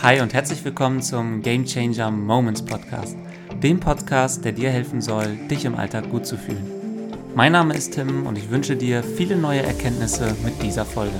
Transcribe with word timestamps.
Hi 0.00 0.20
und 0.20 0.32
herzlich 0.32 0.64
willkommen 0.64 1.02
zum 1.02 1.42
Game 1.42 1.64
Changer 1.64 2.12
Moments 2.12 2.64
Podcast, 2.64 3.16
dem 3.64 3.80
Podcast, 3.80 4.44
der 4.44 4.52
dir 4.52 4.70
helfen 4.70 5.00
soll, 5.00 5.34
dich 5.48 5.64
im 5.64 5.74
Alltag 5.74 6.08
gut 6.08 6.24
zu 6.24 6.38
fühlen. 6.38 7.12
Mein 7.34 7.50
Name 7.50 7.74
ist 7.74 7.94
Tim 7.94 8.24
und 8.24 8.38
ich 8.38 8.48
wünsche 8.48 8.76
dir 8.76 9.02
viele 9.02 9.36
neue 9.36 9.60
Erkenntnisse 9.60 10.36
mit 10.44 10.62
dieser 10.62 10.84
Folge. 10.84 11.16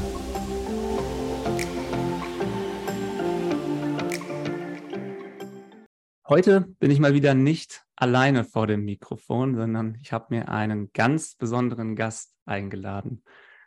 Heute 6.29 6.61
bin 6.79 6.93
ich 6.93 7.01
mal 7.01 7.15
wieder 7.15 7.35
nicht 7.35 7.85
alleine 7.97 8.45
vor 8.45 8.69
dem 8.69 8.85
Mikrofon, 8.85 9.57
sondern 9.57 9.99
ich 10.01 10.13
habe 10.13 10.27
mir 10.31 10.51
einen 10.51 10.93
ganz 10.93 11.35
besonderen 11.35 11.97
Gast 11.97 12.33
eingeladen, 12.45 13.25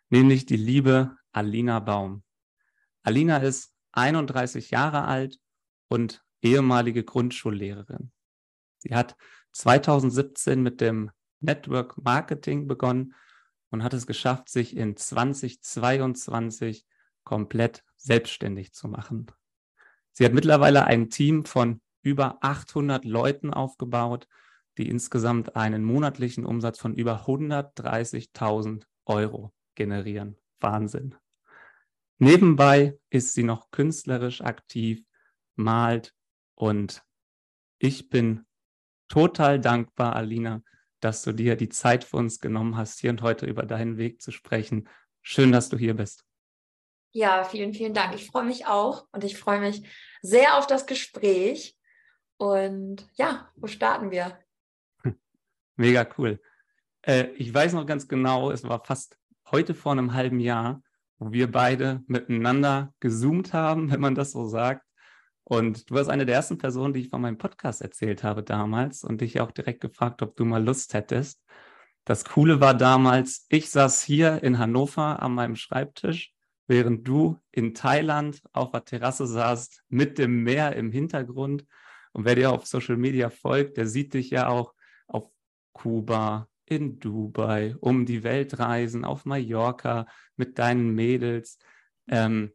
nämlich 0.10 0.46
die 0.46 0.56
liebe 0.56 1.18
Alina 1.34 1.82
Baum. 1.82 2.24
Alina 3.04 3.38
ist 3.38 3.71
31 3.94 4.72
Jahre 4.72 5.06
alt 5.06 5.40
und 5.88 6.24
ehemalige 6.42 7.04
Grundschullehrerin. 7.04 8.12
Sie 8.80 8.96
hat 8.96 9.16
2017 9.54 10.62
mit 10.62 10.82
dem 10.82 11.12
Network 11.40 11.98
Marketing 12.04 12.68
begonnen 12.68 13.14
und 13.70 13.84
hat 13.84 13.94
es 13.94 14.08
geschafft, 14.08 14.50
sich 14.50 14.76
in 14.76 14.96
2022 14.96 16.86
komplett 17.24 17.84
selbstständig 17.98 18.74
zu 18.74 18.88
machen. 18.88 19.28
Sie 20.12 20.26
hat 20.26 20.34
mittlerweile 20.34 20.86
ein 20.86 21.10
Team 21.10 21.46
von 21.46 21.82
über 22.02 22.38
800 22.42 23.06
Leuten 23.06 23.54
aufgebaut, 23.54 24.28
die 24.78 24.90
insgesamt 24.90 25.56
einen 25.56 25.84
monatlichen 25.84 26.46
Umsatz 26.46 26.80
von 26.80 26.96
über 26.96 27.26
130.000 27.26 28.84
Euro 29.06 29.54
generieren. 29.76 30.38
Wahnsinn. 30.60 31.16
Nebenbei 32.24 33.00
ist 33.10 33.34
sie 33.34 33.42
noch 33.42 33.72
künstlerisch 33.72 34.42
aktiv, 34.42 35.04
malt 35.56 36.14
und 36.54 37.04
ich 37.80 38.10
bin 38.10 38.46
total 39.08 39.60
dankbar, 39.60 40.16
Alina, 40.16 40.62
dass 41.00 41.24
du 41.24 41.32
dir 41.32 41.56
die 41.56 41.70
Zeit 41.70 42.04
für 42.04 42.18
uns 42.18 42.40
genommen 42.40 42.78
hast, 42.78 43.00
hier 43.00 43.10
und 43.10 43.24
heute 43.24 43.48
über 43.48 43.64
deinen 43.64 43.98
Weg 43.98 44.22
zu 44.22 44.30
sprechen. 44.30 44.88
Schön, 45.24 45.52
dass 45.52 45.70
du 45.70 45.80
hier 45.80 45.96
bist. 45.96 46.24
Ja, 47.12 47.44
vielen, 47.44 47.74
vielen 47.74 47.96
Dank. 47.96 48.14
Ich 48.14 48.28
freue 48.28 48.46
mich 48.46 48.68
auch 48.68 49.08
und 49.12 49.24
ich 49.24 49.36
freue 49.36 49.60
mich 49.60 49.82
sehr 50.22 50.60
auf 50.60 50.68
das 50.68 50.86
Gespräch. 50.86 51.76
Und 52.38 53.10
ja, 53.16 53.50
wo 53.56 53.66
starten 53.66 54.12
wir? 54.12 54.38
Mega 55.76 56.08
cool. 56.20 56.40
Äh, 57.02 57.30
ich 57.32 57.52
weiß 57.52 57.74
noch 57.74 57.88
ganz 57.88 58.08
genau, 58.08 58.52
es 58.52 58.64
war 58.64 58.86
fast 58.86 59.18
heute 59.50 59.74
vor 59.74 59.94
einem 59.94 60.14
halben 60.14 60.40
Jahr, 60.40 60.84
wo 61.22 61.32
wir 61.32 61.52
beide 61.52 62.04
miteinander 62.08 62.94
gezoomt 63.00 63.54
haben, 63.54 63.92
wenn 63.92 64.02
man 64.02 64.16
das 64.16 64.32
so 64.32 64.48
sagt. 64.48 64.84
Und 65.44 65.90
du 65.90 65.96
warst 65.96 66.10
eine 66.10 66.26
der 66.26 66.36
ersten 66.36 66.58
Personen, 66.58 66.94
die 66.94 67.02
ich 67.02 67.10
von 67.10 67.22
meinem 67.22 67.38
Podcast 67.38 67.84
erzählt 67.84 68.24
habe 68.24 68.42
damals 68.42 69.04
und 69.04 69.22
dich 69.22 69.40
auch 69.40 69.52
direkt 69.52 69.82
gefragt, 69.82 70.24
ob 70.24 70.36
du 70.36 70.46
mal 70.46 70.64
Lust 70.64 70.96
hättest. 70.96 71.40
Das 72.06 72.26
Coole 72.26 72.60
war 72.60 72.74
damals, 72.74 73.46
ich 73.50 73.70
saß 73.70 74.02
hier 74.02 74.42
in 74.42 74.58
Hannover 74.58 75.22
an 75.22 75.36
meinem 75.36 75.56
Schreibtisch, 75.56 76.34
während 76.66 77.08
du 77.08 77.38
in 77.52 77.76
Thailand 77.76 78.42
auf 78.52 78.72
der 78.72 78.84
Terrasse 78.84 79.28
saßt 79.28 79.84
mit 79.90 80.18
dem 80.18 80.42
Meer 80.42 80.76
im 80.76 80.92
Hintergrund 80.92 81.68
und 82.14 82.26
wer 82.26 82.34
dir 82.34 82.52
auf 82.52 82.66
Social 82.66 82.98
Media 82.98 83.30
folgt, 83.30 83.78
der 83.78 83.86
sieht 83.86 84.16
dich 84.16 84.32
ja 84.32 84.48
auch 84.48 84.74
auf 85.08 85.30
Kuba, 85.74 86.48
in 86.66 87.00
Dubai, 87.00 87.76
um 87.80 88.06
die 88.06 88.24
Welt 88.24 88.60
reisen, 88.60 89.06
auf 89.06 89.26
Mallorca 89.26 90.08
mit 90.36 90.60
deinen 90.60 90.94
Mädels. 90.96 91.58
Ähm, 92.08 92.54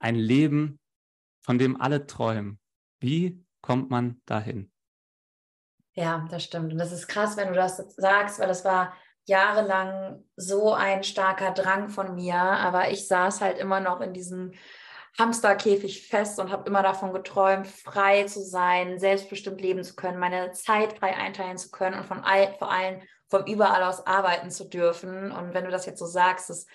ein 0.00 0.14
Leben, 0.14 0.78
von 1.42 1.58
dem 1.58 1.80
alle 1.80 2.06
träumen. 2.06 2.58
Wie 3.00 3.44
kommt 3.60 3.90
man 3.90 4.20
dahin? 4.26 4.72
Ja, 5.94 6.26
das 6.30 6.44
stimmt. 6.44 6.72
Und 6.72 6.78
das 6.78 6.92
ist 6.92 7.08
krass, 7.08 7.36
wenn 7.36 7.48
du 7.48 7.54
das 7.54 7.76
sagst, 7.96 8.38
weil 8.38 8.48
das 8.48 8.64
war 8.64 8.94
jahrelang 9.26 10.24
so 10.36 10.72
ein 10.72 11.02
starker 11.02 11.52
Drang 11.52 11.88
von 11.88 12.14
mir. 12.14 12.36
Aber 12.36 12.90
ich 12.90 13.08
saß 13.08 13.40
halt 13.40 13.58
immer 13.58 13.80
noch 13.80 14.00
in 14.00 14.12
diesem 14.12 14.52
Hamsterkäfig 15.18 16.06
fest 16.06 16.38
und 16.38 16.52
habe 16.52 16.68
immer 16.68 16.82
davon 16.82 17.12
geträumt, 17.12 17.66
frei 17.66 18.24
zu 18.24 18.40
sein, 18.40 19.00
selbstbestimmt 19.00 19.60
leben 19.60 19.82
zu 19.82 19.96
können, 19.96 20.18
meine 20.18 20.52
Zeit 20.52 20.98
frei 20.98 21.16
einteilen 21.16 21.58
zu 21.58 21.70
können 21.70 21.98
und 21.98 22.06
von 22.06 22.20
all, 22.20 22.54
vor 22.58 22.70
allem 22.70 23.00
vom 23.28 23.44
überall 23.44 23.82
aus 23.82 24.06
arbeiten 24.06 24.50
zu 24.50 24.64
dürfen. 24.64 25.30
Und 25.32 25.54
wenn 25.54 25.64
du 25.64 25.70
das 25.70 25.86
jetzt 25.86 25.98
so 25.98 26.06
sagst, 26.06 26.50
das, 26.50 26.66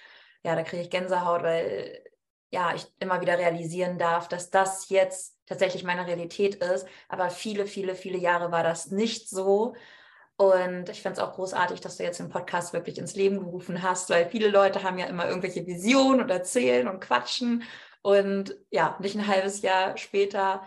ja, 0.44 0.56
da 0.56 0.64
kriege 0.64 0.84
ich 0.84 0.90
Gänsehaut, 0.90 1.44
weil 1.44 2.04
ja, 2.52 2.74
ich 2.76 2.86
immer 3.00 3.20
wieder 3.20 3.38
realisieren 3.40 3.98
darf, 3.98 4.28
dass 4.28 4.52
das 4.52 4.90
jetzt 4.90 5.36
tatsächlich 5.48 5.84
meine 5.84 6.06
Realität 6.06 6.56
ist. 6.56 6.88
Aber 7.10 7.30
viele, 7.32 7.66
viele, 7.66 7.96
viele 7.96 8.20
Jahre 8.20 8.52
war 8.52 8.64
das 8.64 8.92
nicht 8.92 9.28
so. 9.28 9.74
Und 10.36 10.90
ich 10.90 11.02
finde 11.02 11.14
es 11.14 11.20
auch 11.20 11.34
großartig, 11.34 11.82
dass 11.82 11.98
du 11.98 12.04
jetzt 12.04 12.20
den 12.20 12.30
Podcast 12.30 12.74
wirklich 12.74 12.98
ins 12.98 13.16
Leben 13.16 13.40
gerufen 13.40 13.82
hast, 13.82 14.10
weil 14.10 14.30
viele 14.30 14.50
Leute 14.50 14.84
haben 14.84 14.98
ja 14.98 15.08
immer 15.08 15.28
irgendwelche 15.28 15.66
Visionen 15.66 16.22
und 16.22 16.30
erzählen 16.30 16.88
und 16.88 17.00
quatschen. 17.00 17.64
Und 18.04 18.56
ja, 18.70 18.98
nicht 19.00 19.16
ein 19.16 19.28
halbes 19.28 19.62
Jahr 19.62 19.98
später 19.98 20.64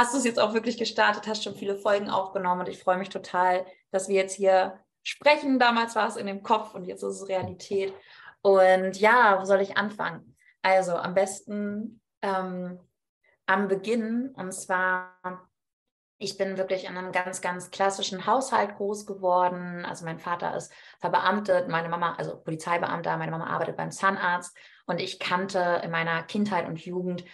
hast 0.00 0.14
du 0.14 0.18
es 0.18 0.24
jetzt 0.24 0.40
auch 0.40 0.54
wirklich 0.54 0.78
gestartet, 0.78 1.26
hast 1.26 1.44
schon 1.44 1.54
viele 1.54 1.76
Folgen 1.76 2.08
aufgenommen 2.08 2.62
und 2.62 2.68
ich 2.68 2.82
freue 2.82 2.96
mich 2.96 3.10
total, 3.10 3.66
dass 3.90 4.08
wir 4.08 4.16
jetzt 4.16 4.34
hier 4.34 4.80
sprechen. 5.02 5.58
Damals 5.58 5.94
war 5.94 6.08
es 6.08 6.16
in 6.16 6.26
dem 6.26 6.42
Kopf 6.42 6.74
und 6.74 6.86
jetzt 6.86 7.02
ist 7.02 7.20
es 7.20 7.28
Realität. 7.28 7.92
Und 8.40 8.98
ja, 8.98 9.38
wo 9.38 9.44
soll 9.44 9.60
ich 9.60 9.76
anfangen? 9.76 10.36
Also 10.62 10.94
am 10.96 11.12
besten 11.12 12.00
ähm, 12.22 12.80
am 13.44 13.68
Beginn 13.68 14.32
und 14.34 14.52
zwar 14.52 15.18
ich 16.22 16.36
bin 16.36 16.58
wirklich 16.58 16.84
in 16.84 16.96
einem 16.96 17.12
ganz, 17.12 17.40
ganz 17.40 17.70
klassischen 17.70 18.26
Haushalt 18.26 18.76
groß 18.76 19.06
geworden. 19.06 19.86
Also 19.86 20.04
mein 20.04 20.18
Vater 20.18 20.54
ist 20.54 20.70
verbeamtet, 20.98 21.68
meine 21.68 21.88
Mama, 21.88 22.14
also 22.16 22.38
Polizeibeamter, 22.38 23.16
meine 23.16 23.30
Mama 23.30 23.46
arbeitet 23.46 23.78
beim 23.78 23.90
Zahnarzt 23.90 24.54
und 24.84 25.00
ich 25.00 25.18
kannte 25.18 25.80
in 25.82 25.90
meiner 25.90 26.22
Kindheit 26.22 26.68
und 26.68 26.84
Jugend 26.84 27.24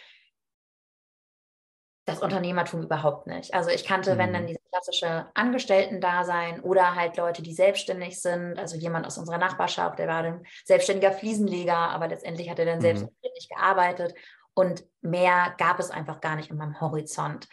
das 2.06 2.20
Unternehmertum 2.20 2.82
überhaupt 2.82 3.26
nicht. 3.26 3.52
Also 3.52 3.68
ich 3.70 3.84
kannte, 3.84 4.14
mhm. 4.14 4.18
wenn 4.18 4.32
dann 4.32 4.42
mhm. 4.44 4.48
diese 4.48 4.60
klassische 4.70 5.26
Angestellten-Dasein 5.34 6.60
oder 6.60 6.94
halt 6.94 7.16
Leute, 7.16 7.42
die 7.42 7.52
selbstständig 7.52 8.22
sind. 8.22 8.58
Also 8.58 8.76
jemand 8.76 9.06
aus 9.06 9.18
unserer 9.18 9.38
Nachbarschaft, 9.38 9.98
der 9.98 10.08
war 10.08 10.22
dann 10.22 10.46
selbstständiger 10.64 11.12
Fliesenleger, 11.12 11.76
aber 11.76 12.08
letztendlich 12.08 12.48
hat 12.48 12.60
er 12.60 12.66
dann 12.66 12.78
mhm. 12.78 12.82
selbstständig 12.82 13.48
gearbeitet 13.48 14.14
und 14.54 14.84
mehr 15.02 15.54
gab 15.58 15.80
es 15.80 15.90
einfach 15.90 16.20
gar 16.20 16.36
nicht 16.36 16.50
in 16.50 16.56
meinem 16.56 16.80
Horizont. 16.80 17.48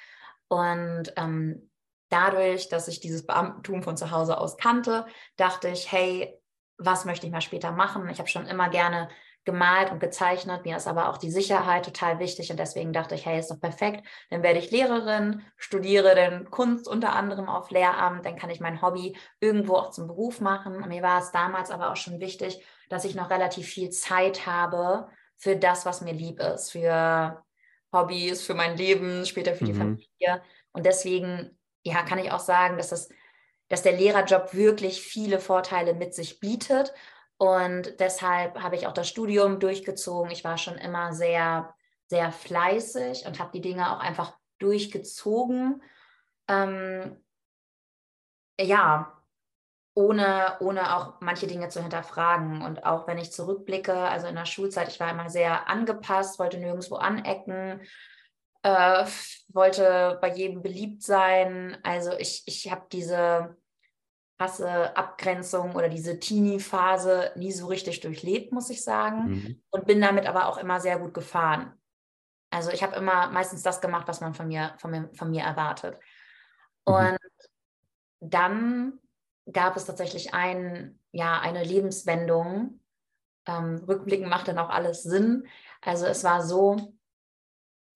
Und 0.48 1.12
ähm, 1.18 1.72
dadurch, 2.10 2.70
dass 2.70 2.88
ich 2.88 3.00
dieses 3.00 3.26
Beamtentum 3.26 3.82
von 3.82 3.98
zu 3.98 4.12
Hause 4.12 4.38
aus 4.38 4.58
kannte, 4.58 5.08
dachte 5.36 5.68
ich, 5.70 5.92
hey, 5.92 6.40
was 6.78 7.06
möchte 7.06 7.26
ich 7.26 7.32
mal 7.32 7.42
später 7.42 7.72
machen? 7.72 8.08
Ich 8.10 8.20
habe 8.20 8.30
schon 8.30 8.46
immer 8.46 8.70
gerne 8.70 9.10
gemalt 9.46 9.92
und 9.92 10.00
gezeichnet. 10.00 10.66
Mir 10.66 10.78
ist 10.78 10.88
aber 10.88 11.10
auch 11.10 11.18
die 11.18 11.32
Sicherheit 11.32 11.86
total 11.86 12.20
wichtig 12.20 12.50
und 12.52 12.58
deswegen 12.58 12.94
dachte 12.94 13.16
ich, 13.16 13.26
hey, 13.26 13.40
ist 13.40 13.52
doch 13.52 13.60
perfekt. 13.60 14.06
Dann 14.30 14.44
werde 14.44 14.60
ich 14.60 14.72
Lehrerin, 14.72 15.42
studiere 15.58 16.16
dann 16.16 16.50
Kunst 16.50 16.88
unter 16.88 17.14
anderem 17.14 17.50
auf 17.50 17.70
Lehramt, 17.72 18.26
dann 18.26 18.38
kann 18.38 18.50
ich 18.50 18.60
mein 18.60 18.82
Hobby 18.82 19.18
irgendwo 19.40 19.76
auch 19.76 19.92
zum 19.92 20.08
Beruf 20.08 20.40
machen. 20.40 20.78
Und 20.78 20.88
mir 20.88 21.02
war 21.02 21.20
es 21.20 21.32
damals 21.32 21.72
aber 21.72 21.92
auch 21.92 21.98
schon 21.98 22.20
wichtig, 22.20 22.64
dass 22.90 23.06
ich 23.06 23.16
noch 23.16 23.30
relativ 23.30 23.68
viel 23.68 23.90
Zeit 23.90 24.46
habe 24.46 25.10
für 25.36 25.56
das, 25.56 25.86
was 25.86 26.02
mir 26.02 26.14
lieb 26.14 26.40
ist, 26.40 26.72
für 26.72 27.44
Hobbys, 27.92 28.44
für 28.44 28.54
mein 28.54 28.78
Leben, 28.78 29.26
später 29.26 29.56
für 29.56 29.66
die 29.66 29.74
mhm. 29.74 29.78
Familie. 29.78 30.42
Und 30.72 30.86
deswegen, 30.86 31.58
ja, 31.84 32.04
kann 32.04 32.20
ich 32.20 32.32
auch 32.32 32.40
sagen, 32.40 32.78
dass 32.78 32.90
das 32.90 33.10
dass 33.74 33.82
der 33.82 33.94
Lehrerjob 33.94 34.54
wirklich 34.54 35.02
viele 35.02 35.40
Vorteile 35.40 35.96
mit 35.96 36.14
sich 36.14 36.40
bietet. 36.40 36.94
Und 37.44 38.00
deshalb 38.00 38.62
habe 38.62 38.78
ich 38.78 38.88
auch 38.88 38.94
das 38.94 39.10
Studium 39.10 39.60
durchgezogen. 39.60 40.32
Ich 40.32 40.46
war 40.46 40.58
schon 40.58 40.78
immer 40.78 41.12
sehr, 41.12 41.76
sehr 42.08 42.32
fleißig 42.32 43.26
und 43.26 43.38
habe 43.38 43.52
die 43.54 43.60
Dinge 43.60 43.92
auch 43.92 44.00
einfach 44.00 44.38
durchgezogen. 44.60 45.84
Ähm, 46.48 47.22
ja, 48.58 49.22
ohne, 49.94 50.56
ohne 50.62 50.96
auch 50.96 51.20
manche 51.20 51.46
Dinge 51.46 51.68
zu 51.68 51.82
hinterfragen. 51.82 52.62
Und 52.62 52.86
auch 52.86 53.08
wenn 53.08 53.18
ich 53.18 53.34
zurückblicke, 53.34 53.94
also 53.94 54.28
in 54.28 54.36
der 54.36 54.46
Schulzeit, 54.46 54.88
ich 54.88 55.02
war 55.02 55.12
immer 55.12 55.30
sehr 55.30 55.68
angepasst, 55.68 56.40
wollte 56.40 56.60
nirgendwo 56.60 56.96
anecken, 56.96 57.82
äh, 58.62 59.06
wollte 59.50 60.18
bei 60.22 60.34
jedem 60.34 60.62
beliebt 60.62 61.04
sein. 61.04 61.78
Also 61.84 62.14
ich, 62.18 62.44
ich 62.46 62.72
habe 62.72 62.86
diese 62.90 63.58
krasse 64.38 64.96
Abgrenzung 64.98 65.76
oder 65.76 65.90
diese 65.90 66.20
Teenie-Phase 66.20 67.32
nie 67.36 67.52
so 67.52 67.68
richtig 67.68 68.02
durchlebt, 68.02 68.52
muss 68.52 68.70
ich 68.70 68.84
sagen. 68.84 69.30
Mhm. 69.30 69.62
Und 69.70 69.86
bin 69.86 70.02
damit 70.02 70.26
aber 70.26 70.48
auch 70.48 70.58
immer 70.58 70.80
sehr 70.80 71.00
gut 71.00 71.14
gefahren. 71.14 71.74
Also 72.50 72.72
ich 72.72 72.84
habe 72.84 72.96
immer 72.96 73.30
meistens 73.30 73.64
das 73.64 73.82
gemacht, 73.82 74.08
was 74.08 74.22
man 74.22 74.34
von 74.34 74.48
mir, 74.48 74.76
von 74.78 74.92
mir, 74.92 75.10
von 75.14 75.32
mir 75.32 75.44
erwartet. 75.44 75.98
Mhm. 76.88 76.94
Und 76.94 77.18
dann 78.20 79.00
gab 79.52 79.76
es 79.76 79.86
tatsächlich 79.86 80.34
ein, 80.34 81.00
ja, 81.12 81.40
eine 81.40 81.64
Lebenswendung. 81.64 82.80
Ähm, 83.46 83.84
rückblickend 83.88 84.30
macht 84.30 84.48
dann 84.48 84.60
auch 84.60 84.70
alles 84.70 85.04
Sinn. 85.04 85.48
Also 85.82 86.06
es 86.06 86.24
war 86.24 86.42
so, 86.42 86.94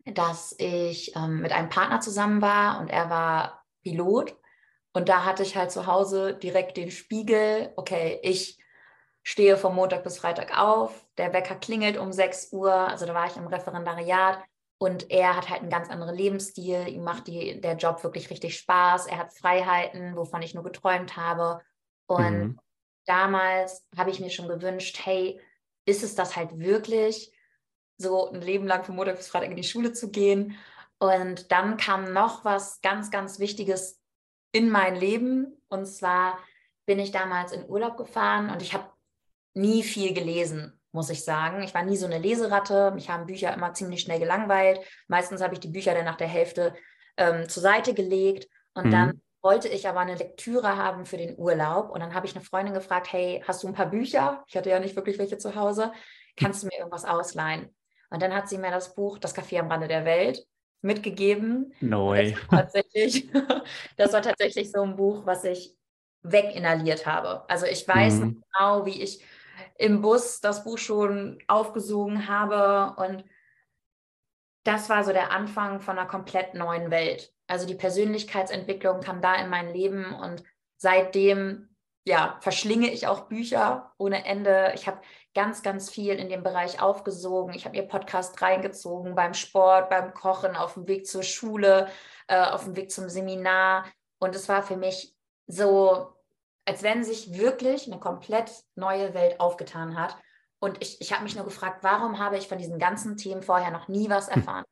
dass 0.05 0.55
ich 0.57 1.15
ähm, 1.15 1.41
mit 1.41 1.51
einem 1.51 1.69
Partner 1.69 2.01
zusammen 2.01 2.41
war 2.41 2.79
und 2.79 2.89
er 2.89 3.09
war 3.09 3.65
Pilot. 3.83 4.35
Und 4.97 5.09
da 5.09 5.25
hatte 5.25 5.43
ich 5.43 5.55
halt 5.55 5.69
zu 5.69 5.85
Hause 5.85 6.33
direkt 6.33 6.75
den 6.75 6.89
Spiegel, 6.89 7.71
okay, 7.75 8.19
ich 8.23 8.57
stehe 9.21 9.55
vom 9.55 9.75
Montag 9.75 10.03
bis 10.03 10.17
Freitag 10.17 10.57
auf, 10.57 11.05
der 11.19 11.33
Wecker 11.33 11.53
klingelt 11.53 11.99
um 11.99 12.11
6 12.11 12.51
Uhr, 12.51 12.73
also 12.73 13.05
da 13.05 13.13
war 13.13 13.27
ich 13.27 13.37
im 13.37 13.45
Referendariat 13.45 14.43
und 14.79 15.11
er 15.11 15.37
hat 15.37 15.51
halt 15.51 15.61
einen 15.61 15.69
ganz 15.69 15.91
anderen 15.91 16.15
Lebensstil, 16.15 16.87
ihm 16.87 17.03
macht 17.03 17.27
die, 17.27 17.61
der 17.61 17.75
Job 17.75 18.03
wirklich 18.03 18.31
richtig 18.31 18.57
Spaß, 18.57 19.05
er 19.05 19.19
hat 19.19 19.33
Freiheiten, 19.33 20.15
wovon 20.15 20.41
ich 20.41 20.55
nur 20.55 20.63
geträumt 20.63 21.15
habe. 21.15 21.61
Und 22.07 22.39
mhm. 22.39 22.59
damals 23.05 23.85
habe 23.95 24.09
ich 24.09 24.19
mir 24.19 24.31
schon 24.31 24.47
gewünscht, 24.47 24.99
hey, 25.03 25.39
ist 25.85 26.01
es 26.01 26.15
das 26.15 26.35
halt 26.35 26.57
wirklich, 26.57 27.31
so 27.99 28.31
ein 28.31 28.41
Leben 28.41 28.65
lang 28.65 28.83
von 28.83 28.95
Montag 28.95 29.17
bis 29.17 29.27
Freitag 29.27 29.51
in 29.51 29.57
die 29.57 29.63
Schule 29.63 29.93
zu 29.93 30.09
gehen? 30.09 30.57
Und 30.97 31.51
dann 31.51 31.77
kam 31.77 32.13
noch 32.13 32.43
was 32.45 32.81
ganz, 32.81 33.11
ganz 33.11 33.37
Wichtiges 33.37 34.01
in 34.51 34.69
mein 34.69 34.95
Leben. 34.95 35.61
Und 35.69 35.85
zwar 35.85 36.37
bin 36.85 36.99
ich 36.99 37.11
damals 37.11 37.51
in 37.51 37.69
Urlaub 37.69 37.97
gefahren 37.97 38.49
und 38.49 38.61
ich 38.61 38.73
habe 38.73 38.89
nie 39.53 39.83
viel 39.83 40.13
gelesen, 40.13 40.79
muss 40.91 41.09
ich 41.09 41.23
sagen. 41.23 41.61
Ich 41.63 41.73
war 41.73 41.83
nie 41.83 41.97
so 41.97 42.05
eine 42.05 42.19
Leseratte. 42.19 42.91
Mich 42.91 43.09
haben 43.09 43.25
Bücher 43.25 43.53
immer 43.53 43.73
ziemlich 43.73 44.01
schnell 44.01 44.19
gelangweilt. 44.19 44.79
Meistens 45.07 45.41
habe 45.41 45.53
ich 45.53 45.59
die 45.59 45.67
Bücher 45.67 45.93
dann 45.93 46.05
nach 46.05 46.17
der 46.17 46.27
Hälfte 46.27 46.73
ähm, 47.17 47.49
zur 47.49 47.63
Seite 47.63 47.93
gelegt. 47.93 48.47
Und 48.73 48.87
mhm. 48.87 48.91
dann 48.91 49.21
wollte 49.41 49.67
ich 49.67 49.87
aber 49.87 49.99
eine 49.99 50.15
Lektüre 50.15 50.77
haben 50.77 51.05
für 51.05 51.17
den 51.17 51.37
Urlaub. 51.37 51.89
Und 51.89 51.99
dann 51.99 52.13
habe 52.13 52.25
ich 52.25 52.35
eine 52.35 52.43
Freundin 52.43 52.73
gefragt, 52.73 53.11
hey, 53.11 53.43
hast 53.47 53.63
du 53.63 53.67
ein 53.67 53.73
paar 53.73 53.89
Bücher? 53.89 54.43
Ich 54.47 54.55
hatte 54.55 54.69
ja 54.69 54.79
nicht 54.79 54.95
wirklich 54.95 55.17
welche 55.19 55.37
zu 55.37 55.55
Hause. 55.55 55.91
Kannst 56.35 56.63
du 56.63 56.67
mir 56.67 56.77
irgendwas 56.77 57.05
ausleihen? 57.05 57.75
Und 58.09 58.21
dann 58.21 58.33
hat 58.33 58.47
sie 58.47 58.57
mir 58.57 58.71
das 58.71 58.95
Buch 58.95 59.17
Das 59.17 59.35
Café 59.35 59.59
am 59.59 59.69
Rande 59.69 59.87
der 59.87 60.05
Welt 60.05 60.45
mitgegeben. 60.81 61.73
No 61.81 62.09
way. 62.09 62.31
Das 62.31 62.51
war, 62.51 62.59
tatsächlich, 62.59 63.29
das 63.97 64.13
war 64.13 64.21
tatsächlich 64.21 64.71
so 64.71 64.81
ein 64.81 64.95
Buch, 64.95 65.25
was 65.25 65.43
ich 65.43 65.75
weginhaliert 66.23 67.05
habe. 67.05 67.49
Also 67.49 67.65
ich 67.65 67.87
weiß 67.87 68.15
mhm. 68.15 68.41
genau, 68.41 68.85
wie 68.85 69.01
ich 69.01 69.23
im 69.77 70.01
Bus 70.01 70.39
das 70.41 70.63
Buch 70.63 70.77
schon 70.77 71.39
aufgesogen 71.47 72.27
habe. 72.27 72.95
Und 73.01 73.23
das 74.63 74.89
war 74.89 75.03
so 75.03 75.11
der 75.13 75.31
Anfang 75.31 75.79
von 75.79 75.97
einer 75.97 76.07
komplett 76.07 76.53
neuen 76.53 76.91
Welt. 76.91 77.33
Also 77.47 77.65
die 77.65 77.75
Persönlichkeitsentwicklung 77.75 79.01
kam 79.01 79.21
da 79.21 79.35
in 79.35 79.49
mein 79.49 79.73
Leben 79.73 80.13
und 80.13 80.43
seitdem 80.77 81.69
ja, 82.07 82.37
verschlinge 82.39 82.89
ich 82.89 83.05
auch 83.05 83.27
Bücher 83.27 83.93
ohne 83.97 84.23
Ende. 84.23 84.71
Ich 84.75 84.87
habe 84.87 85.01
ganz, 85.37 85.61
ganz 85.61 85.89
viel 85.89 86.15
in 86.15 86.29
dem 86.29 86.43
Bereich 86.43 86.81
aufgesogen. 86.81 87.53
Ich 87.53 87.65
habe 87.65 87.77
mir 87.77 87.87
Podcast 87.87 88.41
reingezogen 88.41 89.15
beim 89.15 89.33
Sport, 89.33 89.89
beim 89.89 90.13
Kochen, 90.13 90.55
auf 90.55 90.73
dem 90.73 90.87
Weg 90.87 91.07
zur 91.07 91.23
Schule, 91.23 91.87
äh, 92.27 92.41
auf 92.41 92.65
dem 92.65 92.75
Weg 92.75 92.91
zum 92.91 93.07
Seminar. 93.07 93.85
Und 94.19 94.35
es 94.35 94.49
war 94.49 94.63
für 94.63 94.77
mich 94.77 95.15
so 95.45 96.17
als 96.67 96.83
wenn 96.83 97.03
sich 97.03 97.33
wirklich 97.33 97.87
eine 97.87 97.99
komplett 97.99 98.51
neue 98.75 99.13
Welt 99.13 99.39
aufgetan 99.39 99.97
hat. 99.97 100.17
Und 100.59 100.81
ich, 100.81 100.99
ich 100.99 101.13
habe 101.13 101.23
mich 101.23 101.35
nur 101.35 101.45
gefragt, 101.45 101.81
warum 101.81 102.19
habe 102.19 102.37
ich 102.37 102.49
von 102.49 102.57
diesen 102.57 102.77
ganzen 102.77 103.15
Themen 103.15 103.41
vorher 103.41 103.71
noch 103.71 103.87
nie 103.87 104.09
was 104.09 104.27
hm. 104.27 104.41
erfahren? 104.41 104.65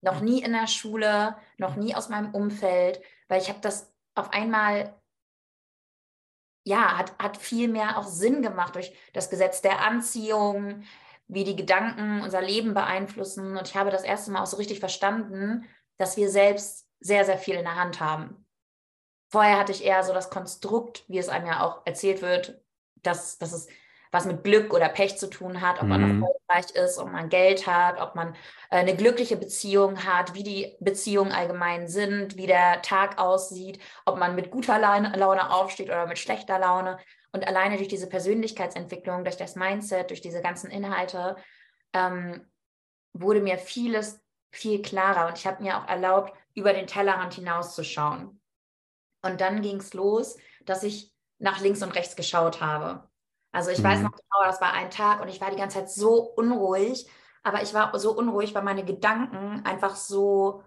Noch 0.00 0.20
nie 0.20 0.42
in 0.42 0.52
der 0.52 0.66
Schule, 0.66 1.36
noch 1.58 1.76
nie 1.76 1.94
aus 1.94 2.08
meinem 2.08 2.34
Umfeld, 2.34 3.00
weil 3.28 3.40
ich 3.40 3.48
habe 3.48 3.60
das 3.60 3.92
auf 4.16 4.32
einmal, 4.32 5.00
ja, 6.64 6.96
hat, 6.98 7.18
hat 7.18 7.36
viel 7.36 7.68
mehr 7.68 7.98
auch 7.98 8.06
Sinn 8.06 8.42
gemacht 8.42 8.74
durch 8.74 8.94
das 9.12 9.30
Gesetz 9.30 9.62
der 9.62 9.80
Anziehung, 9.80 10.84
wie 11.28 11.44
die 11.44 11.56
Gedanken 11.56 12.20
unser 12.22 12.42
Leben 12.42 12.74
beeinflussen. 12.74 13.56
Und 13.56 13.68
ich 13.68 13.76
habe 13.76 13.90
das 13.90 14.04
erste 14.04 14.30
Mal 14.30 14.42
auch 14.42 14.46
so 14.46 14.56
richtig 14.56 14.80
verstanden, 14.80 15.64
dass 15.96 16.16
wir 16.16 16.30
selbst 16.30 16.88
sehr, 17.00 17.24
sehr 17.24 17.38
viel 17.38 17.56
in 17.56 17.64
der 17.64 17.76
Hand 17.76 18.00
haben. 18.00 18.46
Vorher 19.30 19.58
hatte 19.58 19.72
ich 19.72 19.84
eher 19.84 20.02
so 20.02 20.12
das 20.12 20.30
Konstrukt, 20.30 21.04
wie 21.08 21.18
es 21.18 21.28
einem 21.28 21.46
ja 21.46 21.62
auch 21.64 21.86
erzählt 21.86 22.22
wird, 22.22 22.60
dass, 22.96 23.38
dass 23.38 23.52
es 23.52 23.66
was 24.12 24.26
mit 24.26 24.44
Glück 24.44 24.72
oder 24.74 24.90
Pech 24.90 25.18
zu 25.18 25.28
tun 25.28 25.62
hat, 25.62 25.80
ob 25.80 25.88
man 25.88 26.02
mhm. 26.02 26.22
erfolgreich 26.22 26.70
ist, 26.76 26.98
ob 26.98 27.10
man 27.10 27.30
Geld 27.30 27.66
hat, 27.66 27.98
ob 28.00 28.14
man 28.14 28.34
äh, 28.70 28.76
eine 28.76 28.94
glückliche 28.94 29.36
Beziehung 29.36 30.04
hat, 30.04 30.34
wie 30.34 30.42
die 30.42 30.76
Beziehungen 30.80 31.32
allgemein 31.32 31.88
sind, 31.88 32.36
wie 32.36 32.46
der 32.46 32.82
Tag 32.82 33.18
aussieht, 33.18 33.80
ob 34.04 34.18
man 34.18 34.34
mit 34.36 34.50
guter 34.50 34.78
Laune, 34.78 35.16
Laune 35.16 35.50
aufsteht 35.50 35.88
oder 35.88 36.06
mit 36.06 36.18
schlechter 36.18 36.58
Laune. 36.58 36.98
Und 37.32 37.48
alleine 37.48 37.78
durch 37.78 37.88
diese 37.88 38.06
Persönlichkeitsentwicklung, 38.06 39.24
durch 39.24 39.38
das 39.38 39.56
Mindset, 39.56 40.10
durch 40.10 40.20
diese 40.20 40.42
ganzen 40.42 40.70
Inhalte, 40.70 41.36
ähm, 41.94 42.46
wurde 43.14 43.40
mir 43.40 43.56
vieles 43.56 44.20
viel 44.50 44.82
klarer. 44.82 45.26
Und 45.28 45.38
ich 45.38 45.46
habe 45.46 45.62
mir 45.62 45.78
auch 45.78 45.88
erlaubt, 45.88 46.34
über 46.54 46.74
den 46.74 46.86
Tellerrand 46.86 47.32
hinauszuschauen. 47.32 48.38
Und 49.22 49.40
dann 49.40 49.62
ging 49.62 49.78
es 49.78 49.94
los, 49.94 50.36
dass 50.66 50.82
ich 50.82 51.10
nach 51.38 51.60
links 51.60 51.82
und 51.82 51.94
rechts 51.94 52.14
geschaut 52.14 52.60
habe. 52.60 53.08
Also 53.52 53.70
ich 53.70 53.78
mhm. 53.78 53.84
weiß 53.84 54.00
noch 54.00 54.12
genau, 54.12 54.44
das 54.44 54.60
war 54.60 54.72
ein 54.72 54.90
Tag 54.90 55.20
und 55.20 55.28
ich 55.28 55.40
war 55.40 55.50
die 55.50 55.56
ganze 55.56 55.78
Zeit 55.78 55.90
so 55.90 56.14
unruhig, 56.20 57.06
aber 57.42 57.62
ich 57.62 57.74
war 57.74 57.96
so 57.98 58.16
unruhig, 58.16 58.54
weil 58.54 58.62
meine 58.62 58.84
Gedanken 58.84 59.64
einfach 59.64 59.94
so, 59.94 60.62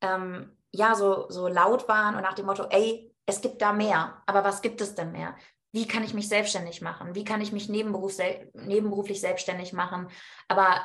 ähm, 0.00 0.56
ja, 0.70 0.94
so, 0.94 1.26
so 1.28 1.48
laut 1.48 1.88
waren 1.88 2.14
und 2.16 2.22
nach 2.22 2.34
dem 2.34 2.46
Motto, 2.46 2.64
ey, 2.70 3.14
es 3.26 3.40
gibt 3.40 3.62
da 3.62 3.72
mehr, 3.72 4.22
aber 4.26 4.42
was 4.44 4.62
gibt 4.62 4.80
es 4.80 4.94
denn 4.94 5.12
mehr? 5.12 5.36
Wie 5.72 5.86
kann 5.86 6.04
ich 6.04 6.14
mich 6.14 6.28
selbstständig 6.28 6.82
machen? 6.82 7.14
Wie 7.14 7.24
kann 7.24 7.40
ich 7.40 7.52
mich 7.52 7.68
nebenberuf, 7.68 8.16
nebenberuflich 8.54 9.20
selbstständig 9.20 9.72
machen? 9.72 10.08
Aber 10.48 10.84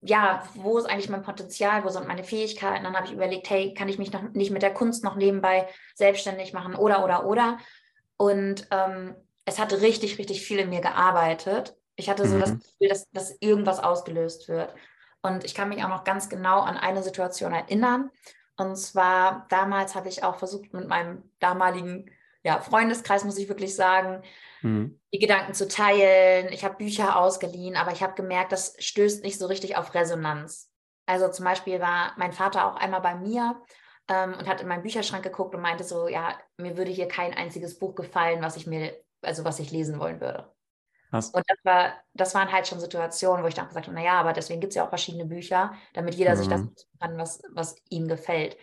ja, 0.00 0.44
wo 0.54 0.78
ist 0.78 0.84
eigentlich 0.84 1.08
mein 1.08 1.22
Potenzial, 1.22 1.82
wo 1.84 1.88
sind 1.88 2.06
meine 2.06 2.24
Fähigkeiten? 2.24 2.84
Dann 2.84 2.94
habe 2.94 3.06
ich 3.06 3.12
überlegt, 3.12 3.48
hey, 3.48 3.74
kann 3.74 3.88
ich 3.88 3.98
mich 3.98 4.12
noch 4.12 4.22
nicht 4.22 4.50
mit 4.50 4.62
der 4.62 4.74
Kunst 4.74 5.02
noch 5.02 5.16
nebenbei 5.16 5.68
selbstständig 5.94 6.52
machen 6.52 6.74
oder, 6.74 7.02
oder, 7.02 7.26
oder. 7.26 7.58
Und 8.16 8.68
ähm, 8.70 9.16
es 9.44 9.58
hatte 9.58 9.80
richtig, 9.80 10.18
richtig 10.18 10.42
viel 10.42 10.58
in 10.58 10.70
mir 10.70 10.80
gearbeitet. 10.80 11.76
Ich 11.96 12.08
hatte 12.08 12.26
so 12.26 12.36
mhm. 12.36 12.40
das 12.40 12.52
Gefühl, 12.52 12.88
dass, 12.88 13.10
dass 13.10 13.36
irgendwas 13.40 13.80
ausgelöst 13.80 14.48
wird. 14.48 14.74
Und 15.22 15.44
ich 15.44 15.54
kann 15.54 15.68
mich 15.68 15.82
auch 15.84 15.88
noch 15.88 16.04
ganz 16.04 16.28
genau 16.28 16.60
an 16.60 16.76
eine 16.76 17.02
Situation 17.02 17.52
erinnern. 17.52 18.10
Und 18.56 18.76
zwar 18.76 19.46
damals 19.48 19.94
habe 19.94 20.08
ich 20.08 20.22
auch 20.22 20.36
versucht, 20.36 20.72
mit 20.72 20.88
meinem 20.88 21.30
damaligen 21.40 22.10
ja, 22.42 22.60
Freundeskreis, 22.60 23.24
muss 23.24 23.38
ich 23.38 23.48
wirklich 23.48 23.74
sagen, 23.74 24.22
mhm. 24.62 25.00
die 25.12 25.18
Gedanken 25.18 25.54
zu 25.54 25.66
teilen. 25.66 26.52
Ich 26.52 26.64
habe 26.64 26.76
Bücher 26.76 27.18
ausgeliehen, 27.18 27.76
aber 27.76 27.92
ich 27.92 28.02
habe 28.02 28.14
gemerkt, 28.14 28.52
das 28.52 28.76
stößt 28.78 29.24
nicht 29.24 29.38
so 29.38 29.46
richtig 29.46 29.76
auf 29.76 29.94
Resonanz. 29.94 30.70
Also 31.06 31.28
zum 31.30 31.44
Beispiel 31.44 31.80
war 31.80 32.12
mein 32.16 32.32
Vater 32.32 32.66
auch 32.66 32.76
einmal 32.76 33.00
bei 33.00 33.14
mir 33.14 33.60
ähm, 34.08 34.34
und 34.34 34.46
hat 34.46 34.60
in 34.60 34.68
meinen 34.68 34.82
Bücherschrank 34.82 35.22
geguckt 35.22 35.54
und 35.54 35.62
meinte 35.62 35.84
so, 35.84 36.08
ja, 36.08 36.38
mir 36.58 36.76
würde 36.76 36.90
hier 36.90 37.08
kein 37.08 37.34
einziges 37.34 37.78
Buch 37.78 37.94
gefallen, 37.94 38.42
was 38.42 38.56
ich 38.56 38.66
mir, 38.66 38.94
also 39.24 39.44
was 39.44 39.58
ich 39.58 39.70
lesen 39.70 39.98
wollen 39.98 40.20
würde. 40.20 40.52
Was? 41.10 41.30
Und 41.30 41.44
das, 41.46 41.58
war, 41.62 41.92
das 42.12 42.34
waren 42.34 42.50
halt 42.50 42.66
schon 42.66 42.80
Situationen, 42.80 43.44
wo 43.44 43.48
ich 43.48 43.54
dann 43.54 43.68
gesagt 43.68 43.86
habe, 43.86 43.94
naja, 43.94 44.18
aber 44.18 44.32
deswegen 44.32 44.60
gibt 44.60 44.72
es 44.72 44.76
ja 44.76 44.84
auch 44.84 44.88
verschiedene 44.88 45.26
Bücher, 45.26 45.72
damit 45.92 46.14
jeder 46.14 46.32
mhm. 46.32 46.38
sich 46.38 46.48
das 46.48 46.60
mhm. 46.62 46.74
kann, 47.00 47.18
was, 47.18 47.42
was 47.50 47.76
ihm 47.88 48.08
gefällt. 48.08 48.56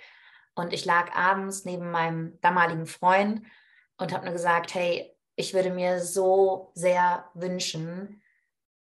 Und 0.53 0.73
ich 0.73 0.83
lag 0.83 1.15
abends 1.15 1.63
neben 1.63 1.91
meinem 1.91 2.37
damaligen 2.41 2.85
Freund 2.85 3.41
und 3.97 4.11
habe 4.11 4.25
nur 4.25 4.33
gesagt, 4.33 4.73
hey, 4.73 5.15
ich 5.35 5.53
würde 5.53 5.71
mir 5.71 6.01
so 6.01 6.71
sehr 6.75 7.29
wünschen, 7.33 8.21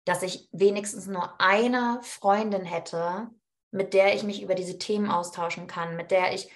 dass 0.06 0.24
ich 0.24 0.50
wenigstens 0.52 1.06
nur 1.06 1.40
eine 1.40 2.00
Freundin 2.02 2.66
hätte, 2.66 3.30
mit 3.70 3.94
der 3.94 4.16
ich 4.16 4.24
mich 4.24 4.42
über 4.42 4.56
diese 4.56 4.80
Themen 4.80 5.12
austauschen 5.12 5.68
kann, 5.68 5.96
mit 5.96 6.10
der 6.10 6.34
ich 6.34 6.52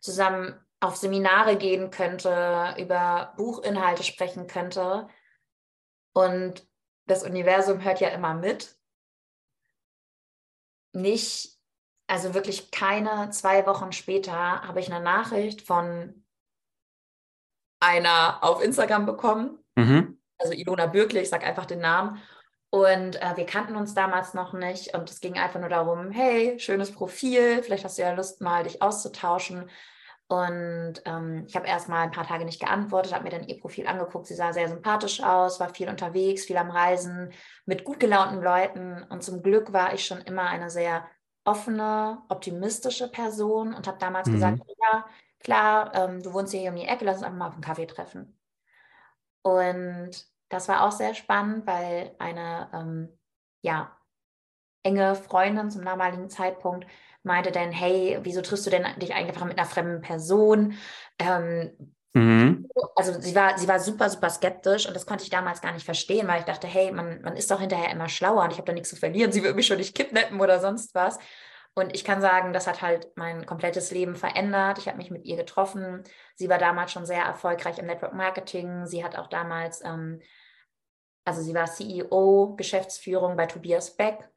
zusammen 0.00 0.54
auf 0.80 0.96
Seminare 0.96 1.56
gehen 1.56 1.90
könnte, 1.90 2.74
über 2.78 3.34
Buchinhalte 3.36 4.02
sprechen 4.02 4.46
könnte. 4.46 5.08
Und 6.12 6.66
das 7.06 7.22
Universum 7.22 7.84
hört 7.84 8.00
ja 8.00 8.08
immer 8.08 8.34
mit. 8.34 8.76
Nicht, 10.92 11.58
also 12.06 12.34
wirklich 12.34 12.70
keine 12.70 13.30
zwei 13.30 13.66
Wochen 13.66 13.92
später 13.92 14.32
habe 14.32 14.80
ich 14.80 14.90
eine 14.92 15.04
Nachricht 15.04 15.62
von 15.62 16.24
einer 17.78 18.42
auf 18.42 18.62
Instagram 18.62 19.06
bekommen. 19.06 19.58
Mhm. 19.76 20.20
Also 20.38 20.54
Ilona 20.54 20.86
Bürkle, 20.86 21.20
ich 21.20 21.28
sage 21.28 21.46
einfach 21.46 21.66
den 21.66 21.80
Namen. 21.80 22.20
Und 22.70 23.20
äh, 23.20 23.36
wir 23.36 23.46
kannten 23.46 23.76
uns 23.76 23.94
damals 23.94 24.32
noch 24.32 24.52
nicht. 24.52 24.94
Und 24.94 25.10
es 25.10 25.20
ging 25.20 25.38
einfach 25.38 25.60
nur 25.60 25.68
darum, 25.68 26.10
hey, 26.10 26.58
schönes 26.58 26.92
Profil, 26.92 27.62
vielleicht 27.62 27.84
hast 27.84 27.98
du 27.98 28.02
ja 28.02 28.12
Lust, 28.12 28.40
mal 28.40 28.62
dich 28.62 28.80
auszutauschen. 28.80 29.68
Und 30.30 31.02
ähm, 31.06 31.44
ich 31.48 31.56
habe 31.56 31.66
erst 31.66 31.88
mal 31.88 32.02
ein 32.02 32.12
paar 32.12 32.24
Tage 32.24 32.44
nicht 32.44 32.60
geantwortet, 32.60 33.12
habe 33.12 33.24
mir 33.24 33.30
dann 33.30 33.48
ihr 33.48 33.58
Profil 33.58 33.88
angeguckt. 33.88 34.28
Sie 34.28 34.36
sah 34.36 34.52
sehr 34.52 34.68
sympathisch 34.68 35.20
aus, 35.20 35.58
war 35.58 35.74
viel 35.74 35.88
unterwegs, 35.88 36.44
viel 36.44 36.56
am 36.56 36.70
Reisen, 36.70 37.32
mit 37.66 37.82
gut 37.82 37.98
gelaunten 37.98 38.40
Leuten. 38.40 39.02
Und 39.08 39.24
zum 39.24 39.42
Glück 39.42 39.72
war 39.72 39.92
ich 39.92 40.06
schon 40.06 40.20
immer 40.20 40.46
eine 40.46 40.70
sehr 40.70 41.04
offene, 41.44 42.22
optimistische 42.28 43.10
Person 43.10 43.74
und 43.74 43.88
habe 43.88 43.98
damals 43.98 44.28
mhm. 44.28 44.34
gesagt, 44.34 44.62
ja, 44.80 45.04
klar, 45.40 45.92
ähm, 45.96 46.22
du 46.22 46.32
wohnst 46.32 46.52
hier 46.52 46.70
um 46.70 46.76
die 46.76 46.86
Ecke, 46.86 47.04
lass 47.04 47.16
uns 47.16 47.24
einfach 47.24 47.38
mal 47.38 47.48
auf 47.48 47.54
einen 47.54 47.62
Kaffee 47.62 47.86
treffen. 47.86 48.38
Und 49.42 50.10
das 50.48 50.68
war 50.68 50.86
auch 50.86 50.92
sehr 50.92 51.14
spannend, 51.14 51.66
weil 51.66 52.14
eine, 52.20 52.70
ähm, 52.72 53.18
ja, 53.62 53.96
enge 54.84 55.16
Freundin 55.16 55.72
zum 55.72 55.84
damaligen 55.84 56.30
Zeitpunkt 56.30 56.86
meinte 57.22 57.52
dann, 57.52 57.70
hey, 57.70 58.18
wieso 58.22 58.40
triffst 58.42 58.66
du 58.66 58.70
denn 58.70 58.86
dich 58.98 59.14
einfach 59.14 59.44
mit 59.44 59.58
einer 59.58 59.68
fremden 59.68 60.00
Person? 60.00 60.74
Ähm, 61.18 61.72
mhm. 62.14 62.68
Also 62.96 63.20
sie 63.20 63.34
war, 63.34 63.58
sie 63.58 63.68
war 63.68 63.78
super, 63.78 64.08
super 64.08 64.30
skeptisch 64.30 64.86
und 64.86 64.94
das 64.94 65.06
konnte 65.06 65.24
ich 65.24 65.30
damals 65.30 65.60
gar 65.60 65.72
nicht 65.72 65.84
verstehen, 65.84 66.28
weil 66.28 66.40
ich 66.40 66.46
dachte, 66.46 66.66
hey, 66.66 66.92
man, 66.92 67.20
man 67.22 67.36
ist 67.36 67.50
doch 67.50 67.60
hinterher 67.60 67.90
immer 67.90 68.08
schlauer 68.08 68.44
und 68.44 68.52
ich 68.52 68.58
habe 68.58 68.66
da 68.66 68.72
nichts 68.72 68.90
zu 68.90 68.96
verlieren, 68.96 69.32
sie 69.32 69.42
wird 69.42 69.56
mich 69.56 69.66
schon 69.66 69.78
nicht 69.78 69.94
kidnappen 69.94 70.40
oder 70.40 70.60
sonst 70.60 70.94
was. 70.94 71.18
Und 71.74 71.94
ich 71.94 72.04
kann 72.04 72.20
sagen, 72.20 72.52
das 72.52 72.66
hat 72.66 72.82
halt 72.82 73.08
mein 73.14 73.46
komplettes 73.46 73.92
Leben 73.92 74.16
verändert. 74.16 74.78
Ich 74.78 74.88
habe 74.88 74.98
mich 74.98 75.10
mit 75.10 75.24
ihr 75.24 75.36
getroffen. 75.36 76.02
Sie 76.34 76.48
war 76.48 76.58
damals 76.58 76.90
schon 76.90 77.06
sehr 77.06 77.22
erfolgreich 77.22 77.78
im 77.78 77.86
Network 77.86 78.12
Marketing. 78.12 78.86
Sie 78.86 79.04
hat 79.04 79.16
auch 79.16 79.28
damals, 79.28 79.82
ähm, 79.84 80.20
also 81.24 81.42
sie 81.42 81.54
war 81.54 81.66
CEO, 81.66 82.54
Geschäftsführung 82.56 83.36
bei 83.36 83.46
Tobias 83.46 83.96
Beck 83.96 84.28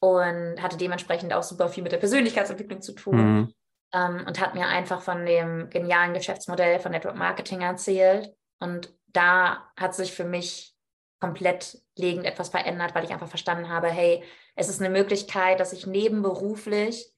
und 0.00 0.62
hatte 0.62 0.76
dementsprechend 0.76 1.32
auch 1.32 1.42
super 1.42 1.68
viel 1.68 1.82
mit 1.82 1.92
der 1.92 1.98
Persönlichkeitsentwicklung 1.98 2.80
zu 2.80 2.92
tun. 2.92 3.16
Mhm. 3.16 3.54
Ähm, 3.94 4.24
und 4.26 4.38
hat 4.38 4.54
mir 4.54 4.66
einfach 4.66 5.00
von 5.00 5.24
dem 5.24 5.70
genialen 5.70 6.12
Geschäftsmodell 6.12 6.78
von 6.78 6.92
Network 6.92 7.16
Marketing 7.16 7.62
erzählt. 7.62 8.34
Und 8.60 8.94
da 9.06 9.70
hat 9.76 9.94
sich 9.94 10.12
für 10.12 10.24
mich 10.24 10.74
komplett 11.20 11.82
legend 11.96 12.26
etwas 12.26 12.50
verändert, 12.50 12.94
weil 12.94 13.04
ich 13.04 13.12
einfach 13.12 13.28
verstanden 13.28 13.68
habe, 13.68 13.88
hey, 13.88 14.22
es 14.54 14.68
ist 14.68 14.80
eine 14.80 14.90
Möglichkeit, 14.90 15.58
dass 15.58 15.72
ich 15.72 15.86
nebenberuflich, 15.86 17.12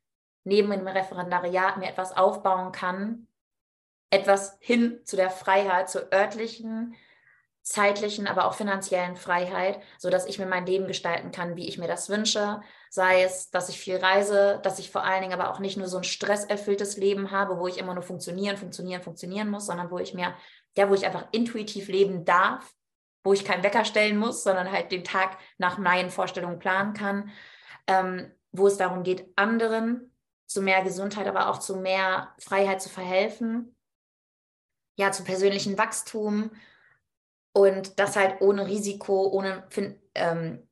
neben 0.45 0.71
dem 0.71 0.87
Referendariat 0.87 1.77
mir 1.77 1.89
etwas 1.89 2.17
aufbauen 2.17 2.73
kann, 2.73 3.27
etwas 4.11 4.57
hin 4.61 5.01
zu 5.05 5.17
der 5.17 5.31
Freiheit, 5.31 5.91
zur 5.91 6.13
örtlichen, 6.13 6.95
zeitlichen, 7.63 8.27
aber 8.27 8.47
auch 8.47 8.55
finanziellen 8.55 9.17
Freiheit, 9.17 9.81
sodass 9.99 10.27
ich 10.27 10.39
mir 10.39 10.47
mein 10.47 10.67
Leben 10.67 10.87
gestalten 10.87 11.31
kann, 11.31 11.57
wie 11.57 11.69
ich 11.69 11.79
mir 11.79 11.89
das 11.89 12.09
wünsche. 12.09 12.61
Sei 12.89 13.23
es, 13.23 13.51
dass 13.51 13.69
ich 13.69 13.79
viel 13.79 13.97
reise, 13.97 14.61
dass 14.63 14.79
ich 14.79 14.91
vor 14.91 15.05
allen 15.05 15.23
Dingen 15.23 15.39
aber 15.39 15.51
auch 15.51 15.61
nicht 15.61 15.77
nur 15.77 15.87
so 15.87 15.99
ein 15.99 16.05
stresserfülltes 16.05 16.97
Leben 16.97 17.31
habe, 17.31 17.59
wo 17.59 17.69
ich 17.69 17.79
immer 17.79 17.95
nur 17.95 18.03
funktionieren, 18.03 18.57
funktionieren, 18.57 19.03
funktionieren 19.03 19.49
muss, 19.49 19.67
sondern 19.67 19.91
wo 19.91 19.99
ich 19.99 20.15
mir, 20.15 20.35
ja, 20.77 20.89
wo 20.89 20.95
ich 20.95 21.07
einfach 21.07 21.27
intuitiv 21.33 21.89
leben 21.89 22.25
darf 22.25 22.75
wo 23.23 23.33
ich 23.33 23.45
keinen 23.45 23.63
Wecker 23.63 23.85
stellen 23.85 24.17
muss, 24.17 24.43
sondern 24.43 24.71
halt 24.71 24.93
den 24.93 25.05
Tag 25.05 25.39
nach 25.59 25.79
meinen 25.79 26.11
Vorstellungen 26.11 26.59
planen 26.59 26.95
kann, 26.95 27.31
ähm, 27.87 28.33
wo 28.53 28.67
es 28.67 28.77
darum 28.77 29.03
geht, 29.03 29.27
anderen 29.37 30.13
zu 30.47 30.63
mehr 30.63 30.83
Gesundheit, 30.83 31.29
aber 31.29 31.49
auch 31.49 31.59
zu 31.59 31.77
mehr 31.77 32.35
Freiheit 32.39 32.83
zu 32.83 32.89
verhelfen, 32.89 33.77
ja, 34.97 35.13
zu 35.13 35.23
persönlichem 35.23 35.79
Wachstum 35.79 36.51
und 37.53 37.99
das 37.99 38.17
halt 38.17 38.41
ohne 38.41 38.67
Risiko, 38.67 39.29
ohne, 39.29 39.65
ähm, 40.15 40.69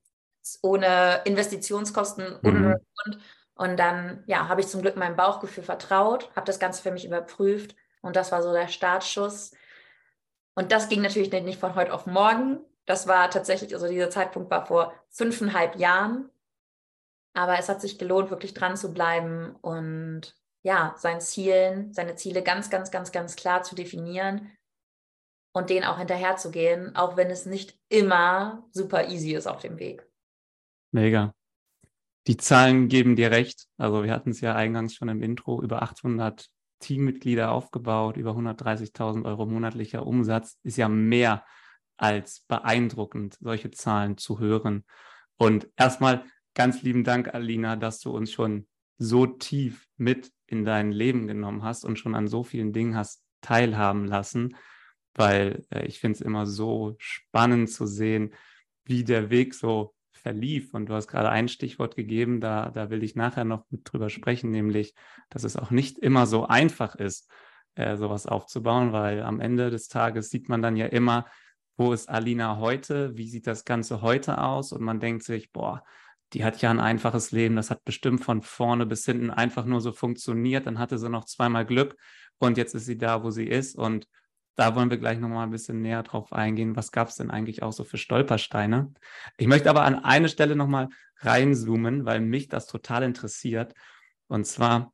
ohne 0.62 1.22
Investitionskosten 1.24 2.38
mhm. 2.42 2.76
und, 3.04 3.18
und 3.54 3.76
dann, 3.76 4.22
ja, 4.26 4.48
habe 4.48 4.60
ich 4.60 4.68
zum 4.68 4.82
Glück 4.82 4.96
meinem 4.96 5.16
Bauchgefühl 5.16 5.64
vertraut, 5.64 6.30
habe 6.36 6.46
das 6.46 6.58
Ganze 6.58 6.82
für 6.82 6.90
mich 6.90 7.04
überprüft 7.04 7.74
und 8.02 8.16
das 8.16 8.32
war 8.32 8.42
so 8.42 8.52
der 8.52 8.68
Startschuss 8.68 9.52
und 10.54 10.72
das 10.72 10.88
ging 10.88 11.02
natürlich 11.02 11.30
nicht 11.30 11.60
von 11.60 11.74
heute 11.74 11.92
auf 11.92 12.06
morgen. 12.06 12.60
Das 12.84 13.06
war 13.06 13.30
tatsächlich, 13.30 13.74
also 13.74 13.86
dieser 13.86 14.10
Zeitpunkt 14.10 14.50
war 14.50 14.66
vor 14.66 14.92
fünfeinhalb 15.10 15.76
Jahren. 15.76 16.30
Aber 17.34 17.58
es 17.58 17.68
hat 17.68 17.80
sich 17.80 17.98
gelohnt, 17.98 18.30
wirklich 18.30 18.54
dran 18.54 18.76
zu 18.76 18.92
bleiben 18.92 19.54
und 19.60 20.34
ja, 20.62 20.94
seinen 20.96 21.20
Zielen, 21.20 21.92
seine 21.92 22.16
Ziele 22.16 22.42
ganz, 22.42 22.70
ganz, 22.70 22.90
ganz, 22.90 23.12
ganz 23.12 23.36
klar 23.36 23.62
zu 23.62 23.76
definieren 23.76 24.50
und 25.58 25.70
denen 25.70 25.84
auch 25.84 25.98
hinterherzugehen, 25.98 26.96
auch 26.96 27.16
wenn 27.16 27.30
es 27.30 27.46
nicht 27.46 27.78
immer 27.88 28.66
super 28.70 29.08
easy 29.08 29.34
ist 29.34 29.46
auf 29.46 29.60
dem 29.60 29.78
Weg. 29.78 30.06
Mega. 30.92 31.34
Die 32.26 32.36
Zahlen 32.36 32.88
geben 32.88 33.16
dir 33.16 33.30
recht. 33.30 33.66
Also 33.76 34.04
wir 34.04 34.12
hatten 34.12 34.30
es 34.30 34.40
ja 34.40 34.54
eingangs 34.54 34.94
schon 34.94 35.08
im 35.08 35.22
Intro, 35.22 35.62
über 35.62 35.82
800 35.82 36.48
Teammitglieder 36.80 37.50
aufgebaut, 37.50 38.16
über 38.16 38.32
130.000 38.32 39.24
Euro 39.24 39.46
monatlicher 39.46 40.06
Umsatz, 40.06 40.58
ist 40.62 40.76
ja 40.76 40.88
mehr 40.88 41.44
als 41.96 42.44
beeindruckend, 42.46 43.36
solche 43.40 43.70
Zahlen 43.70 44.16
zu 44.16 44.38
hören. 44.38 44.84
Und 45.36 45.68
erstmal 45.76 46.24
ganz 46.54 46.82
lieben 46.82 47.04
Dank, 47.04 47.34
Alina, 47.34 47.76
dass 47.76 48.00
du 48.00 48.10
uns 48.10 48.30
schon 48.30 48.68
so 48.98 49.26
tief 49.26 49.88
mit 49.96 50.32
in 50.46 50.64
dein 50.64 50.92
Leben 50.92 51.26
genommen 51.26 51.62
hast 51.62 51.84
und 51.84 51.98
schon 51.98 52.14
an 52.14 52.28
so 52.28 52.42
vielen 52.42 52.72
Dingen 52.72 52.96
hast 52.96 53.22
teilhaben 53.40 54.04
lassen, 54.04 54.56
weil 55.18 55.64
äh, 55.70 55.86
ich 55.86 56.00
finde 56.00 56.16
es 56.16 56.20
immer 56.20 56.46
so 56.46 56.96
spannend 56.98 57.70
zu 57.70 57.86
sehen, 57.86 58.34
wie 58.84 59.04
der 59.04 59.30
Weg 59.30 59.54
so 59.54 59.94
verlief. 60.12 60.74
Und 60.74 60.86
du 60.86 60.94
hast 60.94 61.08
gerade 61.08 61.30
ein 61.30 61.48
Stichwort 61.48 61.96
gegeben, 61.96 62.40
da, 62.40 62.70
da 62.70 62.90
will 62.90 63.02
ich 63.02 63.16
nachher 63.16 63.44
noch 63.44 63.64
mit 63.70 63.82
drüber 63.84 64.10
sprechen, 64.10 64.50
nämlich, 64.50 64.94
dass 65.30 65.44
es 65.44 65.56
auch 65.56 65.70
nicht 65.70 65.98
immer 65.98 66.26
so 66.26 66.46
einfach 66.46 66.94
ist, 66.94 67.30
äh, 67.74 67.96
sowas 67.96 68.26
aufzubauen, 68.26 68.92
weil 68.92 69.22
am 69.22 69.40
Ende 69.40 69.70
des 69.70 69.88
Tages 69.88 70.30
sieht 70.30 70.48
man 70.48 70.62
dann 70.62 70.76
ja 70.76 70.86
immer, 70.86 71.26
wo 71.76 71.92
ist 71.92 72.08
Alina 72.08 72.58
heute, 72.58 73.16
wie 73.16 73.28
sieht 73.28 73.46
das 73.46 73.64
Ganze 73.64 74.02
heute 74.02 74.38
aus 74.38 74.72
und 74.72 74.82
man 74.82 75.00
denkt 75.00 75.22
sich, 75.22 75.52
boah, 75.52 75.84
die 76.32 76.44
hat 76.44 76.60
ja 76.60 76.70
ein 76.70 76.80
einfaches 76.80 77.30
Leben, 77.30 77.56
das 77.56 77.70
hat 77.70 77.84
bestimmt 77.84 78.22
von 78.22 78.42
vorne 78.42 78.84
bis 78.84 79.04
hinten 79.04 79.30
einfach 79.30 79.64
nur 79.64 79.80
so 79.80 79.92
funktioniert, 79.92 80.66
dann 80.66 80.78
hatte 80.78 80.98
sie 80.98 81.08
noch 81.08 81.24
zweimal 81.24 81.64
Glück 81.64 81.96
und 82.38 82.58
jetzt 82.58 82.74
ist 82.74 82.86
sie 82.86 82.98
da, 82.98 83.22
wo 83.22 83.30
sie 83.30 83.46
ist 83.46 83.76
und 83.76 84.06
da 84.58 84.74
wollen 84.74 84.90
wir 84.90 84.98
gleich 84.98 85.20
nochmal 85.20 85.44
ein 85.44 85.52
bisschen 85.52 85.82
näher 85.82 86.02
drauf 86.02 86.32
eingehen. 86.32 86.74
Was 86.74 86.90
gab 86.90 87.08
es 87.08 87.14
denn 87.14 87.30
eigentlich 87.30 87.62
auch 87.62 87.72
so 87.72 87.84
für 87.84 87.96
Stolpersteine? 87.96 88.92
Ich 89.36 89.46
möchte 89.46 89.70
aber 89.70 89.84
an 89.84 90.04
eine 90.04 90.28
Stelle 90.28 90.56
nochmal 90.56 90.88
reinzoomen, 91.18 92.04
weil 92.04 92.20
mich 92.20 92.48
das 92.48 92.66
total 92.66 93.04
interessiert. 93.04 93.72
Und 94.26 94.46
zwar, 94.46 94.92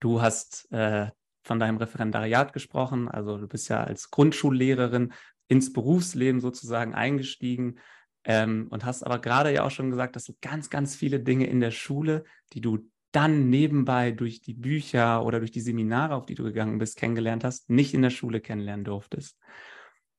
du 0.00 0.20
hast 0.20 0.70
äh, 0.72 1.10
von 1.44 1.60
deinem 1.60 1.76
Referendariat 1.76 2.52
gesprochen. 2.52 3.08
Also 3.08 3.38
du 3.38 3.46
bist 3.46 3.68
ja 3.68 3.84
als 3.84 4.10
Grundschullehrerin 4.10 5.12
ins 5.46 5.72
Berufsleben 5.72 6.40
sozusagen 6.40 6.92
eingestiegen 6.92 7.78
ähm, 8.24 8.66
und 8.70 8.84
hast 8.84 9.04
aber 9.04 9.20
gerade 9.20 9.54
ja 9.54 9.62
auch 9.62 9.70
schon 9.70 9.90
gesagt, 9.90 10.16
dass 10.16 10.24
du 10.24 10.34
ganz, 10.42 10.70
ganz 10.70 10.96
viele 10.96 11.20
Dinge 11.20 11.46
in 11.46 11.60
der 11.60 11.70
Schule, 11.70 12.24
die 12.52 12.62
du 12.62 12.90
dann 13.16 13.48
nebenbei 13.48 14.10
durch 14.10 14.42
die 14.42 14.52
Bücher 14.52 15.24
oder 15.24 15.38
durch 15.38 15.50
die 15.50 15.62
Seminare, 15.62 16.14
auf 16.14 16.26
die 16.26 16.34
du 16.34 16.44
gegangen 16.44 16.76
bist, 16.76 16.98
kennengelernt 16.98 17.44
hast, 17.44 17.70
nicht 17.70 17.94
in 17.94 18.02
der 18.02 18.10
Schule 18.10 18.42
kennenlernen 18.42 18.84
durftest. 18.84 19.38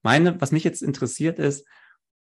Meine, 0.01 0.41
was 0.41 0.51
mich 0.51 0.63
jetzt 0.63 0.81
interessiert 0.81 1.37
ist, 1.37 1.67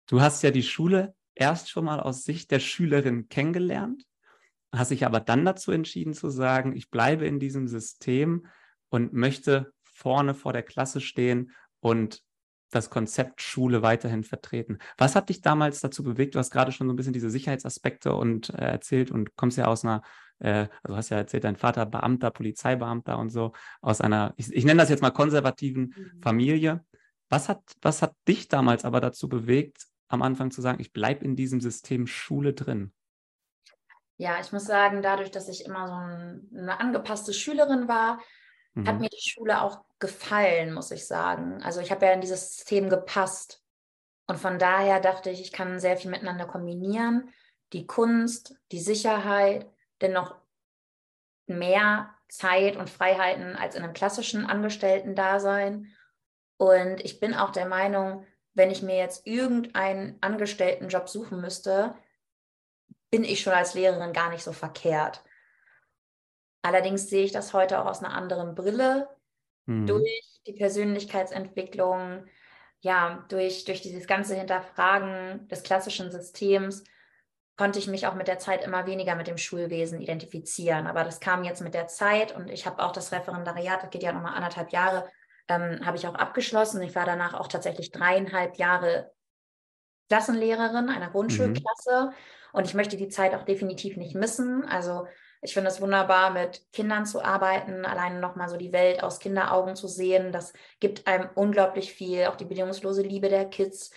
du 0.08 0.22
hast 0.22 0.42
ja 0.42 0.52
die 0.52 0.64
Schule 0.64 1.16
erst 1.36 1.70
schon 1.70 1.84
mal 1.84 2.00
aus 2.00 2.24
Sicht 2.24 2.50
der 2.50 2.60
Schülerin 2.60 3.28
kennengelernt, 3.28 4.06
hast 4.72 4.92
dich 4.92 5.06
aber 5.06 5.20
dann 5.20 5.44
dazu 5.44 5.74
entschieden 5.74 6.14
zu 6.14 6.30
sagen, 6.30 6.74
ich 6.78 6.90
bleibe 6.90 7.28
in 7.28 7.42
diesem 7.42 7.68
System 7.68 8.46
und 8.88 9.12
möchte 9.12 9.74
vorne 9.82 10.34
vor 10.34 10.54
der 10.54 10.64
Klasse 10.64 11.02
stehen 11.02 11.52
und 11.82 12.24
das 12.72 12.90
Konzept 12.90 13.42
Schule 13.42 13.82
weiterhin 13.82 14.24
vertreten. 14.24 14.78
Was 14.98 15.16
hat 15.16 15.28
dich 15.28 15.42
damals 15.42 15.82
dazu 15.82 16.04
bewegt? 16.04 16.36
Du 16.36 16.40
hast 16.40 16.52
gerade 16.52 16.72
schon 16.72 16.88
so 16.88 16.94
ein 16.94 16.96
bisschen 16.96 17.12
diese 17.12 17.30
Sicherheitsaspekte 17.30 18.14
und 18.16 18.50
äh, 18.52 18.64
erzählt 18.64 19.12
und 19.12 19.36
kommst 19.36 19.58
ja 19.58 19.66
aus 19.66 19.84
einer 19.84 20.04
äh, 20.40 20.68
also 20.84 20.98
hast 20.98 21.10
ja 21.10 21.18
erzählt, 21.18 21.44
dein 21.44 21.56
Vater 21.56 21.86
Beamter, 21.86 22.32
Polizeibeamter 22.32 23.18
und 23.18 23.30
so, 23.30 23.54
aus 23.82 24.02
einer, 24.02 24.34
ich, 24.38 24.52
ich 24.54 24.66
nenne 24.66 24.82
das 24.82 24.90
jetzt 24.90 25.02
mal 25.02 25.12
konservativen 25.12 25.94
mhm. 25.96 26.22
Familie. 26.22 26.86
Was 27.30 27.50
hat, 27.50 27.62
was 27.82 28.02
hat 28.02 28.14
dich 28.28 28.48
damals 28.48 28.86
aber 28.86 29.02
dazu 29.02 29.28
bewegt, 29.28 29.88
am 30.08 30.22
Anfang 30.22 30.52
zu 30.52 30.62
sagen, 30.62 30.80
ich 30.80 30.94
bleibe 30.94 31.26
in 31.26 31.36
diesem 31.36 31.62
System 31.62 32.06
Schule 32.08 32.54
drin? 32.54 32.94
Ja, 34.18 34.40
ich 34.40 34.52
muss 34.52 34.66
sagen, 34.66 35.02
dadurch, 35.02 35.32
dass 35.32 35.50
ich 35.50 35.66
immer 35.66 35.88
so 35.88 35.94
ein, 35.94 36.50
eine 36.56 36.80
angepasste 36.80 37.34
Schülerin 37.34 37.88
war, 37.88 38.20
mhm. 38.74 38.88
hat 38.88 39.00
mir 39.00 39.10
die 39.10 39.30
Schule 39.30 39.62
auch 39.62 39.84
gefallen, 40.00 40.74
muss 40.74 40.92
ich 40.92 41.08
sagen. 41.08 41.64
Also 41.64 41.82
ich 41.82 41.92
habe 41.92 42.06
ja 42.06 42.14
in 42.14 42.22
dieses 42.22 42.56
System 42.56 42.90
gepasst. 42.90 43.62
Und 44.28 44.38
von 44.38 44.60
daher 44.60 45.00
dachte 45.00 45.30
ich, 45.30 45.42
ich 45.42 45.52
kann 45.52 45.80
sehr 45.80 45.98
viel 45.98 46.12
miteinander 46.12 46.46
kombinieren. 46.46 47.30
Die 47.74 47.88
Kunst, 47.88 48.56
die 48.72 48.80
Sicherheit, 48.80 49.68
dennoch 50.04 50.36
mehr 51.48 52.14
Zeit 52.30 52.76
und 52.76 52.90
Freiheiten 52.90 53.56
als 53.56 53.76
in 53.76 53.84
einem 53.84 53.94
klassischen 53.94 54.46
Angestellten-Dasein. 54.46 55.88
Und 56.58 57.02
ich 57.04 57.20
bin 57.20 57.34
auch 57.34 57.52
der 57.52 57.66
Meinung, 57.66 58.26
wenn 58.54 58.72
ich 58.72 58.82
mir 58.82 58.98
jetzt 58.98 59.26
irgendeinen 59.26 60.18
Angestelltenjob 60.22 61.10
suchen 61.10 61.42
müsste, 61.42 61.96
bin 63.10 63.24
ich 63.24 63.42
schon 63.42 63.54
als 63.54 63.74
Lehrerin 63.74 64.14
gar 64.14 64.30
nicht 64.30 64.44
so 64.44 64.54
verkehrt. 64.54 65.24
Allerdings 66.64 67.10
sehe 67.10 67.26
ich 67.26 67.32
das 67.32 67.54
heute 67.54 67.80
auch 67.80 67.86
aus 67.86 68.04
einer 68.04 68.14
anderen 68.14 68.56
Brille, 68.56 69.10
mhm. 69.66 69.86
durch 69.86 70.42
die 70.48 70.54
Persönlichkeitsentwicklung, 70.54 72.26
ja, 72.80 73.26
durch, 73.30 73.66
durch 73.66 73.82
dieses 73.82 74.08
ganze 74.08 74.36
Hinterfragen 74.36 75.48
des 75.48 75.64
klassischen 75.64 76.12
Systems 76.12 76.84
konnte 77.56 77.80
ich 77.80 77.88
mich 77.88 78.08
auch 78.08 78.16
mit 78.16 78.28
der 78.28 78.40
Zeit 78.40 78.64
immer 78.64 78.86
weniger 78.86 79.16
mit 79.16 79.28
dem 79.28 79.38
Schulwesen 79.38 80.02
identifizieren. 80.02 80.88
Aber 80.88 81.04
das 81.04 81.20
kam 81.20 81.44
jetzt 81.44 81.62
mit 81.62 81.74
der 81.74 81.88
Zeit 81.88 82.36
und 82.36 82.50
ich 82.50 82.66
habe 82.66 82.84
auch 82.84 82.92
das 82.92 83.12
Referendariat, 83.12 83.84
das 83.84 83.90
geht 83.92 84.04
ja 84.04 84.12
nochmal 84.12 84.36
anderthalb 84.36 84.72
Jahre, 84.72 85.08
ähm, 85.48 85.86
habe 85.86 85.98
ich 85.98 86.08
auch 86.08 86.16
abgeschlossen. 86.16 86.82
Ich 86.82 86.96
war 86.96 87.06
danach 87.06 87.34
auch 87.34 87.48
tatsächlich 87.48 87.92
dreieinhalb 87.92 88.58
Jahre 88.58 89.12
Klassenlehrerin 90.10 90.90
einer 90.90 91.10
Grundschulklasse 91.10 92.08
mhm. 92.08 92.14
und 92.54 92.66
ich 92.66 92.74
möchte 92.74 92.98
die 92.98 93.10
Zeit 93.10 93.34
auch 93.36 93.44
definitiv 93.44 93.98
nicht 93.98 94.16
missen. 94.16 94.66
Also 94.66 95.08
ich 95.42 95.54
finde 95.54 95.70
es 95.70 95.82
wunderbar, 95.82 96.32
mit 96.32 96.66
Kindern 96.72 97.06
zu 97.06 97.22
arbeiten, 97.22 97.86
alleine 97.86 98.20
nochmal 98.20 98.48
so 98.48 98.58
die 98.58 98.72
Welt 98.72 99.04
aus 99.04 99.20
Kinderaugen 99.20 99.76
zu 99.76 99.88
sehen. 99.88 100.32
Das 100.32 100.54
gibt 100.80 101.06
einem 101.06 101.30
unglaublich 101.36 101.94
viel, 101.94 102.26
auch 102.26 102.36
die 102.36 102.46
bedingungslose 102.46 103.02
Liebe 103.02 103.30
der 103.30 103.46
Kids. 103.46 103.92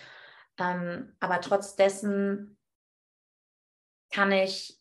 Ähm, 0.58 1.14
aber 1.20 1.40
trotz 1.40 1.76
dessen 1.76 2.55
kann 4.16 4.32
ich 4.32 4.80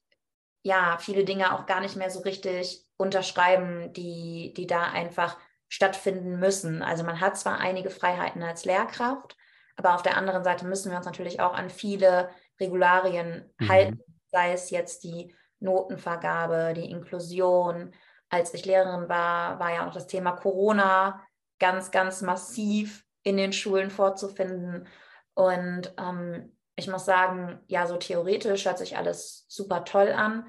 ja 0.64 0.98
viele 0.98 1.26
Dinge 1.26 1.54
auch 1.54 1.66
gar 1.66 1.82
nicht 1.82 1.98
mehr 1.98 2.10
so 2.10 2.22
richtig 2.22 2.86
unterschreiben, 2.96 3.92
die, 3.92 4.54
die 4.56 4.66
da 4.66 4.84
einfach 4.84 5.38
stattfinden 5.68 6.40
müssen. 6.40 6.82
Also 6.82 7.04
man 7.04 7.20
hat 7.20 7.38
zwar 7.38 7.60
einige 7.60 7.90
Freiheiten 7.90 8.42
als 8.44 8.64
Lehrkraft, 8.64 9.36
aber 9.76 9.94
auf 9.94 10.04
der 10.04 10.16
anderen 10.16 10.46
Seite 10.46 10.66
müssen 10.66 10.90
wir 10.90 10.98
uns 10.98 11.06
natürlich 11.06 11.42
auch 11.42 11.54
an 11.54 11.70
viele 11.70 12.30
Regularien 12.62 13.54
mhm. 13.60 13.68
halten, 13.68 14.00
sei 14.32 14.54
es 14.54 14.70
jetzt 14.70 15.04
die 15.04 15.36
Notenvergabe, 15.60 16.74
die 16.74 16.90
Inklusion. 16.90 17.94
Als 18.30 18.54
ich 18.54 18.66
Lehrerin 18.66 19.10
war, 19.10 19.60
war 19.60 19.74
ja 19.74 19.86
auch 19.86 19.94
das 19.94 20.08
Thema 20.08 20.32
Corona 20.32 21.22
ganz, 21.60 21.92
ganz 21.92 22.22
massiv 22.22 23.04
in 23.24 23.36
den 23.36 23.52
Schulen 23.52 23.92
vorzufinden. 23.92 24.88
Und 25.34 25.94
ähm, 25.98 26.55
ich 26.76 26.88
muss 26.88 27.06
sagen, 27.06 27.60
ja, 27.68 27.88
so 27.88 27.98
theoretisch 27.98 28.66
hört 28.66 28.78
sich 28.78 28.98
alles 28.98 29.46
super 29.48 29.86
toll 29.86 30.12
an. 30.12 30.46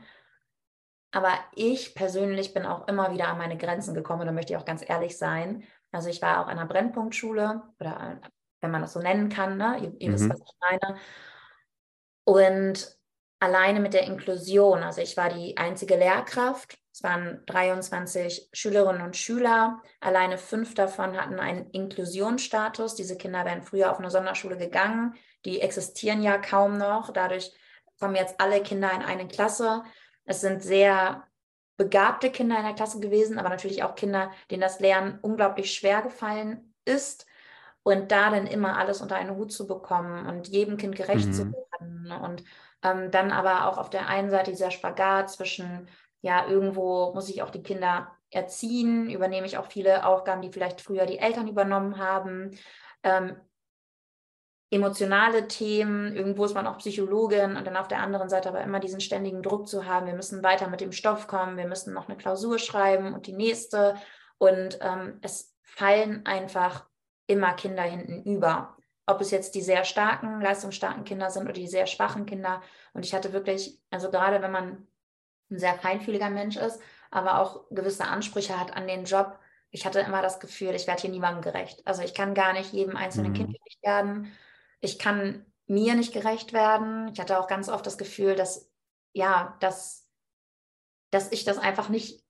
Aber 1.12 1.32
ich 1.54 1.94
persönlich 1.94 2.52
bin 2.52 2.66
auch 2.66 2.88
immer 2.88 3.12
wieder 3.12 3.28
an 3.28 3.38
meine 3.38 3.56
Grenzen 3.56 3.94
gekommen, 3.94 4.26
da 4.26 4.32
möchte 4.32 4.52
ich 4.52 4.58
auch 4.58 4.64
ganz 4.64 4.86
ehrlich 4.86 5.16
sein. 5.16 5.62
Also 5.92 6.08
ich 6.08 6.20
war 6.20 6.40
auch 6.40 6.48
an 6.48 6.58
einer 6.58 6.66
Brennpunktschule 6.66 7.62
oder 7.78 8.20
wenn 8.60 8.70
man 8.70 8.82
das 8.82 8.92
so 8.92 9.00
nennen 9.00 9.28
kann, 9.28 9.56
ne? 9.56 9.78
ihr, 9.80 9.94
ihr 9.98 10.08
mhm. 10.10 10.14
wisst, 10.14 10.28
was 10.28 10.40
ich 10.40 10.54
meine. 10.60 10.98
Und 12.24 12.98
alleine 13.38 13.80
mit 13.80 13.94
der 13.94 14.04
Inklusion. 14.04 14.82
Also 14.82 15.00
ich 15.00 15.16
war 15.16 15.28
die 15.28 15.56
einzige 15.56 15.96
Lehrkraft. 15.96 16.78
Es 16.92 17.02
waren 17.02 17.42
23 17.46 18.48
Schülerinnen 18.52 19.02
und 19.02 19.16
Schüler. 19.16 19.82
Alleine 20.00 20.38
fünf 20.38 20.74
davon 20.74 21.16
hatten 21.16 21.38
einen 21.38 21.70
Inklusionsstatus. 21.70 22.94
Diese 22.94 23.16
Kinder 23.16 23.44
wären 23.44 23.62
früher 23.62 23.90
auf 23.90 23.98
eine 23.98 24.10
Sonderschule 24.10 24.56
gegangen. 24.56 25.14
Die 25.46 25.60
existieren 25.60 26.22
ja 26.22 26.36
kaum 26.36 26.76
noch. 26.76 27.12
Dadurch 27.12 27.52
kommen 27.98 28.16
jetzt 28.16 28.40
alle 28.40 28.62
Kinder 28.62 28.90
in 28.92 29.02
eine 29.02 29.28
Klasse. 29.28 29.84
Es 30.24 30.40
sind 30.40 30.62
sehr 30.62 31.24
begabte 31.76 32.30
Kinder 32.30 32.58
in 32.58 32.64
der 32.64 32.74
Klasse 32.74 33.00
gewesen, 33.00 33.38
aber 33.38 33.48
natürlich 33.48 33.82
auch 33.82 33.94
Kinder, 33.94 34.30
denen 34.50 34.62
das 34.62 34.80
Lernen 34.80 35.18
unglaublich 35.22 35.72
schwer 35.72 36.02
gefallen 36.02 36.74
ist. 36.84 37.26
Und 37.82 38.10
da 38.10 38.30
dann 38.30 38.48
immer 38.48 38.76
alles 38.76 39.00
unter 39.00 39.14
einen 39.14 39.36
Hut 39.36 39.52
zu 39.52 39.68
bekommen 39.68 40.26
und 40.26 40.48
jedem 40.48 40.76
Kind 40.76 40.96
gerecht 40.96 41.28
mhm. 41.28 41.32
zu 41.32 41.52
werden 41.52 42.12
und 42.20 42.42
ähm, 42.82 43.12
dann 43.12 43.30
aber 43.30 43.68
auch 43.68 43.78
auf 43.78 43.90
der 43.90 44.08
einen 44.08 44.28
Seite 44.28 44.50
dieser 44.50 44.72
Spagat 44.72 45.30
zwischen, 45.30 45.88
ja, 46.20 46.48
irgendwo 46.48 47.14
muss 47.14 47.28
ich 47.28 47.42
auch 47.42 47.50
die 47.50 47.62
Kinder 47.62 48.10
erziehen, 48.30 49.08
übernehme 49.08 49.46
ich 49.46 49.56
auch 49.56 49.66
viele 49.66 50.04
Aufgaben, 50.04 50.42
die 50.42 50.50
vielleicht 50.50 50.80
früher 50.80 51.06
die 51.06 51.18
Eltern 51.18 51.46
übernommen 51.46 51.98
haben. 51.98 52.58
Ähm, 53.04 53.36
emotionale 54.70 55.46
Themen, 55.48 56.14
irgendwo 56.16 56.44
ist 56.44 56.54
man 56.54 56.66
auch 56.66 56.78
Psychologin 56.78 57.56
und 57.56 57.66
dann 57.66 57.76
auf 57.76 57.88
der 57.88 58.00
anderen 58.00 58.28
Seite 58.28 58.48
aber 58.48 58.62
immer 58.62 58.80
diesen 58.80 59.00
ständigen 59.00 59.42
Druck 59.42 59.68
zu 59.68 59.86
haben, 59.86 60.06
wir 60.06 60.14
müssen 60.14 60.42
weiter 60.42 60.68
mit 60.68 60.80
dem 60.80 60.92
Stoff 60.92 61.28
kommen, 61.28 61.56
wir 61.56 61.68
müssen 61.68 61.94
noch 61.94 62.08
eine 62.08 62.16
Klausur 62.16 62.58
schreiben 62.58 63.14
und 63.14 63.26
die 63.26 63.32
nächste 63.32 63.94
und 64.38 64.78
ähm, 64.80 65.18
es 65.22 65.54
fallen 65.62 66.26
einfach 66.26 66.84
immer 67.26 67.54
Kinder 67.54 67.82
hinten 67.82 68.22
über 68.22 68.76
ob 69.06 69.20
es 69.20 69.30
jetzt 69.30 69.54
die 69.54 69.62
sehr 69.62 69.84
starken, 69.84 70.40
leistungsstarken 70.40 71.04
Kinder 71.04 71.30
sind 71.30 71.44
oder 71.44 71.52
die 71.52 71.68
sehr 71.68 71.86
schwachen 71.86 72.26
Kinder. 72.26 72.60
Und 72.92 73.04
ich 73.04 73.14
hatte 73.14 73.32
wirklich, 73.32 73.80
also 73.90 74.10
gerade 74.10 74.42
wenn 74.42 74.50
man 74.50 74.86
ein 75.50 75.58
sehr 75.58 75.74
feinfühliger 75.74 76.28
Mensch 76.28 76.56
ist, 76.56 76.80
aber 77.10 77.40
auch 77.40 77.64
gewisse 77.70 78.04
Ansprüche 78.04 78.58
hat 78.58 78.76
an 78.76 78.88
den 78.88 79.04
Job, 79.04 79.38
ich 79.70 79.86
hatte 79.86 80.00
immer 80.00 80.22
das 80.22 80.40
Gefühl, 80.40 80.74
ich 80.74 80.88
werde 80.88 81.02
hier 81.02 81.10
niemandem 81.10 81.42
gerecht. 81.42 81.86
Also 81.86 82.02
ich 82.02 82.14
kann 82.14 82.34
gar 82.34 82.52
nicht 82.52 82.72
jedem 82.72 82.96
einzelnen 82.96 83.30
mhm. 83.30 83.36
Kind 83.36 83.54
gerecht 83.54 83.82
werden. 83.82 84.32
Ich 84.86 85.00
kann 85.00 85.44
mir 85.66 85.96
nicht 85.96 86.12
gerecht 86.12 86.52
werden. 86.52 87.10
Ich 87.12 87.18
hatte 87.18 87.40
auch 87.40 87.48
ganz 87.48 87.68
oft 87.68 87.84
das 87.84 87.98
Gefühl, 87.98 88.36
dass, 88.36 88.70
ja, 89.12 89.56
dass, 89.58 90.08
dass 91.10 91.32
ich 91.32 91.44
das 91.44 91.58
einfach 91.58 91.88
nicht 91.88 92.24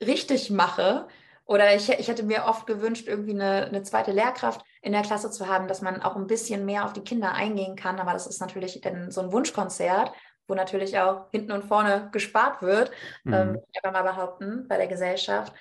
richtig 0.00 0.50
mache. 0.50 1.08
Oder 1.46 1.74
ich, 1.74 1.88
ich 1.88 2.06
hätte 2.06 2.22
mir 2.22 2.44
oft 2.44 2.66
gewünscht, 2.66 3.08
irgendwie 3.08 3.32
eine, 3.32 3.66
eine 3.66 3.82
zweite 3.82 4.12
Lehrkraft, 4.12 4.64
in 4.82 4.92
der 4.92 5.02
Klasse 5.02 5.32
zu 5.32 5.48
haben, 5.48 5.66
dass 5.66 5.82
man 5.82 6.00
auch 6.00 6.14
ein 6.14 6.28
bisschen 6.28 6.64
mehr 6.64 6.84
auf 6.84 6.92
die 6.92 7.04
Kinder 7.04 7.32
eingehen 7.32 7.74
kann. 7.74 7.98
Aber 7.98 8.12
das 8.12 8.28
ist 8.28 8.40
natürlich 8.40 8.80
dann 8.80 9.10
so 9.10 9.20
ein 9.20 9.32
Wunschkonzert, 9.32 10.12
wo 10.46 10.54
natürlich 10.54 10.96
auch 10.98 11.28
hinten 11.32 11.50
und 11.50 11.64
vorne 11.64 12.08
gespart 12.12 12.62
wird, 12.62 12.92
mhm. 13.24 13.34
ähm, 13.34 13.58
ich 13.72 13.82
mal 13.82 14.02
behaupten, 14.02 14.68
bei 14.68 14.76
der 14.76 14.86
Gesellschaft. 14.86 15.52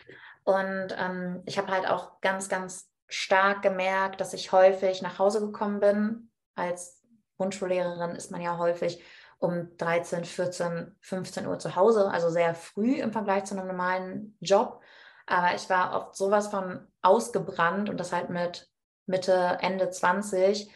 Und 0.43 0.95
ähm, 0.95 1.41
ich 1.47 1.57
habe 1.57 1.71
halt 1.71 1.89
auch 1.89 2.21
ganz, 2.21 2.49
ganz 2.49 2.87
stark 3.07 3.63
gemerkt, 3.63 4.21
dass 4.21 4.33
ich 4.33 4.51
häufig 4.51 5.01
nach 5.01 5.17
Hause 5.17 5.41
gekommen 5.41 5.79
bin. 5.79 6.29
Als 6.55 7.01
Grundschullehrerin 7.37 8.15
ist 8.15 8.31
man 8.31 8.41
ja 8.41 8.57
häufig 8.57 9.03
um 9.39 9.75
13, 9.77 10.23
14, 10.25 10.95
15 11.01 11.47
Uhr 11.47 11.59
zu 11.59 11.75
Hause, 11.75 12.09
also 12.09 12.29
sehr 12.29 12.55
früh 12.55 12.95
im 12.95 13.11
Vergleich 13.11 13.45
zu 13.45 13.57
einem 13.57 13.67
normalen 13.67 14.37
Job. 14.41 14.81
Aber 15.27 15.55
ich 15.55 15.69
war 15.69 15.95
oft 15.95 16.15
sowas 16.15 16.47
von 16.47 16.87
ausgebrannt 17.01 17.89
und 17.89 17.99
das 17.99 18.13
halt 18.13 18.29
mit 18.29 18.69
Mitte, 19.05 19.57
Ende 19.61 19.89
20, 19.89 20.71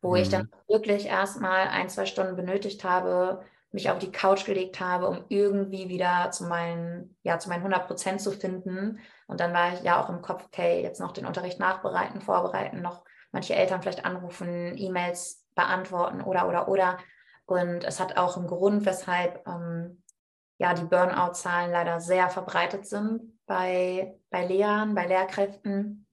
wo 0.00 0.10
mhm. 0.10 0.16
ich 0.16 0.28
dann 0.28 0.42
mhm. 0.42 0.72
wirklich 0.72 1.06
erstmal 1.06 1.68
ein, 1.68 1.88
zwei 1.88 2.06
Stunden 2.06 2.36
benötigt 2.36 2.84
habe, 2.84 3.44
mich 3.72 3.90
auf 3.90 3.98
die 3.98 4.12
Couch 4.12 4.44
gelegt 4.44 4.80
habe, 4.80 5.08
um 5.08 5.24
irgendwie 5.28 5.88
wieder 5.88 6.30
zu 6.30 6.44
meinen, 6.44 7.16
ja, 7.22 7.38
zu 7.38 7.48
meinen 7.48 7.60
100 7.60 7.86
Prozent 7.86 8.20
zu 8.20 8.30
finden. 8.30 9.00
Und 9.26 9.40
dann 9.40 9.52
war 9.52 9.74
ich 9.74 9.82
ja 9.82 10.02
auch 10.02 10.08
im 10.08 10.22
Kopf, 10.22 10.44
okay, 10.46 10.82
jetzt 10.82 11.00
noch 11.00 11.12
den 11.12 11.26
Unterricht 11.26 11.58
nachbereiten, 11.58 12.20
vorbereiten, 12.20 12.80
noch 12.80 13.04
manche 13.36 13.54
Eltern 13.54 13.82
vielleicht 13.82 14.06
anrufen, 14.06 14.78
E-Mails 14.78 15.46
beantworten 15.54 16.22
oder, 16.22 16.48
oder, 16.48 16.68
oder. 16.68 16.98
Und 17.44 17.84
es 17.84 18.00
hat 18.00 18.16
auch 18.16 18.38
einen 18.38 18.46
Grund, 18.46 18.86
weshalb 18.86 19.46
ähm, 19.46 20.02
ja 20.56 20.72
die 20.72 20.86
Burnout-Zahlen 20.86 21.70
leider 21.70 22.00
sehr 22.00 22.30
verbreitet 22.30 22.86
sind 22.86 23.38
bei, 23.44 24.18
bei 24.30 24.46
Lehrern, 24.46 24.94
bei 24.94 25.06
Lehrkräften. 25.06 26.06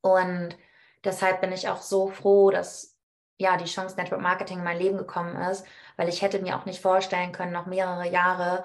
Und 0.00 0.56
deshalb 1.04 1.42
bin 1.42 1.52
ich 1.52 1.68
auch 1.68 1.82
so 1.82 2.08
froh, 2.08 2.50
dass 2.50 2.96
ja 3.38 3.58
die 3.58 3.66
Chance 3.66 3.96
Network 3.96 4.22
Marketing 4.22 4.58
in 4.58 4.64
mein 4.64 4.78
Leben 4.78 4.96
gekommen 4.96 5.36
ist, 5.36 5.66
weil 5.98 6.08
ich 6.08 6.22
hätte 6.22 6.40
mir 6.40 6.56
auch 6.56 6.64
nicht 6.64 6.80
vorstellen 6.80 7.32
können, 7.32 7.52
noch 7.52 7.66
mehrere 7.66 8.08
Jahre 8.08 8.64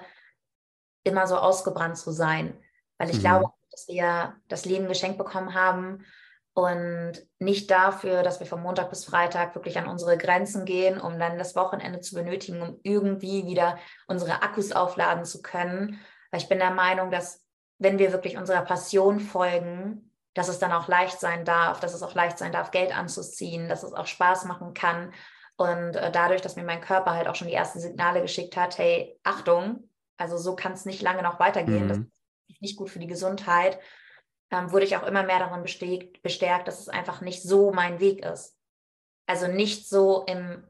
immer 1.04 1.26
so 1.26 1.36
ausgebrannt 1.36 1.98
zu 1.98 2.12
sein, 2.12 2.58
weil 2.96 3.10
ich 3.10 3.18
mhm. 3.18 3.20
glaube, 3.20 3.52
dass 3.70 3.88
wir 3.88 4.36
das 4.48 4.64
Leben 4.64 4.88
geschenkt 4.88 5.18
bekommen 5.18 5.52
haben 5.52 6.02
und 6.56 7.12
nicht 7.38 7.70
dafür, 7.70 8.22
dass 8.22 8.40
wir 8.40 8.46
von 8.46 8.62
Montag 8.62 8.88
bis 8.88 9.04
Freitag 9.04 9.54
wirklich 9.54 9.76
an 9.76 9.86
unsere 9.86 10.16
Grenzen 10.16 10.64
gehen, 10.64 10.98
um 10.98 11.18
dann 11.18 11.36
das 11.36 11.54
Wochenende 11.54 12.00
zu 12.00 12.14
benötigen, 12.14 12.62
um 12.62 12.80
irgendwie 12.82 13.44
wieder 13.44 13.78
unsere 14.06 14.40
Akkus 14.40 14.72
aufladen 14.72 15.26
zu 15.26 15.42
können. 15.42 16.00
Weil 16.30 16.40
ich 16.40 16.48
bin 16.48 16.58
der 16.58 16.70
Meinung, 16.70 17.10
dass 17.10 17.44
wenn 17.76 17.98
wir 17.98 18.10
wirklich 18.10 18.38
unserer 18.38 18.62
Passion 18.62 19.20
folgen, 19.20 20.10
dass 20.32 20.48
es 20.48 20.58
dann 20.58 20.72
auch 20.72 20.88
leicht 20.88 21.20
sein 21.20 21.44
darf, 21.44 21.78
dass 21.80 21.92
es 21.92 22.02
auch 22.02 22.14
leicht 22.14 22.38
sein 22.38 22.52
darf, 22.52 22.70
Geld 22.70 22.96
anzuziehen, 22.96 23.68
dass 23.68 23.82
es 23.82 23.92
auch 23.92 24.06
Spaß 24.06 24.46
machen 24.46 24.72
kann. 24.72 25.12
Und 25.58 25.96
äh, 25.96 26.10
dadurch, 26.10 26.40
dass 26.40 26.56
mir 26.56 26.64
mein 26.64 26.80
Körper 26.80 27.12
halt 27.12 27.28
auch 27.28 27.34
schon 27.34 27.48
die 27.48 27.54
ersten 27.54 27.80
Signale 27.80 28.22
geschickt 28.22 28.56
hat, 28.56 28.78
hey, 28.78 29.20
Achtung, 29.24 29.90
also 30.16 30.38
so 30.38 30.56
kann 30.56 30.72
es 30.72 30.86
nicht 30.86 31.02
lange 31.02 31.22
noch 31.22 31.38
weitergehen, 31.38 31.84
mhm. 31.84 31.88
das 31.88 31.98
ist 32.48 32.62
nicht 32.62 32.78
gut 32.78 32.88
für 32.88 32.98
die 32.98 33.06
Gesundheit, 33.06 33.78
ähm, 34.50 34.72
wurde 34.72 34.84
ich 34.84 34.96
auch 34.96 35.06
immer 35.06 35.22
mehr 35.22 35.38
darin 35.38 35.62
bestärkt, 35.62 36.22
bestärkt, 36.22 36.68
dass 36.68 36.80
es 36.80 36.88
einfach 36.88 37.20
nicht 37.20 37.42
so 37.42 37.72
mein 37.72 38.00
Weg 38.00 38.24
ist. 38.24 38.56
Also 39.26 39.48
nicht 39.48 39.88
so 39.88 40.24
im 40.26 40.64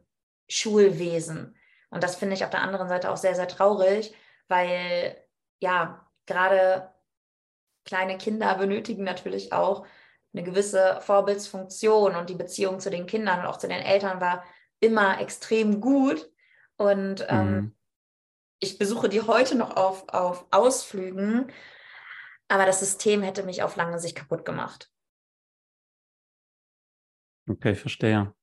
Schulwesen. 0.49 1.57
Und 1.91 2.03
das 2.03 2.17
finde 2.17 2.35
ich 2.35 2.45
auf 2.45 2.51
der 2.51 2.63
anderen 2.63 2.89
Seite 2.89 3.11
auch 3.11 3.17
sehr, 3.17 3.35
sehr 3.35 3.49
traurig, 3.49 4.15
weil 4.49 5.17
ja, 5.61 6.07
gerade 6.27 6.91
kleine 7.85 8.19
Kinder 8.19 8.55
benötigen 8.57 9.05
natürlich 9.05 9.53
auch 9.53 9.87
eine 10.33 10.43
gewisse 10.43 11.01
Vorbildsfunktion 11.01 12.15
und 12.15 12.29
die 12.29 12.35
Beziehung 12.35 12.81
zu 12.81 12.91
den 12.91 13.07
Kindern 13.07 13.41
und 13.41 13.47
auch 13.47 13.57
zu 13.57 13.69
den 13.69 13.81
Eltern 13.81 14.21
war 14.21 14.45
immer 14.81 15.21
extrem 15.21 15.81
gut. 15.81 16.31
Und 16.77 17.25
ähm, 17.29 17.51
mhm. 17.51 17.75
ich 18.59 18.79
besuche 18.79 19.09
die 19.09 19.23
heute 19.23 19.55
noch 19.55 19.77
auf, 19.77 20.09
auf 20.09 20.47
Ausflügen, 20.51 21.51
aber 22.49 22.67
das 22.67 22.81
System 22.81 23.23
hätte 23.23 23.43
mich 23.43 23.63
auf 23.63 23.77
lange 23.77 23.99
Sicht 23.99 24.17
kaputt 24.17 24.45
gemacht. 24.45 24.91
Okay, 27.49 27.75
verstehe. 27.75 28.35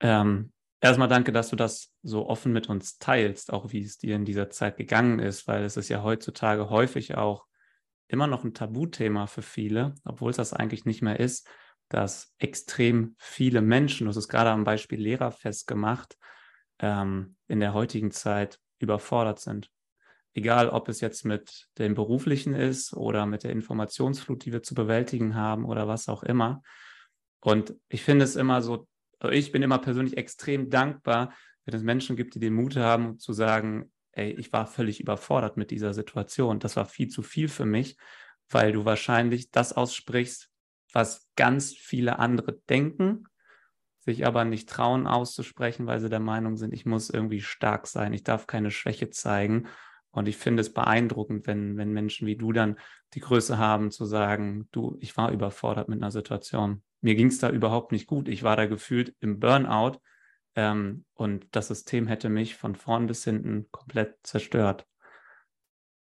Ähm, 0.00 0.52
erstmal 0.80 1.08
danke, 1.08 1.32
dass 1.32 1.48
du 1.48 1.56
das 1.56 1.92
so 2.02 2.28
offen 2.28 2.52
mit 2.52 2.68
uns 2.68 2.98
teilst, 2.98 3.52
auch 3.52 3.72
wie 3.72 3.82
es 3.82 3.98
dir 3.98 4.16
in 4.16 4.24
dieser 4.24 4.50
Zeit 4.50 4.76
gegangen 4.76 5.18
ist, 5.18 5.46
weil 5.46 5.64
es 5.64 5.76
ist 5.76 5.88
ja 5.88 6.02
heutzutage 6.02 6.70
häufig 6.70 7.16
auch 7.16 7.46
immer 8.08 8.26
noch 8.26 8.44
ein 8.44 8.54
Tabuthema 8.54 9.26
für 9.26 9.42
viele, 9.42 9.94
obwohl 10.04 10.30
es 10.30 10.36
das 10.36 10.52
eigentlich 10.52 10.84
nicht 10.84 11.02
mehr 11.02 11.20
ist, 11.20 11.48
dass 11.88 12.34
extrem 12.38 13.14
viele 13.18 13.62
Menschen, 13.62 14.08
hast 14.08 14.16
es 14.16 14.28
gerade 14.28 14.50
am 14.50 14.64
Beispiel 14.64 15.00
Lehrer 15.00 15.30
festgemacht, 15.30 16.16
ähm, 16.80 17.36
in 17.46 17.60
der 17.60 17.72
heutigen 17.72 18.10
Zeit 18.10 18.60
überfordert 18.78 19.38
sind. 19.38 19.70
Egal, 20.34 20.68
ob 20.68 20.88
es 20.88 21.00
jetzt 21.00 21.24
mit 21.24 21.68
dem 21.78 21.94
Beruflichen 21.94 22.54
ist 22.54 22.92
oder 22.92 23.24
mit 23.24 23.44
der 23.44 23.52
Informationsflut, 23.52 24.44
die 24.44 24.52
wir 24.52 24.62
zu 24.62 24.74
bewältigen 24.74 25.36
haben 25.36 25.64
oder 25.64 25.86
was 25.86 26.08
auch 26.08 26.24
immer. 26.24 26.62
Und 27.40 27.74
ich 27.88 28.02
finde 28.02 28.24
es 28.24 28.36
immer 28.36 28.60
so, 28.60 28.88
ich 29.30 29.52
bin 29.52 29.62
immer 29.62 29.78
persönlich 29.78 30.16
extrem 30.16 30.70
dankbar, 30.70 31.32
wenn 31.64 31.74
es 31.74 31.82
Menschen 31.82 32.16
gibt, 32.16 32.34
die 32.34 32.40
den 32.40 32.54
Mut 32.54 32.76
haben 32.76 33.18
zu 33.18 33.32
sagen, 33.32 33.92
ey, 34.12 34.32
ich 34.32 34.52
war 34.52 34.66
völlig 34.66 35.00
überfordert 35.00 35.56
mit 35.56 35.70
dieser 35.70 35.94
Situation. 35.94 36.58
Das 36.58 36.76
war 36.76 36.86
viel 36.86 37.08
zu 37.08 37.22
viel 37.22 37.48
für 37.48 37.64
mich, 37.64 37.96
weil 38.48 38.72
du 38.72 38.84
wahrscheinlich 38.84 39.50
das 39.50 39.72
aussprichst, 39.72 40.50
was 40.92 41.28
ganz 41.36 41.72
viele 41.72 42.18
andere 42.18 42.60
denken, 42.68 43.24
sich 44.00 44.26
aber 44.26 44.44
nicht 44.44 44.68
trauen 44.68 45.06
auszusprechen, 45.06 45.86
weil 45.86 46.00
sie 46.00 46.10
der 46.10 46.20
Meinung 46.20 46.56
sind, 46.56 46.72
ich 46.74 46.86
muss 46.86 47.10
irgendwie 47.10 47.40
stark 47.40 47.86
sein, 47.86 48.12
ich 48.12 48.22
darf 48.22 48.46
keine 48.46 48.70
Schwäche 48.70 49.10
zeigen. 49.10 49.66
Und 50.14 50.28
ich 50.28 50.36
finde 50.36 50.60
es 50.60 50.72
beeindruckend, 50.72 51.46
wenn, 51.46 51.76
wenn 51.76 51.92
Menschen 51.92 52.26
wie 52.26 52.36
du 52.36 52.52
dann 52.52 52.78
die 53.14 53.20
Größe 53.20 53.58
haben 53.58 53.90
zu 53.90 54.04
sagen, 54.04 54.68
du, 54.70 54.96
ich 55.00 55.16
war 55.16 55.32
überfordert 55.32 55.88
mit 55.88 56.00
einer 56.00 56.12
Situation. 56.12 56.82
Mir 57.00 57.16
ging 57.16 57.26
es 57.26 57.38
da 57.38 57.50
überhaupt 57.50 57.92
nicht 57.92 58.06
gut. 58.06 58.28
Ich 58.28 58.44
war 58.44 58.56
da 58.56 58.66
gefühlt 58.66 59.14
im 59.20 59.40
Burnout 59.40 59.98
ähm, 60.54 61.04
und 61.14 61.46
das 61.50 61.68
System 61.68 62.06
hätte 62.06 62.28
mich 62.28 62.54
von 62.54 62.76
vorn 62.76 63.08
bis 63.08 63.24
hinten 63.24 63.66
komplett 63.72 64.16
zerstört. 64.22 64.86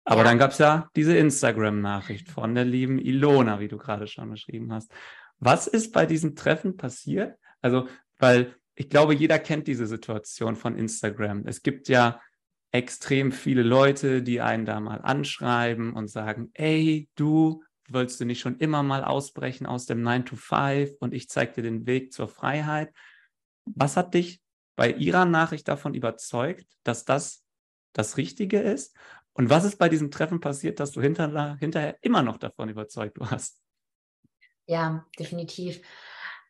Aber 0.04 0.22
ja. 0.22 0.26
dann 0.26 0.38
gab 0.38 0.52
es 0.52 0.60
ja 0.60 0.88
diese 0.96 1.18
Instagram-Nachricht 1.18 2.30
von 2.30 2.54
der 2.54 2.66
lieben 2.66 3.00
Ilona, 3.00 3.60
wie 3.60 3.68
du 3.68 3.78
gerade 3.78 4.06
schon 4.06 4.30
beschrieben 4.30 4.72
hast. 4.72 4.92
Was 5.40 5.66
ist 5.66 5.92
bei 5.92 6.06
diesem 6.06 6.36
Treffen 6.36 6.78
passiert? 6.78 7.38
Also, 7.62 7.88
weil 8.20 8.56
ich 8.76 8.90
glaube, 8.90 9.16
jeder 9.16 9.40
kennt 9.40 9.68
diese 9.68 9.88
Situation 9.88 10.56
von 10.56 10.78
Instagram. 10.78 11.48
Es 11.48 11.64
gibt 11.64 11.88
ja 11.88 12.22
extrem 12.76 13.32
viele 13.32 13.64
Leute, 13.64 14.22
die 14.22 14.42
einen 14.42 14.66
da 14.66 14.80
mal 14.80 15.02
anschreiben 15.02 15.94
und 15.94 16.10
sagen, 16.10 16.52
ey, 16.54 17.10
du, 17.16 17.64
wolltest 17.90 18.20
du 18.20 18.26
nicht 18.26 18.40
schon 18.40 18.58
immer 18.58 18.84
mal 18.84 19.04
ausbrechen 19.04 19.66
aus 19.66 19.86
dem 19.86 20.02
9 20.02 20.26
to 20.26 20.36
5 20.36 20.92
und 21.00 21.14
ich 21.14 21.30
zeige 21.30 21.54
dir 21.54 21.64
den 21.64 21.86
Weg 21.86 22.12
zur 22.12 22.28
Freiheit? 22.28 22.94
Was 23.66 23.98
hat 23.98 24.14
dich 24.14 24.42
bei 24.76 24.92
ihrer 24.92 25.26
Nachricht 25.26 25.68
davon 25.68 25.94
überzeugt, 25.94 26.66
dass 26.84 27.06
das 27.06 27.44
das 27.94 28.18
Richtige 28.18 28.60
ist? 28.60 28.96
Und 29.34 29.50
was 29.50 29.66
ist 29.66 29.78
bei 29.78 29.90
diesem 29.90 30.12
Treffen 30.12 30.40
passiert, 30.40 30.80
dass 30.80 30.92
du 30.92 31.02
hinter, 31.02 31.58
hinterher 31.58 31.98
immer 32.02 32.22
noch 32.22 32.38
davon 32.38 32.70
überzeugt 32.70 33.20
warst? 33.20 33.62
Ja, 34.66 35.06
definitiv. 35.18 35.82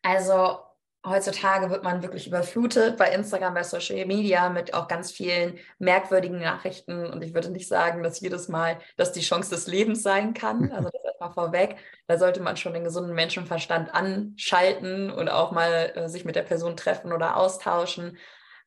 Also 0.02 0.65
heutzutage 1.06 1.70
wird 1.70 1.84
man 1.84 2.02
wirklich 2.02 2.26
überflutet 2.26 2.96
bei 2.96 3.12
Instagram, 3.12 3.54
bei 3.54 3.62
Social 3.62 4.04
Media 4.06 4.48
mit 4.48 4.74
auch 4.74 4.88
ganz 4.88 5.12
vielen 5.12 5.58
merkwürdigen 5.78 6.40
Nachrichten. 6.40 7.06
Und 7.06 7.22
ich 7.22 7.32
würde 7.32 7.50
nicht 7.50 7.68
sagen, 7.68 8.02
dass 8.02 8.20
jedes 8.20 8.48
Mal 8.48 8.78
das 8.96 9.12
die 9.12 9.20
Chance 9.20 9.50
des 9.50 9.66
Lebens 9.66 10.02
sein 10.02 10.34
kann. 10.34 10.70
Also 10.76 10.90
das 10.90 11.04
erstmal 11.04 11.32
vorweg. 11.32 11.76
Da 12.06 12.18
sollte 12.18 12.40
man 12.40 12.56
schon 12.56 12.74
den 12.74 12.84
gesunden 12.84 13.14
Menschenverstand 13.14 13.94
anschalten 13.94 15.10
und 15.10 15.28
auch 15.28 15.52
mal 15.52 15.92
äh, 15.94 16.08
sich 16.08 16.24
mit 16.24 16.36
der 16.36 16.42
Person 16.42 16.76
treffen 16.76 17.12
oder 17.12 17.36
austauschen. 17.36 18.18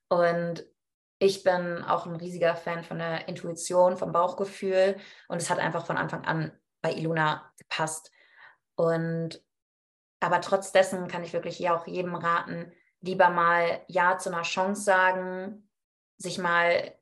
Und 0.07 0.65
ich 1.19 1.43
bin 1.43 1.83
auch 1.83 2.05
ein 2.05 2.15
riesiger 2.15 2.55
Fan 2.55 2.83
von 2.83 2.97
der 2.97 3.27
Intuition, 3.27 3.97
vom 3.97 4.11
Bauchgefühl. 4.11 4.95
Und 5.27 5.41
es 5.41 5.49
hat 5.49 5.59
einfach 5.59 5.85
von 5.85 5.97
Anfang 5.97 6.25
an 6.25 6.51
bei 6.81 6.93
Iluna 6.93 7.51
gepasst. 7.57 8.11
Und 8.75 9.41
aber 10.19 10.41
trotz 10.41 10.71
dessen 10.71 11.07
kann 11.07 11.23
ich 11.23 11.33
wirklich 11.33 11.57
hier 11.57 11.73
auch 11.73 11.87
jedem 11.87 12.15
raten, 12.15 12.71
lieber 13.01 13.29
mal 13.29 13.81
Ja 13.87 14.17
zu 14.17 14.31
einer 14.31 14.43
Chance 14.43 14.81
sagen, 14.81 15.69
sich 16.17 16.37
mal 16.37 16.93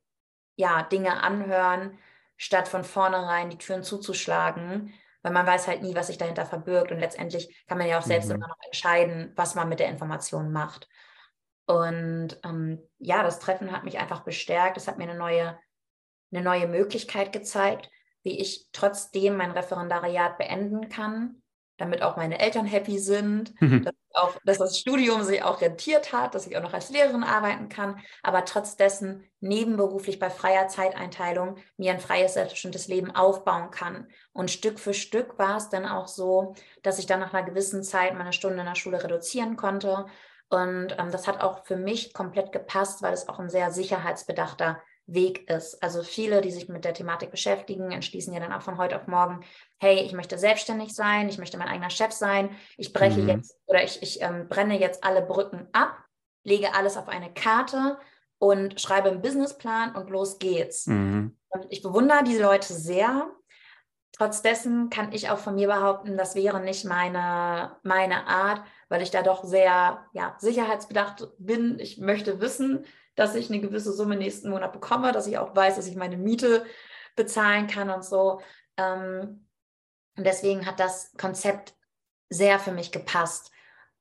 ja 0.56 0.84
Dinge 0.84 1.23
anhören, 1.23 1.97
statt 2.36 2.67
von 2.67 2.84
vornherein 2.84 3.49
die 3.49 3.58
Türen 3.58 3.84
zuzuschlagen, 3.84 4.93
weil 5.23 5.32
man 5.32 5.47
weiß 5.47 5.67
halt 5.67 5.82
nie, 5.82 5.95
was 5.95 6.08
sich 6.08 6.19
dahinter 6.19 6.45
verbirgt 6.45 6.91
und 6.91 6.99
letztendlich 6.99 7.65
kann 7.67 7.80
man 7.80 7.88
ja 7.88 7.97
auch 7.97 8.03
selbst 8.03 8.30
mhm. 8.30 8.36
immer 8.36 8.47
noch 8.47 8.63
entscheiden, 8.65 9.34
was 9.36 9.56
man 9.56 9.69
mit 9.69 9.80
der 9.80 9.89
Information 9.89 10.51
macht. 10.51 10.88
Und 11.65 12.39
ähm, 12.45 12.80
ja, 12.99 13.23
das 13.23 13.39
Treffen 13.39 13.71
hat 13.71 13.84
mich 13.84 13.97
einfach 13.97 14.21
bestärkt. 14.21 14.77
Es 14.77 14.88
hat 14.88 14.97
mir 14.97 15.03
eine 15.03 15.17
neue, 15.17 15.60
eine 16.32 16.41
neue 16.41 16.67
Möglichkeit 16.67 17.34
gezeigt, 17.34 17.89
wie 18.23 18.39
ich 18.39 18.69
trotzdem 18.71 19.36
mein 19.36 19.51
Referendariat 19.51 20.38
beenden 20.38 20.88
kann 20.88 21.41
damit 21.77 22.01
auch 22.01 22.17
meine 22.17 22.39
Eltern 22.39 22.65
happy 22.65 22.99
sind, 22.99 23.59
mhm. 23.61 23.83
dass, 23.83 23.93
auch, 24.13 24.35
dass, 24.43 24.57
das 24.57 24.79
Studium 24.79 25.23
sich 25.23 25.43
auch 25.43 25.61
rentiert 25.61 26.11
hat, 26.11 26.33
dass 26.33 26.47
ich 26.47 26.57
auch 26.57 26.63
noch 26.63 26.73
als 26.73 26.89
Lehrerin 26.89 27.23
arbeiten 27.23 27.69
kann, 27.69 27.99
aber 28.23 28.45
trotz 28.45 28.75
dessen 28.75 29.23
nebenberuflich 29.39 30.19
bei 30.19 30.29
freier 30.29 30.67
Zeiteinteilung 30.67 31.57
mir 31.77 31.91
ein 31.91 31.99
freies, 31.99 32.33
selbstbestimmtes 32.33 32.87
Leben 32.87 33.15
aufbauen 33.15 33.69
kann. 33.69 34.07
Und 34.33 34.51
Stück 34.51 34.79
für 34.79 34.93
Stück 34.93 35.37
war 35.37 35.57
es 35.57 35.69
dann 35.69 35.85
auch 35.85 36.07
so, 36.07 36.55
dass 36.81 36.99
ich 36.99 37.05
dann 37.05 37.19
nach 37.19 37.33
einer 37.33 37.47
gewissen 37.47 37.83
Zeit 37.83 38.17
meine 38.17 38.33
Stunden 38.33 38.59
in 38.59 38.65
der 38.65 38.75
Schule 38.75 39.03
reduzieren 39.03 39.55
konnte. 39.55 40.07
Und 40.49 40.95
ähm, 40.97 41.11
das 41.11 41.27
hat 41.27 41.41
auch 41.41 41.65
für 41.65 41.75
mich 41.75 42.13
komplett 42.13 42.51
gepasst, 42.51 43.01
weil 43.01 43.13
es 43.13 43.29
auch 43.29 43.39
ein 43.39 43.49
sehr 43.49 43.71
sicherheitsbedachter 43.71 44.81
Weg 45.08 45.50
ist. 45.50 45.82
Also 45.82 46.04
viele, 46.04 46.41
die 46.41 46.52
sich 46.52 46.67
mit 46.67 46.84
der 46.84 46.93
Thematik 46.93 47.32
beschäftigen, 47.32 47.91
entschließen 47.91 48.34
ja 48.34 48.41
dann 48.41 48.52
auch 48.52 48.62
von 48.62 48.78
heute 48.78 48.98
auf 48.98 49.08
morgen, 49.08 49.39
hey, 49.80 50.02
ich 50.02 50.12
möchte 50.12 50.38
selbstständig 50.38 50.93
sein, 50.93 51.30
ich 51.30 51.38
möchte 51.38 51.58
mein 51.58 51.70
eigener 51.70 51.89
Chef 51.89 52.12
sein, 52.12 52.50
ich 52.76 52.91
breche 52.91 53.22
mhm. 53.22 53.30
jetzt 53.30 53.58
oder 53.65 53.84
ich, 53.84 54.02
ich 54.04 54.22
ähm, 54.22 54.50
brenne 54.50 54.78
jetzt 54.78 55.04
alle 55.04 55.22
Brücken 55.22 55.67
ab, 55.72 55.98
lege 56.43 56.76
alles 56.76 56.98
auf 56.98 57.08
eine 57.08 57.34
Karte 57.34 57.98
und 58.38 58.80
schreibe 58.82 59.10
einen 59.10 59.22
Businessplan 59.22 59.96
und 59.96 60.10
los 60.10 60.39
geht's. 60.39 60.88
Mhm. 60.88 61.38
Und 61.50 61.65
ich 61.70 61.82
bewundere 61.82 62.24
diese 62.24 62.43
Leute 62.43 62.74
sehr. 62.74 63.32
Trotz 64.12 64.41
dessen 64.41 64.89
kann 64.89 65.13
ich 65.13 65.30
auch 65.30 65.38
von 65.38 65.56
mir 65.56 65.67
behaupten, 65.67 66.17
das 66.17 66.36
wäre 66.36 66.60
nicht 66.60 66.86
meine, 66.86 67.78
meine 67.84 68.28
Art, 68.28 68.62
weil 68.89 69.02
ich 69.02 69.12
da 69.12 69.22
doch 69.22 69.43
sehr 69.43 70.06
ja, 70.12 70.36
sicherheitsbedacht 70.39 71.30
bin. 71.38 71.78
Ich 71.80 72.00
möchte 72.00 72.41
wissen, 72.41 72.84
dass 73.17 73.36
ich 73.36 73.49
eine 73.49 73.60
gewisse 73.60 73.91
Summe 73.91 74.15
nächsten 74.15 74.49
Monat 74.49 74.71
bekomme, 74.71 75.12
dass 75.12 75.27
ich 75.27 75.38
auch 75.38 75.53
weiß, 75.53 75.75
dass 75.75 75.88
ich 75.88 75.95
meine 75.95 76.15
Miete 76.15 76.65
bezahlen 77.15 77.67
kann 77.67 77.89
und 77.89 78.06
so. 78.06 78.39
Ähm, 78.77 79.47
und 80.15 80.23
deswegen 80.25 80.65
hat 80.65 80.80
das 80.80 81.12
Konzept 81.17 81.75
sehr 82.30 82.60
für 82.60 82.71
mich 82.71 82.91
gepasst. 82.91 83.51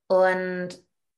Und 0.06 0.68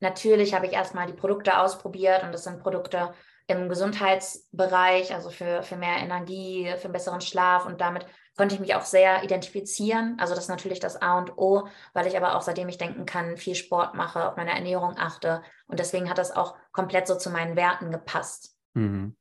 natürlich 0.01 0.55
habe 0.55 0.67
ich 0.67 0.73
erstmal 0.73 1.07
die 1.07 1.13
Produkte 1.13 1.59
ausprobiert 1.59 2.23
und 2.23 2.33
das 2.33 2.45
sind 2.45 2.61
Produkte 2.61 3.13
im 3.49 3.69
Gesundheitsbereich, 3.69 5.13
also 5.13 5.31
für, 5.31 5.63
für 5.63 5.77
mehr 5.77 5.97
Energie, 5.99 6.73
für 6.77 6.89
besseren 6.89 7.21
Schlaf 7.21 7.67
und 7.67 7.81
damit 7.81 8.07
konnte 8.39 8.55
ich 8.55 8.61
mich 8.61 8.77
auch 8.77 8.85
sehr 8.85 9.25
identifizieren. 9.25 10.17
Also 10.21 10.35
das 10.35 10.45
ist 10.45 10.49
natürlich 10.49 10.79
das 10.79 11.03
A 11.03 11.19
und 11.19 11.37
O, 11.37 11.69
weil 11.93 12.07
ich 12.07 12.17
aber 12.17 12.37
auch, 12.37 12.43
seitdem 12.43 12.69
ich 12.69 12.79
denken 12.79 13.05
kann, 13.05 13.37
viel 13.37 13.57
Sport 13.57 13.95
mache, 13.95 14.29
auf 14.29 14.37
meine 14.37 14.55
Ernährung 14.55 14.95
achte. 14.97 15.43
Und 15.67 15.81
deswegen 15.81 16.09
hat 16.09 16.19
das 16.19 16.31
auch 16.31 16.55
komplett 16.71 17.09
so 17.09 17.17
zu 17.17 17.31
meinen 17.31 17.57
Werten 17.57 17.91
gepasst. 17.91 18.57
Mhm. 18.75 19.17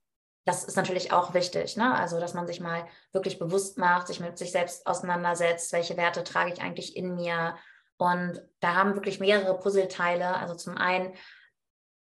Das 0.45 0.63
ist 0.63 0.77
natürlich 0.77 1.11
auch 1.11 1.33
wichtig, 1.33 1.75
ne? 1.75 1.93
Also, 1.95 2.19
dass 2.19 2.35
man 2.35 2.45
sich 2.45 2.61
mal 2.61 2.87
wirklich 3.11 3.39
bewusst 3.39 3.79
macht, 3.79 4.07
sich 4.07 4.19
mit 4.19 4.37
sich 4.37 4.51
selbst 4.51 4.85
auseinandersetzt, 4.85 5.73
welche 5.73 5.97
Werte 5.97 6.23
trage 6.23 6.53
ich 6.53 6.61
eigentlich 6.61 6.95
in 6.95 7.15
mir. 7.15 7.57
Und 7.97 8.39
da 8.59 8.75
haben 8.75 8.93
wirklich 8.93 9.19
mehrere 9.19 9.57
Puzzleteile. 9.57 10.37
Also 10.37 10.53
zum 10.53 10.77
einen 10.77 11.13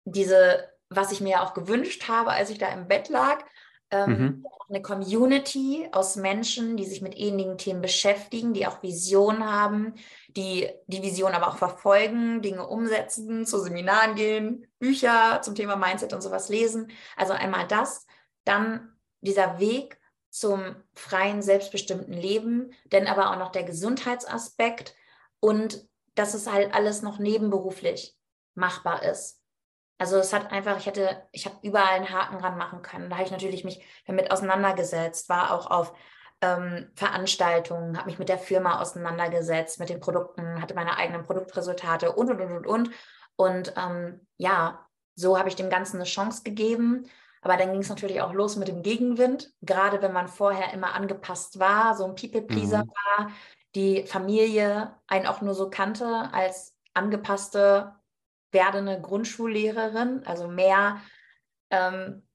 diese, 0.06 0.69
was 0.89 1.12
ich 1.12 1.19
mir 1.19 1.43
auch 1.43 1.54
gewünscht 1.54 2.08
habe, 2.08 2.32
als 2.32 2.50
ich 2.50 2.58
da 2.58 2.69
im 2.69 2.88
Bett 2.88 3.10
lag, 3.10 3.43
ähm, 3.91 4.10
mhm. 4.10 4.45
Eine 4.69 4.82
Community 4.82 5.89
aus 5.91 6.15
Menschen, 6.15 6.77
die 6.77 6.86
sich 6.86 7.01
mit 7.01 7.17
ähnlichen 7.17 7.58
Themen 7.58 7.82
beschäftigen, 7.82 8.54
die 8.54 8.65
auch 8.65 8.82
Visionen 8.82 9.45
haben, 9.45 9.95
die 10.30 10.69
die 10.88 11.01
Vision 11.04 11.34
aber 11.34 11.49
auch 11.49 11.58
verfolgen, 11.58 12.41
Dinge 12.41 12.65
umsetzen, 12.65 13.45
zu 13.45 13.60
Seminaren 13.60 14.15
gehen, 14.15 14.67
Bücher 14.80 15.41
zum 15.41 15.56
Thema 15.56 15.75
Mindset 15.75 16.13
und 16.13 16.21
sowas 16.21 16.47
lesen. 16.47 16.89
Also 17.17 17.34
einmal 17.34 17.67
das, 17.67 18.06
dann 18.45 18.95
dieser 19.19 19.60
Weg 19.60 19.99
zum 20.30 20.77
freien, 20.93 21.41
selbstbestimmten 21.41 22.13
Leben, 22.13 22.71
denn 22.93 23.08
aber 23.08 23.32
auch 23.32 23.38
noch 23.38 23.51
der 23.51 23.63
Gesundheitsaspekt 23.63 24.95
und 25.41 25.86
dass 26.15 26.34
es 26.34 26.49
halt 26.49 26.73
alles 26.73 27.01
noch 27.01 27.19
nebenberuflich 27.19 28.15
machbar 28.56 29.04
ist. 29.04 29.40
Also 30.01 30.17
es 30.17 30.33
hat 30.33 30.51
einfach, 30.51 30.79
ich 30.79 30.87
hätte, 30.87 31.21
ich 31.31 31.45
habe 31.45 31.57
überall 31.61 31.93
einen 31.93 32.09
Haken 32.09 32.39
dran 32.39 32.57
machen 32.57 32.81
können. 32.81 33.11
Da 33.11 33.17
habe 33.17 33.25
ich 33.25 33.31
natürlich 33.31 33.63
mich 33.63 33.85
damit 34.07 34.31
auseinandergesetzt, 34.31 35.29
war 35.29 35.51
auch 35.51 35.69
auf 35.69 35.93
ähm, 36.41 36.89
Veranstaltungen, 36.95 37.95
habe 37.95 38.07
mich 38.07 38.17
mit 38.17 38.27
der 38.27 38.39
Firma 38.39 38.81
auseinandergesetzt, 38.81 39.79
mit 39.79 39.89
den 39.89 39.99
Produkten, 39.99 40.59
hatte 40.59 40.73
meine 40.73 40.97
eigenen 40.97 41.21
Produktresultate 41.21 42.13
und 42.13 42.31
und 42.31 42.41
und 42.41 42.51
und 42.51 42.65
und. 42.65 42.89
Und 43.35 43.73
ähm, 43.77 44.25
ja, 44.37 44.87
so 45.13 45.37
habe 45.37 45.49
ich 45.49 45.55
dem 45.55 45.69
Ganzen 45.69 45.97
eine 45.97 46.05
Chance 46.05 46.41
gegeben. 46.41 47.05
Aber 47.43 47.55
dann 47.55 47.71
ging 47.71 47.81
es 47.81 47.89
natürlich 47.89 48.23
auch 48.23 48.33
los 48.33 48.55
mit 48.55 48.69
dem 48.69 48.81
Gegenwind, 48.81 49.53
gerade 49.61 50.01
wenn 50.01 50.13
man 50.13 50.27
vorher 50.27 50.73
immer 50.73 50.95
angepasst 50.95 51.59
war, 51.59 51.95
so 51.95 52.05
ein 52.05 52.15
People-Pleaser 52.15 52.85
mhm. 52.85 52.91
war, 53.17 53.31
die 53.75 54.07
Familie 54.07 54.95
einen 55.05 55.27
auch 55.27 55.41
nur 55.41 55.53
so 55.53 55.69
kannte 55.69 56.27
als 56.33 56.75
angepasste 56.95 58.00
werdende 58.51 58.99
Grundschullehrerin, 59.01 60.23
also 60.25 60.47
mehr, 60.47 61.01
ähm, 61.69 62.27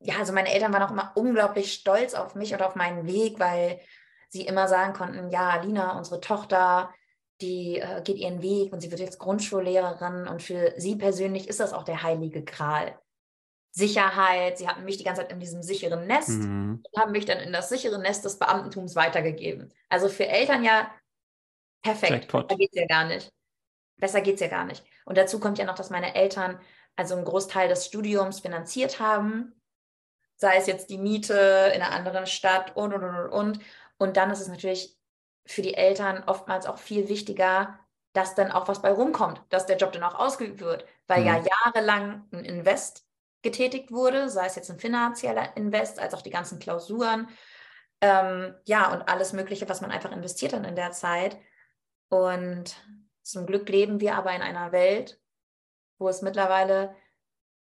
ja, 0.00 0.18
also 0.18 0.32
meine 0.32 0.52
Eltern 0.52 0.72
waren 0.72 0.82
auch 0.82 0.90
immer 0.90 1.12
unglaublich 1.14 1.72
stolz 1.72 2.14
auf 2.14 2.34
mich 2.34 2.52
und 2.52 2.62
auf 2.62 2.74
meinen 2.74 3.06
Weg, 3.06 3.38
weil 3.40 3.80
sie 4.28 4.42
immer 4.42 4.68
sagen 4.68 4.92
konnten, 4.92 5.30
ja, 5.30 5.56
Lina, 5.62 5.96
unsere 5.96 6.20
Tochter, 6.20 6.92
die 7.40 7.78
äh, 7.78 8.02
geht 8.02 8.18
ihren 8.18 8.42
Weg 8.42 8.72
und 8.72 8.80
sie 8.80 8.90
wird 8.90 9.00
jetzt 9.00 9.18
Grundschullehrerin 9.18 10.28
und 10.28 10.42
für 10.42 10.74
sie 10.76 10.96
persönlich 10.96 11.48
ist 11.48 11.60
das 11.60 11.72
auch 11.72 11.84
der 11.84 12.02
heilige 12.02 12.44
Gral. 12.44 12.98
Sicherheit, 13.76 14.56
sie 14.58 14.68
hatten 14.68 14.84
mich 14.84 14.98
die 14.98 15.04
ganze 15.04 15.22
Zeit 15.22 15.32
in 15.32 15.40
diesem 15.40 15.62
sicheren 15.62 16.06
Nest 16.06 16.28
mhm. 16.28 16.84
und 16.84 17.00
haben 17.00 17.10
mich 17.10 17.24
dann 17.24 17.38
in 17.38 17.52
das 17.52 17.68
sichere 17.68 17.98
Nest 17.98 18.24
des 18.24 18.38
Beamtentums 18.38 18.94
weitergegeben. 18.94 19.72
Also 19.88 20.08
für 20.08 20.28
Eltern 20.28 20.62
ja 20.62 20.88
perfekt, 21.82 22.32
da 22.32 22.54
geht 22.54 22.70
es 22.72 22.80
ja 22.80 22.86
gar 22.86 23.04
nicht. 23.06 23.33
Besser 23.96 24.20
geht 24.20 24.34
es 24.34 24.40
ja 24.40 24.48
gar 24.48 24.64
nicht. 24.64 24.84
Und 25.04 25.18
dazu 25.18 25.40
kommt 25.40 25.58
ja 25.58 25.64
noch, 25.64 25.74
dass 25.74 25.90
meine 25.90 26.14
Eltern 26.14 26.60
also 26.96 27.14
einen 27.14 27.24
Großteil 27.24 27.68
des 27.68 27.86
Studiums 27.86 28.40
finanziert 28.40 29.00
haben, 29.00 29.52
sei 30.36 30.56
es 30.56 30.66
jetzt 30.66 30.90
die 30.90 30.98
Miete 30.98 31.72
in 31.74 31.82
einer 31.82 31.92
anderen 31.92 32.26
Stadt 32.26 32.76
und, 32.76 32.92
und, 32.92 33.04
und, 33.04 33.28
und. 33.28 33.58
Und 33.98 34.16
dann 34.16 34.30
ist 34.30 34.40
es 34.40 34.48
natürlich 34.48 34.96
für 35.46 35.62
die 35.62 35.74
Eltern 35.74 36.24
oftmals 36.26 36.66
auch 36.66 36.78
viel 36.78 37.08
wichtiger, 37.08 37.78
dass 38.12 38.34
dann 38.34 38.52
auch 38.52 38.68
was 38.68 38.82
bei 38.82 38.92
rumkommt, 38.92 39.40
dass 39.50 39.66
der 39.66 39.76
Job 39.76 39.92
dann 39.92 40.04
auch 40.04 40.14
ausgeübt 40.14 40.60
wird, 40.60 40.86
weil 41.06 41.20
mhm. 41.20 41.26
ja 41.26 41.44
jahrelang 41.64 42.28
ein 42.32 42.44
Invest 42.44 43.06
getätigt 43.42 43.90
wurde, 43.90 44.30
sei 44.30 44.46
es 44.46 44.56
jetzt 44.56 44.70
ein 44.70 44.78
finanzieller 44.78 45.56
Invest, 45.56 45.98
als 45.98 46.14
auch 46.14 46.22
die 46.22 46.30
ganzen 46.30 46.58
Klausuren, 46.58 47.28
ähm, 48.00 48.54
ja, 48.64 48.92
und 48.92 49.08
alles 49.08 49.32
Mögliche, 49.32 49.68
was 49.68 49.80
man 49.80 49.90
einfach 49.90 50.12
investiert 50.12 50.52
hat 50.52 50.66
in 50.66 50.76
der 50.76 50.92
Zeit. 50.92 51.38
Und 52.08 52.76
zum 53.24 53.46
Glück 53.46 53.68
leben 53.68 54.00
wir 54.00 54.16
aber 54.16 54.34
in 54.34 54.42
einer 54.42 54.70
Welt, 54.72 55.20
wo 55.98 56.08
es 56.08 56.22
mittlerweile 56.22 56.94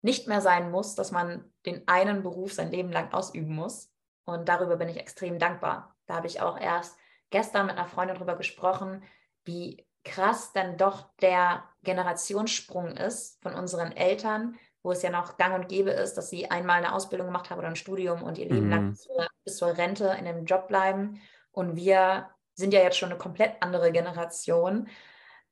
nicht 0.02 0.28
mehr 0.28 0.42
sein 0.42 0.70
muss, 0.70 0.96
dass 0.96 1.12
man 1.12 1.52
den 1.66 1.88
einen 1.88 2.24
Beruf 2.24 2.54
sein 2.54 2.72
Leben 2.72 2.92
lang 2.92 3.14
ausüben 3.14 3.56
muss. 3.56 3.92
Und 4.26 4.50
darüber 4.50 4.76
bin 4.76 4.90
ich 4.90 4.98
extrem 4.98 5.40
dankbar. 5.40 5.96
Da 6.06 6.16
habe 6.16 6.28
ich 6.28 6.42
auch 6.42 6.60
erst 6.60 6.98
gestern 7.30 7.68
mit 7.68 7.78
einer 7.78 7.88
Freundin 7.88 8.16
darüber 8.16 8.36
gesprochen, 8.36 9.04
wie 9.46 9.88
krass 10.04 10.52
dann 10.54 10.78
doch 10.78 11.10
der 11.22 11.64
Generationssprung 11.84 12.98
ist 12.98 13.42
von 13.42 13.56
unseren 13.56 13.94
Eltern, 13.94 14.58
wo 14.82 14.92
es 14.92 15.02
ja 15.02 15.10
noch 15.10 15.38
gang 15.38 15.56
und 15.56 15.70
gäbe 15.70 15.92
ist, 15.92 16.16
dass 16.16 16.30
sie 16.30 16.52
einmal 16.52 16.78
eine 16.78 16.94
Ausbildung 16.94 17.28
gemacht 17.28 17.50
haben 17.50 17.60
oder 17.60 17.70
ein 17.70 17.78
Studium 17.78 18.22
und 18.22 18.38
ihr 18.38 18.50
Leben 18.50 18.66
mhm. 18.66 18.70
lang 18.70 18.90
bis 18.90 19.02
zur, 19.02 19.28
bis 19.46 19.58
zur 19.58 19.78
Rente 19.78 20.06
in 20.20 20.28
einem 20.28 20.46
Job 20.46 20.68
bleiben. 20.68 21.22
Und 21.52 21.78
wir 21.78 22.30
sind 22.54 22.74
ja 22.74 22.82
jetzt 22.82 22.98
schon 22.98 23.10
eine 23.10 23.18
komplett 23.18 23.56
andere 23.62 23.94
Generation, 23.94 24.90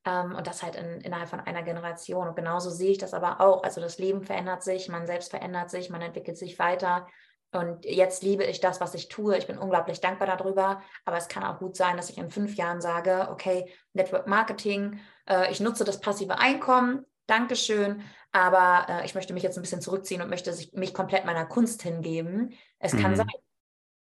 ähm, 0.05 0.35
und 0.35 0.47
das 0.47 0.63
halt 0.63 0.75
in, 0.75 1.01
innerhalb 1.01 1.29
von 1.29 1.39
einer 1.39 1.63
Generation. 1.63 2.27
Und 2.27 2.35
genauso 2.35 2.69
sehe 2.69 2.91
ich 2.91 2.97
das 2.97 3.13
aber 3.13 3.41
auch. 3.41 3.63
Also 3.63 3.81
das 3.81 3.97
Leben 3.97 4.23
verändert 4.23 4.63
sich, 4.63 4.89
man 4.89 5.07
selbst 5.07 5.31
verändert 5.31 5.69
sich, 5.69 5.89
man 5.89 6.01
entwickelt 6.01 6.37
sich 6.37 6.59
weiter. 6.59 7.07
Und 7.53 7.85
jetzt 7.85 8.23
liebe 8.23 8.45
ich 8.45 8.61
das, 8.61 8.79
was 8.79 8.93
ich 8.93 9.09
tue. 9.09 9.37
Ich 9.37 9.47
bin 9.47 9.57
unglaublich 9.57 9.99
dankbar 9.99 10.27
darüber. 10.27 10.81
Aber 11.05 11.17
es 11.17 11.27
kann 11.27 11.43
auch 11.43 11.59
gut 11.59 11.75
sein, 11.75 11.97
dass 11.97 12.09
ich 12.09 12.17
in 12.17 12.29
fünf 12.29 12.55
Jahren 12.55 12.81
sage, 12.81 13.27
okay, 13.29 13.69
Network 13.93 14.25
Marketing, 14.27 14.99
äh, 15.29 15.51
ich 15.51 15.59
nutze 15.59 15.83
das 15.83 15.99
passive 15.99 16.39
Einkommen, 16.39 17.05
Dankeschön, 17.27 18.03
aber 18.31 18.87
äh, 18.89 19.05
ich 19.05 19.15
möchte 19.15 19.33
mich 19.33 19.43
jetzt 19.43 19.57
ein 19.57 19.61
bisschen 19.61 19.81
zurückziehen 19.81 20.21
und 20.21 20.29
möchte 20.29 20.53
sich, 20.53 20.73
mich 20.73 20.93
komplett 20.93 21.25
meiner 21.25 21.45
Kunst 21.45 21.81
hingeben. 21.81 22.53
Es 22.79 22.93
mhm. 22.93 23.01
kann 23.01 23.15
sein. 23.15 23.27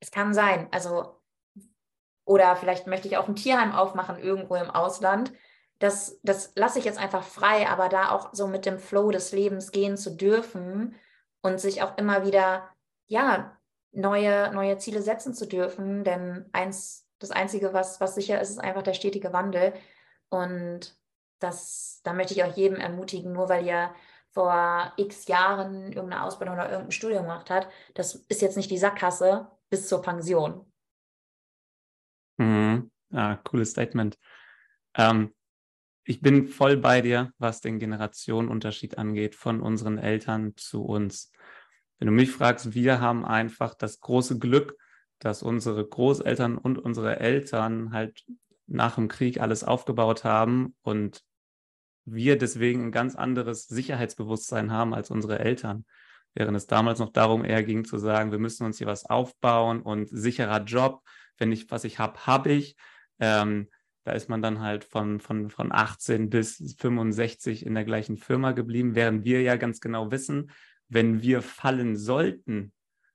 Es 0.01 0.11
kann 0.11 0.35
sein. 0.35 0.69
Also, 0.71 1.21
oder 2.25 2.57
vielleicht 2.57 2.87
möchte 2.87 3.09
ich 3.09 3.17
auch 3.17 3.29
ein 3.29 3.37
Tierheim 3.37 3.73
aufmachen 3.73 4.19
irgendwo 4.19 4.55
im 4.55 4.71
Ausland 4.71 5.33
das, 5.83 6.21
das 6.23 6.53
lasse 6.55 6.79
ich 6.79 6.85
jetzt 6.85 7.01
einfach 7.01 7.25
frei, 7.25 7.69
aber 7.69 7.89
da 7.89 8.13
auch 8.13 8.33
so 8.33 8.47
mit 8.47 8.67
dem 8.67 8.79
Flow 8.79 9.11
des 9.11 9.33
Lebens 9.33 9.73
gehen 9.73 9.97
zu 9.97 10.15
dürfen 10.15 10.95
und 11.41 11.59
sich 11.59 11.83
auch 11.83 11.99
immer 11.99 12.25
wieder, 12.25 12.71
ja, 13.09 13.59
neue, 13.91 14.53
neue 14.55 14.79
Ziele 14.79 15.03
setzen 15.03 15.35
zu 15.35 15.45
dürfen. 15.45 16.05
Denn 16.05 16.49
eins, 16.53 17.09
das 17.19 17.33
Einzige, 17.33 17.73
was, 17.73 18.01
was 18.01 18.15
sicher 18.15 18.41
ist, 18.41 18.51
ist 18.51 18.61
einfach 18.61 18.83
der 18.83 18.95
stetige 18.95 19.33
Wandel. 19.33 19.75
Und 20.29 20.97
das, 21.41 22.01
da 22.05 22.13
möchte 22.13 22.35
ich 22.35 22.45
auch 22.45 22.57
jedem 22.57 22.79
ermutigen, 22.79 23.33
nur 23.33 23.49
weil 23.49 23.67
ihr 23.67 23.93
vor 24.31 24.93
x 24.97 25.27
Jahren 25.27 25.93
irgendeine 25.93 26.23
Ausbildung 26.23 26.55
oder 26.55 26.71
irgendein 26.71 26.93
Studium 26.93 27.25
gemacht 27.25 27.51
hat, 27.51 27.69
das 27.95 28.15
ist 28.29 28.41
jetzt 28.41 28.57
nicht 28.57 28.71
die 28.71 28.79
Sackgasse 28.79 29.51
bis 29.69 29.89
zur 29.89 30.01
Pension. 30.01 30.65
Mhm. 32.37 32.89
Ja, 33.11 33.41
cooles 33.43 33.73
Statement. 33.73 34.17
Ähm, 34.95 35.35
ich 36.05 36.21
bin 36.21 36.49
voll 36.49 36.77
bei 36.77 37.01
dir, 37.01 37.33
was 37.39 37.61
den 37.61 37.79
Generationenunterschied 37.79 38.99
angeht, 38.99 39.35
von 39.35 39.61
unseren 39.61 39.99
Eltern 39.99 40.57
zu 40.57 40.85
uns. 40.85 41.31
Wenn 41.99 42.07
du 42.07 42.13
mich 42.13 42.31
fragst, 42.31 42.75
wir 42.75 43.01
haben 43.01 43.25
einfach 43.25 43.75
das 43.75 44.01
große 44.01 44.39
Glück, 44.39 44.77
dass 45.21 45.43
unsere 45.43 45.87
Großeltern 45.87 46.59
und 46.59 46.79
unsere 46.79 47.21
Eltern 47.21 47.93
halt 47.93 48.25
nach 48.67 48.97
dem 48.97 49.07
Krieg 49.07 49.41
alles 49.41 49.63
aufgebaut 49.63 50.25
haben 50.25 50.75
und 50.83 51.23
wir 52.05 52.37
deswegen 52.37 52.87
ein 52.87 52.93
ganz 52.93 53.15
anderes 53.15 53.69
Sicherheitsbewusstsein 53.69 54.73
haben 54.73 54.95
als 54.95 55.11
unsere 55.11 55.39
Eltern. 55.39 55.85
Während 56.35 56.57
es 56.57 56.67
damals 56.67 56.99
noch 56.99 57.13
darum 57.13 57.45
eher 57.45 57.63
ging 57.63 57.85
zu 57.85 57.99
sagen, 57.99 58.33
wir 58.33 58.41
müssen 58.41 58.65
uns 58.65 58.79
hier 58.79 58.87
was 58.89 59.05
aufbauen 59.05 59.83
und 59.83 60.09
sicherer 60.09 60.65
Job, 60.65 61.03
wenn 61.37 61.53
ich 61.53 61.71
was 61.71 61.85
ich 61.85 62.01
habe, 62.01 62.27
habe 62.27 62.51
ich. 62.53 62.77
Ähm, 63.21 63.69
da 64.05 64.13
ist 64.13 64.29
man 64.29 64.43
dann 64.43 64.61
halt 64.61 64.85
von, 64.85 65.21
von, 65.21 65.51
von 65.51 65.73
18 65.73 66.29
bis 66.29 66.77
65 66.79 67.65
in 67.65 67.75
der 67.75 67.85
gleichen 67.85 68.17
Firma 68.17 68.53
geblieben, 68.53 68.95
während 68.95 69.25
wir 69.25 69.43
ja 69.43 69.57
ganz 69.57 69.81
genau 69.81 70.11
wissen, 70.11 70.51
wenn 70.89 71.23
wir 71.23 71.43
fallen 71.43 71.97
sollten, 71.97 72.73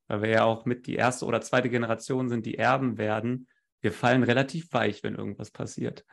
weil 0.07 0.21
wir 0.21 0.29
ja 0.29 0.43
auch 0.43 0.65
mit 0.65 0.87
die 0.87 0.95
erste 0.95 1.25
oder 1.25 1.41
zweite 1.41 1.69
Generation 1.69 2.29
sind, 2.29 2.45
die 2.45 2.57
erben 2.57 2.97
werden, 2.97 3.47
wir 3.81 3.91
fallen 3.91 4.23
relativ 4.23 4.71
weich, 4.71 5.03
wenn 5.03 5.15
irgendwas 5.15 5.51
passiert. 5.51 6.05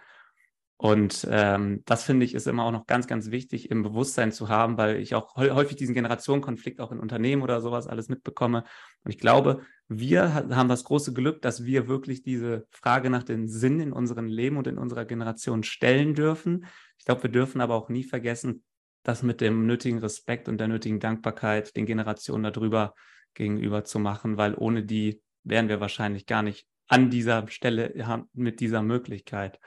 Und 0.76 1.26
ähm, 1.30 1.82
das 1.86 2.02
finde 2.02 2.26
ich 2.26 2.34
ist 2.34 2.48
immer 2.48 2.64
auch 2.64 2.72
noch 2.72 2.86
ganz, 2.86 3.06
ganz 3.06 3.30
wichtig 3.30 3.70
im 3.70 3.82
Bewusstsein 3.82 4.32
zu 4.32 4.48
haben, 4.48 4.76
weil 4.76 4.96
ich 4.96 5.14
auch 5.14 5.36
häufig 5.36 5.76
diesen 5.76 5.94
Generationenkonflikt 5.94 6.80
auch 6.80 6.90
in 6.90 6.98
Unternehmen 6.98 7.42
oder 7.42 7.60
sowas 7.60 7.86
alles 7.86 8.08
mitbekomme. 8.08 8.64
Und 9.04 9.10
ich 9.10 9.18
glaube, 9.18 9.62
wir 9.88 10.34
haben 10.34 10.68
das 10.68 10.84
große 10.84 11.12
Glück, 11.12 11.42
dass 11.42 11.64
wir 11.64 11.88
wirklich 11.88 12.22
diese 12.22 12.66
Frage 12.70 13.10
nach 13.10 13.22
dem 13.22 13.48
Sinn 13.48 13.80
in 13.80 13.92
unserem 13.92 14.26
Leben 14.26 14.56
und 14.56 14.66
in 14.66 14.78
unserer 14.78 15.04
Generation 15.04 15.62
stellen 15.62 16.14
dürfen. 16.14 16.66
Ich 16.98 17.04
glaube, 17.04 17.24
wir 17.24 17.30
dürfen 17.30 17.60
aber 17.60 17.74
auch 17.74 17.90
nie 17.90 18.04
vergessen, 18.04 18.64
das 19.02 19.22
mit 19.22 19.40
dem 19.40 19.66
nötigen 19.66 19.98
Respekt 19.98 20.48
und 20.48 20.58
der 20.58 20.68
nötigen 20.68 21.00
Dankbarkeit 21.00 21.76
den 21.76 21.84
Generationen 21.84 22.50
darüber 22.52 22.94
gegenüber 23.34 23.84
zu 23.84 23.98
machen, 23.98 24.38
weil 24.38 24.54
ohne 24.54 24.84
die 24.84 25.20
wären 25.42 25.68
wir 25.68 25.80
wahrscheinlich 25.80 26.24
gar 26.24 26.42
nicht 26.42 26.66
an 26.88 27.10
dieser 27.10 27.46
Stelle 27.48 27.92
mit 28.32 28.60
dieser 28.60 28.82
Möglichkeit. 28.82 29.58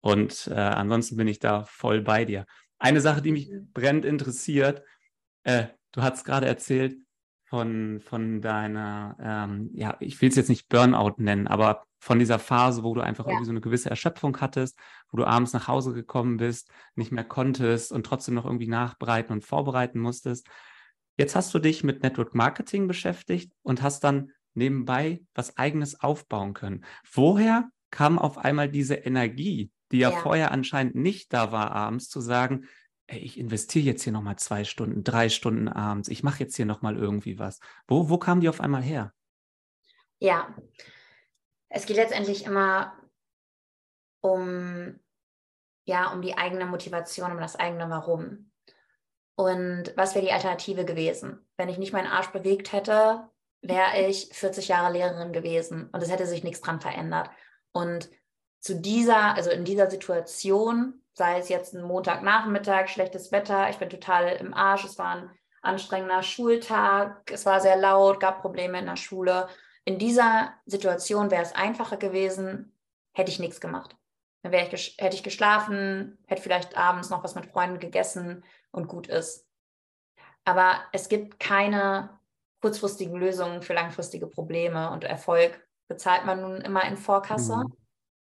Und 0.00 0.46
äh, 0.46 0.54
ansonsten 0.54 1.16
bin 1.16 1.26
ich 1.28 1.40
da 1.40 1.64
voll 1.64 2.00
bei 2.00 2.24
dir. 2.24 2.46
Eine 2.78 3.00
Sache, 3.00 3.20
die 3.20 3.32
mich 3.32 3.50
brennend 3.74 4.04
interessiert, 4.04 4.82
äh, 5.42 5.66
du 5.92 6.02
hast 6.02 6.24
gerade 6.24 6.46
erzählt 6.46 6.96
von, 7.50 8.00
von 8.00 8.40
deiner, 8.40 9.16
ähm, 9.20 9.70
ja, 9.74 9.96
ich 9.98 10.20
will 10.22 10.28
es 10.28 10.36
jetzt 10.36 10.48
nicht 10.48 10.68
Burnout 10.68 11.14
nennen, 11.18 11.48
aber 11.48 11.82
von 11.98 12.20
dieser 12.20 12.38
Phase, 12.38 12.84
wo 12.84 12.94
du 12.94 13.00
einfach 13.00 13.26
ja. 13.26 13.32
irgendwie 13.32 13.46
so 13.46 13.50
eine 13.50 13.60
gewisse 13.60 13.90
Erschöpfung 13.90 14.40
hattest, 14.40 14.78
wo 15.10 15.16
du 15.16 15.26
abends 15.26 15.52
nach 15.52 15.66
Hause 15.66 15.92
gekommen 15.92 16.36
bist, 16.36 16.70
nicht 16.94 17.10
mehr 17.10 17.24
konntest 17.24 17.90
und 17.90 18.06
trotzdem 18.06 18.36
noch 18.36 18.44
irgendwie 18.44 18.68
nachbereiten 18.68 19.32
und 19.32 19.44
vorbereiten 19.44 19.98
musstest. 19.98 20.46
Jetzt 21.18 21.34
hast 21.34 21.52
du 21.52 21.58
dich 21.58 21.82
mit 21.82 22.04
Network 22.04 22.36
Marketing 22.36 22.86
beschäftigt 22.86 23.52
und 23.62 23.82
hast 23.82 24.04
dann 24.04 24.30
nebenbei 24.54 25.20
was 25.34 25.56
eigenes 25.58 26.00
aufbauen 26.00 26.54
können. 26.54 26.84
Woher 27.12 27.68
kam 27.90 28.20
auf 28.20 28.38
einmal 28.38 28.68
diese 28.68 28.94
Energie, 28.94 29.72
die 29.90 29.98
ja, 29.98 30.10
ja, 30.10 30.16
vorher 30.16 30.52
anscheinend 30.52 30.94
nicht 30.94 31.32
da 31.32 31.50
war, 31.50 31.72
abends 31.72 32.08
zu 32.08 32.20
sagen, 32.20 32.66
ey, 33.10 33.18
ich 33.18 33.38
investiere 33.38 33.84
jetzt 33.84 34.02
hier 34.02 34.12
nochmal 34.12 34.36
zwei 34.36 34.64
Stunden, 34.64 35.04
drei 35.04 35.28
Stunden 35.28 35.68
abends, 35.68 36.08
ich 36.08 36.22
mache 36.22 36.40
jetzt 36.44 36.56
hier 36.56 36.66
nochmal 36.66 36.96
irgendwie 36.96 37.38
was. 37.38 37.60
Wo, 37.86 38.08
wo 38.08 38.18
kam 38.18 38.40
die 38.40 38.48
auf 38.48 38.60
einmal 38.60 38.82
her? 38.82 39.12
Ja, 40.18 40.54
es 41.68 41.86
geht 41.86 41.96
letztendlich 41.96 42.44
immer 42.44 42.96
um, 44.20 44.98
ja, 45.84 46.12
um 46.12 46.22
die 46.22 46.36
eigene 46.36 46.66
Motivation, 46.66 47.32
um 47.32 47.40
das 47.40 47.56
eigene 47.56 47.88
Warum. 47.90 48.52
Und 49.34 49.92
was 49.96 50.14
wäre 50.14 50.24
die 50.24 50.32
Alternative 50.32 50.84
gewesen? 50.84 51.46
Wenn 51.56 51.68
ich 51.68 51.78
nicht 51.78 51.92
meinen 51.92 52.08
Arsch 52.08 52.28
bewegt 52.28 52.72
hätte, 52.72 53.28
wäre 53.62 54.06
ich 54.06 54.28
40 54.32 54.68
Jahre 54.68 54.92
Lehrerin 54.92 55.32
gewesen 55.32 55.88
und 55.90 56.02
es 56.02 56.10
hätte 56.10 56.26
sich 56.26 56.44
nichts 56.44 56.60
dran 56.60 56.80
verändert. 56.80 57.30
Und 57.72 58.10
zu 58.60 58.78
dieser, 58.78 59.34
also 59.34 59.50
in 59.50 59.64
dieser 59.64 59.90
Situation, 59.90 60.99
sei 61.14 61.38
es 61.38 61.48
jetzt 61.48 61.74
ein 61.74 61.82
Montagnachmittag, 61.82 62.88
schlechtes 62.88 63.32
Wetter, 63.32 63.68
ich 63.70 63.78
bin 63.78 63.90
total 63.90 64.28
im 64.36 64.54
Arsch, 64.54 64.84
es 64.84 64.98
war 64.98 65.16
ein 65.16 65.30
anstrengender 65.62 66.22
Schultag, 66.22 67.30
es 67.30 67.44
war 67.46 67.60
sehr 67.60 67.76
laut, 67.76 68.20
gab 68.20 68.40
Probleme 68.40 68.78
in 68.78 68.86
der 68.86 68.96
Schule. 68.96 69.48
In 69.84 69.98
dieser 69.98 70.54
Situation 70.66 71.30
wäre 71.30 71.42
es 71.42 71.54
einfacher 71.54 71.96
gewesen, 71.96 72.76
hätte 73.12 73.30
ich 73.30 73.38
nichts 73.38 73.60
gemacht. 73.60 73.96
Dann 74.42 74.54
ich, 74.54 74.96
hätte 74.98 75.16
ich 75.16 75.22
geschlafen, 75.22 76.18
hätte 76.26 76.42
vielleicht 76.42 76.76
abends 76.76 77.10
noch 77.10 77.22
was 77.22 77.34
mit 77.34 77.46
Freunden 77.46 77.78
gegessen 77.78 78.44
und 78.70 78.88
gut 78.88 79.06
ist. 79.06 79.46
Aber 80.44 80.80
es 80.92 81.08
gibt 81.08 81.38
keine 81.38 82.18
kurzfristigen 82.62 83.16
Lösungen 83.16 83.62
für 83.62 83.74
langfristige 83.74 84.26
Probleme 84.26 84.90
und 84.90 85.04
Erfolg 85.04 85.60
bezahlt 85.88 86.24
man 86.24 86.40
nun 86.40 86.60
immer 86.60 86.84
in 86.84 86.96
Vorkasse. 86.96 87.56
Mhm. 87.56 87.79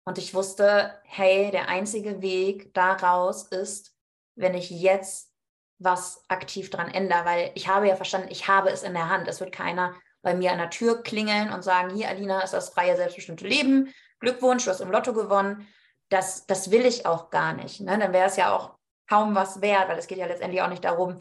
Und 0.04 0.18
ich 0.18 0.34
wusste, 0.34 0.98
hey, 1.04 1.50
der 1.50 1.68
einzige 1.68 2.20
Weg 2.20 2.74
daraus 2.74 3.44
ist, 3.44 3.96
wenn 4.36 4.54
ich 4.54 4.70
jetzt 4.70 5.32
was 5.78 6.22
aktiv 6.28 6.70
dran 6.70 6.88
ändere, 6.88 7.24
weil 7.24 7.50
ich 7.54 7.68
habe 7.68 7.88
ja 7.88 7.96
verstanden, 7.96 8.28
ich 8.30 8.48
habe 8.48 8.70
es 8.70 8.82
in 8.82 8.94
der 8.94 9.08
Hand. 9.08 9.28
Es 9.28 9.40
wird 9.40 9.52
keiner 9.52 9.94
bei 10.22 10.34
mir 10.34 10.52
an 10.52 10.58
der 10.58 10.70
Tür 10.70 11.02
klingeln 11.02 11.52
und 11.52 11.62
sagen, 11.62 11.94
hier, 11.94 12.08
Alina, 12.08 12.42
ist 12.42 12.54
das 12.54 12.70
freie, 12.70 12.96
selbstbestimmte 12.96 13.46
Leben. 13.46 13.92
Glückwunsch, 14.20 14.64
du 14.64 14.70
hast 14.70 14.80
im 14.80 14.90
Lotto 14.90 15.12
gewonnen. 15.12 15.66
Das, 16.08 16.46
das 16.46 16.70
will 16.70 16.84
ich 16.84 17.06
auch 17.06 17.30
gar 17.30 17.52
nicht. 17.54 17.80
Ne? 17.80 17.98
Dann 17.98 18.12
wäre 18.12 18.28
es 18.28 18.36
ja 18.36 18.54
auch 18.54 18.76
kaum 19.08 19.34
was 19.34 19.60
wert, 19.60 19.88
weil 19.88 19.98
es 19.98 20.06
geht 20.06 20.18
ja 20.18 20.26
letztendlich 20.26 20.62
auch 20.62 20.68
nicht 20.68 20.84
darum, 20.84 21.18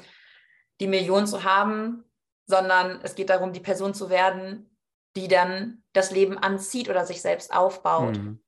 die 0.79 0.87
Million 0.87 1.27
zu 1.27 1.43
haben, 1.43 2.03
sondern 2.47 2.99
es 3.03 3.15
geht 3.15 3.29
darum, 3.29 3.53
die 3.53 3.59
Person 3.59 3.93
zu 3.93 4.09
werden, 4.09 4.75
die 5.15 5.27
dann 5.27 5.83
das 5.93 6.11
Leben 6.11 6.37
anzieht 6.37 6.89
oder 6.89 7.05
sich 7.05 7.21
selbst 7.21 7.53
aufbaut. 7.53 8.17
Mhm. 8.17 8.42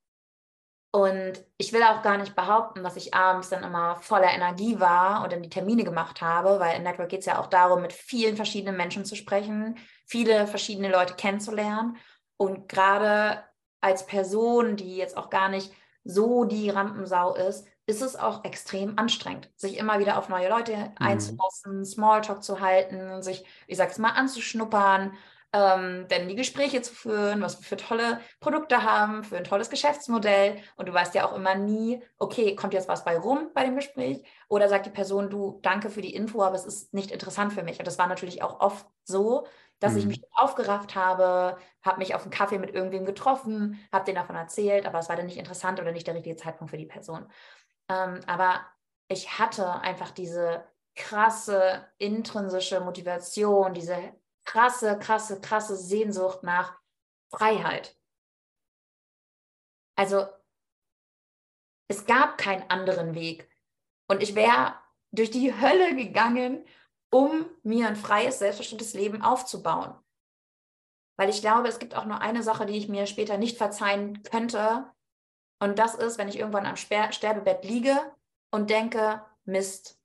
Und 0.95 1.43
ich 1.57 1.73
will 1.73 1.83
auch 1.83 2.03
gar 2.03 2.17
nicht 2.17 2.37
behaupten, 2.37 2.81
dass 2.81 2.95
ich 2.95 3.13
abends 3.13 3.49
dann 3.49 3.65
immer 3.65 3.97
voller 3.97 4.31
Energie 4.31 4.79
war 4.79 5.25
und 5.25 5.33
dann 5.33 5.43
die 5.43 5.49
Termine 5.49 5.83
gemacht 5.83 6.21
habe, 6.21 6.57
weil 6.61 6.77
im 6.77 6.83
Network 6.83 7.09
geht 7.09 7.19
es 7.19 7.25
ja 7.25 7.37
auch 7.37 7.47
darum, 7.47 7.81
mit 7.81 7.91
vielen 7.91 8.37
verschiedenen 8.37 8.77
Menschen 8.77 9.03
zu 9.03 9.17
sprechen, 9.17 9.77
viele 10.05 10.47
verschiedene 10.47 10.89
Leute 10.89 11.15
kennenzulernen. 11.15 11.97
Und 12.37 12.69
gerade 12.69 13.43
als 13.81 14.05
Person, 14.05 14.77
die 14.77 14.95
jetzt 14.95 15.17
auch 15.17 15.29
gar 15.29 15.49
nicht 15.49 15.73
so 16.05 16.45
die 16.45 16.69
Rampensau 16.69 17.35
ist, 17.35 17.67
ist 17.87 18.01
es 18.01 18.15
auch 18.15 18.45
extrem 18.45 18.97
anstrengend, 18.97 19.51
sich 19.57 19.77
immer 19.77 19.99
wieder 19.99 20.17
auf 20.17 20.29
neue 20.29 20.47
Leute 20.47 20.77
mhm. 20.77 20.91
einzulassen, 20.95 21.83
Smalltalk 21.83 22.41
zu 22.41 22.61
halten, 22.61 23.21
sich, 23.21 23.43
ich 23.67 23.75
sag's 23.75 23.97
mal, 23.97 24.11
anzuschnuppern 24.11 25.11
ähm, 25.53 26.07
denn 26.09 26.27
die 26.27 26.35
Gespräche 26.35 26.81
zu 26.81 26.93
führen, 26.93 27.41
was 27.41 27.59
wir 27.59 27.65
für 27.65 27.77
tolle 27.77 28.19
Produkte 28.39 28.83
haben, 28.83 29.23
für 29.23 29.37
ein 29.37 29.43
tolles 29.43 29.69
Geschäftsmodell. 29.69 30.57
Und 30.75 30.87
du 30.89 30.93
weißt 30.93 31.15
ja 31.15 31.25
auch 31.25 31.33
immer 31.33 31.55
nie, 31.55 32.03
okay, 32.17 32.55
kommt 32.55 32.73
jetzt 32.73 32.89
was 32.89 33.05
bei 33.05 33.17
rum 33.17 33.51
bei 33.53 33.63
dem 33.63 33.75
Gespräch? 33.75 34.23
Oder 34.49 34.67
sagt 34.67 34.85
die 34.85 34.91
Person, 34.91 35.29
du, 35.29 35.59
danke 35.61 35.89
für 35.89 36.01
die 36.01 36.13
Info, 36.13 36.43
aber 36.43 36.55
es 36.55 36.65
ist 36.65 36.93
nicht 36.93 37.11
interessant 37.11 37.53
für 37.53 37.63
mich. 37.63 37.79
Und 37.79 37.87
das 37.87 37.97
war 37.97 38.07
natürlich 38.07 38.43
auch 38.43 38.59
oft 38.59 38.85
so, 39.03 39.47
dass 39.79 39.93
mhm. 39.93 39.99
ich 39.99 40.05
mich 40.05 40.21
aufgerafft 40.31 40.95
habe, 40.95 41.57
habe 41.81 41.99
mich 41.99 42.15
auf 42.15 42.23
einen 42.23 42.31
Kaffee 42.31 42.59
mit 42.59 42.73
irgendwem 42.73 43.05
getroffen, 43.05 43.79
habe 43.91 44.05
denen 44.05 44.17
davon 44.17 44.35
erzählt, 44.35 44.85
aber 44.85 44.99
es 44.99 45.09
war 45.09 45.15
dann 45.15 45.25
nicht 45.25 45.37
interessant 45.37 45.79
oder 45.79 45.91
nicht 45.91 46.07
der 46.07 46.15
richtige 46.15 46.35
Zeitpunkt 46.35 46.71
für 46.71 46.77
die 46.77 46.85
Person. 46.85 47.27
Ähm, 47.89 48.19
aber 48.27 48.61
ich 49.07 49.37
hatte 49.39 49.81
einfach 49.81 50.11
diese 50.11 50.63
krasse 50.95 51.85
intrinsische 51.97 52.79
Motivation, 52.79 53.73
diese 53.73 53.97
krasse, 54.45 54.97
krasse, 54.99 55.41
krasse 55.41 55.75
Sehnsucht 55.75 56.43
nach 56.43 56.79
Freiheit. 57.29 57.97
Also 59.97 60.27
es 61.87 62.05
gab 62.05 62.37
keinen 62.37 62.69
anderen 62.69 63.15
Weg. 63.15 63.49
Und 64.07 64.21
ich 64.21 64.35
wäre 64.35 64.75
durch 65.11 65.31
die 65.31 65.59
Hölle 65.59 65.95
gegangen, 65.95 66.65
um 67.11 67.45
mir 67.63 67.87
ein 67.87 67.95
freies, 67.95 68.39
selbstbestimmtes 68.39 68.93
Leben 68.93 69.21
aufzubauen. 69.21 69.95
Weil 71.17 71.29
ich 71.29 71.41
glaube, 71.41 71.69
es 71.69 71.79
gibt 71.79 71.95
auch 71.95 72.05
nur 72.05 72.21
eine 72.21 72.43
Sache, 72.43 72.65
die 72.65 72.77
ich 72.77 72.89
mir 72.89 73.07
später 73.07 73.37
nicht 73.37 73.57
verzeihen 73.57 74.21
könnte. 74.23 74.91
Und 75.59 75.79
das 75.79 75.95
ist, 75.95 76.17
wenn 76.17 76.27
ich 76.27 76.37
irgendwann 76.37 76.65
am 76.65 76.75
Sterbebett 76.75 77.63
liege 77.63 77.97
und 78.51 78.69
denke, 78.69 79.23
Mist, 79.45 79.97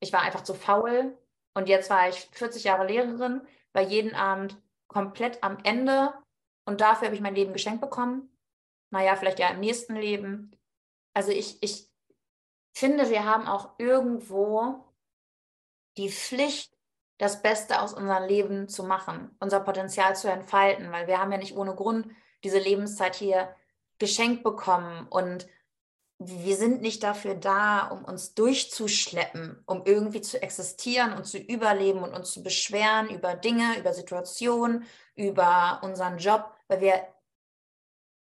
ich 0.00 0.12
war 0.12 0.22
einfach 0.22 0.42
zu 0.42 0.54
faul 0.54 1.16
und 1.54 1.68
jetzt 1.68 1.90
war 1.90 2.08
ich 2.08 2.28
40 2.32 2.64
Jahre 2.64 2.86
Lehrerin, 2.86 3.46
war 3.72 3.82
jeden 3.82 4.14
Abend 4.14 4.60
komplett 4.88 5.42
am 5.42 5.58
Ende 5.64 6.12
und 6.64 6.80
dafür 6.80 7.06
habe 7.06 7.14
ich 7.16 7.22
mein 7.22 7.34
Leben 7.34 7.52
geschenkt 7.52 7.80
bekommen. 7.80 8.36
Naja, 8.90 9.16
vielleicht 9.16 9.38
ja 9.38 9.48
im 9.48 9.60
nächsten 9.60 9.96
Leben. 9.96 10.50
Also 11.14 11.30
ich, 11.30 11.62
ich 11.62 11.88
finde, 12.74 13.10
wir 13.10 13.24
haben 13.24 13.46
auch 13.46 13.78
irgendwo 13.78 14.84
die 15.96 16.10
Pflicht, 16.10 16.76
das 17.18 17.42
Beste 17.42 17.80
aus 17.80 17.94
unserem 17.94 18.24
Leben 18.24 18.68
zu 18.68 18.84
machen, 18.84 19.34
unser 19.38 19.60
Potenzial 19.60 20.16
zu 20.16 20.30
entfalten, 20.30 20.90
weil 20.90 21.06
wir 21.06 21.18
haben 21.18 21.30
ja 21.30 21.38
nicht 21.38 21.56
ohne 21.56 21.74
Grund 21.74 22.08
diese 22.42 22.58
Lebenszeit 22.58 23.14
hier 23.14 23.54
geschenkt 23.98 24.42
bekommen 24.42 25.06
und 25.08 25.46
wir 26.26 26.56
sind 26.56 26.80
nicht 26.82 27.02
dafür 27.02 27.34
da, 27.34 27.88
um 27.88 28.04
uns 28.04 28.34
durchzuschleppen, 28.34 29.62
um 29.66 29.82
irgendwie 29.84 30.20
zu 30.20 30.42
existieren 30.42 31.12
und 31.12 31.24
zu 31.26 31.38
überleben 31.38 32.02
und 32.02 32.14
uns 32.14 32.32
zu 32.32 32.42
beschweren 32.42 33.08
über 33.10 33.34
Dinge, 33.34 33.78
über 33.78 33.92
Situationen, 33.92 34.84
über 35.14 35.80
unseren 35.82 36.18
Job, 36.18 36.54
weil 36.68 36.80
wir 36.80 37.06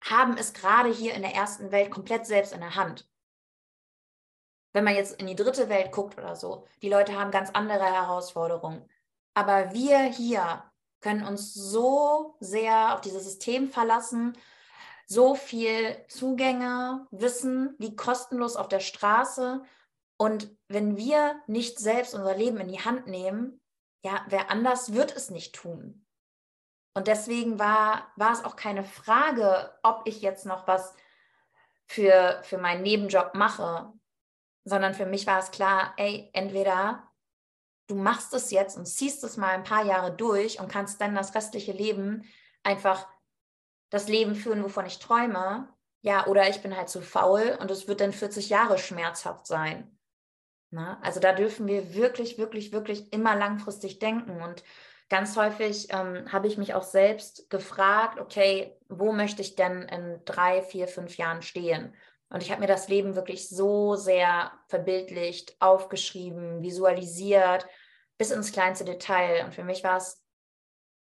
haben 0.03 0.37
es 0.37 0.53
gerade 0.53 0.91
hier 0.91 1.15
in 1.15 1.23
der 1.23 1.35
ersten 1.35 1.73
Welt 1.73 1.91
komplett 1.91 2.27
selbst 2.27 2.53
in 2.53 2.61
der 2.61 2.77
Hand. 2.77 3.09
Wenn 4.73 4.85
man 4.85 4.95
jetzt 4.95 5.21
in 5.21 5.27
die 5.27 5.37
dritte 5.37 5.69
Welt 5.69 5.93
guckt 5.93 6.17
oder 6.17 6.37
so, 6.37 6.67
die 6.83 6.89
Leute 6.89 7.19
haben 7.19 7.31
ganz 7.31 7.51
andere 7.51 7.85
Herausforderungen. 7.85 8.89
Aber 9.35 9.73
wir 9.73 9.99
hier 10.05 10.65
können 11.01 11.25
uns 11.25 11.55
so 11.55 12.37
sehr 12.41 12.95
auf 12.95 13.01
dieses 13.01 13.25
System 13.25 13.69
verlassen 13.69 14.37
so 15.11 15.35
viel 15.35 16.05
Zugänge, 16.07 17.09
Wissen 17.11 17.75
liegt 17.79 17.96
kostenlos 17.96 18.55
auf 18.55 18.68
der 18.68 18.79
Straße. 18.79 19.61
Und 20.16 20.57
wenn 20.68 20.96
wir 20.96 21.42
nicht 21.49 21.81
selbst 21.81 22.14
unser 22.14 22.37
Leben 22.37 22.59
in 22.59 22.68
die 22.68 22.85
Hand 22.85 23.09
nehmen, 23.09 23.61
ja, 24.05 24.25
wer 24.29 24.53
anders 24.53 24.92
wird 24.92 25.14
es 25.16 25.29
nicht 25.31 25.57
tun. 25.57 26.07
Und 26.94 27.09
deswegen 27.09 27.59
war, 27.59 28.12
war 28.14 28.33
es 28.33 28.44
auch 28.44 28.55
keine 28.55 28.85
Frage, 28.85 29.77
ob 29.83 30.03
ich 30.05 30.23
jetzt 30.23 30.46
noch 30.46 30.68
was 30.68 30.94
für, 31.87 32.40
für 32.44 32.59
meinen 32.59 32.83
Nebenjob 32.83 33.35
mache, 33.35 33.92
sondern 34.64 34.94
für 34.94 35.07
mich 35.07 35.27
war 35.27 35.40
es 35.40 35.51
klar, 35.51 35.92
ey, 35.96 36.31
entweder 36.35 37.11
du 37.88 37.96
machst 37.96 38.33
es 38.33 38.53
jetzt 38.53 38.77
und 38.77 38.87
ziehst 38.87 39.25
es 39.25 39.37
mal 39.37 39.51
ein 39.51 39.64
paar 39.64 39.85
Jahre 39.85 40.14
durch 40.14 40.61
und 40.61 40.70
kannst 40.70 41.01
dann 41.01 41.16
das 41.16 41.35
restliche 41.35 41.73
Leben 41.73 42.25
einfach 42.62 43.09
das 43.90 44.09
Leben 44.09 44.35
führen, 44.35 44.64
wovon 44.64 44.87
ich 44.87 44.98
träume, 44.98 45.68
ja, 46.03 46.26
oder 46.26 46.48
ich 46.48 46.62
bin 46.62 46.76
halt 46.76 46.88
zu 46.88 47.03
faul 47.03 47.59
und 47.61 47.70
es 47.70 47.87
wird 47.87 48.00
dann 48.00 48.12
40 48.12 48.48
Jahre 48.48 48.79
schmerzhaft 48.79 49.46
sein. 49.46 49.98
Na, 50.70 50.94
ne? 50.94 51.03
also 51.03 51.20
da 51.20 51.33
dürfen 51.33 51.66
wir 51.66 51.94
wirklich, 51.94 52.38
wirklich, 52.38 52.72
wirklich 52.72 53.12
immer 53.12 53.37
langfristig 53.37 53.98
denken. 53.98 54.40
Und 54.40 54.62
ganz 55.09 55.37
häufig 55.37 55.88
ähm, 55.90 56.33
habe 56.33 56.46
ich 56.46 56.57
mich 56.57 56.74
auch 56.74 56.85
selbst 56.85 57.50
gefragt, 57.50 58.20
okay, 58.20 58.79
wo 58.88 59.12
möchte 59.12 59.42
ich 59.42 59.57
denn 59.57 59.83
in 59.83 60.20
drei, 60.24 60.62
vier, 60.62 60.87
fünf 60.88 61.16
Jahren 61.16 61.42
stehen? 61.42 61.94
Und 62.31 62.44
ich 62.44 62.53
habe 62.53 62.61
mir 62.61 62.68
das 62.68 62.88
Leben 62.88 63.16
wirklich 63.16 63.48
so 63.48 63.96
sehr 63.96 64.53
verbildlicht, 64.68 65.57
aufgeschrieben, 65.61 66.62
visualisiert, 66.62 67.66
bis 68.16 68.31
ins 68.31 68.53
kleinste 68.53 68.85
Detail. 68.85 69.44
Und 69.44 69.53
für 69.53 69.64
mich 69.64 69.83
war 69.83 69.96
es 69.96 70.24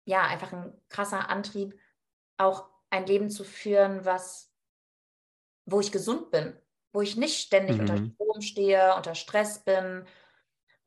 ja 0.06 0.22
einfach 0.22 0.52
ein 0.52 0.72
krasser 0.88 1.28
Antrieb, 1.28 1.78
auch 2.38 2.70
ein 2.90 3.06
Leben 3.06 3.30
zu 3.30 3.44
führen, 3.44 4.04
was, 4.04 4.50
wo 5.66 5.80
ich 5.80 5.92
gesund 5.92 6.30
bin, 6.30 6.56
wo 6.92 7.00
ich 7.00 7.16
nicht 7.16 7.40
ständig 7.40 7.76
mhm. 7.76 7.80
unter 7.82 7.96
Strom 7.96 8.40
stehe, 8.40 8.94
unter 8.96 9.14
Stress 9.14 9.64
bin, 9.64 10.06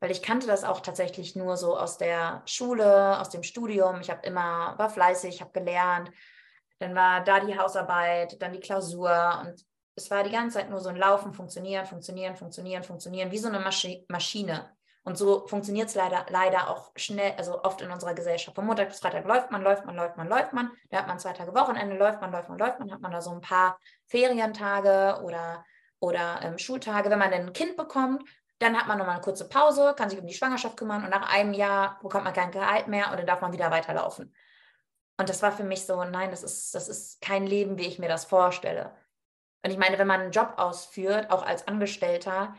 weil 0.00 0.10
ich 0.10 0.22
kannte 0.22 0.46
das 0.48 0.64
auch 0.64 0.80
tatsächlich 0.80 1.36
nur 1.36 1.56
so 1.56 1.76
aus 1.78 1.96
der 1.96 2.42
Schule, 2.44 3.20
aus 3.20 3.30
dem 3.30 3.44
Studium. 3.44 4.00
Ich 4.00 4.10
habe 4.10 4.26
immer, 4.26 4.76
war 4.76 4.90
fleißig, 4.90 5.40
habe 5.40 5.52
gelernt. 5.52 6.10
Dann 6.80 6.94
war 6.96 7.22
da 7.22 7.38
die 7.38 7.56
Hausarbeit, 7.56 8.42
dann 8.42 8.52
die 8.52 8.58
Klausur 8.58 9.40
und 9.44 9.64
es 9.94 10.10
war 10.10 10.24
die 10.24 10.32
ganze 10.32 10.58
Zeit 10.58 10.70
nur 10.70 10.80
so 10.80 10.88
ein 10.88 10.96
Laufen, 10.96 11.32
funktionieren, 11.32 11.86
funktionieren, 11.86 12.34
funktionieren, 12.34 12.82
funktionieren, 12.82 13.30
wie 13.30 13.38
so 13.38 13.48
eine 13.48 13.60
Maschi 13.60 14.04
Maschine. 14.08 14.74
Und 15.04 15.18
so 15.18 15.46
funktioniert 15.48 15.88
es 15.88 15.96
leider, 15.96 16.26
leider 16.28 16.70
auch 16.70 16.92
schnell, 16.94 17.34
also 17.36 17.62
oft 17.64 17.80
in 17.80 17.90
unserer 17.90 18.14
Gesellschaft. 18.14 18.54
Von 18.54 18.66
Montag 18.66 18.88
bis 18.88 19.00
Freitag 19.00 19.24
läuft 19.24 19.50
man, 19.50 19.62
läuft 19.62 19.84
man, 19.84 19.96
läuft 19.96 20.16
man, 20.16 20.28
läuft 20.28 20.52
man. 20.52 20.70
Da 20.90 20.98
hat 20.98 21.08
man 21.08 21.18
zwei 21.18 21.32
Tage 21.32 21.54
Wochenende, 21.54 21.96
läuft 21.96 22.20
man, 22.20 22.30
läuft 22.30 22.48
man, 22.48 22.58
läuft 22.58 22.78
man. 22.78 22.92
Hat 22.92 23.00
man 23.00 23.10
da 23.10 23.20
so 23.20 23.32
ein 23.32 23.40
paar 23.40 23.78
Ferientage 24.06 25.20
oder, 25.24 25.64
oder 25.98 26.40
ähm, 26.42 26.56
Schultage. 26.58 27.10
Wenn 27.10 27.18
man 27.18 27.32
dann 27.32 27.46
ein 27.46 27.52
Kind 27.52 27.76
bekommt, 27.76 28.22
dann 28.60 28.78
hat 28.78 28.86
man 28.86 28.96
nochmal 28.96 29.16
eine 29.16 29.24
kurze 29.24 29.48
Pause, 29.48 29.94
kann 29.96 30.08
sich 30.08 30.20
um 30.20 30.26
die 30.26 30.34
Schwangerschaft 30.34 30.76
kümmern 30.76 31.02
und 31.02 31.10
nach 31.10 31.34
einem 31.34 31.52
Jahr 31.52 31.98
bekommt 32.00 32.22
man 32.22 32.32
kein 32.32 32.52
Gehalt 32.52 32.86
mehr 32.86 33.10
und 33.10 33.16
dann 33.18 33.26
darf 33.26 33.40
man 33.40 33.52
wieder 33.52 33.72
weiterlaufen. 33.72 34.32
Und 35.16 35.28
das 35.28 35.42
war 35.42 35.50
für 35.50 35.64
mich 35.64 35.84
so, 35.84 36.02
nein, 36.04 36.30
das 36.30 36.44
ist, 36.44 36.74
das 36.74 36.88
ist 36.88 37.20
kein 37.20 37.44
Leben, 37.44 37.76
wie 37.76 37.86
ich 37.86 37.98
mir 37.98 38.08
das 38.08 38.24
vorstelle. 38.24 38.92
Und 39.64 39.70
ich 39.70 39.78
meine, 39.78 39.98
wenn 39.98 40.06
man 40.06 40.20
einen 40.20 40.32
Job 40.32 40.54
ausführt, 40.56 41.30
auch 41.30 41.44
als 41.44 41.66
Angestellter, 41.66 42.54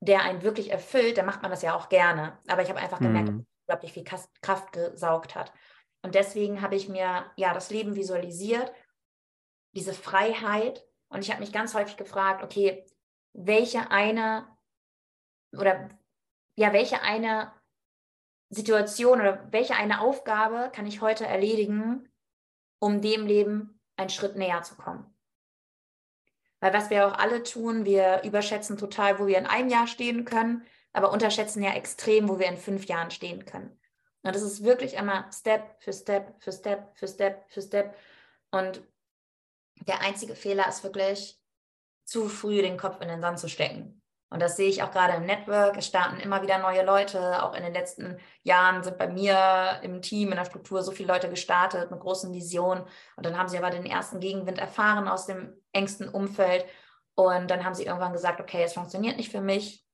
der 0.00 0.22
einen 0.22 0.42
wirklich 0.42 0.70
erfüllt, 0.70 1.18
dann 1.18 1.26
macht 1.26 1.42
man 1.42 1.50
das 1.50 1.62
ja 1.62 1.74
auch 1.74 1.88
gerne. 1.88 2.38
Aber 2.48 2.62
ich 2.62 2.68
habe 2.68 2.80
einfach 2.80 3.00
gemerkt, 3.00 3.30
mhm. 3.30 3.38
dass 3.38 3.46
es 3.46 3.62
unglaublich 3.66 3.92
viel 3.92 4.30
Kraft 4.42 4.72
gesaugt 4.72 5.34
hat. 5.34 5.52
Und 6.02 6.14
deswegen 6.14 6.62
habe 6.62 6.76
ich 6.76 6.88
mir 6.88 7.30
ja 7.36 7.54
das 7.54 7.70
Leben 7.70 7.96
visualisiert, 7.96 8.72
diese 9.74 9.92
Freiheit, 9.92 10.84
Und 11.08 11.20
ich 11.20 11.30
habe 11.30 11.40
mich 11.40 11.52
ganz 11.52 11.74
häufig 11.74 11.96
gefragt, 11.96 12.42
okay, 12.42 12.84
welche 13.32 13.90
eine 13.90 14.46
oder 15.52 15.88
ja, 16.56 16.72
welche 16.72 17.02
eine 17.02 17.52
Situation 18.48 19.20
oder 19.20 19.46
welche 19.52 19.74
eine 19.74 20.00
Aufgabe 20.00 20.70
kann 20.74 20.86
ich 20.86 21.00
heute 21.00 21.26
erledigen, 21.26 22.08
um 22.80 23.02
dem 23.02 23.26
Leben 23.26 23.80
einen 23.96 24.10
Schritt 24.10 24.36
näher 24.36 24.62
zu 24.62 24.76
kommen? 24.76 25.15
Weil 26.66 26.72
was 26.72 26.90
wir 26.90 27.06
auch 27.06 27.16
alle 27.16 27.44
tun, 27.44 27.84
wir 27.84 28.22
überschätzen 28.24 28.76
total, 28.76 29.20
wo 29.20 29.28
wir 29.28 29.38
in 29.38 29.46
einem 29.46 29.68
Jahr 29.68 29.86
stehen 29.86 30.24
können, 30.24 30.66
aber 30.92 31.12
unterschätzen 31.12 31.62
ja 31.62 31.72
extrem, 31.74 32.28
wo 32.28 32.40
wir 32.40 32.48
in 32.48 32.56
fünf 32.56 32.86
Jahren 32.86 33.12
stehen 33.12 33.44
können. 33.44 33.78
Und 34.24 34.34
das 34.34 34.42
ist 34.42 34.64
wirklich 34.64 34.94
immer 34.94 35.30
Step 35.32 35.76
für 35.78 35.92
Step 35.92 36.34
für 36.42 36.50
Step 36.50 36.90
für 36.96 37.06
Step 37.06 37.48
für 37.50 37.62
Step. 37.62 37.96
Und 38.50 38.82
der 39.86 40.00
einzige 40.00 40.34
Fehler 40.34 40.66
ist 40.68 40.82
wirklich, 40.82 41.40
zu 42.04 42.28
früh 42.28 42.60
den 42.62 42.78
Kopf 42.78 43.00
in 43.00 43.06
den 43.06 43.20
Sand 43.20 43.38
zu 43.38 43.48
stecken. 43.48 44.02
Und 44.36 44.40
das 44.40 44.58
sehe 44.58 44.68
ich 44.68 44.82
auch 44.82 44.90
gerade 44.90 45.14
im 45.14 45.24
Network. 45.24 45.78
Es 45.78 45.86
starten 45.86 46.20
immer 46.20 46.42
wieder 46.42 46.58
neue 46.58 46.84
Leute. 46.84 47.42
Auch 47.42 47.54
in 47.54 47.62
den 47.62 47.72
letzten 47.72 48.18
Jahren 48.42 48.82
sind 48.82 48.98
bei 48.98 49.08
mir 49.08 49.80
im 49.82 50.02
Team, 50.02 50.28
in 50.28 50.36
der 50.36 50.44
Struktur 50.44 50.82
so 50.82 50.92
viele 50.92 51.10
Leute 51.10 51.30
gestartet 51.30 51.90
mit 51.90 52.00
großen 52.00 52.34
Visionen. 52.34 52.84
Und 53.16 53.24
dann 53.24 53.38
haben 53.38 53.48
sie 53.48 53.56
aber 53.56 53.70
den 53.70 53.86
ersten 53.86 54.20
Gegenwind 54.20 54.58
erfahren 54.58 55.08
aus 55.08 55.24
dem 55.24 55.54
engsten 55.72 56.10
Umfeld. 56.10 56.66
Und 57.14 57.50
dann 57.50 57.64
haben 57.64 57.72
sie 57.72 57.86
irgendwann 57.86 58.12
gesagt, 58.12 58.38
okay, 58.38 58.62
es 58.62 58.74
funktioniert 58.74 59.16
nicht 59.16 59.32
für 59.32 59.40
mich. 59.40 59.86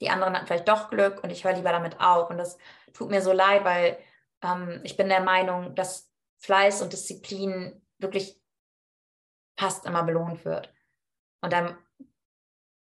Die 0.00 0.10
anderen 0.10 0.36
hatten 0.36 0.46
vielleicht 0.46 0.68
doch 0.68 0.88
Glück 0.88 1.24
und 1.24 1.30
ich 1.30 1.42
höre 1.42 1.54
lieber 1.54 1.72
damit 1.72 2.00
auf. 2.00 2.30
Und 2.30 2.38
das 2.38 2.58
tut 2.92 3.10
mir 3.10 3.20
so 3.20 3.32
leid, 3.32 3.64
weil 3.64 3.98
ähm, 4.42 4.80
ich 4.84 4.96
bin 4.96 5.08
der 5.08 5.22
Meinung, 5.22 5.74
dass 5.74 6.08
Fleiß 6.38 6.82
und 6.82 6.92
Disziplin 6.92 7.84
wirklich 7.98 8.40
fast 9.58 9.86
immer 9.86 10.04
belohnt 10.04 10.44
wird. 10.44 10.72
Und 11.40 11.52
dann 11.52 11.76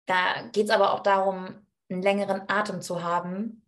da 0.09 0.41
geht 0.51 0.65
es 0.65 0.71
aber 0.71 0.93
auch 0.93 1.01
darum, 1.01 1.65
einen 1.89 2.01
längeren 2.01 2.49
Atem 2.49 2.81
zu 2.81 3.03
haben. 3.03 3.63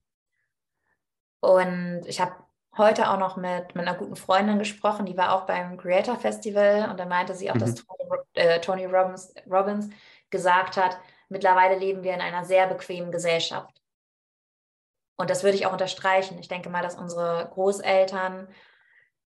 Und 1.40 2.02
ich 2.08 2.20
habe 2.20 2.36
heute 2.78 3.12
auch 3.12 3.18
noch 3.18 3.38
mit, 3.38 3.76
mit 3.76 3.88
einer 3.88 3.98
guten 3.98 4.16
Freundin 4.16 4.58
gesprochen, 4.58 5.06
die 5.06 5.18
war 5.18 5.34
auch 5.34 5.46
beim 5.46 5.78
Creator 5.78 6.18
Festival 6.18 6.90
und 6.90 7.00
da 7.00 7.06
meinte 7.06 7.36
sie 7.36 7.52
auch, 7.52 7.56
mhm. 7.56 7.60
dass 7.60 7.76
Tony, 7.76 8.10
äh, 8.34 8.60
Tony 8.60 8.86
Robbins, 8.86 9.34
Robbins 9.50 9.90
gesagt 10.30 10.78
hat, 10.78 10.98
mittlerweile 11.30 11.78
leben 11.78 12.04
wir 12.04 12.14
in 12.14 12.22
einer 12.22 12.44
sehr 12.44 12.68
bequemen 12.68 13.12
Gesellschaft. 13.12 13.82
Und 15.18 15.30
das 15.30 15.44
würde 15.44 15.56
ich 15.56 15.68
auch 15.68 15.74
unterstreichen. 15.74 16.40
Ich 16.40 16.48
denke 16.48 16.70
mal, 16.70 16.82
dass 16.82 16.96
unsere 16.96 17.50
Großeltern 17.54 18.48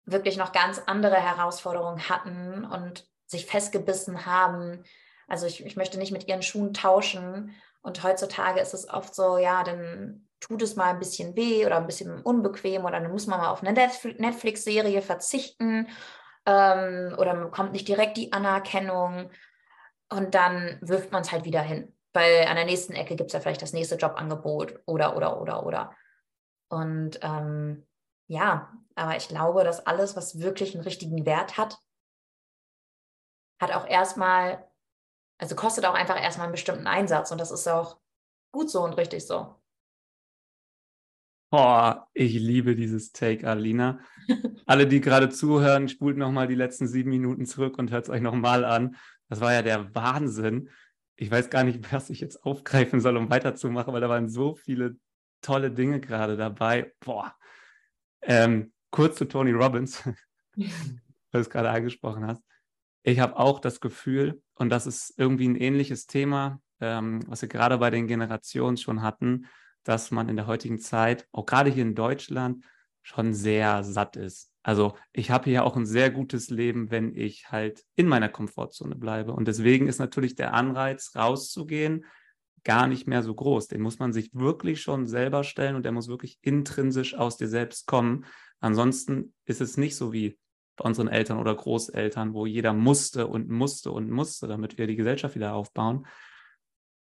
wirklich 0.05 0.37
noch 0.37 0.53
ganz 0.53 0.81
andere 0.85 1.17
Herausforderungen 1.17 2.07
hatten 2.07 2.63
und 2.63 3.05
sich 3.25 3.45
festgebissen 3.45 4.25
haben. 4.25 4.83
Also 5.31 5.45
ich, 5.47 5.65
ich 5.65 5.77
möchte 5.77 5.97
nicht 5.97 6.11
mit 6.11 6.27
ihren 6.27 6.41
Schuhen 6.41 6.73
tauschen. 6.73 7.55
Und 7.81 8.03
heutzutage 8.03 8.59
ist 8.59 8.73
es 8.73 8.89
oft 8.89 9.15
so, 9.15 9.37
ja, 9.37 9.63
dann 9.63 10.27
tut 10.41 10.61
es 10.61 10.75
mal 10.75 10.89
ein 10.89 10.99
bisschen 10.99 11.37
weh 11.37 11.65
oder 11.65 11.77
ein 11.77 11.85
bisschen 11.85 12.21
unbequem 12.21 12.83
oder 12.83 12.99
dann 12.99 13.11
muss 13.11 13.27
man 13.27 13.39
mal 13.39 13.49
auf 13.49 13.63
eine 13.63 13.71
Netflix-Serie 13.71 15.01
verzichten 15.01 15.87
ähm, 16.45 17.15
oder 17.17 17.33
man 17.33 17.45
bekommt 17.45 17.71
nicht 17.71 17.87
direkt 17.87 18.17
die 18.17 18.33
Anerkennung 18.33 19.31
und 20.09 20.35
dann 20.35 20.77
wirft 20.81 21.11
man 21.11 21.21
es 21.21 21.31
halt 21.31 21.45
wieder 21.45 21.61
hin. 21.61 21.95
Weil 22.11 22.45
an 22.47 22.57
der 22.57 22.65
nächsten 22.65 22.93
Ecke 22.93 23.15
gibt 23.15 23.29
es 23.29 23.33
ja 23.33 23.39
vielleicht 23.39 23.61
das 23.61 23.73
nächste 23.73 23.95
Jobangebot 23.95 24.81
oder, 24.85 25.15
oder, 25.15 25.39
oder, 25.39 25.65
oder. 25.65 25.95
Und 26.67 27.19
ähm, 27.21 27.87
ja, 28.27 28.73
aber 28.95 29.15
ich 29.15 29.29
glaube, 29.29 29.63
dass 29.63 29.85
alles, 29.87 30.17
was 30.17 30.39
wirklich 30.39 30.75
einen 30.75 30.83
richtigen 30.83 31.25
Wert 31.25 31.57
hat, 31.57 31.77
hat 33.61 33.71
auch 33.71 33.87
erstmal, 33.87 34.70
also 35.41 35.55
kostet 35.55 35.85
auch 35.85 35.95
einfach 35.95 36.21
erstmal 36.21 36.45
einen 36.45 36.53
bestimmten 36.53 36.85
Einsatz 36.85 37.31
und 37.31 37.41
das 37.41 37.51
ist 37.51 37.67
auch 37.67 37.97
gut 38.51 38.69
so 38.69 38.83
und 38.83 38.93
richtig 38.93 39.25
so. 39.25 39.55
Boah, 41.49 42.07
ich 42.13 42.33
liebe 42.35 42.75
dieses 42.75 43.11
Take, 43.11 43.49
Alina. 43.49 43.99
Alle, 44.67 44.87
die 44.87 45.01
gerade 45.01 45.29
zuhören, 45.29 45.89
spult 45.89 46.15
nochmal 46.15 46.47
die 46.47 46.55
letzten 46.55 46.87
sieben 46.87 47.09
Minuten 47.09 47.45
zurück 47.45 47.77
und 47.79 47.91
hört 47.91 48.05
es 48.05 48.09
euch 48.09 48.21
nochmal 48.21 48.63
an. 48.63 48.95
Das 49.29 49.41
war 49.41 49.51
ja 49.51 49.63
der 49.63 49.93
Wahnsinn. 49.95 50.69
Ich 51.15 51.31
weiß 51.31 51.49
gar 51.49 51.63
nicht, 51.63 51.91
was 51.91 52.09
ich 52.11 52.21
jetzt 52.21 52.45
aufgreifen 52.45 53.01
soll, 53.01 53.17
um 53.17 53.29
weiterzumachen, 53.29 53.93
weil 53.93 54.01
da 54.01 54.09
waren 54.09 54.29
so 54.29 54.55
viele 54.55 54.95
tolle 55.41 55.71
Dinge 55.71 55.99
gerade 55.99 56.37
dabei. 56.37 56.93
Boah. 56.99 57.35
Ähm, 58.21 58.71
kurz 58.91 59.17
zu 59.17 59.25
Tony 59.25 59.51
Robbins, 59.51 60.05
weil 60.55 60.69
du 61.31 61.39
es 61.39 61.49
gerade 61.49 61.71
angesprochen 61.71 62.27
hast. 62.27 62.43
Ich 63.03 63.19
habe 63.19 63.37
auch 63.37 63.59
das 63.59 63.79
Gefühl, 63.79 64.41
und 64.55 64.69
das 64.69 64.85
ist 64.87 65.13
irgendwie 65.17 65.47
ein 65.47 65.55
ähnliches 65.55 66.05
Thema, 66.05 66.61
ähm, 66.79 67.21
was 67.27 67.41
wir 67.41 67.49
gerade 67.49 67.77
bei 67.77 67.89
den 67.89 68.07
Generationen 68.07 68.77
schon 68.77 69.01
hatten, 69.01 69.47
dass 69.83 70.11
man 70.11 70.29
in 70.29 70.35
der 70.35 70.47
heutigen 70.47 70.79
Zeit, 70.79 71.27
auch 71.31 71.45
gerade 71.45 71.71
hier 71.71 71.83
in 71.83 71.95
Deutschland, 71.95 72.63
schon 73.01 73.33
sehr 73.33 73.83
satt 73.83 74.15
ist. 74.15 74.51
Also 74.63 74.95
ich 75.11 75.31
habe 75.31 75.49
hier 75.49 75.63
auch 75.63 75.75
ein 75.75 75.87
sehr 75.87 76.11
gutes 76.11 76.49
Leben, 76.49 76.91
wenn 76.91 77.15
ich 77.15 77.51
halt 77.51 77.83
in 77.95 78.07
meiner 78.07 78.29
Komfortzone 78.29 78.95
bleibe. 78.95 79.33
Und 79.33 79.47
deswegen 79.47 79.87
ist 79.87 79.97
natürlich 79.97 80.35
der 80.35 80.53
Anreiz, 80.53 81.15
rauszugehen, 81.15 82.05
gar 82.63 82.85
nicht 82.85 83.07
mehr 83.07 83.23
so 83.23 83.33
groß. 83.33 83.69
Den 83.69 83.81
muss 83.81 83.97
man 83.97 84.13
sich 84.13 84.29
wirklich 84.35 84.81
schon 84.81 85.07
selber 85.07 85.43
stellen 85.43 85.75
und 85.75 85.83
der 85.83 85.91
muss 85.91 86.07
wirklich 86.07 86.37
intrinsisch 86.41 87.15
aus 87.15 87.37
dir 87.37 87.47
selbst 87.47 87.87
kommen. 87.87 88.25
Ansonsten 88.59 89.33
ist 89.45 89.61
es 89.61 89.77
nicht 89.77 89.95
so 89.95 90.13
wie 90.13 90.37
bei 90.81 90.87
unseren 90.87 91.07
Eltern 91.07 91.37
oder 91.39 91.55
Großeltern, 91.55 92.33
wo 92.33 92.45
jeder 92.45 92.73
musste 92.73 93.27
und 93.27 93.49
musste 93.49 93.91
und 93.91 94.09
musste, 94.09 94.47
damit 94.47 94.77
wir 94.77 94.87
die 94.87 94.95
Gesellschaft 94.95 95.35
wieder 95.35 95.53
aufbauen. 95.53 96.05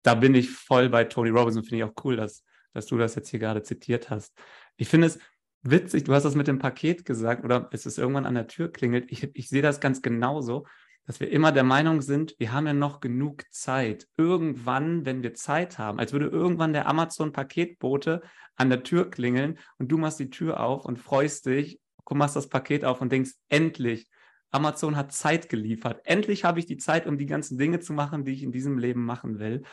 Da 0.04 0.16
bin 0.16 0.36
ich 0.36 0.50
voll 0.50 0.90
bei 0.90 1.04
Tony 1.04 1.30
Robbins 1.30 1.58
und 1.58 1.64
finde 1.64 1.78
ich 1.78 1.84
auch 1.84 2.04
cool, 2.04 2.16
dass 2.16 2.44
dass 2.74 2.86
du 2.86 2.98
das 2.98 3.16
jetzt 3.16 3.30
hier 3.30 3.40
gerade 3.40 3.64
zitiert 3.64 4.10
hast. 4.10 4.34
Ich 4.78 4.90
finde 4.90 5.08
es 5.08 5.20
witzig, 5.62 6.06
du 6.06 6.14
hast 6.14 6.24
das 6.24 6.36
mit 6.36 6.48
dem 6.48 6.60
Paket 6.60 7.06
gesagt 7.06 7.44
oder 7.44 7.70
es 7.72 7.86
ist 7.86 7.98
irgendwann 7.98 8.26
an 8.26 8.36
der 8.36 8.48
Tür 8.48 8.72
klingelt. 8.72 9.12
Ich, 9.12 9.30
ich 9.34 9.50
sehe 9.50 9.62
das 9.62 9.80
ganz 9.80 10.02
genauso, 10.02 10.66
dass 11.06 11.20
wir 11.20 11.32
immer 11.32 11.52
der 11.52 11.64
Meinung 11.64 12.02
sind, 12.02 12.36
wir 12.38 12.52
haben 12.52 12.68
ja 12.68 12.74
noch 12.74 13.00
genug 13.00 13.44
Zeit. 13.52 14.08
Irgendwann, 14.16 15.06
wenn 15.06 15.24
wir 15.24 15.34
Zeit 15.34 15.80
haben, 15.80 16.00
als 16.00 16.14
würde 16.14 16.28
irgendwann 16.28 16.74
der 16.74 16.88
Amazon-Paketbote 16.88 18.22
an 18.56 18.70
der 18.70 18.84
Tür 18.84 19.10
klingeln 19.10 19.58
und 19.78 19.88
du 19.88 19.98
machst 19.98 20.20
die 20.20 20.30
Tür 20.30 20.60
auf 20.60 20.86
und 20.86 21.00
freust 21.00 21.48
dich, 21.48 21.80
machst 22.16 22.36
das 22.36 22.50
Paket 22.50 22.86
auf 22.86 23.02
und 23.02 23.12
denkst, 23.12 23.32
endlich, 23.50 24.10
Amazon 24.52 24.96
hat 24.96 25.12
Zeit 25.12 25.50
geliefert. 25.50 26.02
Endlich 26.06 26.44
habe 26.44 26.60
ich 26.60 26.66
die 26.66 26.78
Zeit, 26.78 27.06
um 27.06 27.18
die 27.18 27.28
ganzen 27.28 27.58
Dinge 27.58 27.80
zu 27.80 27.94
machen, 27.94 28.26
die 28.26 28.32
ich 28.32 28.44
in 28.44 28.52
diesem 28.52 28.78
Leben 28.78 29.06
machen 29.06 29.40
will. 29.40 29.64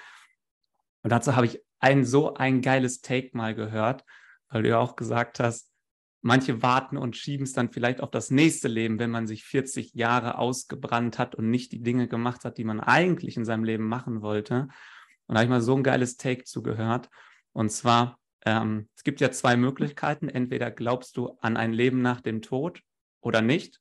Und 1.02 1.10
dazu 1.10 1.34
habe 1.34 1.46
ich 1.46 1.62
ein 1.78 2.04
so 2.04 2.34
ein 2.34 2.60
geiles 2.62 3.00
Take 3.00 3.36
mal 3.36 3.54
gehört, 3.54 4.04
weil 4.48 4.62
du 4.62 4.68
ja 4.68 4.78
auch 4.78 4.96
gesagt 4.96 5.40
hast, 5.40 5.70
manche 6.20 6.62
warten 6.62 6.96
und 6.96 7.16
schieben 7.16 7.44
es 7.44 7.52
dann 7.52 7.70
vielleicht 7.70 8.00
auf 8.00 8.10
das 8.10 8.30
nächste 8.30 8.68
Leben, 8.68 8.98
wenn 8.98 9.10
man 9.10 9.26
sich 9.26 9.44
40 9.44 9.94
Jahre 9.94 10.38
ausgebrannt 10.38 11.18
hat 11.18 11.34
und 11.34 11.50
nicht 11.50 11.72
die 11.72 11.82
Dinge 11.82 12.08
gemacht 12.08 12.44
hat, 12.44 12.58
die 12.58 12.64
man 12.64 12.80
eigentlich 12.80 13.36
in 13.36 13.44
seinem 13.44 13.64
Leben 13.64 13.86
machen 13.86 14.22
wollte. 14.22 14.68
Und 15.26 15.34
da 15.34 15.36
habe 15.36 15.44
ich 15.44 15.50
mal 15.50 15.60
so 15.60 15.76
ein 15.76 15.82
geiles 15.82 16.16
Take 16.16 16.44
zugehört. 16.44 17.08
Und 17.52 17.70
zwar, 17.70 18.18
ähm, 18.46 18.88
es 18.96 19.04
gibt 19.04 19.20
ja 19.20 19.30
zwei 19.30 19.56
Möglichkeiten. 19.56 20.30
Entweder 20.30 20.70
glaubst 20.70 21.18
du 21.18 21.36
an 21.42 21.58
ein 21.58 21.74
Leben 21.74 22.00
nach 22.00 22.22
dem 22.22 22.40
Tod 22.40 22.80
oder 23.20 23.42
nicht. 23.42 23.80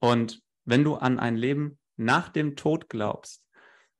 Und 0.00 0.42
wenn 0.64 0.82
du 0.82 0.96
an 0.96 1.20
ein 1.20 1.36
Leben 1.36 1.78
nach 1.96 2.28
dem 2.28 2.56
Tod 2.56 2.88
glaubst, 2.88 3.44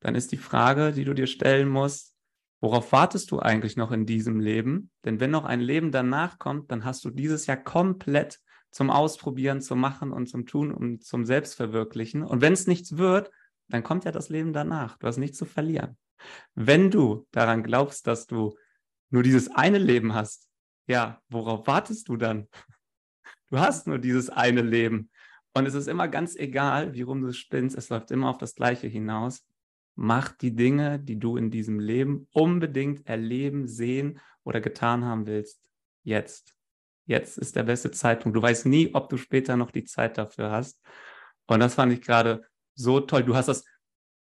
dann 0.00 0.16
ist 0.16 0.32
die 0.32 0.36
Frage, 0.36 0.90
die 0.92 1.04
du 1.04 1.14
dir 1.14 1.28
stellen 1.28 1.68
musst, 1.68 2.16
Worauf 2.60 2.90
wartest 2.92 3.30
du 3.30 3.38
eigentlich 3.38 3.76
noch 3.76 3.92
in 3.92 4.06
diesem 4.06 4.40
Leben? 4.40 4.90
Denn 5.04 5.20
wenn 5.20 5.30
noch 5.30 5.44
ein 5.44 5.60
Leben 5.60 5.92
danach 5.92 6.38
kommt, 6.38 6.70
dann 6.70 6.84
hast 6.84 7.04
du 7.04 7.10
dieses 7.10 7.46
Jahr 7.46 7.58
komplett 7.58 8.40
zum 8.70 8.90
Ausprobieren, 8.90 9.60
zum 9.60 9.78
Machen 9.78 10.10
und 10.10 10.26
zum 10.26 10.46
Tun 10.46 10.72
und 10.72 11.04
zum 11.04 11.24
Selbstverwirklichen. 11.24 12.22
Und 12.22 12.40
wenn 12.40 12.54
es 12.54 12.66
nichts 12.66 12.96
wird, 12.96 13.30
dann 13.68 13.82
kommt 13.82 14.04
ja 14.04 14.12
das 14.12 14.30
Leben 14.30 14.52
danach. 14.52 14.96
Du 14.98 15.06
hast 15.06 15.18
nichts 15.18 15.38
zu 15.38 15.44
verlieren. 15.44 15.96
Wenn 16.54 16.90
du 16.90 17.26
daran 17.30 17.62
glaubst, 17.62 18.06
dass 18.06 18.26
du 18.26 18.56
nur 19.10 19.22
dieses 19.22 19.48
eine 19.48 19.78
Leben 19.78 20.14
hast, 20.14 20.48
ja, 20.86 21.20
worauf 21.28 21.66
wartest 21.66 22.08
du 22.08 22.16
dann? 22.16 22.48
Du 23.48 23.58
hast 23.58 23.86
nur 23.86 23.98
dieses 23.98 24.28
eine 24.28 24.62
Leben. 24.62 25.10
Und 25.54 25.66
es 25.66 25.74
ist 25.74 25.86
immer 25.86 26.08
ganz 26.08 26.34
egal, 26.34 26.94
wie 26.94 27.02
rum 27.02 27.22
du 27.22 27.32
spinnst, 27.32 27.76
es 27.78 27.88
läuft 27.88 28.10
immer 28.10 28.28
auf 28.28 28.38
das 28.38 28.56
Gleiche 28.56 28.88
hinaus 28.88 29.46
mach 29.96 30.32
die 30.32 30.54
Dinge, 30.54 31.00
die 31.00 31.18
du 31.18 31.36
in 31.36 31.50
diesem 31.50 31.80
Leben 31.80 32.28
unbedingt 32.30 33.06
erleben, 33.06 33.66
sehen 33.66 34.20
oder 34.44 34.60
getan 34.60 35.04
haben 35.04 35.26
willst, 35.26 35.68
jetzt. 36.04 36.54
Jetzt 37.06 37.38
ist 37.38 37.56
der 37.56 37.62
beste 37.62 37.90
Zeitpunkt. 37.90 38.36
Du 38.36 38.42
weißt 38.42 38.66
nie, 38.66 38.90
ob 38.92 39.08
du 39.08 39.16
später 39.16 39.56
noch 39.56 39.70
die 39.70 39.84
Zeit 39.84 40.18
dafür 40.18 40.50
hast. 40.50 40.80
Und 41.46 41.60
das 41.60 41.74
fand 41.74 41.92
ich 41.92 42.02
gerade 42.02 42.44
so 42.74 43.00
toll. 43.00 43.22
Du 43.22 43.36
hast 43.36 43.46
das 43.46 43.64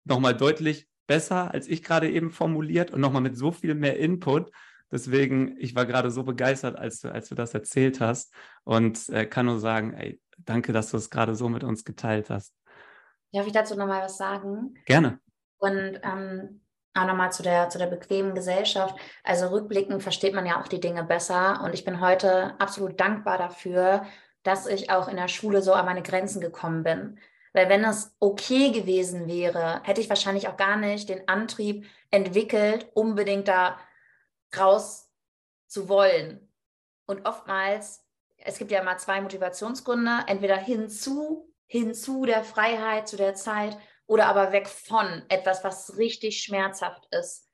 nochmal 0.06 0.36
deutlich 0.36 0.88
besser 1.08 1.52
als 1.52 1.68
ich 1.68 1.84
gerade 1.84 2.10
eben 2.10 2.32
formuliert 2.32 2.92
und 2.92 3.02
nochmal 3.02 3.22
mit 3.22 3.38
so 3.38 3.52
viel 3.52 3.76
mehr 3.76 4.00
Input. 4.00 4.52
Deswegen, 4.96 5.58
ich 5.60 5.76
war 5.76 5.86
gerade 5.86 6.10
so 6.10 6.24
begeistert, 6.24 6.80
als 6.80 7.02
du, 7.02 7.12
als 7.12 7.28
du 7.28 7.36
das 7.36 7.54
erzählt 7.54 8.00
hast 8.00 8.34
und 8.64 9.10
äh, 9.10 9.26
kann 9.26 9.46
nur 9.46 9.60
sagen, 9.60 9.94
ey, 9.94 10.22
danke, 10.38 10.72
dass 10.72 10.90
du 10.92 10.96
es 10.96 11.10
gerade 11.10 11.36
so 11.36 11.50
mit 11.50 11.66
uns 11.66 11.84
geteilt 11.84 12.30
hast. 12.30 12.54
Darf 13.34 13.46
ich 13.46 13.52
dazu 13.52 13.76
nochmal 13.76 14.04
was 14.04 14.16
sagen? 14.16 14.76
Gerne. 14.86 15.20
Und 15.58 16.00
ähm, 16.02 16.62
auch 16.94 17.06
nochmal 17.06 17.34
zu 17.34 17.44
der, 17.44 17.68
zu 17.68 17.78
der 17.78 17.88
bequemen 17.88 18.36
Gesellschaft. 18.36 18.96
Also 19.26 19.48
rückblickend 19.48 20.02
versteht 20.02 20.34
man 20.34 20.46
ja 20.46 20.62
auch 20.62 20.70
die 20.70 20.80
Dinge 20.80 21.04
besser. 21.04 21.62
Und 21.62 21.74
ich 21.74 21.84
bin 21.84 22.00
heute 22.00 22.58
absolut 22.62 22.98
dankbar 22.98 23.38
dafür, 23.38 24.06
dass 24.44 24.66
ich 24.66 24.92
auch 24.92 25.10
in 25.10 25.18
der 25.18 25.28
Schule 25.28 25.62
so 25.62 25.74
an 25.74 25.84
meine 25.84 26.04
Grenzen 26.04 26.40
gekommen 26.40 26.84
bin. 26.84 27.20
Weil 27.52 27.68
wenn 27.68 27.84
es 27.84 28.16
okay 28.22 28.72
gewesen 28.72 29.28
wäre, 29.28 29.82
hätte 29.84 30.00
ich 30.00 30.08
wahrscheinlich 30.08 30.48
auch 30.48 30.56
gar 30.56 30.78
nicht 30.78 31.10
den 31.10 31.28
Antrieb 31.28 31.86
entwickelt, 32.12 32.88
unbedingt 32.94 33.50
da 33.50 33.78
raus 34.60 35.10
zu 35.68 35.90
wollen. 35.90 36.52
Und 37.06 37.26
oftmals, 37.26 38.04
es 38.38 38.58
gibt 38.58 38.72
ja 38.72 38.84
mal 38.84 38.98
zwei 38.98 39.22
Motivationsgründe, 39.22 40.26
entweder 40.28 40.58
hinzu, 40.58 41.54
hinzu 41.68 42.26
der 42.26 42.44
Freiheit, 42.44 43.08
zu 43.08 43.18
der 43.18 43.36
Zeit 43.36 43.78
oder 44.08 44.28
aber 44.28 44.52
weg 44.52 44.68
von 44.68 45.24
etwas, 45.30 45.64
was 45.64 45.98
richtig 45.98 46.42
schmerzhaft 46.42 47.08
ist. 47.12 47.50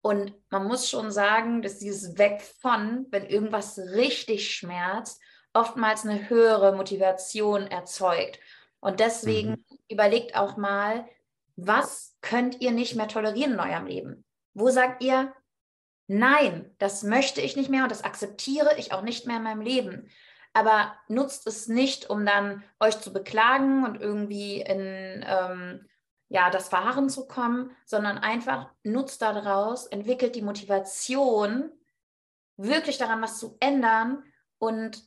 Und 0.00 0.34
man 0.50 0.66
muss 0.66 0.90
schon 0.90 1.10
sagen, 1.10 1.62
dass 1.62 1.78
dieses 1.78 2.18
Weg 2.18 2.42
von, 2.42 3.06
wenn 3.10 3.24
irgendwas 3.24 3.78
richtig 3.78 4.54
schmerzt, 4.54 5.20
oftmals 5.54 6.04
eine 6.04 6.28
höhere 6.28 6.76
Motivation 6.76 7.68
erzeugt. 7.68 8.38
Und 8.80 9.00
deswegen 9.00 9.50
mhm. 9.50 9.78
überlegt 9.88 10.36
auch 10.36 10.58
mal, 10.58 11.08
was 11.56 12.16
könnt 12.20 12.60
ihr 12.60 12.72
nicht 12.72 12.96
mehr 12.96 13.08
tolerieren 13.08 13.54
in 13.54 13.60
eurem 13.60 13.86
Leben? 13.86 14.24
Wo 14.52 14.68
sagt 14.68 15.02
ihr, 15.02 15.32
nein, 16.06 16.74
das 16.78 17.02
möchte 17.02 17.40
ich 17.40 17.56
nicht 17.56 17.70
mehr 17.70 17.84
und 17.84 17.90
das 17.90 18.04
akzeptiere 18.04 18.76
ich 18.78 18.92
auch 18.92 19.02
nicht 19.02 19.26
mehr 19.26 19.38
in 19.38 19.42
meinem 19.42 19.62
Leben? 19.62 20.10
aber 20.54 20.94
nutzt 21.08 21.46
es 21.48 21.66
nicht, 21.66 22.08
um 22.08 22.24
dann 22.24 22.62
euch 22.78 23.00
zu 23.00 23.12
beklagen 23.12 23.84
und 23.84 24.00
irgendwie 24.00 24.60
in 24.60 25.24
ähm, 25.26 25.88
ja, 26.28 26.48
das 26.48 26.68
Verharren 26.68 27.10
zu 27.10 27.26
kommen, 27.26 27.76
sondern 27.84 28.18
einfach 28.18 28.72
nutzt 28.84 29.20
daraus, 29.20 29.86
entwickelt 29.86 30.36
die 30.36 30.42
Motivation, 30.42 31.72
wirklich 32.56 32.98
daran 32.98 33.20
was 33.20 33.38
zu 33.38 33.56
ändern 33.60 34.24
und 34.58 35.04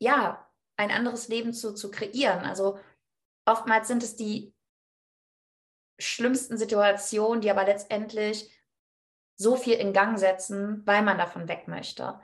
ja, 0.00 0.46
ein 0.76 0.90
anderes 0.90 1.28
Leben 1.28 1.54
zu, 1.54 1.72
zu 1.72 1.90
kreieren. 1.90 2.44
Also 2.44 2.78
oftmals 3.46 3.86
sind 3.88 4.02
es 4.02 4.16
die 4.16 4.52
schlimmsten 5.98 6.58
Situationen, 6.58 7.40
die 7.40 7.50
aber 7.50 7.64
letztendlich 7.64 8.50
so 9.36 9.56
viel 9.56 9.74
in 9.74 9.92
Gang 9.92 10.18
setzen, 10.18 10.82
weil 10.86 11.02
man 11.02 11.18
davon 11.18 11.48
weg 11.48 11.68
möchte. 11.68 12.18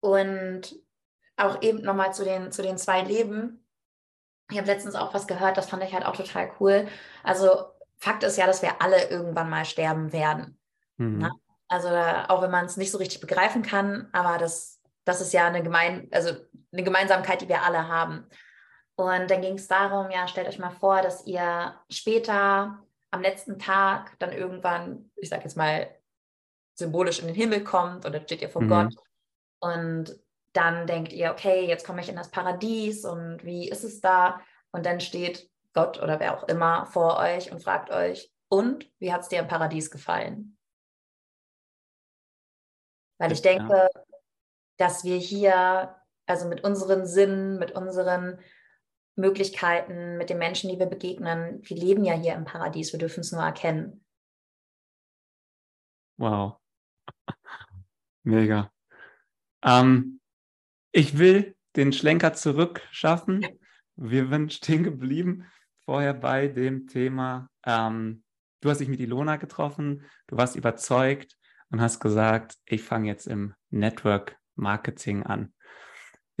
Und 0.00 0.74
auch 1.36 1.62
eben 1.62 1.82
nochmal 1.82 2.12
zu 2.14 2.24
den, 2.24 2.52
zu 2.52 2.62
den 2.62 2.78
zwei 2.78 3.02
Leben. 3.02 3.64
Ich 4.50 4.58
habe 4.58 4.66
letztens 4.66 4.94
auch 4.94 5.14
was 5.14 5.26
gehört, 5.26 5.56
das 5.56 5.68
fand 5.68 5.82
ich 5.84 5.94
halt 5.94 6.04
auch 6.04 6.16
total 6.16 6.50
cool. 6.60 6.88
Also 7.22 7.66
Fakt 7.96 8.22
ist 8.22 8.38
ja, 8.38 8.46
dass 8.46 8.62
wir 8.62 8.80
alle 8.80 9.08
irgendwann 9.10 9.50
mal 9.50 9.64
sterben 9.64 10.12
werden. 10.12 10.58
Mhm. 10.96 11.18
Ne? 11.18 11.30
Also 11.68 11.88
auch 11.88 12.42
wenn 12.42 12.50
man 12.50 12.64
es 12.64 12.76
nicht 12.76 12.90
so 12.90 12.98
richtig 12.98 13.20
begreifen 13.20 13.62
kann, 13.62 14.08
aber 14.12 14.38
das, 14.38 14.80
das 15.04 15.20
ist 15.20 15.32
ja 15.32 15.46
eine, 15.46 15.62
gemein, 15.62 16.08
also 16.10 16.34
eine 16.72 16.82
Gemeinsamkeit, 16.82 17.42
die 17.42 17.48
wir 17.48 17.62
alle 17.62 17.88
haben. 17.88 18.26
Und 18.96 19.30
dann 19.30 19.40
ging 19.40 19.54
es 19.54 19.68
darum, 19.68 20.10
ja, 20.10 20.26
stellt 20.28 20.48
euch 20.48 20.58
mal 20.58 20.70
vor, 20.70 21.00
dass 21.00 21.26
ihr 21.26 21.74
später 21.88 22.82
am 23.10 23.22
letzten 23.22 23.58
Tag 23.58 24.18
dann 24.18 24.32
irgendwann, 24.32 25.10
ich 25.16 25.28
sage 25.28 25.44
jetzt 25.44 25.56
mal, 25.56 25.88
symbolisch 26.74 27.20
in 27.20 27.26
den 27.26 27.36
Himmel 27.36 27.62
kommt 27.62 28.06
oder 28.06 28.20
steht 28.22 28.42
ihr 28.42 28.48
vor 28.48 28.62
mhm. 28.62 28.68
Gott 28.68 28.94
und 29.60 30.18
dann 30.52 30.86
denkt 30.86 31.12
ihr, 31.12 31.30
okay, 31.30 31.66
jetzt 31.66 31.86
komme 31.86 32.00
ich 32.00 32.08
in 32.08 32.16
das 32.16 32.30
Paradies 32.30 33.04
und 33.04 33.44
wie 33.44 33.68
ist 33.68 33.84
es 33.84 34.00
da? 34.00 34.40
Und 34.72 34.86
dann 34.86 35.00
steht 35.00 35.48
Gott 35.74 36.02
oder 36.02 36.18
wer 36.18 36.36
auch 36.36 36.48
immer 36.48 36.86
vor 36.86 37.18
euch 37.18 37.52
und 37.52 37.62
fragt 37.62 37.90
euch, 37.90 38.32
und 38.48 38.90
wie 38.98 39.12
hat 39.12 39.20
es 39.22 39.28
dir 39.28 39.38
im 39.38 39.46
Paradies 39.46 39.90
gefallen? 39.90 40.58
Weil 43.18 43.32
ich 43.32 43.42
denke, 43.42 43.88
dass 44.76 45.04
wir 45.04 45.16
hier, 45.18 45.94
also 46.26 46.48
mit 46.48 46.64
unseren 46.64 47.06
Sinnen, 47.06 47.58
mit 47.58 47.72
unseren 47.72 48.40
Möglichkeiten, 49.20 50.16
mit 50.16 50.30
den 50.30 50.38
Menschen, 50.38 50.70
die 50.70 50.78
wir 50.78 50.86
begegnen, 50.86 51.60
wir 51.62 51.76
leben 51.76 52.04
ja 52.04 52.14
hier 52.14 52.34
im 52.34 52.44
Paradies, 52.44 52.92
wir 52.92 52.98
dürfen 52.98 53.20
es 53.20 53.32
nur 53.32 53.42
erkennen. 53.42 54.04
Wow. 56.16 56.56
Mega. 58.22 58.70
Ähm, 59.62 60.20
ich 60.92 61.18
will 61.18 61.56
den 61.76 61.92
Schlenker 61.92 62.34
zurückschaffen. 62.34 63.46
Wir 63.96 64.28
sind 64.28 64.52
stehen 64.52 64.82
geblieben 64.82 65.46
vorher 65.90 66.14
bei 66.14 66.46
dem 66.46 66.86
Thema, 66.86 67.50
ähm, 67.66 68.22
du 68.60 68.70
hast 68.70 68.78
dich 68.78 68.88
mit 68.88 69.00
Ilona 69.00 69.38
getroffen, 69.38 70.04
du 70.28 70.36
warst 70.36 70.54
überzeugt 70.54 71.36
und 71.70 71.80
hast 71.80 71.98
gesagt, 71.98 72.58
ich 72.64 72.84
fange 72.84 73.08
jetzt 73.08 73.26
im 73.26 73.54
Network 73.70 74.36
Marketing 74.54 75.24
an. 75.24 75.52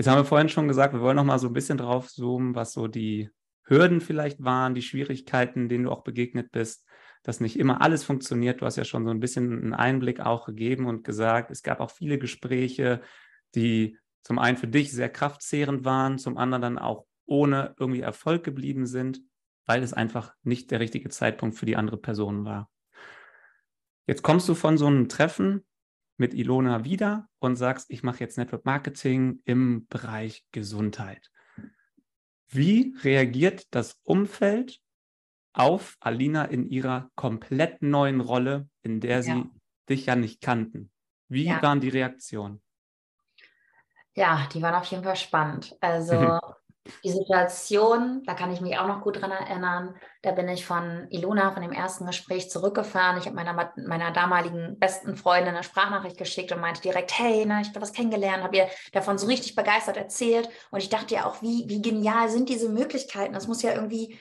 Jetzt 0.00 0.06
haben 0.06 0.16
wir 0.16 0.24
vorhin 0.24 0.48
schon 0.48 0.66
gesagt, 0.66 0.94
wir 0.94 1.02
wollen 1.02 1.16
noch 1.16 1.24
mal 1.24 1.38
so 1.38 1.48
ein 1.48 1.52
bisschen 1.52 1.76
drauf 1.76 2.08
zoomen, 2.08 2.54
was 2.54 2.72
so 2.72 2.88
die 2.88 3.28
Hürden 3.64 4.00
vielleicht 4.00 4.42
waren, 4.42 4.74
die 4.74 4.80
Schwierigkeiten, 4.80 5.68
denen 5.68 5.84
du 5.84 5.90
auch 5.90 6.04
begegnet 6.04 6.52
bist, 6.52 6.88
dass 7.22 7.40
nicht 7.40 7.58
immer 7.58 7.82
alles 7.82 8.02
funktioniert. 8.02 8.62
Du 8.62 8.64
hast 8.64 8.76
ja 8.76 8.84
schon 8.84 9.04
so 9.04 9.10
ein 9.10 9.20
bisschen 9.20 9.52
einen 9.52 9.74
Einblick 9.74 10.20
auch 10.20 10.46
gegeben 10.46 10.86
und 10.86 11.04
gesagt, 11.04 11.50
es 11.50 11.62
gab 11.62 11.80
auch 11.80 11.90
viele 11.90 12.18
Gespräche, 12.18 13.02
die 13.54 13.98
zum 14.22 14.38
einen 14.38 14.56
für 14.56 14.68
dich 14.68 14.90
sehr 14.90 15.10
kraftzehrend 15.10 15.84
waren, 15.84 16.16
zum 16.16 16.38
anderen 16.38 16.62
dann 16.62 16.78
auch 16.78 17.04
ohne 17.26 17.74
irgendwie 17.78 18.00
Erfolg 18.00 18.42
geblieben 18.42 18.86
sind, 18.86 19.20
weil 19.66 19.82
es 19.82 19.92
einfach 19.92 20.32
nicht 20.42 20.70
der 20.70 20.80
richtige 20.80 21.10
Zeitpunkt 21.10 21.56
für 21.56 21.66
die 21.66 21.76
andere 21.76 21.98
Person 21.98 22.46
war. 22.46 22.70
Jetzt 24.06 24.22
kommst 24.22 24.48
du 24.48 24.54
von 24.54 24.78
so 24.78 24.86
einem 24.86 25.10
Treffen 25.10 25.62
mit 26.20 26.34
Ilona 26.34 26.84
wieder 26.84 27.28
und 27.38 27.56
sagst, 27.56 27.90
ich 27.90 28.02
mache 28.02 28.20
jetzt 28.20 28.36
Network 28.36 28.66
Marketing 28.66 29.40
im 29.46 29.86
Bereich 29.88 30.44
Gesundheit. 30.52 31.30
Wie 32.46 32.94
reagiert 33.02 33.74
das 33.74 33.98
Umfeld 34.02 34.80
auf 35.54 35.96
Alina 35.98 36.44
in 36.44 36.68
ihrer 36.68 37.10
komplett 37.14 37.80
neuen 37.80 38.20
Rolle, 38.20 38.68
in 38.82 39.00
der 39.00 39.22
sie 39.22 39.30
ja. 39.30 39.50
dich 39.88 40.06
ja 40.06 40.14
nicht 40.14 40.42
kannten? 40.42 40.92
Wie 41.28 41.46
ja. 41.46 41.62
waren 41.62 41.80
die 41.80 41.88
Reaktionen? 41.88 42.62
Ja, 44.14 44.46
die 44.52 44.60
waren 44.60 44.74
auf 44.74 44.84
jeden 44.86 45.04
Fall 45.04 45.16
spannend. 45.16 45.74
Also 45.80 46.38
die 47.04 47.10
Situation, 47.10 48.22
da 48.26 48.34
kann 48.34 48.52
ich 48.52 48.60
mich 48.60 48.78
auch 48.78 48.86
noch 48.86 49.02
gut 49.02 49.20
dran 49.20 49.30
erinnern, 49.30 49.94
da 50.22 50.32
bin 50.32 50.48
ich 50.48 50.66
von 50.66 51.06
Ilona, 51.10 51.52
von 51.52 51.62
dem 51.62 51.72
ersten 51.72 52.06
Gespräch 52.06 52.50
zurückgefahren. 52.50 53.18
Ich 53.18 53.24
habe 53.24 53.34
meiner, 53.34 53.72
meiner 53.76 54.10
damaligen 54.10 54.78
besten 54.78 55.16
Freundin 55.16 55.54
eine 55.54 55.64
Sprachnachricht 55.64 56.18
geschickt 56.18 56.52
und 56.52 56.60
meinte 56.60 56.82
direkt, 56.82 57.18
hey, 57.18 57.44
na, 57.46 57.62
ich 57.62 57.68
habe 57.68 57.80
was 57.80 57.94
kennengelernt, 57.94 58.42
habe 58.42 58.56
ihr 58.56 58.68
davon 58.92 59.16
so 59.16 59.26
richtig 59.26 59.54
begeistert 59.54 59.96
erzählt. 59.96 60.48
Und 60.70 60.80
ich 60.80 60.90
dachte 60.90 61.14
ja 61.14 61.24
auch, 61.24 61.40
wie, 61.40 61.64
wie 61.68 61.80
genial 61.80 62.28
sind 62.28 62.50
diese 62.50 62.68
Möglichkeiten. 62.68 63.32
Das 63.32 63.48
muss 63.48 63.62
ja 63.62 63.72
irgendwie 63.72 64.18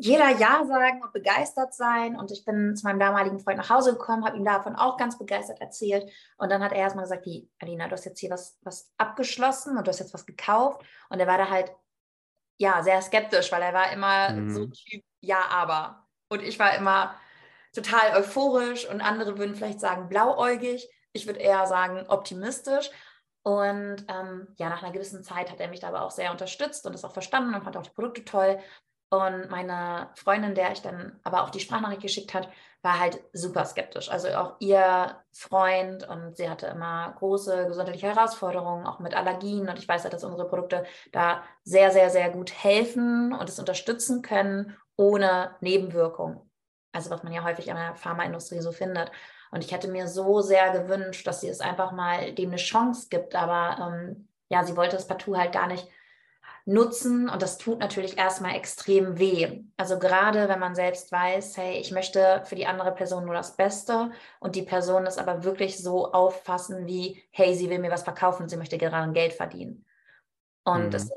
jeder 0.00 0.30
Ja 0.30 0.64
sagen 0.64 1.02
und 1.02 1.12
begeistert 1.12 1.74
sein. 1.74 2.16
Und 2.16 2.30
ich 2.30 2.44
bin 2.44 2.76
zu 2.76 2.86
meinem 2.86 3.00
damaligen 3.00 3.40
Freund 3.40 3.58
nach 3.58 3.68
Hause 3.68 3.92
gekommen, 3.92 4.24
habe 4.24 4.36
ihm 4.36 4.44
davon 4.44 4.76
auch 4.76 4.96
ganz 4.96 5.18
begeistert 5.18 5.60
erzählt. 5.60 6.08
Und 6.36 6.50
dann 6.50 6.62
hat 6.62 6.72
er 6.72 6.78
erstmal 6.78 7.04
gesagt, 7.04 7.26
wie, 7.26 7.50
Alina, 7.58 7.88
du 7.88 7.92
hast 7.92 8.04
jetzt 8.04 8.20
hier 8.20 8.30
was, 8.30 8.58
was 8.62 8.92
abgeschlossen 8.96 9.76
und 9.76 9.86
du 9.86 9.90
hast 9.90 9.98
jetzt 9.98 10.14
was 10.14 10.24
gekauft. 10.24 10.82
Und 11.08 11.18
er 11.18 11.26
war 11.26 11.36
da 11.36 11.50
halt, 11.50 11.72
ja, 12.58 12.82
sehr 12.82 13.02
skeptisch, 13.02 13.50
weil 13.50 13.62
er 13.62 13.74
war 13.74 13.92
immer 13.92 14.30
mhm. 14.30 14.50
so 14.50 14.66
Typ, 14.66 15.02
ja, 15.20 15.44
aber. 15.50 16.06
Und 16.28 16.42
ich 16.42 16.58
war 16.58 16.74
immer 16.76 17.14
total 17.72 18.16
euphorisch 18.16 18.88
und 18.88 19.00
andere 19.00 19.36
würden 19.36 19.56
vielleicht 19.56 19.80
sagen 19.80 20.08
blauäugig. 20.08 20.88
Ich 21.12 21.26
würde 21.26 21.40
eher 21.40 21.66
sagen 21.66 22.04
optimistisch. 22.08 22.90
Und 23.42 24.04
ähm, 24.08 24.48
ja, 24.58 24.68
nach 24.68 24.82
einer 24.82 24.92
gewissen 24.92 25.24
Zeit 25.24 25.50
hat 25.50 25.58
er 25.58 25.68
mich 25.68 25.80
da 25.80 25.88
aber 25.88 26.02
auch 26.02 26.10
sehr 26.10 26.30
unterstützt 26.30 26.86
und 26.86 26.92
das 26.92 27.04
auch 27.04 27.12
verstanden 27.12 27.54
und 27.54 27.64
fand 27.64 27.76
auch 27.76 27.82
die 27.82 27.90
Produkte 27.90 28.24
toll. 28.24 28.58
Und 29.10 29.50
meine 29.50 30.10
Freundin, 30.16 30.54
der 30.54 30.72
ich 30.72 30.82
dann 30.82 31.18
aber 31.24 31.42
auch 31.42 31.50
die 31.50 31.60
Sprachnachricht 31.60 32.02
geschickt 32.02 32.34
hat, 32.34 32.48
war 32.82 33.00
halt 33.00 33.20
super 33.32 33.64
skeptisch. 33.64 34.10
Also 34.10 34.28
auch 34.28 34.56
ihr 34.60 35.16
Freund 35.32 36.06
und 36.06 36.36
sie 36.36 36.48
hatte 36.48 36.66
immer 36.66 37.14
große 37.18 37.66
gesundheitliche 37.66 38.14
Herausforderungen, 38.14 38.86
auch 38.86 38.98
mit 39.00 39.16
Allergien. 39.16 39.68
Und 39.68 39.78
ich 39.78 39.88
weiß 39.88 40.02
halt, 40.02 40.12
dass 40.12 40.24
unsere 40.24 40.46
Produkte 40.46 40.84
da 41.10 41.42
sehr, 41.64 41.90
sehr, 41.90 42.10
sehr 42.10 42.30
gut 42.30 42.52
helfen 42.52 43.32
und 43.32 43.48
es 43.48 43.58
unterstützen 43.58 44.22
können, 44.22 44.76
ohne 44.96 45.56
Nebenwirkungen. 45.60 46.38
Also 46.92 47.10
was 47.10 47.22
man 47.22 47.32
ja 47.32 47.44
häufig 47.44 47.68
in 47.68 47.76
der 47.76 47.94
Pharmaindustrie 47.94 48.60
so 48.60 48.72
findet. 48.72 49.10
Und 49.50 49.64
ich 49.64 49.72
hätte 49.72 49.88
mir 49.88 50.06
so 50.06 50.40
sehr 50.40 50.70
gewünscht, 50.70 51.26
dass 51.26 51.40
sie 51.40 51.48
es 51.48 51.60
einfach 51.60 51.92
mal 51.92 52.32
dem 52.34 52.50
eine 52.50 52.58
Chance 52.58 53.08
gibt. 53.10 53.34
Aber 53.34 53.78
ähm, 53.80 54.28
ja, 54.50 54.64
sie 54.64 54.76
wollte 54.76 54.96
es 54.96 55.06
partout 55.06 55.36
halt 55.36 55.52
gar 55.52 55.66
nicht 55.66 55.88
nutzen 56.68 57.30
und 57.30 57.40
das 57.40 57.56
tut 57.56 57.78
natürlich 57.78 58.18
erstmal 58.18 58.54
extrem 58.54 59.18
weh. 59.18 59.64
Also 59.78 59.98
gerade 59.98 60.50
wenn 60.50 60.58
man 60.58 60.74
selbst 60.74 61.10
weiß, 61.10 61.56
hey, 61.56 61.78
ich 61.78 61.92
möchte 61.92 62.42
für 62.44 62.56
die 62.56 62.66
andere 62.66 62.92
Person 62.92 63.24
nur 63.24 63.34
das 63.34 63.56
Beste 63.56 64.10
und 64.38 64.54
die 64.54 64.62
Person 64.62 65.06
das 65.06 65.16
aber 65.16 65.44
wirklich 65.44 65.78
so 65.78 66.12
auffassen 66.12 66.86
wie, 66.86 67.24
hey, 67.30 67.54
sie 67.54 67.70
will 67.70 67.78
mir 67.78 67.90
was 67.90 68.02
verkaufen, 68.02 68.50
sie 68.50 68.58
möchte 68.58 68.76
gerade 68.76 69.10
Geld 69.12 69.32
verdienen. 69.32 69.86
Und 70.62 70.88
mhm. 70.88 70.94
es 70.94 71.10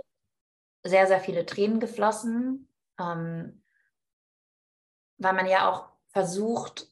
sehr, 0.84 1.08
sehr 1.08 1.20
viele 1.20 1.45
Tränen 1.45 1.82
geflossen, 1.82 2.70
ähm, 2.97 3.62
weil 5.18 5.34
man 5.34 5.47
ja 5.47 5.70
auch 5.70 5.89
versucht, 6.08 6.88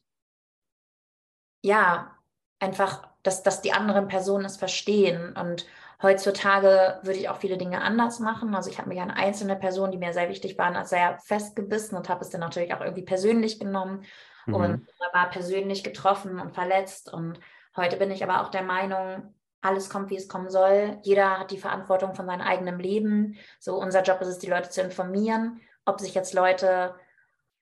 ja, 1.62 2.14
einfach, 2.58 3.08
dass, 3.22 3.42
dass 3.42 3.62
die 3.62 3.72
anderen 3.72 4.06
Personen 4.08 4.44
es 4.44 4.58
verstehen. 4.58 5.34
Und 5.34 5.64
heutzutage 6.02 6.98
würde 7.02 7.18
ich 7.18 7.28
auch 7.28 7.38
viele 7.38 7.58
Dinge 7.58 7.82
anders 7.82 8.20
machen. 8.20 8.54
Also 8.54 8.70
ich 8.70 8.78
habe 8.78 8.88
mich 8.88 9.00
an 9.00 9.10
einzelne 9.10 9.56
Personen, 9.56 9.92
die 9.92 9.98
mir 9.98 10.12
sehr 10.12 10.28
wichtig 10.28 10.56
waren, 10.58 10.84
sehr 10.84 11.18
festgebissen 11.18 11.96
und 11.96 12.08
habe 12.08 12.22
es 12.22 12.30
dann 12.30 12.40
natürlich 12.40 12.74
auch 12.74 12.80
irgendwie 12.80 13.04
persönlich 13.04 13.60
genommen 13.60 14.04
mhm. 14.46 14.54
und 14.54 14.88
war 15.12 15.30
persönlich 15.30 15.84
getroffen 15.84 16.38
und 16.38 16.52
verletzt. 16.52 17.12
Und 17.12 17.38
heute 17.76 17.96
bin 17.96 18.10
ich 18.10 18.22
aber 18.22 18.42
auch 18.42 18.50
der 18.50 18.62
Meinung, 18.62 19.34
alles 19.62 19.90
kommt, 19.90 20.10
wie 20.10 20.16
es 20.16 20.28
kommen 20.28 20.48
soll. 20.48 20.98
Jeder 21.02 21.38
hat 21.38 21.50
die 21.50 21.58
Verantwortung 21.58 22.14
von 22.14 22.26
seinem 22.26 22.40
eigenen 22.40 22.78
Leben. 22.78 23.36
So, 23.58 23.76
unser 23.76 24.02
Job 24.02 24.20
ist 24.22 24.28
es, 24.28 24.38
die 24.38 24.48
Leute 24.48 24.70
zu 24.70 24.80
informieren, 24.80 25.60
ob 25.84 26.00
sich 26.00 26.14
jetzt 26.14 26.32
Leute, 26.32 26.94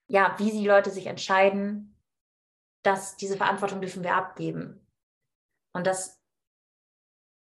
ja, 0.07 0.33
wie 0.37 0.51
die 0.51 0.65
Leute 0.65 0.91
sich 0.91 1.07
entscheiden, 1.07 1.97
dass 2.83 3.17
diese 3.17 3.35
Verantwortung 3.35 3.81
dürfen 3.81 4.03
wir 4.03 4.15
abgeben. 4.15 4.87
Und 5.73 5.85
das 5.85 6.18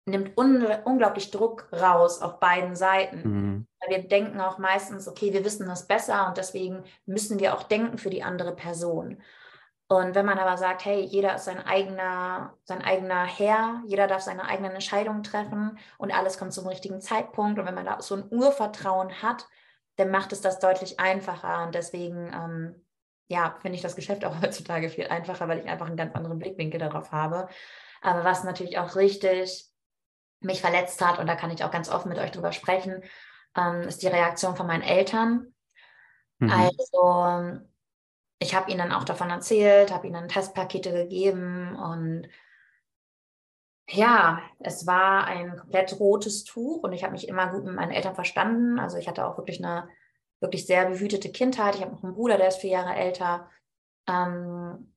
nimmt 0.07 0.39
un 0.39 0.65
unglaublich 0.85 1.31
Druck 1.31 1.69
raus 1.73 2.23
auf 2.23 2.39
beiden 2.39 2.77
Seiten. 2.77 3.23
Mhm. 3.23 3.67
Weil 3.81 3.97
wir 3.97 4.09
denken 4.09 4.41
auch 4.41 4.59
meistens, 4.59 5.09
okay, 5.09 5.33
wir 5.33 5.45
wissen 5.45 5.67
das 5.67 5.87
besser 5.87 6.29
und 6.29 6.37
deswegen 6.37 6.85
müssen 7.05 7.39
wir 7.41 7.55
auch 7.55 7.65
denken 7.65 7.99
für 7.99 8.11
die 8.11 8.23
andere 8.23 8.55
Person. 8.55 9.21
Und 9.89 10.17
wenn 10.17 10.27
man 10.27 10.39
aber 10.39 10.57
sagt, 10.57 10.85
hey, 10.85 11.01
jeder 11.01 11.37
ist 11.37 11.45
sein 11.45 11.65
eigener, 11.65 12.55
sein 12.65 12.83
eigener 12.83 13.25
Herr, 13.25 13.83
jeder 13.87 14.09
darf 14.09 14.23
seine 14.23 14.45
eigenen 14.45 14.73
Entscheidungen 14.73 15.23
treffen 15.23 15.79
und 15.99 16.13
alles 16.13 16.39
kommt 16.39 16.53
zum 16.53 16.67
richtigen 16.67 17.01
Zeitpunkt. 17.01 17.59
Und 17.59 17.67
wenn 17.67 17.75
man 17.75 17.85
da 17.85 18.01
so 18.01 18.17
ein 18.17 18.29
Urvertrauen 18.31 19.23
hat, 19.23 19.47
dann 19.97 20.11
macht 20.11 20.33
es 20.33 20.41
das 20.41 20.59
deutlich 20.59 20.99
einfacher. 20.99 21.65
Und 21.65 21.75
deswegen, 21.75 22.33
ähm, 22.33 22.85
ja, 23.29 23.57
finde 23.61 23.77
ich 23.77 23.83
das 23.83 23.95
Geschäft 23.95 24.25
auch 24.25 24.35
heutzutage 24.43 24.89
viel 24.89 25.07
einfacher, 25.07 25.47
weil 25.47 25.61
ich 25.61 25.67
einfach 25.67 25.87
einen 25.87 25.97
ganz 25.97 26.15
anderen 26.15 26.39
Blickwinkel 26.39 26.81
darauf 26.81 27.13
habe. 27.13 27.49
Aber 28.03 28.25
was 28.25 28.43
natürlich 28.43 28.79
auch 28.79 28.97
richtig 28.97 29.71
mich 30.47 30.61
verletzt 30.61 31.05
hat, 31.05 31.19
und 31.19 31.27
da 31.27 31.35
kann 31.35 31.51
ich 31.51 31.65
auch 31.65 31.71
ganz 31.71 31.91
offen 31.91 32.09
mit 32.09 32.19
euch 32.19 32.31
drüber 32.31 32.53
sprechen, 32.53 33.03
ähm, 33.57 33.83
ist 33.83 34.03
die 34.03 34.09
Reaktion 34.09 34.57
von 34.57 34.67
meinen 34.67 34.83
Eltern. 34.83 35.55
Mhm. 36.39 36.51
Also 36.51 37.61
ich 38.39 38.55
habe 38.55 38.71
ihnen 38.71 38.79
dann 38.79 38.93
auch 38.93 39.05
davon 39.05 39.31
erzählt, 39.31 39.93
habe 39.93 40.07
ihnen 40.07 40.29
Testpakete 40.29 40.93
gegeben 40.93 41.77
und 41.77 42.29
ja, 43.89 44.43
es 44.59 44.87
war 44.87 45.25
ein 45.27 45.57
komplett 45.57 45.99
rotes 45.99 46.45
Tuch 46.45 46.83
und 46.83 46.93
ich 46.93 47.05
habe 47.05 47.13
mich 47.13 47.29
immer 47.29 47.51
gut 47.53 47.65
mit 47.65 47.75
meinen 47.75 47.93
Eltern 47.93 48.17
verstanden. 48.17 48.81
Also 48.81 48.99
ich 48.99 49.07
hatte 49.07 49.25
auch 49.25 49.39
wirklich 49.39 49.65
eine 49.65 49.89
wirklich 50.41 50.67
sehr 50.67 50.87
behütete 50.87 51.31
Kindheit. 51.31 51.77
Ich 51.77 51.83
habe 51.83 51.93
noch 51.93 52.03
einen 52.03 52.15
Bruder, 52.15 52.37
der 52.37 52.49
ist 52.49 52.61
vier 52.61 52.71
Jahre 52.71 52.95
älter. 52.95 53.49
Ähm, 54.09 54.93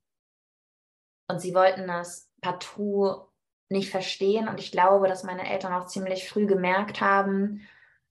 und 1.28 1.40
sie 1.40 1.54
wollten 1.54 1.88
das 1.88 2.32
partout 2.42 3.29
nicht 3.70 3.90
verstehen. 3.92 4.48
Und 4.48 4.60
ich 4.60 4.72
glaube, 4.72 5.08
dass 5.08 5.24
meine 5.24 5.50
Eltern 5.50 5.74
auch 5.74 5.86
ziemlich 5.86 6.28
früh 6.28 6.46
gemerkt 6.46 7.02
haben, 7.02 7.68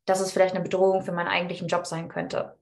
dass 0.07 0.21
es 0.21 0.33
vielleicht 0.33 0.55
eine 0.55 0.65
Bedrohung 0.65 1.03
für 1.03 1.13
meinen 1.13 1.29
eigentlichen 1.29 1.69
Job 1.69 1.87
sein 1.87 2.09
könnte 2.09 2.59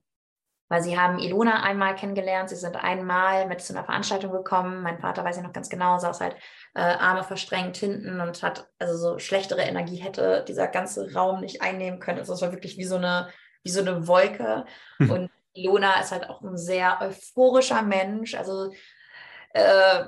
weil 0.69 0.83
sie 0.83 0.99
haben 0.99 1.19
Ilona 1.19 1.63
einmal 1.63 1.95
kennengelernt, 1.95 2.49
sie 2.49 2.57
sind 2.57 2.77
einmal 2.77 3.47
mit 3.47 3.61
zu 3.61 3.73
einer 3.73 3.85
Veranstaltung 3.85 4.33
gekommen. 4.33 4.83
Mein 4.83 4.99
Vater 4.99 5.25
weiß 5.25 5.37
ich 5.37 5.43
noch 5.43 5.53
ganz 5.53 5.69
genau, 5.69 5.99
saß 5.99 6.21
halt 6.21 6.35
äh, 6.75 6.81
Arme 6.81 7.23
verstrengt 7.23 7.77
hinten 7.77 8.21
und 8.21 8.43
hat 8.43 8.69
also 8.79 8.97
so 8.97 9.19
schlechtere 9.19 9.63
Energie 9.63 9.97
hätte 9.97 10.45
dieser 10.47 10.67
ganze 10.67 11.13
Raum 11.15 11.41
nicht 11.41 11.63
einnehmen 11.63 12.01
können. 12.01 12.19
Also 12.19 12.33
es 12.33 12.43
war 12.43 12.53
wirklich 12.53 12.79
wie 12.79 12.85
so 12.85 12.97
eine 12.97 13.29
wie 13.63 13.71
so 13.71 13.81
eine 13.81 14.09
Wolke. 14.09 14.65
Mhm. 14.99 15.11
Und 15.11 15.31
Ilona 15.53 16.01
ist 16.01 16.13
halt 16.13 16.29
auch 16.29 16.43
ein 16.43 16.57
sehr 16.57 17.01
euphorischer 17.01 17.83
Mensch. 17.83 18.35
Also 18.35 18.73
äh, 19.55 20.05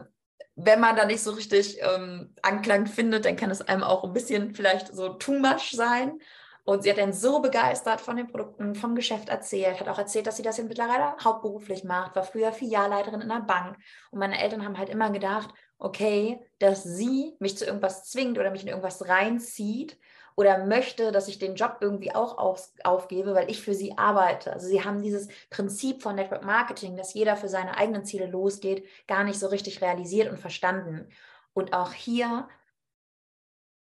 wenn 0.56 0.80
man 0.80 0.96
da 0.96 1.04
nicht 1.04 1.22
so 1.22 1.32
richtig 1.32 1.78
ähm, 1.80 2.34
Anklang 2.42 2.86
findet, 2.86 3.24
dann 3.24 3.36
kann 3.36 3.50
es 3.50 3.62
einem 3.62 3.82
auch 3.82 4.04
ein 4.04 4.12
bisschen 4.12 4.54
vielleicht 4.54 4.94
so 4.94 5.10
too 5.10 5.38
much 5.38 5.70
sein. 5.72 6.20
Und 6.64 6.82
sie 6.82 6.90
hat 6.90 6.98
dann 6.98 7.14
so 7.14 7.40
begeistert 7.40 8.00
von 8.00 8.16
den 8.16 8.26
Produkten, 8.26 8.74
vom 8.74 8.94
Geschäft 8.94 9.30
erzählt, 9.30 9.80
hat 9.80 9.88
auch 9.88 9.98
erzählt, 9.98 10.26
dass 10.26 10.36
sie 10.36 10.42
das 10.42 10.58
jetzt 10.58 10.68
mittlerweile 10.68 11.16
hauptberuflich 11.24 11.82
macht, 11.84 12.14
war 12.14 12.24
früher 12.24 12.52
Filialleiterin 12.52 13.22
in 13.22 13.30
einer 13.30 13.44
Bank. 13.44 13.78
Und 14.10 14.18
meine 14.18 14.38
Eltern 14.38 14.64
haben 14.64 14.76
halt 14.76 14.90
immer 14.90 15.10
gedacht, 15.10 15.48
okay, 15.78 16.40
dass 16.58 16.82
sie 16.82 17.36
mich 17.38 17.56
zu 17.56 17.64
irgendwas 17.64 18.10
zwingt 18.10 18.36
oder 18.36 18.50
mich 18.50 18.62
in 18.62 18.68
irgendwas 18.68 19.08
reinzieht 19.08 19.96
oder 20.38 20.64
möchte, 20.64 21.10
dass 21.10 21.26
ich 21.26 21.40
den 21.40 21.56
Job 21.56 21.78
irgendwie 21.80 22.14
auch 22.14 22.38
auf, 22.38 22.70
aufgebe, 22.84 23.34
weil 23.34 23.50
ich 23.50 23.60
für 23.60 23.74
sie 23.74 23.98
arbeite. 23.98 24.52
Also 24.52 24.68
sie 24.68 24.84
haben 24.84 25.02
dieses 25.02 25.26
Prinzip 25.50 26.00
von 26.00 26.14
Network 26.14 26.44
Marketing, 26.44 26.96
dass 26.96 27.12
jeder 27.12 27.36
für 27.36 27.48
seine 27.48 27.76
eigenen 27.76 28.04
Ziele 28.04 28.26
losgeht, 28.26 28.86
gar 29.08 29.24
nicht 29.24 29.40
so 29.40 29.48
richtig 29.48 29.82
realisiert 29.82 30.30
und 30.30 30.38
verstanden. 30.38 31.08
Und 31.54 31.72
auch 31.72 31.92
hier 31.92 32.46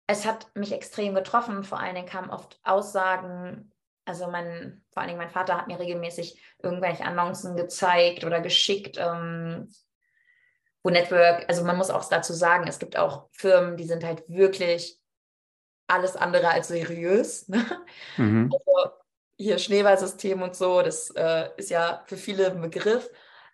es 0.08 0.26
hat 0.26 0.48
mich 0.56 0.72
extrem 0.72 1.14
getroffen. 1.14 1.64
Vor 1.64 1.80
allen 1.80 1.94
Dingen 1.94 2.08
kamen 2.08 2.32
oft 2.32 2.60
Aussagen, 2.64 3.72
also 4.06 4.28
mein, 4.28 4.84
vor 4.90 5.02
allen 5.02 5.10
Dingen 5.10 5.22
mein 5.22 5.30
Vater 5.30 5.56
hat 5.56 5.68
mir 5.68 5.80
regelmäßig 5.80 6.42
irgendwelche 6.64 7.06
Annoncen 7.06 7.56
gezeigt 7.56 8.24
oder 8.24 8.42
geschickt, 8.42 8.98
ähm, 9.00 9.70
wo 10.82 10.90
Network, 10.90 11.46
also 11.48 11.64
man 11.64 11.78
muss 11.78 11.92
auch 11.92 12.04
dazu 12.10 12.34
sagen, 12.34 12.68
es 12.68 12.80
gibt 12.80 12.98
auch 12.98 13.30
Firmen, 13.32 13.78
die 13.78 13.86
sind 13.86 14.04
halt 14.04 14.28
wirklich 14.28 15.01
alles 15.92 16.16
andere 16.16 16.50
als 16.50 16.70
seriös. 16.70 17.48
Ne? 17.48 17.66
Mhm. 18.18 18.52
Also 18.52 18.94
hier 19.38 19.58
Schneeballsystem 19.58 20.42
und 20.42 20.56
so, 20.56 20.82
das 20.82 21.10
äh, 21.12 21.50
ist 21.58 21.70
ja 21.70 22.04
für 22.06 22.18
viele 22.18 22.52
ein 22.52 22.62
Begriff. 22.62 23.10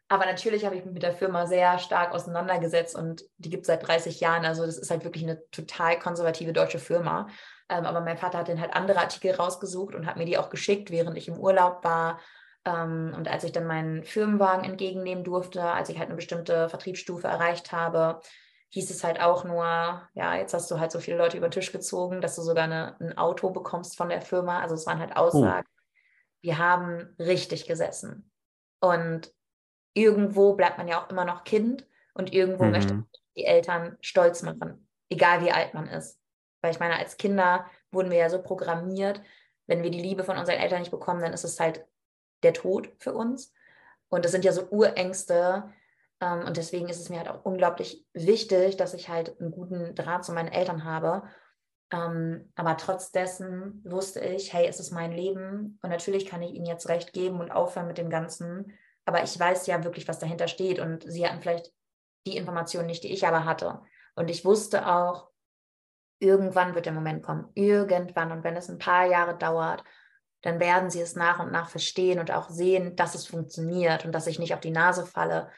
Aber 0.09 0.25
natürlich 0.25 0.63
habe 0.65 0.75
ich 0.75 0.85
mich 0.85 0.93
mit 0.93 1.03
der 1.03 1.13
Firma 1.13 1.47
sehr 1.47 1.79
stark 1.79 2.13
auseinandergesetzt 2.13 2.95
und 2.95 3.23
die 3.37 3.49
gibt 3.49 3.61
es 3.61 3.67
seit 3.67 3.85
30 3.85 4.19
Jahren. 4.21 4.45
Also 4.45 4.65
das 4.65 4.77
ist 4.77 4.89
halt 4.89 5.03
wirklich 5.03 5.23
eine 5.23 5.41
total 5.51 5.99
konservative 5.99 6.53
deutsche 6.53 6.79
Firma. 6.79 7.27
Ähm, 7.69 7.85
aber 7.85 7.99
mein 8.01 8.17
Vater 8.17 8.37
hat 8.37 8.47
dann 8.47 8.61
halt 8.61 8.73
andere 8.73 8.99
Artikel 8.99 9.31
rausgesucht 9.31 9.95
und 9.95 10.05
hat 10.05 10.15
mir 10.15 10.25
die 10.25 10.37
auch 10.37 10.49
geschickt, 10.49 10.91
während 10.91 11.17
ich 11.17 11.27
im 11.27 11.37
Urlaub 11.37 11.83
war. 11.83 12.19
Ähm, 12.63 13.13
und 13.17 13.27
als 13.27 13.43
ich 13.43 13.51
dann 13.51 13.65
meinen 13.65 14.03
Firmenwagen 14.03 14.63
entgegennehmen 14.63 15.25
durfte, 15.25 15.63
als 15.63 15.89
ich 15.89 15.97
halt 15.97 16.07
eine 16.07 16.15
bestimmte 16.15 16.69
Vertriebsstufe 16.69 17.27
erreicht 17.27 17.73
habe, 17.73 18.21
hieß 18.69 18.89
es 18.91 19.03
halt 19.03 19.19
auch 19.21 19.43
nur, 19.43 19.63
ja, 20.13 20.35
jetzt 20.35 20.53
hast 20.53 20.69
du 20.69 20.79
halt 20.79 20.91
so 20.91 20.99
viele 20.99 21.17
Leute 21.17 21.37
über 21.37 21.47
den 21.47 21.51
Tisch 21.51 21.71
gezogen, 21.71 22.21
dass 22.21 22.35
du 22.35 22.41
sogar 22.41 22.65
eine, 22.65 22.99
ein 22.99 23.17
Auto 23.17 23.49
bekommst 23.49 23.97
von 23.97 24.09
der 24.09 24.21
Firma. 24.21 24.59
Also 24.59 24.75
es 24.75 24.85
waren 24.85 24.99
halt 24.99 25.15
Aussagen. 25.15 25.67
Oh. 25.67 26.01
Wir 26.41 26.57
haben 26.57 27.15
richtig 27.19 27.65
gesessen. 27.65 28.31
Und 28.79 29.33
irgendwo 29.93 30.53
bleibt 30.53 30.77
man 30.77 30.87
ja 30.87 31.01
auch 31.01 31.09
immer 31.09 31.25
noch 31.25 31.43
Kind 31.43 31.87
und 32.13 32.33
irgendwo 32.33 32.65
mhm. 32.65 32.71
möchte 32.71 33.03
die 33.35 33.45
Eltern 33.45 33.97
stolz 34.01 34.43
machen, 34.43 34.87
egal 35.09 35.43
wie 35.43 35.51
alt 35.51 35.73
man 35.73 35.87
ist. 35.87 36.19
Weil 36.61 36.71
ich 36.71 36.79
meine, 36.79 36.97
als 36.97 37.17
Kinder 37.17 37.65
wurden 37.91 38.11
wir 38.11 38.17
ja 38.17 38.29
so 38.29 38.41
programmiert, 38.41 39.21
wenn 39.67 39.83
wir 39.83 39.91
die 39.91 40.01
Liebe 40.01 40.23
von 40.23 40.37
unseren 40.37 40.57
Eltern 40.57 40.79
nicht 40.79 40.91
bekommen, 40.91 41.21
dann 41.21 41.33
ist 41.33 41.43
es 41.43 41.59
halt 41.59 41.85
der 42.43 42.53
Tod 42.53 42.91
für 42.99 43.13
uns. 43.13 43.53
Und 44.09 44.25
das 44.25 44.31
sind 44.31 44.45
ja 44.45 44.51
so 44.51 44.67
Urängste. 44.69 45.71
Ähm, 46.21 46.45
und 46.45 46.57
deswegen 46.57 46.89
ist 46.89 46.99
es 46.99 47.09
mir 47.09 47.19
halt 47.19 47.29
auch 47.29 47.45
unglaublich 47.45 48.05
wichtig, 48.13 48.77
dass 48.77 48.93
ich 48.93 49.09
halt 49.09 49.39
einen 49.39 49.51
guten 49.51 49.95
Draht 49.95 50.25
zu 50.25 50.33
meinen 50.33 50.51
Eltern 50.51 50.83
habe. 50.83 51.23
Ähm, 51.91 52.51
aber 52.55 52.77
trotz 52.77 53.11
dessen 53.11 53.81
wusste 53.85 54.19
ich, 54.19 54.53
hey, 54.53 54.67
es 54.67 54.79
ist 54.79 54.91
mein 54.91 55.11
Leben 55.11 55.79
und 55.81 55.89
natürlich 55.89 56.25
kann 56.25 56.41
ich 56.41 56.53
ihnen 56.53 56.65
jetzt 56.65 56.89
recht 56.89 57.13
geben 57.13 57.39
und 57.39 57.51
aufhören 57.51 57.87
mit 57.87 57.97
dem 57.97 58.09
Ganzen 58.09 58.73
aber 59.07 59.23
ich 59.23 59.39
weiß 59.39 59.67
ja 59.67 59.83
wirklich, 59.85 60.07
was 60.09 60.19
dahinter 60.19 60.49
steht 60.49 60.79
und 60.79 61.09
sie 61.09 61.25
hatten 61.25 61.41
vielleicht 61.41 61.71
die 62.27 62.35
Informationen 62.35 62.87
nicht, 62.87 63.05
die 63.05 63.13
ich 63.13 63.25
aber 63.25 63.45
hatte. 63.45 63.79
Und 64.15 64.29
ich 64.29 64.43
wusste 64.43 64.85
auch, 64.85 65.29
irgendwann 66.19 66.75
wird 66.75 66.87
der 66.87 66.93
Moment 66.93 67.23
kommen, 67.23 67.49
irgendwann. 67.53 68.33
Und 68.33 68.43
wenn 68.43 68.57
es 68.57 68.69
ein 68.69 68.79
paar 68.79 69.05
Jahre 69.05 69.37
dauert, 69.37 69.81
dann 70.41 70.59
werden 70.59 70.89
sie 70.89 70.99
es 70.99 71.15
nach 71.15 71.39
und 71.39 71.53
nach 71.53 71.69
verstehen 71.69 72.19
und 72.19 72.31
auch 72.31 72.49
sehen, 72.49 72.97
dass 72.97 73.15
es 73.15 73.25
funktioniert 73.25 74.03
und 74.03 74.11
dass 74.11 74.27
ich 74.27 74.39
nicht 74.39 74.53
auf 74.53 74.59
die 74.59 74.71
Nase 74.71 75.05
falle. 75.05 75.49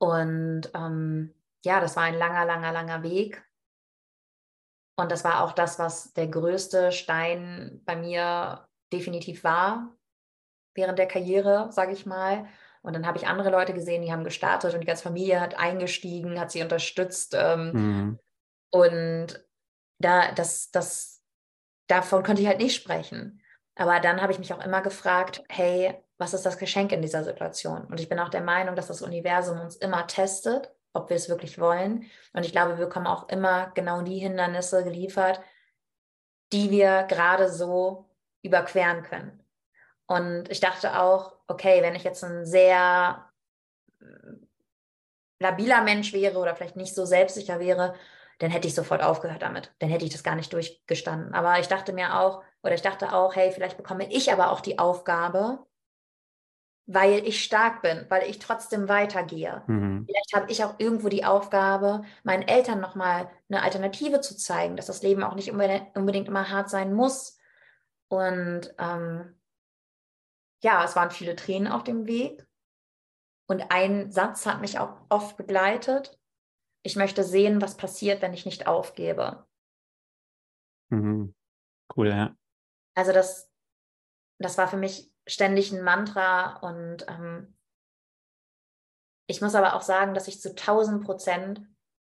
Und 0.00 0.70
ähm, 0.74 1.34
ja, 1.64 1.80
das 1.80 1.94
war 1.94 2.04
ein 2.04 2.14
langer, 2.14 2.46
langer, 2.46 2.72
langer 2.72 3.02
Weg. 3.02 3.44
Und 4.96 5.12
das 5.12 5.24
war 5.24 5.44
auch 5.44 5.52
das, 5.52 5.78
was 5.78 6.12
der 6.14 6.26
größte 6.26 6.90
Stein 6.90 7.82
bei 7.84 7.96
mir 7.96 8.66
definitiv 8.92 9.44
war 9.44 9.96
während 10.74 10.98
der 10.98 11.08
Karriere, 11.08 11.70
sage 11.72 11.92
ich 11.92 12.06
mal. 12.06 12.48
Und 12.82 12.94
dann 12.94 13.06
habe 13.06 13.18
ich 13.18 13.26
andere 13.26 13.50
Leute 13.50 13.74
gesehen, 13.74 14.02
die 14.02 14.12
haben 14.12 14.24
gestartet 14.24 14.72
und 14.72 14.80
die 14.80 14.86
ganze 14.86 15.02
Familie 15.02 15.40
hat 15.40 15.58
eingestiegen, 15.58 16.40
hat 16.40 16.50
sie 16.50 16.62
unterstützt. 16.62 17.34
Ähm, 17.36 17.72
mhm. 17.72 18.18
Und 18.70 19.44
da, 19.98 20.32
das, 20.32 20.70
das, 20.70 21.22
davon 21.88 22.22
konnte 22.22 22.40
ich 22.40 22.48
halt 22.48 22.60
nicht 22.60 22.74
sprechen. 22.74 23.42
Aber 23.74 24.00
dann 24.00 24.22
habe 24.22 24.32
ich 24.32 24.38
mich 24.38 24.54
auch 24.54 24.64
immer 24.64 24.80
gefragt, 24.80 25.42
hey, 25.48 26.02
was 26.20 26.34
ist 26.34 26.44
das 26.44 26.58
Geschenk 26.58 26.92
in 26.92 27.00
dieser 27.00 27.24
Situation? 27.24 27.86
Und 27.86 27.98
ich 27.98 28.10
bin 28.10 28.18
auch 28.18 28.28
der 28.28 28.42
Meinung, 28.42 28.76
dass 28.76 28.88
das 28.88 29.00
Universum 29.00 29.58
uns 29.58 29.76
immer 29.76 30.06
testet, 30.06 30.70
ob 30.92 31.08
wir 31.08 31.16
es 31.16 31.30
wirklich 31.30 31.58
wollen. 31.58 32.04
Und 32.34 32.44
ich 32.44 32.52
glaube, 32.52 32.76
wir 32.76 32.84
bekommen 32.84 33.06
auch 33.06 33.30
immer 33.30 33.70
genau 33.74 34.02
die 34.02 34.18
Hindernisse 34.18 34.84
geliefert, 34.84 35.40
die 36.52 36.70
wir 36.70 37.04
gerade 37.04 37.50
so 37.50 38.10
überqueren 38.42 39.02
können. 39.02 39.42
Und 40.06 40.50
ich 40.50 40.60
dachte 40.60 41.00
auch, 41.00 41.36
okay, 41.46 41.80
wenn 41.82 41.94
ich 41.94 42.04
jetzt 42.04 42.22
ein 42.22 42.44
sehr 42.44 43.30
äh, 44.00 44.04
labiler 45.38 45.80
Mensch 45.82 46.12
wäre 46.12 46.38
oder 46.38 46.54
vielleicht 46.54 46.76
nicht 46.76 46.94
so 46.94 47.06
selbstsicher 47.06 47.60
wäre, 47.60 47.94
dann 48.40 48.50
hätte 48.50 48.68
ich 48.68 48.74
sofort 48.74 49.02
aufgehört 49.02 49.40
damit. 49.40 49.72
Dann 49.78 49.88
hätte 49.88 50.04
ich 50.04 50.12
das 50.12 50.22
gar 50.22 50.34
nicht 50.34 50.52
durchgestanden. 50.52 51.32
Aber 51.32 51.58
ich 51.60 51.68
dachte 51.68 51.94
mir 51.94 52.20
auch, 52.20 52.42
oder 52.62 52.74
ich 52.74 52.82
dachte 52.82 53.14
auch, 53.14 53.36
hey, 53.36 53.52
vielleicht 53.52 53.78
bekomme 53.78 54.12
ich 54.12 54.30
aber 54.30 54.50
auch 54.50 54.60
die 54.60 54.78
Aufgabe, 54.78 55.64
weil 56.92 57.24
ich 57.24 57.44
stark 57.44 57.82
bin, 57.82 58.04
weil 58.08 58.28
ich 58.28 58.40
trotzdem 58.40 58.88
weitergehe. 58.88 59.62
Mhm. 59.68 60.06
Vielleicht 60.06 60.34
habe 60.34 60.50
ich 60.50 60.64
auch 60.64 60.74
irgendwo 60.78 61.08
die 61.08 61.24
Aufgabe, 61.24 62.02
meinen 62.24 62.42
Eltern 62.42 62.80
nochmal 62.80 63.30
eine 63.48 63.62
Alternative 63.62 64.20
zu 64.20 64.36
zeigen, 64.36 64.76
dass 64.76 64.86
das 64.86 65.02
Leben 65.02 65.22
auch 65.22 65.36
nicht 65.36 65.52
unbedingt 65.52 66.26
immer 66.26 66.50
hart 66.50 66.68
sein 66.68 66.92
muss. 66.92 67.38
Und 68.08 68.74
ähm, 68.78 69.40
ja, 70.64 70.82
es 70.82 70.96
waren 70.96 71.12
viele 71.12 71.36
Tränen 71.36 71.70
auf 71.70 71.84
dem 71.84 72.06
Weg. 72.06 72.44
Und 73.46 73.70
ein 73.70 74.10
Satz 74.10 74.44
hat 74.44 74.60
mich 74.60 74.80
auch 74.80 74.96
oft 75.10 75.36
begleitet. 75.36 76.18
Ich 76.82 76.96
möchte 76.96 77.22
sehen, 77.22 77.62
was 77.62 77.76
passiert, 77.76 78.20
wenn 78.20 78.34
ich 78.34 78.46
nicht 78.46 78.66
aufgebe. 78.66 79.46
Mhm. 80.88 81.36
Cool, 81.96 82.08
ja. 82.08 82.34
Also 82.96 83.12
das, 83.12 83.48
das 84.38 84.58
war 84.58 84.66
für 84.66 84.76
mich 84.76 85.09
ständig 85.32 85.72
ein 85.72 85.82
Mantra 85.82 86.58
und 86.58 87.06
ähm, 87.08 87.56
ich 89.26 89.40
muss 89.40 89.54
aber 89.54 89.74
auch 89.74 89.82
sagen, 89.82 90.14
dass 90.14 90.28
ich 90.28 90.40
zu 90.40 90.50
1000 90.50 91.04
Prozent 91.04 91.62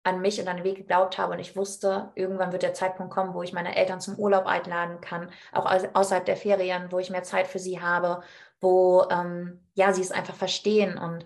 an 0.04 0.22
mich 0.22 0.40
und 0.40 0.48
an 0.48 0.58
den 0.58 0.64
Weg 0.64 0.78
geglaubt 0.78 1.18
habe 1.18 1.34
und 1.34 1.40
ich 1.40 1.56
wusste, 1.56 2.12
irgendwann 2.16 2.52
wird 2.52 2.64
der 2.64 2.74
Zeitpunkt 2.74 3.14
kommen, 3.14 3.34
wo 3.34 3.44
ich 3.44 3.54
meine 3.54 3.76
Eltern 3.76 4.02
zum 4.02 4.18
Urlaub 4.18 4.48
einladen 4.48 5.02
kann, 5.02 5.30
auch 5.52 5.66
außerhalb 5.94 6.26
der 6.26 6.38
Ferien, 6.38 6.92
wo 6.92 7.00
ich 7.00 7.12
mehr 7.12 7.24
Zeit 7.24 7.48
für 7.48 7.60
sie 7.60 7.82
habe, 7.82 8.24
wo 8.60 9.06
ähm, 9.12 9.60
ja 9.74 9.94
sie 9.94 10.02
es 10.02 10.12
einfach 10.12 10.36
verstehen 10.36 10.98
und 10.98 11.26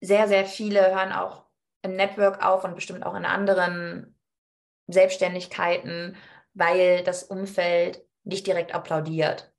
sehr, 0.00 0.26
sehr 0.28 0.44
viele 0.44 0.94
hören 0.94 1.12
auch 1.12 1.44
im 1.82 1.96
Network 1.96 2.44
auf 2.44 2.64
und 2.64 2.74
bestimmt 2.74 3.06
auch 3.06 3.14
in 3.14 3.24
anderen 3.24 4.18
Selbstständigkeiten, 4.88 6.16
weil 6.54 7.02
das 7.04 7.22
Umfeld 7.22 8.04
nicht 8.24 8.46
direkt 8.46 8.74
applaudiert. 8.74 9.51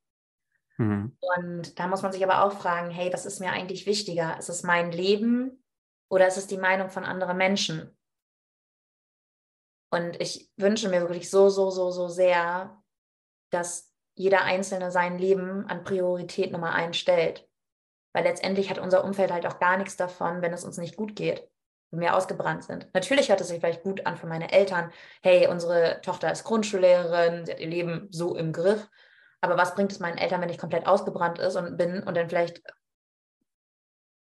Mhm. 0.76 1.16
Und 1.36 1.78
da 1.78 1.86
muss 1.86 2.02
man 2.02 2.12
sich 2.12 2.24
aber 2.24 2.44
auch 2.44 2.52
fragen, 2.52 2.90
hey, 2.90 3.12
was 3.12 3.26
ist 3.26 3.40
mir 3.40 3.52
eigentlich 3.52 3.86
wichtiger? 3.86 4.38
Ist 4.38 4.48
es 4.48 4.62
mein 4.62 4.92
Leben 4.92 5.62
oder 6.08 6.26
ist 6.26 6.36
es 6.36 6.46
die 6.46 6.58
Meinung 6.58 6.90
von 6.90 7.04
anderen 7.04 7.36
Menschen? 7.36 7.96
Und 9.90 10.20
ich 10.20 10.50
wünsche 10.56 10.88
mir 10.88 11.00
wirklich 11.02 11.30
so, 11.30 11.48
so, 11.48 11.70
so, 11.70 11.92
so 11.92 12.08
sehr, 12.08 12.82
dass 13.50 13.92
jeder 14.16 14.42
Einzelne 14.42 14.90
sein 14.90 15.18
Leben 15.18 15.66
an 15.66 15.84
Priorität 15.84 16.50
Nummer 16.50 16.72
eins 16.72 16.96
stellt. 16.96 17.48
Weil 18.12 18.24
letztendlich 18.24 18.70
hat 18.70 18.78
unser 18.78 19.04
Umfeld 19.04 19.32
halt 19.32 19.46
auch 19.46 19.58
gar 19.58 19.76
nichts 19.76 19.96
davon, 19.96 20.42
wenn 20.42 20.52
es 20.52 20.64
uns 20.64 20.78
nicht 20.78 20.96
gut 20.96 21.16
geht, 21.16 21.48
wenn 21.90 22.00
wir 22.00 22.16
ausgebrannt 22.16 22.64
sind. 22.64 22.88
Natürlich 22.94 23.28
hört 23.28 23.40
es 23.40 23.48
sich 23.48 23.60
vielleicht 23.60 23.82
gut 23.82 24.06
an 24.06 24.16
für 24.16 24.26
meine 24.26 24.52
Eltern. 24.52 24.92
Hey, 25.22 25.48
unsere 25.48 26.00
Tochter 26.00 26.30
ist 26.30 26.44
Grundschullehrerin, 26.44 27.44
sie 27.44 27.52
hat 27.52 27.60
ihr 27.60 27.68
Leben 27.68 28.08
so 28.10 28.36
im 28.36 28.52
Griff. 28.52 28.88
Aber 29.44 29.58
was 29.58 29.74
bringt 29.74 29.92
es 29.92 30.00
meinen 30.00 30.16
Eltern, 30.16 30.40
wenn 30.40 30.48
ich 30.48 30.56
komplett 30.56 30.86
ausgebrannt 30.86 31.38
ist 31.38 31.56
und 31.56 31.76
bin 31.76 32.02
und 32.02 32.16
dann 32.16 32.30
vielleicht 32.30 32.62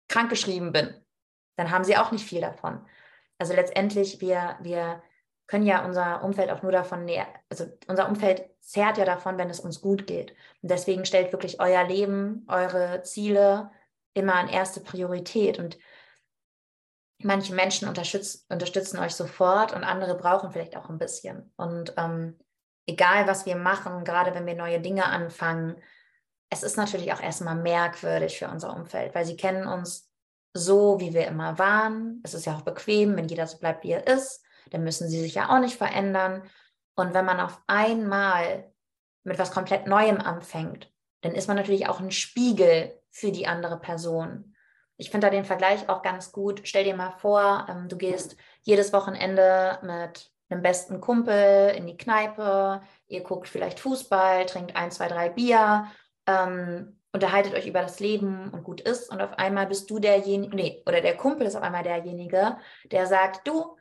krankgeschrieben 0.08 0.72
bin? 0.72 0.94
Dann 1.56 1.70
haben 1.70 1.84
sie 1.84 1.98
auch 1.98 2.10
nicht 2.10 2.24
viel 2.24 2.40
davon. 2.40 2.86
Also 3.38 3.52
letztendlich, 3.52 4.22
wir, 4.22 4.56
wir 4.62 5.02
können 5.46 5.66
ja 5.66 5.84
unser 5.84 6.24
Umfeld 6.24 6.50
auch 6.50 6.62
nur 6.62 6.72
davon 6.72 7.04
näher, 7.04 7.26
also 7.50 7.66
unser 7.86 8.08
Umfeld 8.08 8.48
zehrt 8.60 8.96
ja 8.96 9.04
davon, 9.04 9.36
wenn 9.36 9.50
es 9.50 9.60
uns 9.60 9.82
gut 9.82 10.06
geht. 10.06 10.30
Und 10.62 10.70
deswegen 10.70 11.04
stellt 11.04 11.32
wirklich 11.32 11.60
euer 11.60 11.84
Leben, 11.84 12.46
eure 12.48 13.02
Ziele 13.02 13.70
immer 14.14 14.36
an 14.36 14.48
erste 14.48 14.80
Priorität. 14.80 15.58
Und 15.58 15.76
manche 17.18 17.54
Menschen 17.54 17.88
unterstützen, 17.88 18.98
euch 18.98 19.14
sofort 19.14 19.74
und 19.74 19.84
andere 19.84 20.14
brauchen 20.14 20.50
vielleicht 20.50 20.78
auch 20.78 20.88
ein 20.88 20.98
bisschen. 20.98 21.52
Und 21.56 21.92
ähm, 21.98 22.38
egal 22.86 23.26
was 23.26 23.46
wir 23.46 23.56
machen, 23.56 24.04
gerade 24.04 24.34
wenn 24.34 24.46
wir 24.46 24.54
neue 24.54 24.80
Dinge 24.80 25.06
anfangen, 25.06 25.76
es 26.50 26.62
ist 26.62 26.76
natürlich 26.76 27.12
auch 27.12 27.20
erstmal 27.20 27.54
merkwürdig 27.54 28.38
für 28.38 28.48
unser 28.48 28.74
Umfeld, 28.74 29.14
weil 29.14 29.24
sie 29.24 29.36
kennen 29.36 29.66
uns 29.66 30.10
so, 30.52 30.98
wie 30.98 31.14
wir 31.14 31.26
immer 31.28 31.58
waren. 31.58 32.20
Es 32.24 32.34
ist 32.34 32.46
ja 32.46 32.56
auch 32.56 32.62
bequem, 32.62 33.16
wenn 33.16 33.28
jeder 33.28 33.46
so 33.46 33.58
bleibt, 33.58 33.84
wie 33.84 33.92
er 33.92 34.06
ist. 34.06 34.44
Dann 34.70 34.82
müssen 34.82 35.08
sie 35.08 35.20
sich 35.20 35.34
ja 35.34 35.48
auch 35.48 35.60
nicht 35.60 35.76
verändern. 35.76 36.42
Und 36.96 37.14
wenn 37.14 37.24
man 37.24 37.38
auf 37.38 37.60
einmal 37.68 38.72
mit 39.22 39.38
was 39.38 39.52
komplett 39.52 39.86
Neuem 39.86 40.20
anfängt, 40.20 40.92
dann 41.20 41.32
ist 41.32 41.46
man 41.46 41.56
natürlich 41.56 41.88
auch 41.88 42.00
ein 42.00 42.10
Spiegel 42.10 43.00
für 43.10 43.30
die 43.30 43.46
andere 43.46 43.78
Person. 43.78 44.56
Ich 44.96 45.10
finde 45.10 45.28
da 45.28 45.30
den 45.30 45.44
Vergleich 45.44 45.88
auch 45.88 46.02
ganz 46.02 46.32
gut. 46.32 46.62
Stell 46.64 46.84
dir 46.84 46.96
mal 46.96 47.12
vor, 47.12 47.66
ähm, 47.68 47.88
du 47.88 47.96
gehst 47.96 48.36
jedes 48.62 48.92
Wochenende 48.92 49.78
mit 49.82 50.30
einem 50.50 50.62
besten 50.62 51.00
Kumpel 51.00 51.74
in 51.76 51.86
die 51.86 51.96
Kneipe, 51.96 52.82
ihr 53.06 53.22
guckt 53.22 53.48
vielleicht 53.48 53.80
Fußball, 53.80 54.46
trinkt 54.46 54.76
ein, 54.76 54.90
zwei, 54.90 55.08
drei 55.08 55.28
Bier, 55.28 55.86
ähm, 56.26 56.98
unterhaltet 57.12 57.54
euch 57.54 57.66
über 57.66 57.82
das 57.82 58.00
Leben 58.00 58.50
und 58.50 58.64
gut 58.64 58.80
ist. 58.80 59.10
Und 59.10 59.20
auf 59.20 59.38
einmal 59.38 59.66
bist 59.66 59.90
du 59.90 59.98
derjenige, 59.98 60.54
nee, 60.54 60.82
oder 60.86 61.00
der 61.00 61.16
Kumpel 61.16 61.46
ist 61.46 61.56
auf 61.56 61.62
einmal 61.62 61.82
derjenige, 61.82 62.56
der 62.90 63.06
sagt, 63.06 63.46
du, 63.46 63.76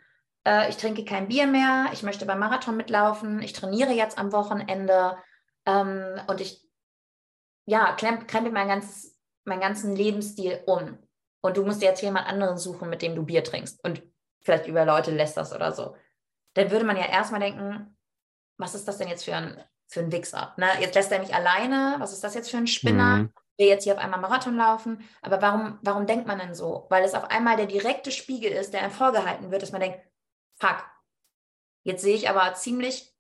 äh, 0.46 0.70
ich 0.70 0.78
trinke 0.78 1.06
kein 1.06 1.28
Bier 1.28 1.48
mehr, 1.48 1.88
ich 1.92 2.04
möchte 2.04 2.26
beim 2.26 2.40
Marathon 2.40 2.78
mitlaufen, 2.78 3.42
ich 3.42 3.54
trainiere 3.54 3.92
jetzt 3.92 4.18
am 4.18 4.32
Wochenende 4.32 5.18
ähm, 5.66 6.22
und 6.28 6.42
ich, 6.42 6.68
ja, 7.66 7.94
krempel 7.94 8.52
mein 8.52 8.68
ganzes, 8.68 9.18
meinen 9.44 9.62
ganzen 9.62 9.96
Lebensstil 9.96 10.62
um. 10.66 10.98
Und 11.42 11.58
du 11.58 11.64
musst 11.64 11.82
jetzt 11.82 12.02
jemand 12.02 12.28
anderen 12.28 12.58
suchen, 12.58 12.90
mit 12.90 13.02
dem 13.02 13.16
du 13.16 13.24
Bier 13.24 13.44
trinkst. 13.44 13.84
Und 13.84 14.04
vielleicht 14.42 14.68
über 14.68 14.86
Leute 14.86 15.12
lässt 15.12 15.38
das 15.38 15.54
oder 15.54 15.72
so 15.72 15.96
dann 16.54 16.72
würde 16.72 16.86
man 16.86 16.98
ja 16.98 17.06
erstmal 17.06 17.40
denken, 17.40 17.98
was 18.58 18.76
ist 18.76 18.88
das 18.88 18.98
denn 18.98 19.08
jetzt 19.08 19.26
für 19.26 19.36
ein, 19.36 19.64
für 19.88 20.02
ein 20.02 20.12
Wichser? 20.12 20.54
Ne? 20.58 20.68
Jetzt 20.80 20.96
lässt 20.96 21.12
er 21.12 21.20
mich 21.20 21.34
alleine, 21.34 21.96
was 22.00 22.14
ist 22.14 22.24
das 22.24 22.36
jetzt 22.36 22.52
für 22.52 22.58
ein 22.58 22.68
Spinner? 22.68 23.18
Mhm. 23.18 23.34
Will 23.58 23.68
jetzt 23.68 23.84
hier 23.84 23.94
auf 23.94 24.00
einmal 24.00 24.20
Marathon 24.20 24.56
laufen. 24.56 25.08
Aber 25.22 25.42
warum, 25.42 25.80
warum 25.82 26.06
denkt 26.06 26.28
man 26.28 26.40
denn 26.40 26.56
so? 26.56 26.86
Weil 26.90 27.04
es 27.04 27.14
auf 27.14 27.26
einmal 27.26 27.58
der 27.58 27.66
direkte 27.66 28.12
Spiegel 28.12 28.52
ist, 28.52 28.74
der 28.74 28.82
einem 28.82 28.92
vorgehalten 28.92 29.52
wird, 29.52 29.62
dass 29.62 29.72
man 29.72 29.82
denkt, 29.82 30.00
fuck, 30.56 30.84
jetzt 31.84 32.02
sehe 32.02 32.16
ich 32.16 32.30
aber 32.30 32.54
ziemlich 32.54 33.14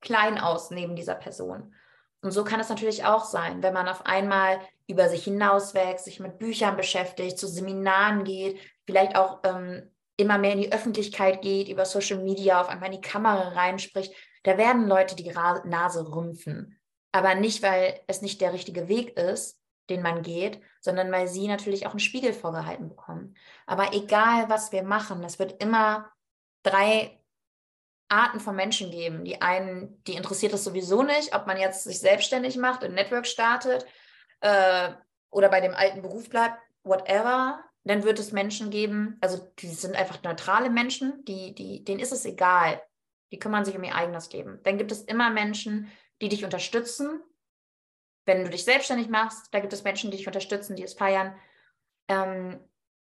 klein 0.00 0.38
aus 0.38 0.70
neben 0.70 0.96
dieser 0.96 1.14
Person. 1.14 1.74
Und 2.20 2.30
so 2.30 2.44
kann 2.44 2.60
es 2.60 2.68
natürlich 2.68 3.04
auch 3.04 3.24
sein, 3.24 3.62
wenn 3.62 3.74
man 3.74 3.88
auf 3.88 4.06
einmal 4.06 4.60
über 4.86 5.08
sich 5.08 5.24
hinauswächst, 5.24 6.04
sich 6.04 6.20
mit 6.20 6.38
Büchern 6.38 6.76
beschäftigt, 6.76 7.38
zu 7.38 7.48
Seminaren 7.48 8.24
geht, 8.24 8.60
vielleicht 8.84 9.16
auch 9.16 9.40
ähm, 9.44 9.90
immer 10.16 10.38
mehr 10.38 10.52
in 10.52 10.60
die 10.60 10.72
Öffentlichkeit 10.72 11.42
geht, 11.42 11.68
über 11.68 11.84
Social 11.84 12.20
Media 12.22 12.60
auf 12.60 12.68
einmal 12.68 12.92
in 12.92 13.00
die 13.00 13.08
Kamera 13.08 13.48
reinspricht, 13.50 14.12
da 14.44 14.58
werden 14.58 14.88
Leute 14.88 15.16
die 15.16 15.30
Nase 15.30 16.12
rümpfen. 16.12 16.78
Aber 17.12 17.34
nicht, 17.34 17.62
weil 17.62 18.00
es 18.06 18.22
nicht 18.22 18.40
der 18.40 18.52
richtige 18.52 18.88
Weg 18.88 19.16
ist, 19.16 19.60
den 19.90 20.02
man 20.02 20.22
geht, 20.22 20.60
sondern 20.80 21.10
weil 21.12 21.28
sie 21.28 21.48
natürlich 21.48 21.86
auch 21.86 21.90
einen 21.90 22.00
Spiegel 22.00 22.32
vorgehalten 22.32 22.88
bekommen. 22.88 23.36
Aber 23.66 23.92
egal, 23.92 24.48
was 24.48 24.72
wir 24.72 24.82
machen, 24.82 25.22
es 25.24 25.38
wird 25.38 25.62
immer 25.62 26.10
drei 26.62 27.18
Arten 28.08 28.40
von 28.40 28.54
Menschen 28.54 28.90
geben. 28.90 29.24
Die 29.24 29.40
einen, 29.40 30.02
die 30.04 30.14
interessiert 30.14 30.52
es 30.52 30.64
sowieso 30.64 31.02
nicht, 31.02 31.34
ob 31.34 31.46
man 31.46 31.58
jetzt 31.58 31.84
sich 31.84 31.98
selbstständig 31.98 32.56
macht, 32.56 32.84
ein 32.84 32.94
Network 32.94 33.26
startet 33.26 33.86
äh, 34.40 34.90
oder 35.30 35.48
bei 35.48 35.60
dem 35.60 35.74
alten 35.74 36.02
Beruf 36.02 36.28
bleibt, 36.28 36.58
whatever 36.84 37.64
dann 37.84 38.04
wird 38.04 38.18
es 38.18 38.32
Menschen 38.32 38.70
geben, 38.70 39.16
also 39.20 39.52
die 39.58 39.68
sind 39.68 39.96
einfach 39.96 40.22
neutrale 40.22 40.70
Menschen, 40.70 41.24
die, 41.24 41.54
die, 41.54 41.84
denen 41.84 42.00
ist 42.00 42.12
es 42.12 42.24
egal. 42.24 42.80
Die 43.32 43.38
kümmern 43.38 43.64
sich 43.64 43.76
um 43.76 43.82
ihr 43.82 43.94
eigenes 43.94 44.32
Leben. 44.32 44.60
Dann 44.62 44.78
gibt 44.78 44.92
es 44.92 45.02
immer 45.02 45.30
Menschen, 45.30 45.90
die 46.20 46.28
dich 46.28 46.44
unterstützen. 46.44 47.20
Wenn 48.24 48.44
du 48.44 48.50
dich 48.50 48.64
selbstständig 48.64 49.08
machst, 49.08 49.48
da 49.52 49.58
gibt 49.58 49.72
es 49.72 49.84
Menschen, 49.84 50.10
die 50.10 50.18
dich 50.18 50.26
unterstützen, 50.26 50.76
die 50.76 50.84
es 50.84 50.94
feiern. 50.94 51.34
Ähm, 52.08 52.60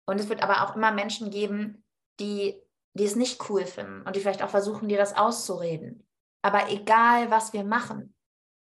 und 0.05 0.19
es 0.19 0.27
wird 0.27 0.43
aber 0.43 0.63
auch 0.63 0.75
immer 0.75 0.91
Menschen 0.91 1.29
geben, 1.29 1.85
die, 2.19 2.59
die 2.93 3.05
es 3.05 3.15
nicht 3.15 3.49
cool 3.49 3.65
finden 3.65 4.01
und 4.01 4.15
die 4.15 4.19
vielleicht 4.19 4.41
auch 4.41 4.49
versuchen, 4.49 4.89
dir 4.89 4.97
das 4.97 5.15
auszureden. 5.15 6.05
Aber 6.41 6.69
egal, 6.71 7.31
was 7.31 7.53
wir 7.53 7.63
machen. 7.63 8.15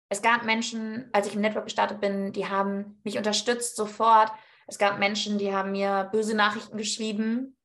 Es 0.08 0.22
gab 0.22 0.44
Menschen, 0.44 1.08
als 1.12 1.26
ich 1.26 1.34
im 1.34 1.40
Network 1.40 1.64
gestartet 1.64 2.00
bin, 2.00 2.32
die 2.32 2.46
haben 2.46 3.00
mich 3.04 3.16
unterstützt 3.18 3.76
sofort 3.76 4.32
es 4.66 4.78
gab 4.78 4.98
Menschen, 4.98 5.38
die 5.38 5.52
haben 5.52 5.72
mir 5.72 6.08
böse 6.12 6.34
Nachrichten 6.34 6.76
geschrieben. 6.76 7.56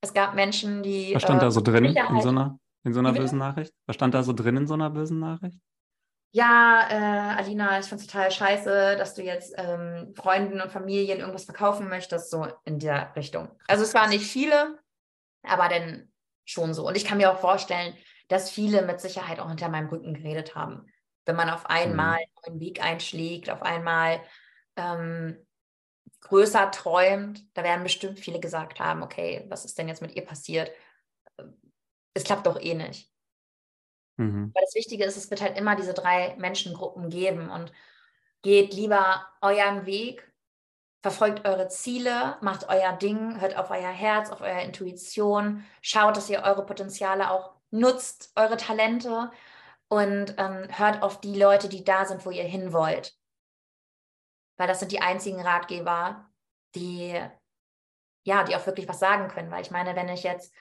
Es 0.00 0.12
gab 0.12 0.34
Menschen, 0.34 0.82
die. 0.82 1.14
Was 1.14 1.22
stand 1.22 1.40
äh, 1.40 1.44
da 1.44 1.50
so 1.50 1.60
drin 1.60 1.84
in 1.84 2.20
so 2.20 2.28
einer, 2.28 2.58
in 2.84 2.92
so 2.92 3.00
einer 3.00 3.12
bösen 3.12 3.38
Nachricht? 3.38 3.72
Was 3.86 3.96
stand 3.96 4.14
da 4.14 4.22
so 4.22 4.32
drin 4.32 4.56
in 4.56 4.66
so 4.66 4.74
einer 4.74 4.90
bösen 4.90 5.18
Nachricht? 5.18 5.58
Ja, 6.34 6.88
äh, 6.90 7.40
Alina, 7.40 7.78
ich 7.78 7.86
finde 7.86 8.02
es 8.02 8.06
total 8.08 8.30
scheiße, 8.30 8.96
dass 8.96 9.14
du 9.14 9.22
jetzt 9.22 9.54
ähm, 9.58 10.14
Freunden 10.16 10.62
und 10.62 10.72
Familien 10.72 11.20
irgendwas 11.20 11.44
verkaufen 11.44 11.88
möchtest, 11.88 12.30
so 12.30 12.46
in 12.64 12.78
der 12.78 13.14
Richtung. 13.14 13.50
Also 13.68 13.84
es 13.84 13.92
waren 13.92 14.08
nicht 14.08 14.24
viele, 14.24 14.78
aber 15.42 15.68
dann 15.68 16.10
schon 16.46 16.72
so. 16.72 16.86
Und 16.86 16.96
ich 16.96 17.04
kann 17.04 17.18
mir 17.18 17.30
auch 17.30 17.38
vorstellen, 17.38 17.94
dass 18.28 18.50
viele 18.50 18.80
mit 18.82 18.98
Sicherheit 19.00 19.40
auch 19.40 19.48
hinter 19.48 19.68
meinem 19.68 19.90
Rücken 19.90 20.14
geredet 20.14 20.54
haben. 20.54 20.86
Wenn 21.26 21.36
man 21.36 21.50
auf 21.50 21.66
einmal 21.66 22.18
mhm. 22.18 22.52
einen 22.52 22.60
Weg 22.60 22.82
einschlägt, 22.82 23.50
auf 23.50 23.60
einmal 23.60 24.22
ähm, 24.76 25.36
größer 26.22 26.70
träumt, 26.70 27.44
da 27.54 27.62
werden 27.62 27.82
bestimmt 27.82 28.18
viele 28.18 28.40
gesagt 28.40 28.80
haben, 28.80 29.02
okay, 29.02 29.44
was 29.48 29.64
ist 29.64 29.76
denn 29.78 29.88
jetzt 29.88 30.02
mit 30.02 30.16
ihr 30.16 30.24
passiert? 30.24 30.70
Es 32.14 32.24
klappt 32.24 32.46
doch 32.46 32.60
eh 32.60 32.74
nicht. 32.74 33.10
Mhm. 34.16 34.50
Weil 34.54 34.62
das 34.64 34.74
Wichtige 34.74 35.04
ist, 35.04 35.16
es 35.16 35.30
wird 35.30 35.40
halt 35.40 35.58
immer 35.58 35.76
diese 35.76 35.94
drei 35.94 36.34
Menschengruppen 36.38 37.10
geben 37.10 37.50
und 37.50 37.72
geht 38.42 38.74
lieber 38.74 39.26
euren 39.40 39.86
Weg, 39.86 40.30
verfolgt 41.02 41.46
eure 41.46 41.68
Ziele, 41.68 42.36
macht 42.40 42.68
euer 42.68 42.92
Ding, 42.92 43.40
hört 43.40 43.56
auf 43.56 43.70
euer 43.70 43.90
Herz, 43.90 44.30
auf 44.30 44.40
eure 44.40 44.62
Intuition, 44.62 45.64
schaut, 45.80 46.16
dass 46.16 46.30
ihr 46.30 46.42
eure 46.42 46.64
Potenziale 46.64 47.30
auch 47.30 47.54
nutzt, 47.70 48.32
eure 48.36 48.56
Talente 48.56 49.30
und 49.88 50.34
ähm, 50.38 50.68
hört 50.70 51.02
auf 51.02 51.20
die 51.20 51.36
Leute, 51.36 51.68
die 51.68 51.84
da 51.84 52.04
sind, 52.04 52.24
wo 52.24 52.30
ihr 52.30 52.44
hin 52.44 52.72
wollt. 52.72 53.16
Weil 54.56 54.68
das 54.68 54.80
sind 54.80 54.92
die 54.92 55.00
einzigen 55.00 55.40
Ratgeber, 55.40 56.30
die 56.74 57.20
ja, 58.24 58.44
die 58.44 58.56
auch 58.56 58.66
wirklich 58.66 58.88
was 58.88 59.00
sagen 59.00 59.28
können. 59.28 59.50
Weil 59.50 59.62
ich 59.62 59.70
meine, 59.70 59.96
wenn 59.96 60.08
ich 60.08 60.22
jetzt 60.22 60.54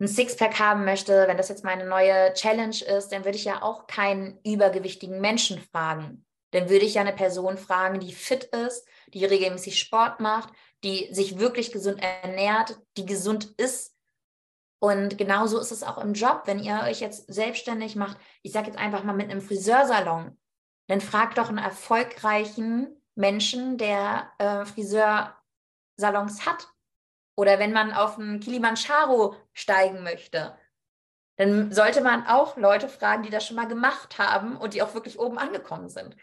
ein 0.00 0.08
Sixpack 0.08 0.58
haben 0.58 0.84
möchte, 0.84 1.26
wenn 1.26 1.36
das 1.36 1.48
jetzt 1.48 1.64
meine 1.64 1.84
neue 1.84 2.32
Challenge 2.34 2.76
ist, 2.84 3.08
dann 3.08 3.24
würde 3.24 3.36
ich 3.36 3.44
ja 3.44 3.62
auch 3.62 3.86
keinen 3.86 4.38
übergewichtigen 4.44 5.20
Menschen 5.20 5.60
fragen. 5.60 6.24
Dann 6.52 6.70
würde 6.70 6.86
ich 6.86 6.94
ja 6.94 7.02
eine 7.02 7.12
Person 7.12 7.58
fragen, 7.58 8.00
die 8.00 8.12
fit 8.12 8.44
ist, 8.44 8.86
die 9.08 9.24
regelmäßig 9.24 9.78
Sport 9.78 10.20
macht, 10.20 10.50
die 10.84 11.12
sich 11.12 11.38
wirklich 11.38 11.72
gesund 11.72 12.00
ernährt, 12.00 12.78
die 12.96 13.06
gesund 13.06 13.52
ist. 13.58 13.94
Und 14.80 15.18
genauso 15.18 15.58
ist 15.58 15.72
es 15.72 15.82
auch 15.82 15.98
im 15.98 16.14
Job, 16.14 16.42
wenn 16.46 16.60
ihr 16.60 16.82
euch 16.84 17.00
jetzt 17.00 17.30
selbstständig 17.32 17.96
macht, 17.96 18.16
ich 18.42 18.52
sage 18.52 18.68
jetzt 18.68 18.78
einfach 18.78 19.02
mal 19.02 19.12
mit 19.12 19.28
einem 19.28 19.40
Friseursalon, 19.42 20.38
dann 20.86 21.00
fragt 21.00 21.36
doch 21.36 21.48
einen 21.48 21.58
erfolgreichen 21.58 22.97
Menschen, 23.18 23.78
der 23.78 24.30
äh, 24.38 24.64
Friseursalons 24.64 26.46
hat 26.46 26.68
oder 27.36 27.58
wenn 27.58 27.72
man 27.72 27.92
auf 27.92 28.18
einen 28.18 28.40
Kilimanjaro 28.40 29.34
steigen 29.52 30.04
möchte, 30.04 30.56
dann 31.36 31.72
sollte 31.72 32.00
man 32.00 32.26
auch 32.26 32.56
Leute 32.56 32.88
fragen, 32.88 33.24
die 33.24 33.30
das 33.30 33.46
schon 33.46 33.56
mal 33.56 33.68
gemacht 33.68 34.18
haben 34.18 34.56
und 34.56 34.74
die 34.74 34.82
auch 34.82 34.94
wirklich 34.94 35.18
oben 35.18 35.38
angekommen 35.38 35.88
sind. 35.88 36.16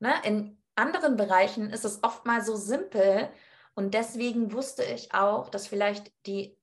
Ne? 0.00 0.12
In 0.24 0.60
anderen 0.74 1.16
Bereichen 1.16 1.70
ist 1.70 1.84
es 1.84 2.02
oft 2.02 2.26
mal 2.26 2.42
so 2.42 2.56
simpel 2.56 3.30
und 3.74 3.94
deswegen 3.94 4.52
wusste 4.52 4.82
ich 4.84 5.14
auch, 5.14 5.50
dass 5.50 5.68
vielleicht 5.68 6.12
die 6.26 6.58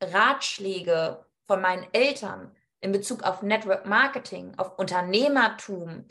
Ratschläge 0.00 1.26
von 1.46 1.60
meinen 1.60 1.86
Eltern 1.92 2.54
in 2.80 2.92
Bezug 2.92 3.22
auf 3.24 3.42
Network 3.42 3.86
Marketing, 3.86 4.54
auf 4.56 4.78
Unternehmertum, 4.78 6.06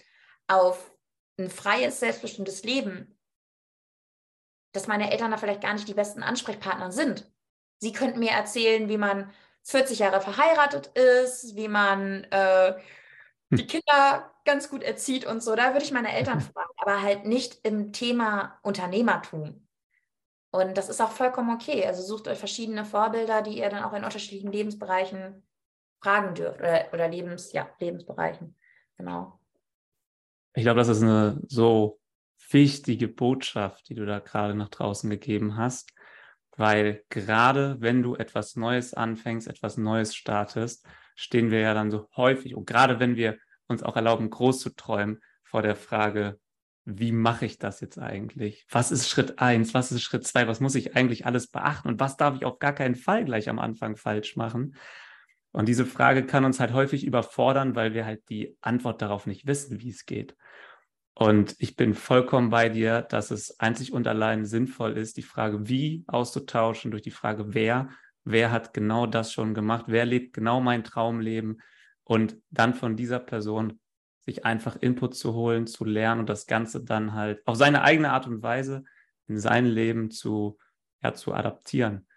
auf 0.47 0.94
ein 1.38 1.49
freies, 1.49 1.99
selbstbestimmtes 1.99 2.63
Leben 2.63 3.15
dass 4.75 4.88
meine 4.88 5.11
Eltern 5.11 5.31
da 5.31 5.38
vielleicht 5.38 5.61
gar 5.61 5.73
nicht 5.73 5.88
die 5.88 5.93
besten 5.93 6.21
Ansprechpartner 6.21 6.91
sind. 6.91 7.31
Sie 7.79 7.93
könnten 7.93 8.19
mir 8.19 8.31
erzählen, 8.31 8.89
wie 8.89 8.97
man 8.97 9.31
40 9.63 9.99
Jahre 9.99 10.21
verheiratet 10.21 10.88
ist, 10.88 11.55
wie 11.55 11.67
man 11.67 12.25
äh, 12.25 12.75
die 13.49 13.63
hm. 13.63 13.67
Kinder 13.67 14.31
ganz 14.43 14.69
gut 14.69 14.83
erzieht 14.83 15.25
und 15.25 15.41
so. 15.41 15.55
Da 15.55 15.73
würde 15.73 15.86
ich 15.86 15.91
meine 15.91 16.13
Eltern 16.13 16.41
fragen, 16.53 16.71
aber 16.77 17.01
halt 17.01 17.25
nicht 17.25 17.65
im 17.65 17.93
Thema 17.93 18.59
Unternehmertum. 18.61 19.67
Und 20.51 20.77
das 20.77 20.89
ist 20.89 21.01
auch 21.01 21.11
vollkommen 21.11 21.53
okay. 21.53 21.86
Also 21.86 22.01
sucht 22.01 22.27
euch 22.27 22.38
verschiedene 22.38 22.86
Vorbilder, 22.86 23.41
die 23.41 23.57
ihr 23.57 23.69
dann 23.69 23.83
auch 23.83 23.93
in 23.93 24.03
unterschiedlichen 24.03 24.51
Lebensbereichen 24.51 25.45
fragen 26.01 26.36
dürft 26.36 26.59
oder, 26.59 26.86
oder 26.93 27.07
Lebens, 27.07 27.51
ja, 27.51 27.67
Lebensbereichen. 27.79 28.55
Genau. 28.97 29.39
Ich 30.55 30.63
glaube, 30.63 30.79
das 30.79 30.87
ist 30.87 31.01
eine 31.01 31.41
so 31.47 31.99
wichtige 32.49 33.09
Botschaft, 33.09 33.89
die 33.89 33.95
du 33.95 34.05
da 34.05 34.19
gerade 34.19 34.55
nach 34.55 34.69
draußen 34.69 35.09
gegeben 35.09 35.57
hast, 35.57 35.91
weil 36.55 37.03
gerade 37.09 37.75
wenn 37.81 38.01
du 38.01 38.15
etwas 38.15 38.55
Neues 38.55 38.93
anfängst, 38.93 39.47
etwas 39.47 39.75
Neues 39.75 40.15
startest, 40.15 40.87
stehen 41.15 41.51
wir 41.51 41.59
ja 41.59 41.73
dann 41.73 41.91
so 41.91 42.07
häufig 42.15 42.55
und 42.55 42.65
gerade 42.65 43.01
wenn 43.01 43.17
wir 43.17 43.37
uns 43.67 43.83
auch 43.83 43.97
erlauben, 43.97 44.29
groß 44.29 44.61
zu 44.61 44.69
träumen, 44.69 45.19
vor 45.43 45.61
der 45.61 45.75
Frage, 45.75 46.39
wie 46.85 47.11
mache 47.11 47.45
ich 47.45 47.57
das 47.57 47.81
jetzt 47.81 47.99
eigentlich? 47.99 48.65
Was 48.69 48.91
ist 48.91 49.09
Schritt 49.09 49.39
eins? 49.39 49.73
Was 49.73 49.91
ist 49.91 50.03
Schritt 50.03 50.25
zwei? 50.25 50.47
Was 50.47 50.61
muss 50.61 50.75
ich 50.75 50.95
eigentlich 50.95 51.25
alles 51.25 51.47
beachten? 51.47 51.89
Und 51.89 51.99
was 51.99 52.15
darf 52.15 52.35
ich 52.35 52.45
auf 52.45 52.59
gar 52.59 52.73
keinen 52.73 52.95
Fall 52.95 53.25
gleich 53.25 53.49
am 53.49 53.59
Anfang 53.59 53.97
falsch 53.97 54.35
machen? 54.35 54.75
Und 55.55 55.69
diese 55.69 55.85
Frage 55.85 56.25
kann 56.25 56.43
uns 56.43 56.59
halt 56.59 56.73
häufig 56.73 57.05
überfordern, 57.05 57.75
weil 57.75 57.93
wir 57.93 58.05
halt 58.05 58.27
die 58.27 58.57
Antwort 58.59 59.01
darauf 59.01 59.25
nicht 59.25 59.47
wissen, 59.47 59.79
wie 59.79 59.89
es 59.89 60.05
geht. 60.05 60.35
Und 61.13 61.55
ich 61.59 61.77
bin 61.77 61.93
vollkommen 61.93 62.49
bei 62.49 62.67
dir, 62.67 63.01
dass 63.03 63.31
es 63.31 63.57
einzig 63.57 63.93
und 63.93 64.05
allein 64.05 64.43
sinnvoll 64.43 64.97
ist, 64.97 65.15
die 65.15 65.21
Frage 65.21 65.69
wie 65.69 66.03
auszutauschen 66.07 66.91
durch 66.91 67.03
die 67.03 67.11
Frage 67.11 67.53
wer. 67.53 67.87
Wer 68.25 68.51
hat 68.51 68.73
genau 68.73 69.05
das 69.07 69.31
schon 69.31 69.53
gemacht? 69.53 69.85
Wer 69.87 70.03
lebt 70.03 70.33
genau 70.33 70.59
mein 70.59 70.83
Traumleben? 70.83 71.61
Und 72.03 72.35
dann 72.49 72.73
von 72.73 72.97
dieser 72.97 73.19
Person 73.19 73.79
sich 74.25 74.43
einfach 74.43 74.75
Input 74.75 75.15
zu 75.15 75.35
holen, 75.35 75.67
zu 75.67 75.85
lernen 75.85 76.19
und 76.19 76.29
das 76.29 76.47
Ganze 76.47 76.83
dann 76.83 77.13
halt 77.13 77.47
auf 77.47 77.55
seine 77.55 77.81
eigene 77.81 78.11
Art 78.11 78.27
und 78.27 78.43
Weise 78.43 78.83
in 79.29 79.39
sein 79.39 79.65
Leben 79.65 80.11
zu, 80.11 80.57
ja, 81.01 81.13
zu 81.13 81.33
adaptieren. 81.33 82.07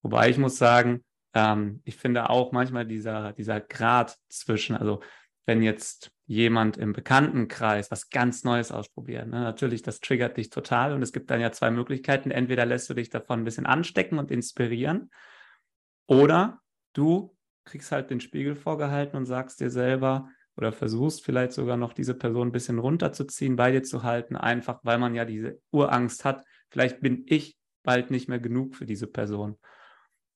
Wobei 0.00 0.30
ich 0.30 0.38
muss 0.38 0.58
sagen, 0.58 1.02
ähm, 1.34 1.80
ich 1.84 1.96
finde 1.96 2.30
auch 2.30 2.52
manchmal 2.52 2.86
dieser, 2.86 3.32
dieser 3.32 3.60
Grad 3.60 4.16
zwischen, 4.28 4.76
also 4.76 5.00
wenn 5.46 5.62
jetzt 5.62 6.10
jemand 6.26 6.78
im 6.78 6.92
Bekanntenkreis 6.92 7.90
was 7.90 8.08
ganz 8.08 8.44
Neues 8.44 8.72
ausprobiert. 8.72 9.26
Ne? 9.26 9.40
Natürlich, 9.40 9.82
das 9.82 10.00
triggert 10.00 10.36
dich 10.38 10.48
total 10.48 10.94
und 10.94 11.02
es 11.02 11.12
gibt 11.12 11.30
dann 11.30 11.40
ja 11.40 11.52
zwei 11.52 11.70
Möglichkeiten. 11.70 12.30
Entweder 12.30 12.64
lässt 12.64 12.88
du 12.88 12.94
dich 12.94 13.10
davon 13.10 13.40
ein 13.40 13.44
bisschen 13.44 13.66
anstecken 13.66 14.18
und 14.18 14.30
inspirieren 14.30 15.10
oder 16.06 16.60
du 16.94 17.36
kriegst 17.64 17.92
halt 17.92 18.10
den 18.10 18.20
Spiegel 18.20 18.56
vorgehalten 18.56 19.16
und 19.16 19.26
sagst 19.26 19.60
dir 19.60 19.70
selber 19.70 20.28
oder 20.56 20.72
versuchst 20.72 21.24
vielleicht 21.24 21.52
sogar 21.52 21.76
noch 21.76 21.92
diese 21.92 22.14
Person 22.14 22.48
ein 22.48 22.52
bisschen 22.52 22.78
runterzuziehen, 22.78 23.56
bei 23.56 23.72
dir 23.72 23.82
zu 23.82 24.02
halten, 24.02 24.36
einfach 24.36 24.80
weil 24.82 24.98
man 24.98 25.14
ja 25.14 25.24
diese 25.24 25.60
Urangst 25.72 26.24
hat, 26.24 26.44
vielleicht 26.70 27.00
bin 27.00 27.24
ich 27.26 27.58
bald 27.82 28.10
nicht 28.10 28.28
mehr 28.28 28.38
genug 28.38 28.76
für 28.76 28.86
diese 28.86 29.06
Person. 29.06 29.58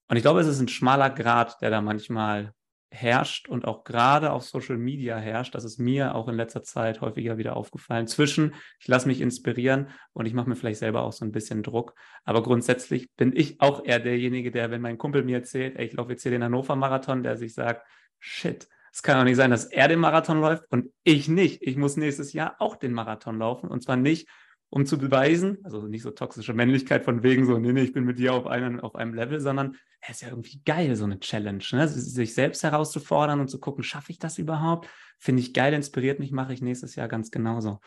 Und 0.09 0.17
ich 0.17 0.23
glaube, 0.23 0.41
es 0.41 0.47
ist 0.47 0.61
ein 0.61 0.69
schmaler 0.69 1.11
Grad, 1.11 1.61
der 1.61 1.71
da 1.71 1.81
manchmal 1.81 2.55
herrscht 2.91 3.49
und 3.49 3.67
auch 3.67 3.85
gerade 3.85 4.33
auf 4.33 4.45
Social 4.45 4.79
Media 4.79 5.19
herrscht, 5.19 5.55
das 5.55 5.65
ist 5.65 5.79
mir 5.79 6.15
auch 6.15 6.27
in 6.29 6.35
letzter 6.35 6.63
Zeit 6.63 7.03
häufiger 7.03 7.37
wieder 7.37 7.57
aufgefallen, 7.57 8.07
zwischen 8.07 8.55
ich 8.81 8.89
lasse 8.89 9.07
mich 9.07 9.21
inspirieren 9.21 9.89
und 10.15 10.25
ich 10.25 10.33
mache 10.33 10.49
mir 10.49 10.57
vielleicht 10.57 10.79
selber 10.79 11.03
auch 11.03 11.13
so 11.13 11.25
ein 11.25 11.33
bisschen 11.33 11.63
Druck. 11.63 11.95
Aber 12.25 12.43
grundsätzlich 12.43 13.15
bin 13.17 13.37
ich 13.37 13.61
auch 13.61 13.85
eher 13.85 14.01
derjenige, 14.01 14.51
der, 14.51 14.71
wenn 14.71 14.81
mein 14.81 14.97
Kumpel 14.97 15.23
mir 15.23 15.37
erzählt, 15.37 15.77
ey, 15.77 15.87
ich 15.87 15.93
laufe 15.93 16.13
jetzt 16.13 16.23
hier 16.23 16.33
den 16.33 16.45
Hannover-Marathon, 16.45 17.23
der 17.23 17.37
sich 17.37 17.53
sagt, 17.53 17.87
shit, 18.19 18.69
es 18.91 19.03
kann 19.03 19.19
doch 19.19 19.25
nicht 19.25 19.37
sein, 19.37 19.51
dass 19.51 19.67
er 19.67 19.89
den 19.89 20.01
Marathon 20.01 20.41
läuft 20.41 20.65
und 20.71 20.91
ich 21.05 21.29
nicht. 21.29 21.63
Ich 21.63 21.77
muss 21.77 21.99
nächstes 21.99 22.33
Jahr 22.33 22.57
auch 22.59 22.77
den 22.77 22.95
Marathon 22.95 23.39
laufen 23.39 23.69
und 23.69 23.83
zwar 23.83 23.97
nicht, 23.97 24.29
um 24.71 24.85
zu 24.85 24.99
beweisen, 24.99 25.59
also 25.65 25.87
nicht 25.87 26.03
so 26.03 26.11
toxische 26.11 26.53
Männlichkeit 26.53 27.05
von 27.05 27.23
wegen 27.23 27.47
so, 27.47 27.59
nee, 27.59 27.73
nee, 27.73 27.83
ich 27.83 27.93
bin 27.93 28.05
mit 28.05 28.19
dir 28.19 28.35
auf 28.35 28.47
einem, 28.47 28.81
auf 28.81 28.95
einem 28.95 29.15
Level, 29.15 29.41
sondern 29.41 29.77
es 30.01 30.17
ist 30.17 30.23
ja 30.23 30.29
irgendwie 30.29 30.61
geil, 30.65 30.95
so 30.95 31.05
eine 31.05 31.21
Challenge, 31.21 31.65
ne? 31.73 31.89
sich 31.89 32.35
selbst 32.35 32.63
herauszufordern 32.63 33.41
und 33.41 33.49
zu 33.49 33.59
gucken, 33.61 33.83
schaffe 33.83 34.13
ich 34.13 34.19
das 34.19 34.39
überhaupt? 34.39 34.89
Finde 35.19 35.41
ich 35.41 35.55
geil, 35.55 35.73
inspiriert 35.73 36.19
mich, 36.19 36.33
mache 36.33 36.53
ich 36.53 36.61
nächstes 36.61 36.95
Jahr 36.95 37.09
ganz 37.09 37.31
genauso. 37.31 37.81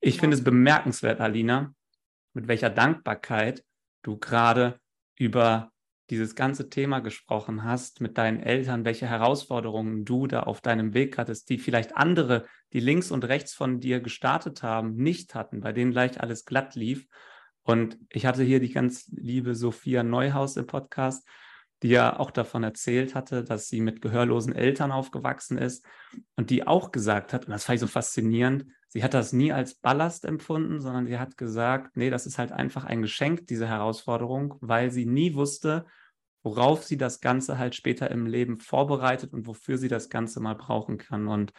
Ich 0.00 0.16
ja. 0.16 0.20
finde 0.20 0.36
es 0.36 0.44
bemerkenswert, 0.44 1.20
Alina, 1.20 1.74
mit 2.32 2.48
welcher 2.48 2.70
Dankbarkeit 2.70 3.64
du 4.02 4.18
gerade 4.18 4.80
über 5.16 5.70
dieses 6.10 6.34
ganze 6.34 6.68
Thema 6.68 6.98
gesprochen 6.98 7.64
hast 7.64 8.00
mit 8.00 8.18
deinen 8.18 8.40
Eltern, 8.40 8.84
welche 8.84 9.06
Herausforderungen 9.06 10.04
du 10.04 10.26
da 10.26 10.40
auf 10.40 10.60
deinem 10.60 10.92
Weg 10.92 11.16
hattest, 11.16 11.48
die 11.48 11.58
vielleicht 11.58 11.96
andere, 11.96 12.46
die 12.72 12.80
links 12.80 13.10
und 13.10 13.24
rechts 13.24 13.54
von 13.54 13.78
dir 13.78 14.00
gestartet 14.00 14.62
haben, 14.62 14.96
nicht 14.96 15.34
hatten, 15.34 15.60
bei 15.60 15.72
denen 15.72 15.92
gleich 15.92 16.20
alles 16.20 16.44
glatt 16.44 16.74
lief. 16.74 17.06
Und 17.62 17.98
ich 18.10 18.26
hatte 18.26 18.42
hier 18.42 18.58
die 18.58 18.72
ganz 18.72 19.06
liebe 19.12 19.54
Sophia 19.54 20.02
Neuhaus 20.02 20.56
im 20.56 20.66
Podcast, 20.66 21.26
die 21.82 21.88
ja 21.88 22.18
auch 22.18 22.30
davon 22.30 22.64
erzählt 22.64 23.14
hatte, 23.14 23.44
dass 23.44 23.68
sie 23.68 23.80
mit 23.80 24.02
gehörlosen 24.02 24.54
Eltern 24.54 24.92
aufgewachsen 24.92 25.56
ist 25.56 25.86
und 26.36 26.50
die 26.50 26.66
auch 26.66 26.90
gesagt 26.90 27.32
hat, 27.32 27.46
und 27.46 27.52
das 27.52 27.64
fand 27.64 27.76
ich 27.76 27.80
so 27.80 27.86
faszinierend, 27.86 28.66
sie 28.88 29.04
hat 29.04 29.14
das 29.14 29.32
nie 29.32 29.52
als 29.52 29.76
Ballast 29.76 30.24
empfunden, 30.24 30.80
sondern 30.80 31.06
sie 31.06 31.18
hat 31.18 31.38
gesagt, 31.38 31.96
nee, 31.96 32.10
das 32.10 32.26
ist 32.26 32.38
halt 32.38 32.52
einfach 32.52 32.84
ein 32.84 33.02
Geschenk, 33.02 33.46
diese 33.46 33.68
Herausforderung, 33.68 34.56
weil 34.60 34.90
sie 34.90 35.06
nie 35.06 35.34
wusste, 35.34 35.86
worauf 36.42 36.84
sie 36.84 36.96
das 36.96 37.20
Ganze 37.20 37.58
halt 37.58 37.74
später 37.74 38.10
im 38.10 38.26
Leben 38.26 38.58
vorbereitet 38.58 39.32
und 39.32 39.46
wofür 39.46 39.78
sie 39.78 39.88
das 39.88 40.08
Ganze 40.08 40.40
mal 40.40 40.54
brauchen 40.54 40.98
kann. 40.98 41.28
Und 41.28 41.52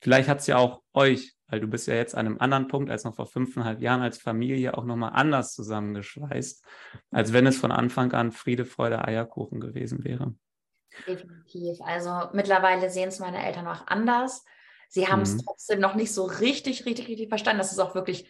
vielleicht 0.00 0.28
hat 0.28 0.40
es 0.40 0.46
ja 0.46 0.58
auch 0.58 0.82
euch, 0.92 1.34
weil 1.48 1.60
du 1.60 1.66
bist 1.66 1.86
ja 1.86 1.94
jetzt 1.94 2.14
an 2.14 2.26
einem 2.26 2.38
anderen 2.38 2.68
Punkt 2.68 2.90
als 2.90 3.04
noch 3.04 3.14
vor 3.14 3.26
fünfeinhalb 3.26 3.80
Jahren 3.80 4.02
als 4.02 4.18
Familie 4.18 4.76
auch 4.76 4.84
nochmal 4.84 5.12
anders 5.14 5.54
zusammengeschweißt, 5.54 6.62
als 7.10 7.32
wenn 7.32 7.46
es 7.46 7.58
von 7.58 7.72
Anfang 7.72 8.12
an 8.12 8.32
Friede, 8.32 8.66
Freude, 8.66 9.04
Eierkuchen 9.04 9.60
gewesen 9.60 10.04
wäre. 10.04 10.34
Definitiv. 11.06 11.80
Also 11.80 12.28
mittlerweile 12.32 12.90
sehen 12.90 13.08
es 13.08 13.18
meine 13.18 13.44
Eltern 13.44 13.66
auch 13.66 13.86
anders. 13.86 14.44
sie 14.90 15.08
haben 15.08 15.22
es 15.22 15.34
mhm. 15.34 15.42
trotzdem 15.44 15.80
noch 15.80 15.94
nicht 15.94 16.12
so 16.12 16.24
richtig, 16.24 16.86
richtig, 16.86 17.08
richtig 17.08 17.28
verstanden, 17.28 17.58
dass 17.58 17.72
es 17.72 17.78
auch 17.78 17.94
wirklich 17.94 18.28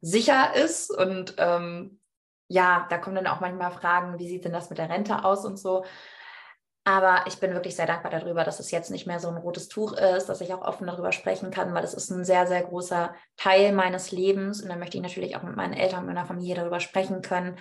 sicher 0.00 0.54
ist. 0.54 0.90
Und 0.90 1.34
ähm, 1.38 2.00
ja, 2.48 2.86
da 2.90 2.98
kommen 2.98 3.16
dann 3.16 3.26
auch 3.26 3.40
manchmal 3.40 3.70
Fragen, 3.70 4.18
wie 4.18 4.28
sieht 4.28 4.44
denn 4.44 4.52
das 4.52 4.70
mit 4.70 4.78
der 4.78 4.88
Rente 4.88 5.24
aus 5.24 5.44
und 5.44 5.58
so. 5.58 5.84
Aber 6.84 7.26
ich 7.26 7.38
bin 7.38 7.52
wirklich 7.52 7.76
sehr 7.76 7.86
dankbar 7.86 8.10
darüber, 8.10 8.44
dass 8.44 8.60
es 8.60 8.70
jetzt 8.70 8.90
nicht 8.90 9.06
mehr 9.06 9.20
so 9.20 9.28
ein 9.28 9.36
rotes 9.36 9.68
Tuch 9.68 9.92
ist, 9.92 10.30
dass 10.30 10.40
ich 10.40 10.54
auch 10.54 10.62
offen 10.62 10.86
darüber 10.86 11.12
sprechen 11.12 11.50
kann, 11.50 11.74
weil 11.74 11.84
es 11.84 11.92
ist 11.92 12.08
ein 12.08 12.24
sehr, 12.24 12.46
sehr 12.46 12.62
großer 12.62 13.14
Teil 13.36 13.72
meines 13.72 14.10
Lebens. 14.10 14.62
Und 14.62 14.70
da 14.70 14.76
möchte 14.76 14.96
ich 14.96 15.02
natürlich 15.02 15.36
auch 15.36 15.42
mit 15.42 15.54
meinen 15.54 15.74
Eltern, 15.74 16.06
meiner 16.06 16.24
Familie 16.24 16.54
darüber 16.54 16.80
sprechen 16.80 17.20
können. 17.20 17.58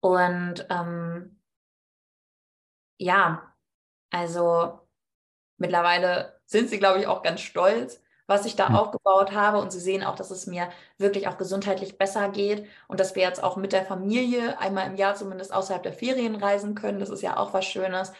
Und 0.00 0.66
ähm, 0.68 1.40
ja, 2.98 3.54
also 4.10 4.80
mittlerweile 5.58 6.40
sind 6.46 6.68
sie, 6.68 6.80
glaube 6.80 6.98
ich, 6.98 7.06
auch 7.06 7.22
ganz 7.22 7.42
stolz, 7.42 8.02
was 8.26 8.46
ich 8.46 8.56
da 8.56 8.68
mhm. 8.68 8.76
aufgebaut 8.76 9.32
habe. 9.32 9.58
Und 9.58 9.72
sie 9.72 9.80
sehen 9.80 10.04
auch, 10.04 10.16
dass 10.16 10.30
es 10.30 10.46
mir 10.46 10.68
wirklich 10.98 11.28
auch 11.28 11.38
gesundheitlich 11.38 11.98
besser 11.98 12.28
geht 12.28 12.66
und 12.88 13.00
dass 13.00 13.14
wir 13.14 13.22
jetzt 13.22 13.42
auch 13.42 13.56
mit 13.56 13.72
der 13.72 13.84
Familie 13.84 14.58
einmal 14.58 14.86
im 14.86 14.96
Jahr 14.96 15.14
zumindest 15.14 15.52
außerhalb 15.52 15.82
der 15.82 15.92
Ferien 15.92 16.36
reisen 16.36 16.74
können. 16.74 17.00
Das 17.00 17.10
ist 17.10 17.22
ja 17.22 17.36
auch 17.36 17.52
was 17.52 17.64
Schönes. 17.64 18.12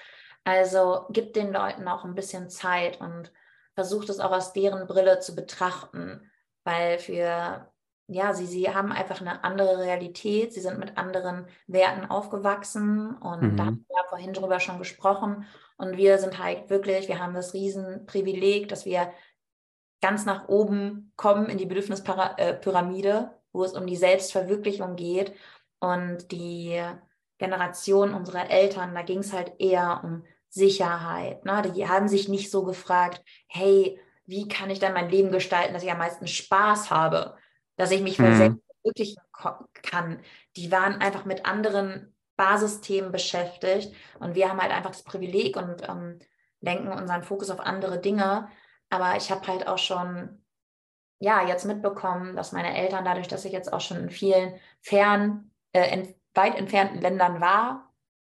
Also 0.45 1.07
gibt 1.11 1.35
den 1.37 1.53
Leuten 1.53 1.89
auch 1.89 2.05
ein 2.05 2.15
bisschen 2.15 2.49
Zeit 2.49 3.01
und 3.01 3.33
versucht 3.75 4.09
es 4.09 4.21
auch 4.21 4.33
aus 4.33 4.53
deren 4.53 4.87
Brille 4.87 5.19
zu 5.19 5.35
betrachten, 5.35 6.31
weil 6.65 6.99
für, 6.99 7.69
ja, 8.07 8.33
sie, 8.33 8.47
sie 8.47 8.73
haben 8.73 8.93
einfach 8.93 9.21
eine 9.21 9.43
andere 9.43 9.79
Realität, 9.79 10.55
sie 10.55 10.61
sind 10.61 10.79
mit 10.79 10.97
anderen 10.97 11.47
Werten 11.67 12.09
aufgewachsen 12.09 13.17
und 13.17 13.43
mhm. 13.43 13.57
da 13.57 13.65
haben 13.67 13.85
wir 13.89 13.97
ja 13.97 14.09
vorhin 14.09 14.33
drüber 14.33 14.61
schon 14.61 14.79
gesprochen 14.79 15.47
und 15.77 15.97
wir 15.97 16.19
sind 16.19 16.39
halt 16.39 16.71
wirklich, 16.71 17.09
wir 17.09 17.19
haben 17.19 17.35
das 17.35 17.53
Riesenprivileg, 17.53 18.69
dass 18.69 18.87
wir 18.87 19.13
ganz 20.01 20.25
nach 20.25 20.49
oben 20.49 21.13
kommen 21.17 21.47
in 21.47 21.59
die 21.59 21.67
Bedürfnispyramide, 21.67 23.09
äh, 23.09 23.37
wo 23.53 23.65
es 23.65 23.73
um 23.73 23.87
die 23.87 23.97
Selbstverwirklichung 23.97 24.97
geht 24.97 25.35
und 25.79 26.31
die 26.33 26.81
Generation 27.39 28.15
unserer 28.15 28.51
Eltern, 28.51 28.95
da 28.95 29.03
ging 29.03 29.19
es 29.19 29.33
halt 29.33 29.53
eher 29.59 30.01
um 30.05 30.25
Sicherheit. 30.49 31.45
Ne? 31.45 31.63
Die 31.75 31.89
haben 31.89 32.09
sich 32.09 32.29
nicht 32.29 32.51
so 32.51 32.65
gefragt, 32.65 33.23
hey, 33.47 33.99
wie 34.25 34.49
kann 34.49 34.71
ich 34.71 34.79
dann 34.79 34.95
mein 34.95 35.11
Leben 35.11 35.31
gestalten, 35.31 35.75
dass 35.75 35.83
ich 35.83 35.91
am 35.91 35.99
meisten 35.99 36.27
Spaß 36.27 36.91
habe, 36.91 37.37
dass 37.77 37.91
ich 37.91 38.03
mich 38.03 38.19
mhm. 38.19 38.61
verwirklichen 38.83 39.23
kann. 39.83 40.21
Die 40.57 40.73
waren 40.73 41.01
einfach 41.01 41.25
mit 41.25 41.47
anderen 41.47 42.15
Basisthemen 42.37 43.13
beschäftigt 43.13 43.95
und 44.19 44.35
wir 44.35 44.49
haben 44.49 44.61
halt 44.61 44.73
einfach 44.73 44.91
das 44.91 45.05
Privileg 45.05 45.57
und 45.57 45.89
ähm, 45.89 46.19
lenken 46.61 46.89
unseren 46.89 47.23
Fokus 47.23 47.51
auf 47.51 47.61
andere 47.61 48.01
Dinge. 48.01 48.49
Aber 48.91 49.17
ich 49.17 49.31
habe 49.31 49.47
halt 49.47 49.67
auch 49.67 49.79
schon, 49.79 50.45
ja, 51.19 51.47
jetzt 51.47 51.65
mitbekommen, 51.65 52.37
dass 52.37 52.53
meine 52.53 52.77
Eltern 52.77 53.05
dadurch, 53.05 53.29
dass 53.29 53.45
ich 53.45 53.53
jetzt 53.53 53.73
auch 53.73 53.81
schon 53.81 53.99
in 53.99 54.11
vielen 54.11 54.55
fern, 54.81 55.51
äh, 55.73 56.07
weit 56.35 56.57
entfernten 56.57 57.01
Ländern 57.01 57.41
war, 57.41 57.87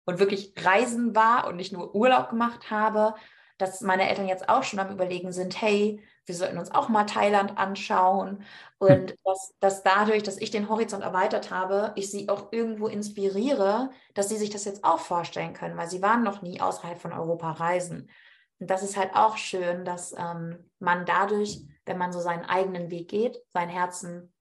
und 0.06 0.18
wirklich 0.18 0.54
reisen 0.56 1.14
war 1.14 1.46
und 1.46 1.56
nicht 1.56 1.72
nur 1.72 1.94
Urlaub 1.94 2.30
gemacht 2.30 2.70
habe, 2.70 3.14
dass 3.58 3.80
meine 3.80 4.08
Eltern 4.08 4.28
jetzt 4.28 4.48
auch 4.48 4.62
schon 4.62 4.78
am 4.78 4.90
Überlegen 4.90 5.32
sind, 5.32 5.60
hey, 5.60 6.02
wir 6.26 6.34
sollten 6.34 6.58
uns 6.58 6.70
auch 6.70 6.88
mal 6.88 7.04
Thailand 7.04 7.58
anschauen. 7.58 8.44
Und 8.78 9.10
hm. 9.10 9.16
dass, 9.24 9.54
dass 9.60 9.82
dadurch, 9.82 10.22
dass 10.22 10.38
ich 10.38 10.50
den 10.50 10.68
Horizont 10.68 11.02
erweitert 11.02 11.50
habe, 11.50 11.92
ich 11.96 12.10
sie 12.10 12.28
auch 12.28 12.52
irgendwo 12.52 12.86
inspiriere, 12.86 13.90
dass 14.14 14.28
sie 14.28 14.36
sich 14.36 14.50
das 14.50 14.64
jetzt 14.64 14.84
auch 14.84 15.00
vorstellen 15.00 15.54
können, 15.54 15.76
weil 15.76 15.88
sie 15.88 16.02
waren 16.02 16.22
noch 16.22 16.42
nie 16.42 16.60
außerhalb 16.60 16.98
von 16.98 17.12
Europa 17.12 17.52
reisen. 17.52 18.10
Und 18.58 18.70
das 18.70 18.82
ist 18.82 18.96
halt 18.96 19.14
auch 19.14 19.36
schön, 19.36 19.84
dass 19.84 20.14
ähm, 20.16 20.70
man 20.78 21.04
dadurch, 21.04 21.62
wenn 21.84 21.98
man 21.98 22.12
so 22.12 22.20
seinen 22.20 22.44
eigenen 22.44 22.90
Weg 22.90 23.08
geht, 23.08 23.42
sein 23.52 23.68
Herzen 23.68 24.32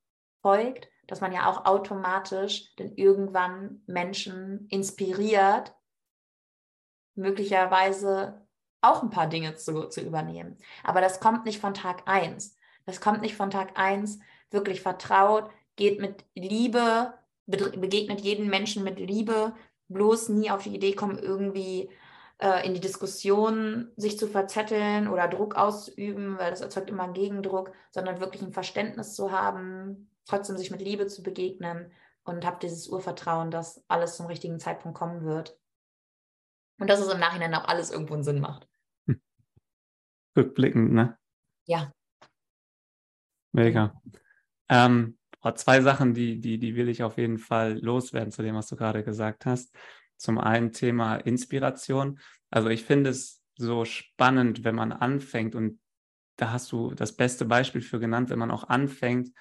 folgt, 0.41 0.89
dass 1.07 1.21
man 1.21 1.31
ja 1.31 1.49
auch 1.49 1.65
automatisch 1.65 2.73
dann 2.77 2.93
irgendwann 2.95 3.81
Menschen 3.87 4.67
inspiriert, 4.69 5.75
möglicherweise 7.15 8.45
auch 8.81 9.03
ein 9.03 9.09
paar 9.09 9.27
Dinge 9.27 9.55
zu, 9.55 9.87
zu 9.89 10.01
übernehmen. 10.01 10.57
Aber 10.83 11.01
das 11.01 11.19
kommt 11.19 11.45
nicht 11.45 11.59
von 11.59 11.73
Tag 11.73 12.03
1. 12.05 12.57
Das 12.85 13.01
kommt 13.01 13.21
nicht 13.21 13.35
von 13.35 13.49
Tag 13.49 13.77
1, 13.77 14.19
wirklich 14.51 14.81
vertraut, 14.81 15.49
geht 15.75 15.99
mit 15.99 16.25
Liebe, 16.35 17.13
begegnet 17.47 18.21
jeden 18.21 18.49
Menschen 18.49 18.83
mit 18.83 18.99
Liebe, 18.99 19.53
bloß 19.87 20.29
nie 20.29 20.49
auf 20.51 20.63
die 20.63 20.75
Idee 20.75 20.93
kommen, 20.93 21.19
irgendwie 21.19 21.89
in 22.37 22.73
die 22.73 22.81
Diskussion 22.81 23.91
sich 23.95 24.19
zu 24.19 24.27
verzetteln 24.27 25.07
oder 25.07 25.29
Druck 25.29 25.55
auszuüben, 25.55 26.37
weil 26.37 26.51
das 26.51 26.59
erzeugt 26.59 26.89
immer 26.89 27.07
Gegendruck, 27.13 27.71
sondern 27.91 28.19
wirklich 28.19 28.41
ein 28.41 28.51
Verständnis 28.51 29.15
zu 29.15 29.31
haben, 29.31 30.09
trotzdem 30.25 30.57
sich 30.57 30.69
mit 30.69 30.81
Liebe 30.81 31.07
zu 31.07 31.23
begegnen 31.23 31.91
und 32.25 32.45
habe 32.45 32.57
dieses 32.61 32.87
Urvertrauen, 32.89 33.51
dass 33.51 33.83
alles 33.87 34.17
zum 34.17 34.25
richtigen 34.25 34.59
Zeitpunkt 34.59 34.97
kommen 34.97 35.23
wird. 35.23 35.57
Und 36.77 36.89
dass 36.89 36.99
es 36.99 37.07
im 37.07 37.19
Nachhinein 37.19 37.53
auch 37.53 37.65
alles 37.65 37.91
irgendwo 37.91 38.15
einen 38.15 38.23
Sinn 38.23 38.41
macht. 38.41 38.67
Rückblickend, 40.37 40.91
ne? 40.91 41.17
Ja. 41.65 41.91
Mega. 43.53 44.01
Ähm, 44.67 45.17
oh, 45.41 45.51
zwei 45.51 45.79
Sachen, 45.81 46.13
die, 46.13 46.41
die, 46.41 46.57
die 46.57 46.75
will 46.75 46.89
ich 46.89 47.03
auf 47.03 47.17
jeden 47.17 47.37
Fall 47.37 47.79
loswerden 47.79 48.31
zu 48.31 48.41
dem, 48.41 48.55
was 48.55 48.67
du 48.67 48.75
gerade 48.75 49.03
gesagt 49.03 49.45
hast. 49.45 49.73
Zum 50.17 50.37
einen 50.37 50.71
Thema 50.71 51.15
Inspiration. 51.15 52.19
Also 52.49 52.69
ich 52.69 52.83
finde 52.83 53.09
es 53.09 53.41
so 53.57 53.85
spannend, 53.85 54.63
wenn 54.63 54.75
man 54.75 54.91
anfängt 54.91 55.55
und 55.55 55.79
da 56.37 56.51
hast 56.51 56.71
du 56.71 56.93
das 56.93 57.15
beste 57.15 57.45
Beispiel 57.45 57.81
für 57.81 57.99
genannt, 57.99 58.29
wenn 58.29 58.39
man 58.39 58.51
auch 58.51 58.65
anfängt, 58.65 59.31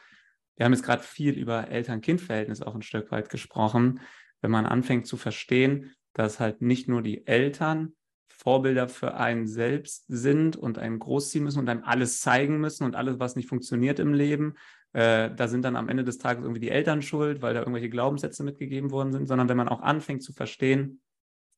wir 0.57 0.65
haben 0.65 0.73
jetzt 0.73 0.85
gerade 0.85 1.03
viel 1.03 1.35
über 1.35 1.69
Eltern-Kind-Verhältnis 1.69 2.63
auch 2.63 2.75
ein 2.75 2.83
Stück 2.83 3.11
weit 3.11 3.29
gesprochen. 3.29 4.01
Wenn 4.41 4.53
man 4.53 4.67
anfängt 4.67 5.07
zu 5.07 5.17
verstehen, 5.17 5.93
dass 6.13 6.39
halt 6.39 6.63
nicht 6.63 6.89
nur 6.89 7.03
die 7.03 7.27
Eltern 7.27 7.95
Vorbilder 8.29 8.89
für 8.89 9.15
einen 9.15 9.47
selbst 9.47 10.05
sind 10.09 10.57
und 10.57 10.79
einen 10.79 10.99
großziehen 10.99 11.45
müssen 11.45 11.61
und 11.61 11.69
einem 11.69 11.85
alles 11.85 12.21
zeigen 12.21 12.61
müssen 12.61 12.85
und 12.85 12.97
alles, 12.97 13.19
was 13.19 13.37
nicht 13.37 13.49
funktioniert 13.49 13.99
im 13.99 14.13
Leben, 14.13 14.55
äh, 14.93 15.35
da 15.35 15.49
sind 15.49 15.65
dann 15.65 15.77
am 15.77 15.89
Ende 15.89 16.05
des 16.05 16.19
Tages 16.19 16.45
irgendwie 16.45 16.61
die 16.61 16.71
Eltern 16.71 17.03
schuld, 17.03 17.43
weil 17.43 17.53
da 17.53 17.61
irgendwelche 17.61 17.91
Glaubenssätze 17.91 18.45
mitgegeben 18.45 18.91
worden 18.91 19.13
sind, 19.13 19.27
sondern 19.27 19.49
wenn 19.49 19.57
man 19.57 19.69
auch 19.69 19.81
anfängt 19.81 20.23
zu 20.23 20.33
verstehen, 20.33 21.01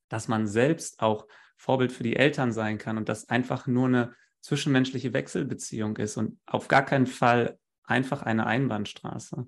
dass 0.08 0.26
man 0.26 0.46
selbst 0.46 1.00
auch 1.00 1.26
Vorbild 1.56 1.92
für 1.92 2.02
die 2.02 2.16
Eltern 2.16 2.52
sein 2.52 2.78
kann 2.78 2.96
und 2.96 3.08
das 3.08 3.28
einfach 3.28 3.66
nur 3.66 3.88
eine 3.88 4.14
zwischenmenschliche 4.40 5.12
Wechselbeziehung 5.12 5.96
ist 5.96 6.16
und 6.16 6.38
auf 6.46 6.68
gar 6.68 6.84
keinen 6.84 7.06
Fall 7.06 7.58
einfach 7.84 8.22
eine 8.22 8.46
Einbahnstraße. 8.46 9.46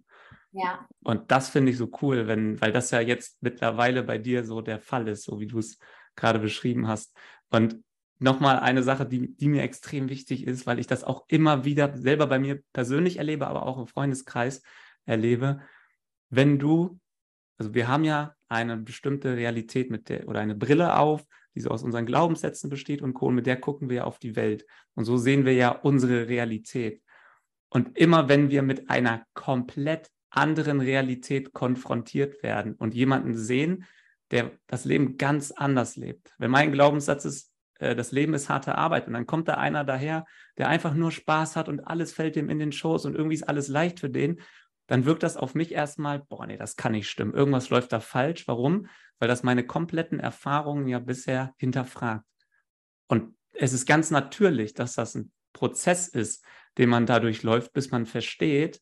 Ja. 0.52 0.86
Und 1.02 1.30
das 1.30 1.50
finde 1.50 1.72
ich 1.72 1.78
so 1.78 1.90
cool, 2.02 2.26
wenn, 2.26 2.60
weil 2.60 2.72
das 2.72 2.90
ja 2.90 3.00
jetzt 3.00 3.42
mittlerweile 3.42 4.02
bei 4.02 4.18
dir 4.18 4.44
so 4.44 4.60
der 4.60 4.80
Fall 4.80 5.08
ist, 5.08 5.24
so 5.24 5.40
wie 5.40 5.46
du 5.46 5.58
es 5.58 5.78
gerade 6.18 6.38
beschrieben 6.38 6.86
hast. 6.86 7.16
Und 7.50 7.82
nochmal 8.18 8.58
eine 8.58 8.82
Sache, 8.82 9.06
die, 9.06 9.34
die 9.36 9.48
mir 9.48 9.62
extrem 9.62 10.08
wichtig 10.08 10.46
ist, 10.46 10.66
weil 10.66 10.78
ich 10.78 10.86
das 10.86 11.04
auch 11.04 11.24
immer 11.28 11.64
wieder 11.64 11.96
selber 11.96 12.26
bei 12.26 12.38
mir 12.38 12.62
persönlich 12.72 13.16
erlebe, 13.16 13.46
aber 13.46 13.64
auch 13.64 13.78
im 13.78 13.86
Freundeskreis 13.86 14.62
erlebe. 15.04 15.60
Wenn 16.28 16.58
du, 16.58 16.98
also 17.56 17.74
wir 17.74 17.88
haben 17.88 18.04
ja 18.04 18.34
eine 18.48 18.76
bestimmte 18.76 19.36
Realität 19.36 19.90
mit 19.90 20.08
der 20.08 20.28
oder 20.28 20.40
eine 20.40 20.54
Brille 20.54 20.96
auf, 20.98 21.24
die 21.54 21.60
so 21.60 21.70
aus 21.70 21.82
unseren 21.82 22.06
Glaubenssätzen 22.06 22.70
besteht 22.70 23.02
und 23.02 23.14
Co. 23.14 23.30
mit 23.30 23.46
der 23.46 23.56
gucken 23.56 23.88
wir 23.88 23.96
ja 23.96 24.04
auf 24.04 24.18
die 24.18 24.36
Welt. 24.36 24.66
Und 24.94 25.04
so 25.04 25.16
sehen 25.16 25.44
wir 25.44 25.54
ja 25.54 25.70
unsere 25.70 26.28
Realität. 26.28 27.02
Und 27.70 27.96
immer 27.98 28.28
wenn 28.28 28.50
wir 28.50 28.62
mit 28.62 28.90
einer 28.90 29.24
komplett 29.34 30.10
anderen 30.30 30.80
Realität 30.80 31.52
konfrontiert 31.52 32.42
werden 32.42 32.74
und 32.74 32.94
jemanden 32.94 33.36
sehen, 33.36 33.84
der 34.30 34.52
das 34.66 34.84
Leben 34.84 35.16
ganz 35.16 35.50
anders 35.50 35.96
lebt. 35.96 36.32
Wenn 36.38 36.50
mein 36.50 36.72
Glaubenssatz 36.72 37.24
ist, 37.24 37.52
äh, 37.78 37.94
das 37.94 38.12
Leben 38.12 38.34
ist 38.34 38.48
harte 38.48 38.76
Arbeit 38.76 39.06
und 39.06 39.14
dann 39.14 39.26
kommt 39.26 39.48
da 39.48 39.54
einer 39.54 39.84
daher, 39.84 40.26
der 40.58 40.68
einfach 40.68 40.94
nur 40.94 41.12
Spaß 41.12 41.56
hat 41.56 41.68
und 41.68 41.80
alles 41.80 42.12
fällt 42.12 42.36
ihm 42.36 42.50
in 42.50 42.58
den 42.58 42.72
Schoß 42.72 43.06
und 43.06 43.14
irgendwie 43.14 43.34
ist 43.34 43.48
alles 43.48 43.68
leicht 43.68 44.00
für 44.00 44.10
den, 44.10 44.40
dann 44.86 45.04
wirkt 45.04 45.22
das 45.22 45.36
auf 45.36 45.54
mich 45.54 45.72
erstmal, 45.72 46.20
boah, 46.20 46.46
nee, 46.46 46.56
das 46.56 46.76
kann 46.76 46.92
nicht 46.92 47.10
stimmen. 47.10 47.34
Irgendwas 47.34 47.68
läuft 47.68 47.92
da 47.92 48.00
falsch. 48.00 48.48
Warum? 48.48 48.86
Weil 49.18 49.28
das 49.28 49.42
meine 49.42 49.64
kompletten 49.64 50.18
Erfahrungen 50.18 50.88
ja 50.88 50.98
bisher 50.98 51.54
hinterfragt. 51.58 52.24
Und 53.06 53.36
es 53.52 53.72
ist 53.72 53.86
ganz 53.86 54.10
natürlich, 54.10 54.72
dass 54.72 54.94
das 54.94 55.14
ein 55.14 55.30
Prozess 55.52 56.08
ist, 56.08 56.42
den 56.78 56.88
man 56.88 57.04
dadurch 57.04 57.42
läuft, 57.42 57.72
bis 57.74 57.90
man 57.90 58.06
versteht, 58.06 58.80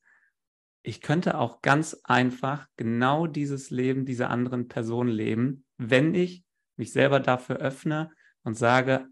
ich 0.87 1.01
könnte 1.01 1.37
auch 1.39 1.63
ganz 1.63 2.01
einfach 2.05 2.69
genau 2.77 3.27
dieses 3.27 3.71
Leben 3.71 4.05
dieser 4.07 4.31
anderen 4.31 4.69
Person 4.69 5.09
leben, 5.09 5.65
wenn 5.79 6.15
ich 6.15 6.45
mich 6.77 6.93
selber 6.93 7.19
dafür 7.19 7.57
öffne 7.57 8.13
und 8.45 8.55
sage, 8.55 9.09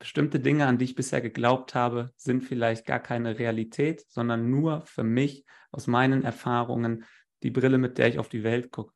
bestimmte 0.00 0.40
Dinge, 0.40 0.66
an 0.66 0.78
die 0.78 0.84
ich 0.84 0.96
bisher 0.96 1.20
geglaubt 1.20 1.76
habe, 1.76 2.12
sind 2.16 2.42
vielleicht 2.42 2.86
gar 2.86 2.98
keine 2.98 3.38
Realität, 3.38 4.04
sondern 4.08 4.50
nur 4.50 4.82
für 4.82 5.04
mich 5.04 5.44
aus 5.70 5.86
meinen 5.86 6.24
Erfahrungen 6.24 7.04
die 7.44 7.52
Brille, 7.52 7.78
mit 7.78 7.98
der 7.98 8.08
ich 8.08 8.18
auf 8.18 8.28
die 8.28 8.42
Welt 8.42 8.72
gucke. 8.72 8.92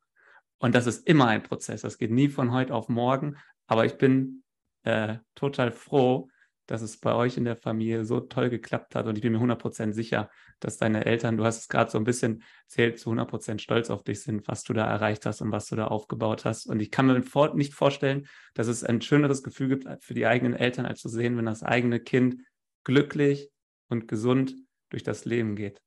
Und 0.59 0.75
das 0.75 0.87
ist 0.87 1.07
immer 1.07 1.27
ein 1.27 1.43
Prozess. 1.43 1.81
Das 1.81 1.97
geht 1.97 2.11
nie 2.11 2.27
von 2.27 2.51
heute 2.51 2.73
auf 2.73 2.89
morgen. 2.89 3.37
Aber 3.67 3.85
ich 3.85 3.97
bin 3.97 4.43
äh, 4.83 5.19
total 5.33 5.71
froh, 5.71 6.27
dass 6.67 6.81
es 6.81 6.97
bei 6.97 7.13
euch 7.13 7.37
in 7.37 7.45
der 7.45 7.55
Familie 7.55 8.05
so 8.05 8.19
toll 8.19 8.49
geklappt 8.49 8.95
hat. 8.95 9.07
Und 9.07 9.15
ich 9.15 9.21
bin 9.21 9.33
mir 9.33 9.39
100% 9.39 9.93
sicher, 9.93 10.29
dass 10.59 10.77
deine 10.77 11.05
Eltern, 11.05 11.37
du 11.37 11.43
hast 11.43 11.59
es 11.59 11.67
gerade 11.67 11.91
so 11.91 11.97
ein 11.97 12.03
bisschen 12.03 12.43
erzählt, 12.63 12.99
zu 12.99 13.11
100% 13.11 13.59
stolz 13.59 13.89
auf 13.89 14.03
dich 14.03 14.21
sind, 14.21 14.47
was 14.47 14.63
du 14.63 14.73
da 14.73 14.85
erreicht 14.85 15.25
hast 15.25 15.41
und 15.41 15.51
was 15.51 15.67
du 15.67 15.75
da 15.75 15.87
aufgebaut 15.87 16.45
hast. 16.45 16.67
Und 16.67 16.79
ich 16.81 16.91
kann 16.91 17.07
mir 17.07 17.19
nicht 17.53 17.73
vorstellen, 17.73 18.27
dass 18.53 18.67
es 18.67 18.83
ein 18.83 19.01
schöneres 19.01 19.43
Gefühl 19.43 19.69
gibt 19.69 19.87
für 20.03 20.13
die 20.13 20.25
eigenen 20.25 20.53
Eltern, 20.53 20.85
als 20.85 21.01
zu 21.01 21.09
sehen, 21.09 21.37
wenn 21.37 21.45
das 21.45 21.63
eigene 21.63 21.99
Kind 21.99 22.37
glücklich 22.83 23.49
und 23.89 24.07
gesund 24.07 24.55
durch 24.89 25.03
das 25.03 25.25
Leben 25.25 25.55
geht. 25.55 25.81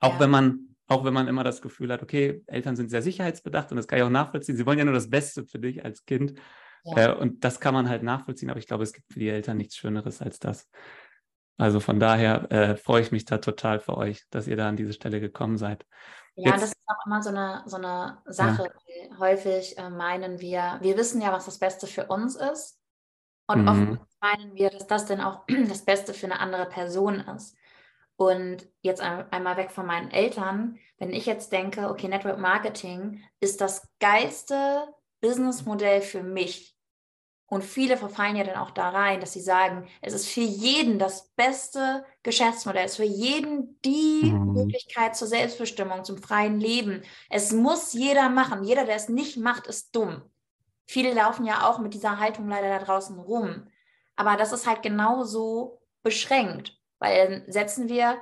Auch 0.00 0.14
ja. 0.14 0.20
wenn 0.20 0.30
man 0.30 0.70
auch 0.90 1.04
wenn 1.04 1.14
man 1.14 1.28
immer 1.28 1.44
das 1.44 1.62
Gefühl 1.62 1.92
hat, 1.92 2.02
okay, 2.02 2.42
Eltern 2.48 2.74
sind 2.74 2.90
sehr 2.90 3.00
sicherheitsbedacht 3.00 3.70
und 3.70 3.76
das 3.76 3.86
kann 3.86 4.00
ich 4.00 4.04
auch 4.04 4.10
nachvollziehen. 4.10 4.56
Sie 4.56 4.66
wollen 4.66 4.78
ja 4.78 4.84
nur 4.84 4.92
das 4.92 5.08
Beste 5.08 5.46
für 5.46 5.60
dich 5.60 5.84
als 5.84 6.04
Kind. 6.04 6.34
Ja. 6.84 7.12
Äh, 7.12 7.16
und 7.16 7.44
das 7.44 7.60
kann 7.60 7.74
man 7.74 7.88
halt 7.88 8.02
nachvollziehen, 8.02 8.50
aber 8.50 8.58
ich 8.58 8.66
glaube, 8.66 8.84
es 8.84 8.92
gibt 8.92 9.12
für 9.12 9.18
die 9.18 9.28
Eltern 9.28 9.56
nichts 9.56 9.76
Schöneres 9.76 10.22
als 10.22 10.38
das. 10.38 10.68
Also 11.58 11.78
von 11.78 12.00
daher 12.00 12.50
äh, 12.50 12.76
freue 12.76 13.02
ich 13.02 13.12
mich 13.12 13.26
da 13.26 13.38
total 13.38 13.80
für 13.80 13.96
euch, 13.96 14.24
dass 14.30 14.46
ihr 14.46 14.56
da 14.56 14.68
an 14.68 14.76
diese 14.76 14.94
Stelle 14.94 15.20
gekommen 15.20 15.58
seid. 15.58 15.84
Ja, 16.34 16.52
Jetzt, 16.52 16.62
das 16.62 16.70
ist 16.70 16.78
auch 16.86 17.06
immer 17.06 17.22
so 17.22 17.28
eine, 17.28 17.62
so 17.66 17.76
eine 17.76 18.18
Sache. 18.24 18.72
Ja. 18.86 19.18
Häufig 19.18 19.76
äh, 19.76 19.90
meinen 19.90 20.40
wir, 20.40 20.78
wir 20.80 20.96
wissen 20.96 21.20
ja, 21.20 21.32
was 21.32 21.44
das 21.44 21.58
Beste 21.58 21.86
für 21.86 22.06
uns 22.06 22.36
ist. 22.36 22.78
Und 23.46 23.62
mhm. 23.62 23.68
oft 23.68 24.10
meinen 24.22 24.54
wir, 24.54 24.70
dass 24.70 24.86
das 24.86 25.06
dann 25.06 25.20
auch 25.20 25.44
das 25.68 25.84
Beste 25.84 26.14
für 26.14 26.26
eine 26.26 26.40
andere 26.40 26.66
Person 26.66 27.20
ist. 27.20 27.56
Und 28.16 28.68
jetzt 28.82 29.00
einmal 29.00 29.56
weg 29.56 29.70
von 29.70 29.86
meinen 29.86 30.10
Eltern, 30.10 30.78
wenn 30.98 31.10
ich 31.10 31.24
jetzt 31.24 31.52
denke, 31.52 31.88
okay, 31.88 32.06
Network 32.06 32.38
Marketing 32.38 33.22
ist 33.40 33.60
das 33.62 33.88
geilste 33.98 34.86
Businessmodell 35.20 36.00
für 36.00 36.22
mich. 36.22 36.76
Und 37.46 37.64
viele 37.64 37.96
verfallen 37.96 38.36
ja 38.36 38.44
dann 38.44 38.56
auch 38.56 38.70
da 38.70 38.90
rein, 38.90 39.20
dass 39.20 39.32
sie 39.32 39.40
sagen, 39.40 39.88
es 40.02 40.12
ist 40.12 40.28
für 40.28 40.40
jeden 40.40 41.00
das 41.00 41.30
beste 41.30 42.04
Geschäftsmodell, 42.22 42.84
es 42.84 42.92
ist 42.92 42.96
für 42.98 43.02
jeden 43.02 43.80
die 43.80 44.30
mhm. 44.30 44.52
Möglichkeit 44.52 45.16
zur 45.16 45.26
Selbstbestimmung, 45.26 46.04
zum 46.04 46.18
freien 46.18 46.60
Leben. 46.60 47.02
Es 47.28 47.52
muss 47.52 47.92
jeder 47.92 48.28
machen. 48.28 48.62
Jeder, 48.62 48.84
der 48.84 48.94
es 48.94 49.08
nicht 49.08 49.36
macht, 49.36 49.66
ist 49.66 49.96
dumm. 49.96 50.22
Viele 50.86 51.12
laufen 51.12 51.44
ja 51.44 51.68
auch 51.68 51.80
mit 51.80 51.92
dieser 51.92 52.20
Haltung 52.20 52.48
leider 52.48 52.68
da 52.68 52.84
draußen 52.84 53.18
rum. 53.18 53.66
Aber 54.14 54.36
das 54.36 54.52
ist 54.52 54.68
halt 54.68 54.82
genauso 54.82 55.82
beschränkt. 56.02 56.78
Weil 57.00 57.28
dann 57.28 57.52
setzen 57.52 57.88
wir 57.88 58.20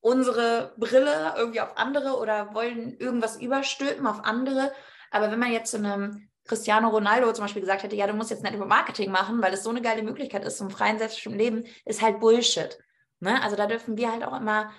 unsere 0.00 0.74
Brille 0.76 1.34
irgendwie 1.36 1.60
auf 1.60 1.76
andere 1.76 2.18
oder 2.18 2.52
wollen 2.54 2.98
irgendwas 2.98 3.40
überstülpen 3.40 4.06
auf 4.06 4.24
andere. 4.24 4.72
Aber 5.10 5.30
wenn 5.30 5.38
man 5.38 5.52
jetzt 5.52 5.70
zu 5.70 5.76
einem 5.76 6.28
Cristiano 6.44 6.88
Ronaldo 6.88 7.32
zum 7.32 7.44
Beispiel 7.44 7.60
gesagt 7.62 7.82
hätte, 7.82 7.96
ja, 7.96 8.06
du 8.06 8.14
musst 8.14 8.30
jetzt 8.30 8.42
Network 8.42 8.68
Marketing 8.68 9.10
machen, 9.10 9.42
weil 9.42 9.52
es 9.52 9.62
so 9.62 9.70
eine 9.70 9.82
geile 9.82 10.02
Möglichkeit 10.02 10.44
ist 10.44 10.58
zum 10.58 10.70
freien, 10.70 10.98
selbstbestimmten 10.98 11.38
Leben, 11.38 11.64
ist 11.84 12.02
halt 12.02 12.20
Bullshit. 12.20 12.78
Ne? 13.20 13.40
Also 13.42 13.56
da 13.56 13.66
dürfen 13.66 13.96
wir 13.96 14.10
halt 14.10 14.24
auch 14.24 14.38
immer 14.38 14.70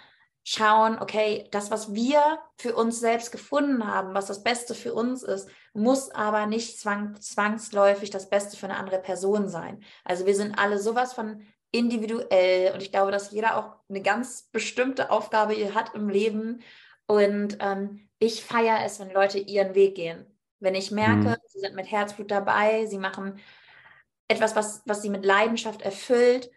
schauen, 0.44 0.98
okay, 1.00 1.48
das, 1.52 1.70
was 1.70 1.94
wir 1.94 2.40
für 2.58 2.76
uns 2.76 3.00
selbst 3.00 3.32
gefunden 3.32 3.86
haben, 3.86 4.14
was 4.16 4.26
das 4.26 4.44
Beste 4.44 4.74
für 4.74 4.94
uns 4.94 5.22
ist, 5.24 5.50
muss 5.74 6.10
aber 6.10 6.48
nicht 6.48 6.80
zwang, 6.80 7.20
zwangsläufig 7.22 8.10
das 8.10 8.30
Beste 8.30 8.58
für 8.58 8.66
eine 8.66 8.78
andere 8.78 9.00
Person 9.00 9.50
sein. 9.50 9.84
Also 10.04 10.26
wir 10.26 10.36
sind 10.36 10.58
alle 10.58 10.80
sowas 10.80 11.14
von 11.14 11.46
individuell 11.72 12.74
und 12.74 12.82
ich 12.82 12.92
glaube, 12.92 13.12
dass 13.12 13.32
jeder 13.32 13.56
auch 13.56 13.76
eine 13.88 14.02
ganz 14.02 14.50
bestimmte 14.52 15.10
Aufgabe 15.10 15.54
hat 15.74 15.94
im 15.96 16.10
Leben 16.10 16.62
und 17.12 17.58
ähm, 17.60 18.08
ich 18.20 18.42
feiere 18.42 18.86
es, 18.86 19.02
wenn 19.02 19.12
Leute 19.12 19.38
ihren 19.38 19.76
Weg 19.76 19.96
gehen. 19.96 20.26
Wenn 20.60 20.76
ich 20.76 20.92
merke, 20.92 21.28
mhm. 21.32 21.36
sie 21.46 21.60
sind 21.60 21.76
mit 21.76 21.92
Herzblut 21.92 22.32
dabei, 22.32 22.86
sie 22.86 23.00
machen 23.00 23.38
etwas, 24.30 24.56
was, 24.56 24.82
was 24.86 25.02
sie 25.02 25.10
mit 25.10 25.26
Leidenschaft 25.26 25.82
erfüllt, 25.82 26.50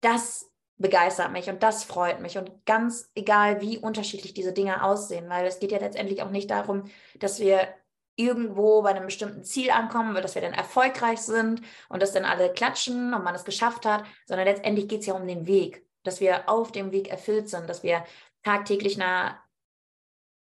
das 0.00 0.48
begeistert 0.76 1.32
mich 1.32 1.48
und 1.48 1.64
das 1.64 1.82
freut 1.82 2.20
mich. 2.20 2.38
Und 2.38 2.64
ganz 2.66 3.10
egal, 3.16 3.60
wie 3.60 3.78
unterschiedlich 3.78 4.32
diese 4.32 4.52
Dinge 4.52 4.84
aussehen, 4.84 5.28
weil 5.28 5.44
es 5.44 5.58
geht 5.58 5.72
ja 5.72 5.78
letztendlich 5.78 6.22
auch 6.22 6.30
nicht 6.30 6.52
darum, 6.52 6.84
dass 7.18 7.40
wir 7.40 7.66
irgendwo 8.14 8.82
bei 8.82 8.90
einem 8.90 9.06
bestimmten 9.06 9.42
Ziel 9.42 9.72
ankommen, 9.72 10.14
dass 10.14 10.36
wir 10.36 10.42
dann 10.42 10.54
erfolgreich 10.54 11.18
sind 11.18 11.62
und 11.88 12.00
dass 12.00 12.12
dann 12.12 12.24
alle 12.24 12.52
klatschen 12.52 13.12
und 13.12 13.24
man 13.24 13.34
es 13.34 13.44
geschafft 13.44 13.86
hat, 13.86 14.04
sondern 14.24 14.46
letztendlich 14.46 14.86
geht 14.86 15.00
es 15.00 15.06
ja 15.06 15.14
um 15.14 15.26
den 15.26 15.48
Weg, 15.48 15.84
dass 16.04 16.20
wir 16.20 16.48
auf 16.48 16.70
dem 16.70 16.92
Weg 16.92 17.08
erfüllt 17.08 17.48
sind, 17.48 17.68
dass 17.68 17.82
wir 17.82 18.04
tagtäglich 18.44 19.00
einer, 19.02 19.40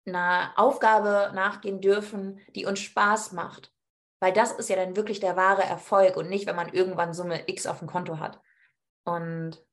einer 0.08 0.54
Aufgabe 0.56 1.32
nachgehen 1.34 1.82
dürfen, 1.82 2.40
die 2.56 2.66
uns 2.66 2.80
Spaß 2.80 3.34
macht. 3.34 3.74
Weil 4.20 4.34
das 4.34 4.52
ist 4.52 4.70
ja 4.70 4.76
dann 4.76 4.96
wirklich 4.96 5.20
der 5.20 5.36
wahre 5.36 5.64
Erfolg 5.64 6.18
und 6.18 6.30
nicht, 6.30 6.48
wenn 6.48 6.56
man 6.56 6.74
irgendwann 6.74 7.14
Summe 7.14 7.48
X 7.48 7.68
auf 7.68 7.80
dem 7.80 7.88
Konto 7.88 8.20
hat. 8.20 8.42
Und 9.04 9.64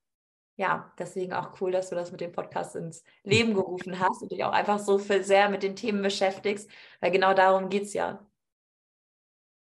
ja, 0.57 0.93
deswegen 0.99 1.33
auch 1.33 1.61
cool, 1.61 1.73
dass 1.73 1.91
du 1.91 1.97
das 1.97 2.13
mit 2.13 2.21
dem 2.21 2.33
Podcast 2.33 2.77
ins 2.77 3.03
Leben 3.25 3.55
gerufen 3.55 3.99
hast 3.99 4.23
und 4.23 4.31
dich 4.31 4.45
auch 4.45 4.53
einfach 4.53 4.79
so 4.79 4.99
viel 4.99 5.25
sehr 5.25 5.49
mit 5.49 5.63
den 5.63 5.75
Themen 5.75 6.03
beschäftigst, 6.03 6.71
weil 7.01 7.11
genau 7.11 7.35
darum 7.35 7.71
geht 7.71 7.85
es 7.85 7.95
ja. 7.95 8.25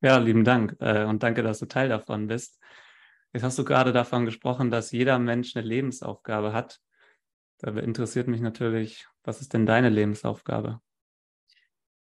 Ja, 0.02 0.18
lieben 0.18 0.44
Dank 0.44 0.76
äh, 0.80 1.04
und 1.04 1.22
danke, 1.22 1.42
dass 1.42 1.60
du 1.60 1.66
Teil 1.66 1.88
davon 1.88 2.26
bist. 2.26 2.60
Jetzt 3.32 3.44
hast 3.44 3.58
du 3.58 3.64
gerade 3.64 3.92
davon 3.92 4.26
gesprochen, 4.26 4.70
dass 4.70 4.90
jeder 4.90 5.18
Mensch 5.18 5.56
eine 5.56 5.66
Lebensaufgabe 5.66 6.52
hat. 6.52 6.80
Da 7.62 7.70
interessiert 7.70 8.26
mich 8.26 8.40
natürlich, 8.40 9.06
was 9.22 9.40
ist 9.40 9.52
denn 9.52 9.66
deine 9.66 9.88
Lebensaufgabe? 9.88 10.80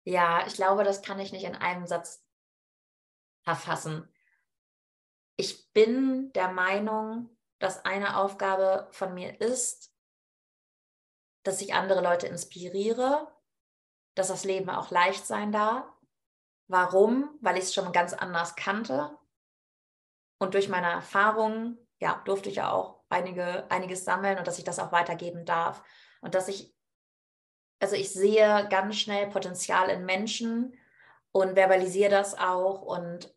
Ja, 0.04 0.46
ich 0.46 0.54
glaube, 0.54 0.82
das 0.82 1.02
kann 1.02 1.20
ich 1.20 1.30
nicht 1.30 1.44
in 1.44 1.54
einem 1.54 1.86
Satz 1.86 2.26
erfassen. 3.44 4.08
Ich 5.36 5.70
bin 5.72 6.32
der 6.32 6.50
Meinung, 6.50 7.36
dass 7.58 7.84
eine 7.84 8.16
Aufgabe 8.16 8.88
von 8.92 9.12
mir 9.12 9.40
ist, 9.42 9.94
dass 11.44 11.60
ich 11.60 11.74
andere 11.74 12.02
Leute 12.02 12.28
inspiriere, 12.28 13.30
dass 14.14 14.28
das 14.28 14.44
Leben 14.44 14.70
auch 14.70 14.90
leicht 14.90 15.26
sein 15.26 15.52
darf. 15.52 15.86
Warum? 16.66 17.38
Weil 17.42 17.58
ich 17.58 17.64
es 17.64 17.74
schon 17.74 17.92
ganz 17.92 18.14
anders 18.14 18.56
kannte. 18.56 19.18
Und 20.38 20.54
durch 20.54 20.70
meine 20.70 20.90
Erfahrungen, 20.90 21.78
ja, 22.00 22.22
durfte 22.24 22.48
ich 22.48 22.56
ja 22.56 22.72
auch 22.72 23.01
einige, 23.12 23.70
einiges 23.70 24.04
sammeln 24.04 24.38
und 24.38 24.46
dass 24.46 24.58
ich 24.58 24.64
das 24.64 24.78
auch 24.78 24.92
weitergeben 24.92 25.44
darf. 25.44 25.82
Und 26.20 26.34
dass 26.34 26.48
ich, 26.48 26.74
also 27.80 27.94
ich 27.94 28.10
sehe 28.10 28.66
ganz 28.70 28.96
schnell 28.96 29.28
Potenzial 29.28 29.88
in 29.88 30.04
Menschen 30.04 30.74
und 31.30 31.54
verbalisiere 31.56 32.10
das 32.10 32.38
auch 32.38 32.82
und 32.82 33.34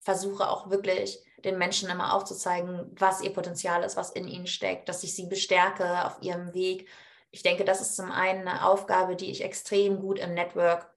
versuche 0.00 0.48
auch 0.48 0.70
wirklich 0.70 1.24
den 1.44 1.58
Menschen 1.58 1.90
immer 1.90 2.14
aufzuzeigen, 2.14 2.90
was 2.98 3.20
ihr 3.22 3.32
Potenzial 3.32 3.82
ist, 3.82 3.96
was 3.96 4.10
in 4.10 4.28
ihnen 4.28 4.46
steckt, 4.46 4.88
dass 4.88 5.02
ich 5.02 5.14
sie 5.14 5.26
bestärke 5.26 6.04
auf 6.04 6.20
ihrem 6.22 6.54
Weg. 6.54 6.88
Ich 7.30 7.42
denke, 7.42 7.64
das 7.64 7.80
ist 7.80 7.96
zum 7.96 8.10
einen 8.10 8.46
eine 8.46 8.66
Aufgabe, 8.66 9.16
die 9.16 9.30
ich 9.30 9.42
extrem 9.42 10.00
gut 10.00 10.18
im 10.18 10.34
Network 10.34 10.92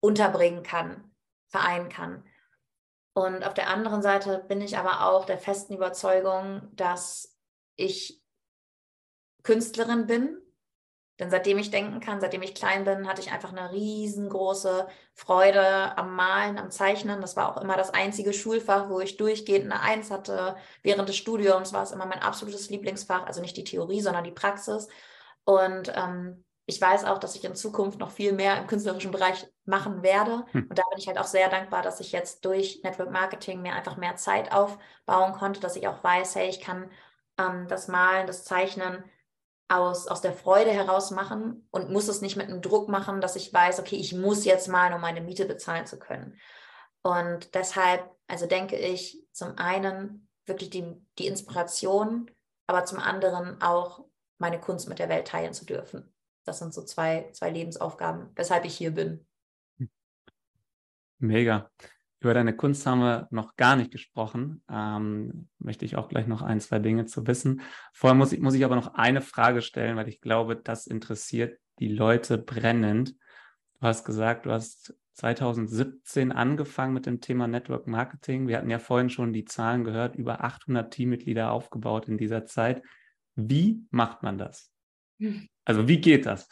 unterbringen 0.00 0.62
kann, 0.62 1.12
vereinen 1.48 1.88
kann. 1.88 2.24
Und 3.12 3.44
auf 3.44 3.54
der 3.54 3.68
anderen 3.68 4.02
Seite 4.02 4.44
bin 4.48 4.60
ich 4.60 4.78
aber 4.78 5.06
auch 5.06 5.24
der 5.24 5.38
festen 5.38 5.74
Überzeugung, 5.74 6.68
dass 6.72 7.36
ich 7.76 8.22
Künstlerin 9.42 10.06
bin 10.06 10.40
denn 11.20 11.30
seitdem 11.30 11.58
ich 11.58 11.70
denken 11.70 12.00
kann, 12.00 12.18
seitdem 12.18 12.40
ich 12.40 12.54
klein 12.54 12.84
bin, 12.84 13.06
hatte 13.06 13.20
ich 13.20 13.30
einfach 13.30 13.52
eine 13.52 13.72
riesengroße 13.72 14.88
Freude 15.12 15.96
am 15.98 16.16
Malen, 16.16 16.56
am 16.56 16.70
Zeichnen. 16.70 17.20
Das 17.20 17.36
war 17.36 17.54
auch 17.54 17.60
immer 17.60 17.76
das 17.76 17.90
einzige 17.92 18.32
Schulfach, 18.32 18.88
wo 18.88 19.00
ich 19.00 19.18
durchgehend 19.18 19.70
eine 19.70 19.82
Eins 19.82 20.10
hatte. 20.10 20.56
Während 20.82 21.10
des 21.10 21.18
Studiums 21.18 21.74
war 21.74 21.82
es 21.82 21.92
immer 21.92 22.06
mein 22.06 22.22
absolutes 22.22 22.70
Lieblingsfach, 22.70 23.26
also 23.26 23.42
nicht 23.42 23.56
die 23.58 23.64
Theorie, 23.64 24.00
sondern 24.00 24.24
die 24.24 24.30
Praxis. 24.30 24.88
Und 25.44 25.92
ähm, 25.94 26.42
ich 26.70 26.80
weiß 26.80 27.04
auch, 27.04 27.18
dass 27.18 27.34
ich 27.34 27.44
in 27.44 27.56
Zukunft 27.56 27.98
noch 27.98 28.12
viel 28.12 28.32
mehr 28.32 28.56
im 28.56 28.68
künstlerischen 28.68 29.10
Bereich 29.10 29.46
machen 29.64 30.02
werde. 30.02 30.44
Hm. 30.52 30.68
Und 30.68 30.78
da 30.78 30.84
bin 30.88 30.98
ich 30.98 31.08
halt 31.08 31.18
auch 31.18 31.26
sehr 31.26 31.48
dankbar, 31.48 31.82
dass 31.82 31.98
ich 31.98 32.12
jetzt 32.12 32.44
durch 32.44 32.80
Network 32.84 33.10
Marketing 33.10 33.60
mir 33.60 33.74
einfach 33.74 33.96
mehr 33.96 34.14
Zeit 34.16 34.52
aufbauen 34.52 35.32
konnte, 35.32 35.60
dass 35.60 35.76
ich 35.76 35.88
auch 35.88 36.02
weiß, 36.02 36.36
hey, 36.36 36.48
ich 36.48 36.60
kann 36.60 36.88
ähm, 37.38 37.66
das 37.68 37.88
Malen, 37.88 38.28
das 38.28 38.44
Zeichnen 38.44 39.02
aus, 39.68 40.06
aus 40.06 40.20
der 40.20 40.32
Freude 40.32 40.70
heraus 40.70 41.10
machen 41.10 41.66
und 41.72 41.90
muss 41.90 42.06
es 42.06 42.20
nicht 42.20 42.36
mit 42.36 42.48
einem 42.48 42.62
Druck 42.62 42.88
machen, 42.88 43.20
dass 43.20 43.34
ich 43.34 43.52
weiß, 43.52 43.80
okay, 43.80 43.96
ich 43.96 44.14
muss 44.14 44.44
jetzt 44.44 44.68
mal, 44.68 44.92
um 44.92 45.00
meine 45.00 45.20
Miete 45.20 45.46
bezahlen 45.46 45.86
zu 45.86 45.98
können. 45.98 46.38
Und 47.02 47.54
deshalb, 47.54 48.08
also 48.28 48.46
denke 48.46 48.76
ich, 48.76 49.24
zum 49.32 49.58
einen 49.58 50.28
wirklich 50.46 50.70
die, 50.70 50.84
die 51.18 51.26
Inspiration, 51.26 52.30
aber 52.68 52.84
zum 52.84 53.00
anderen 53.00 53.60
auch 53.60 54.04
meine 54.38 54.60
Kunst 54.60 54.88
mit 54.88 55.00
der 55.00 55.08
Welt 55.08 55.26
teilen 55.26 55.52
zu 55.52 55.64
dürfen. 55.64 56.12
Das 56.50 56.58
sind 56.58 56.74
so 56.74 56.82
zwei, 56.82 57.28
zwei 57.30 57.48
Lebensaufgaben, 57.48 58.30
weshalb 58.34 58.64
ich 58.64 58.76
hier 58.76 58.90
bin. 58.90 59.24
Mega. 61.20 61.70
Über 62.18 62.34
deine 62.34 62.56
Kunst 62.56 62.84
haben 62.86 62.98
wir 63.02 63.28
noch 63.30 63.54
gar 63.54 63.76
nicht 63.76 63.92
gesprochen. 63.92 64.60
Ähm, 64.68 65.48
möchte 65.60 65.84
ich 65.84 65.94
auch 65.94 66.08
gleich 66.08 66.26
noch 66.26 66.42
ein, 66.42 66.58
zwei 66.58 66.80
Dinge 66.80 67.06
zu 67.06 67.24
wissen. 67.28 67.60
Vorher 67.92 68.16
muss 68.16 68.32
ich, 68.32 68.40
muss 68.40 68.54
ich 68.54 68.64
aber 68.64 68.74
noch 68.74 68.94
eine 68.94 69.20
Frage 69.20 69.62
stellen, 69.62 69.96
weil 69.96 70.08
ich 70.08 70.20
glaube, 70.20 70.56
das 70.56 70.88
interessiert 70.88 71.56
die 71.78 71.86
Leute 71.86 72.36
brennend. 72.36 73.10
Du 73.78 73.86
hast 73.86 74.04
gesagt, 74.04 74.46
du 74.46 74.50
hast 74.50 74.92
2017 75.12 76.32
angefangen 76.32 76.94
mit 76.94 77.06
dem 77.06 77.20
Thema 77.20 77.46
Network 77.46 77.86
Marketing. 77.86 78.48
Wir 78.48 78.58
hatten 78.58 78.70
ja 78.70 78.80
vorhin 78.80 79.08
schon 79.08 79.32
die 79.32 79.44
Zahlen 79.44 79.84
gehört, 79.84 80.16
über 80.16 80.42
800 80.42 80.92
Teammitglieder 80.92 81.52
aufgebaut 81.52 82.08
in 82.08 82.18
dieser 82.18 82.44
Zeit. 82.44 82.82
Wie 83.36 83.86
macht 83.90 84.24
man 84.24 84.36
das? 84.36 84.69
Also 85.64 85.86
wie 85.86 86.00
geht 86.00 86.26
das? 86.26 86.48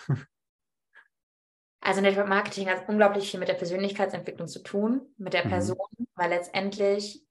Also 1.81 2.01
Network 2.01 2.29
Marketing 2.29 2.69
hat 2.69 2.89
unglaublich 2.89 3.31
viel 3.31 3.41
mit 3.41 3.49
der 3.49 3.55
Persönlichkeitsentwicklung 3.55 4.49
zu 4.49 4.63
tun, 4.63 5.15
mit 5.17 5.33
der 5.33 5.45
mhm. 5.45 5.51
Person, 5.51 5.87
mhm. 5.97 6.07
weil 6.15 6.31
letztendlich 6.31 7.25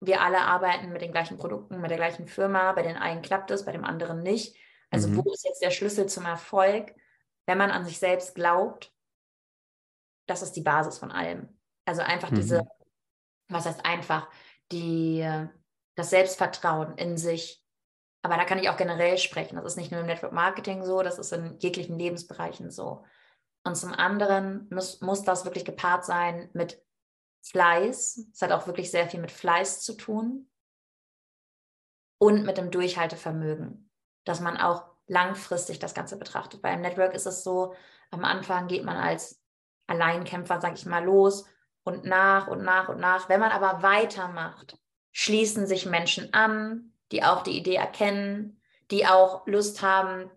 wir 0.00 0.20
alle 0.20 0.40
arbeiten 0.40 0.92
mit 0.92 1.02
den 1.02 1.12
gleichen 1.12 1.36
Produkten, 1.36 1.80
mit 1.80 1.90
der 1.90 1.98
gleichen 1.98 2.26
Firma. 2.26 2.72
Bei 2.72 2.82
den 2.82 2.96
einen 2.96 3.22
klappt 3.22 3.50
es, 3.50 3.64
bei 3.64 3.72
dem 3.72 3.84
anderen 3.84 4.22
nicht. 4.22 4.56
Also 4.90 5.08
mhm. 5.08 5.18
wo 5.24 5.32
ist 5.32 5.44
jetzt 5.44 5.62
der 5.62 5.70
Schlüssel 5.70 6.06
zum 6.06 6.26
Erfolg? 6.26 6.94
Wenn 7.46 7.58
man 7.58 7.70
an 7.70 7.84
sich 7.84 7.98
selbst 7.98 8.34
glaubt, 8.34 8.92
das 10.26 10.42
ist 10.42 10.52
die 10.52 10.62
Basis 10.62 10.98
von 10.98 11.10
allem. 11.10 11.58
Also 11.84 12.02
einfach 12.02 12.30
mhm. 12.30 12.36
diese, 12.36 12.66
was 13.48 13.66
heißt 13.66 13.84
einfach, 13.84 14.28
die, 14.70 15.28
das 15.94 16.10
Selbstvertrauen 16.10 16.96
in 16.96 17.16
sich. 17.16 17.61
Aber 18.22 18.36
da 18.36 18.44
kann 18.44 18.58
ich 18.58 18.68
auch 18.68 18.76
generell 18.76 19.18
sprechen. 19.18 19.56
Das 19.56 19.64
ist 19.64 19.76
nicht 19.76 19.90
nur 19.90 20.00
im 20.00 20.06
Network 20.06 20.32
Marketing 20.32 20.84
so, 20.84 21.02
das 21.02 21.18
ist 21.18 21.32
in 21.32 21.58
jeglichen 21.58 21.98
Lebensbereichen 21.98 22.70
so. 22.70 23.04
Und 23.64 23.76
zum 23.76 23.92
anderen 23.92 24.68
muss, 24.70 25.00
muss 25.00 25.22
das 25.22 25.44
wirklich 25.44 25.64
gepaart 25.64 26.04
sein 26.04 26.50
mit 26.52 26.80
Fleiß. 27.42 28.28
Es 28.32 28.42
hat 28.42 28.52
auch 28.52 28.66
wirklich 28.66 28.90
sehr 28.90 29.08
viel 29.08 29.20
mit 29.20 29.32
Fleiß 29.32 29.82
zu 29.82 29.94
tun. 29.94 30.48
Und 32.18 32.44
mit 32.44 32.56
dem 32.56 32.70
Durchhaltevermögen, 32.70 33.90
dass 34.24 34.40
man 34.40 34.56
auch 34.56 34.84
langfristig 35.08 35.80
das 35.80 35.94
Ganze 35.94 36.16
betrachtet. 36.16 36.62
Bei 36.62 36.70
einem 36.70 36.82
Network 36.82 37.14
ist 37.14 37.26
es 37.26 37.42
so, 37.42 37.74
am 38.12 38.24
Anfang 38.24 38.68
geht 38.68 38.84
man 38.84 38.96
als 38.96 39.42
Alleinkämpfer, 39.88 40.60
sage 40.60 40.74
ich 40.74 40.86
mal, 40.86 41.04
los 41.04 41.46
und 41.82 42.04
nach 42.04 42.46
und 42.46 42.62
nach 42.62 42.88
und 42.88 43.00
nach. 43.00 43.28
Wenn 43.28 43.40
man 43.40 43.50
aber 43.50 43.82
weitermacht, 43.82 44.78
schließen 45.10 45.66
sich 45.66 45.86
Menschen 45.86 46.32
an, 46.32 46.91
die 47.12 47.22
auch 47.22 47.42
die 47.42 47.56
Idee 47.56 47.76
erkennen, 47.76 48.60
die 48.90 49.06
auch 49.06 49.46
Lust 49.46 49.82
haben, 49.82 50.30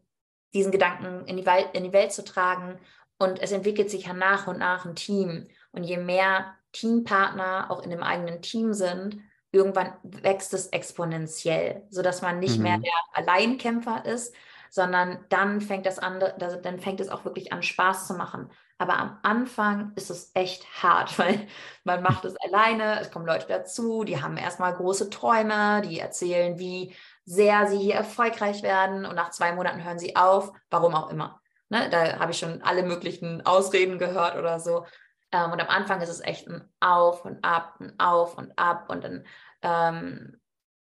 diesen 0.54 0.72
Gedanken 0.72 1.26
in 1.26 1.38
die, 1.38 1.46
Welt, 1.46 1.70
in 1.74 1.84
die 1.84 1.94
Welt 1.94 2.14
zu 2.14 2.24
tragen. 2.24 2.80
Und 3.18 3.42
es 3.42 3.52
entwickelt 3.52 3.90
sich 3.90 4.06
ja 4.06 4.14
nach 4.14 4.48
und 4.48 4.60
nach 4.60 4.86
ein 4.86 4.96
Team. 4.96 5.48
Und 5.72 5.84
je 5.84 5.98
mehr 5.98 6.56
Teampartner 6.72 7.72
auch 7.72 7.82
in 7.84 7.90
dem 7.90 8.04
eigenen 8.04 8.42
Team 8.42 8.74
sind, 8.74 9.18
irgendwann 9.52 9.94
wächst 10.04 10.54
es 10.54 10.68
exponentiell, 10.68 11.84
sodass 11.90 12.22
man 12.22 12.40
nicht 12.40 12.58
mhm. 12.58 12.64
mehr 12.64 12.78
der 12.78 12.94
Alleinkämpfer 13.14 14.06
ist, 14.06 14.36
sondern 14.70 15.24
dann 15.30 15.62
fängt 15.62 15.86
das 15.86 16.00
an, 16.00 16.22
dann 16.38 16.80
fängt 16.80 17.00
es 17.00 17.10
auch 17.10 17.24
wirklich 17.24 17.54
an, 17.54 17.64
Spaß 17.64 18.08
zu 18.08 18.14
machen. 18.14 18.50
Aber 18.78 18.98
am 18.98 19.20
Anfang 19.24 19.94
ist 19.96 20.10
es 20.10 20.32
echt 20.34 20.66
hart, 20.84 21.18
weil 21.20 21.48
man 21.84 22.02
macht 22.02 22.26
es 22.26 22.36
alleine, 22.38 23.00
es 23.00 23.12
kommen 23.12 23.26
Leute 23.26 23.48
dazu, 23.48 24.04
die 24.04 24.22
haben 24.22 24.38
erstmal 24.38 24.74
große 24.76 25.10
Träume, 25.10 25.82
die 25.82 26.00
erzählen, 26.00 26.60
wie 26.60 26.94
sehr 27.26 27.68
sie 27.68 27.78
hier 27.78 27.96
erfolgreich 27.96 28.64
werden 28.64 29.06
und 29.06 29.16
nach 29.16 29.32
zwei 29.32 29.54
Monaten 29.54 29.84
hören 29.84 30.00
sie 30.00 30.16
auf, 30.16 30.52
warum 30.70 30.94
auch 30.94 31.10
immer. 31.10 31.42
Ne, 31.70 31.90
da 31.90 32.20
habe 32.20 32.32
ich 32.32 32.38
schon 32.38 32.62
alle 32.62 32.84
möglichen 32.84 33.44
Ausreden 33.46 33.98
gehört 33.98 34.38
oder 34.38 34.60
so. 34.60 34.86
Ähm, 35.32 35.52
und 35.52 35.60
am 35.60 35.68
Anfang 35.68 36.02
ist 36.02 36.10
es 36.10 36.22
echt 36.22 36.48
ein 36.48 36.70
Auf 36.80 37.26
und 37.26 37.44
Ab, 37.44 37.76
ein 37.80 38.00
Auf 38.00 38.38
und 38.38 38.58
Ab. 38.60 38.86
Und 38.90 39.04
dann 39.04 39.26
ähm, 39.64 40.40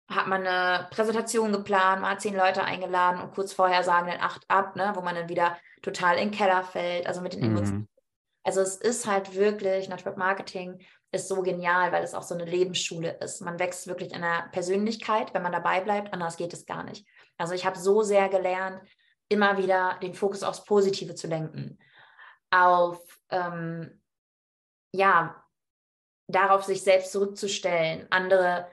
hat 0.09 0.27
man 0.27 0.47
eine 0.47 0.89
Präsentation 0.91 1.53
geplant, 1.53 2.03
man 2.03 2.13
hat 2.13 2.21
zehn 2.21 2.37
Leute 2.37 2.65
eingeladen 2.65 3.21
und 3.21 3.33
kurz 3.33 3.53
vorher 3.53 3.85
sagen 3.85 4.09
dann 4.09 4.21
acht 4.21 4.45
ab, 4.49 4.77
ne, 4.77 4.93
wo 4.95 5.03
man 5.03 5.15
dann 5.15 5.29
wieder 5.29 5.57
total 5.83 6.19
in 6.19 6.31
den 6.31 6.39
Keller 6.39 6.63
fällt, 6.63 7.07
also 7.07 7.21
mit 7.21 7.35
den 7.35 7.43
Emotionen. 7.43 7.81
Mhm. 7.81 7.89
Also 8.43 8.61
es 8.61 8.77
ist 8.77 9.07
halt 9.07 9.35
wirklich, 9.35 9.89
Network 9.89 10.17
Marketing 10.17 10.81
ist 11.13 11.29
so 11.29 11.43
genial, 11.43 11.93
weil 11.93 12.03
es 12.03 12.15
auch 12.15 12.23
so 12.23 12.35
eine 12.35 12.45
Lebensschule 12.45 13.19
ist. 13.19 13.41
Man 13.41 13.59
wächst 13.59 13.87
wirklich 13.87 14.13
in 14.13 14.23
der 14.23 14.49
Persönlichkeit, 14.53 15.35
wenn 15.35 15.43
man 15.43 15.53
dabei 15.53 15.81
bleibt, 15.81 16.13
anders 16.13 16.37
geht 16.37 16.53
es 16.53 16.67
gar 16.67 16.85
nicht. 16.85 17.07
Also 17.37 17.55
ich 17.55 17.67
habe 17.67 17.79
so 17.79 18.03
sehr 18.03 18.29
gelernt, 18.29 18.81
immer 19.29 19.59
wieder 19.59 19.99
den 20.03 20.15
Fokus 20.15 20.43
aufs 20.43 20.65
Positive 20.65 21.15
zu 21.15 21.27
lenken, 21.27 21.79
auf 22.51 23.01
ähm, 23.31 24.01
ja, 24.93 25.45
darauf 26.29 26.65
sich 26.65 26.83
selbst 26.83 27.13
zurückzustellen, 27.13 28.07
andere 28.11 28.69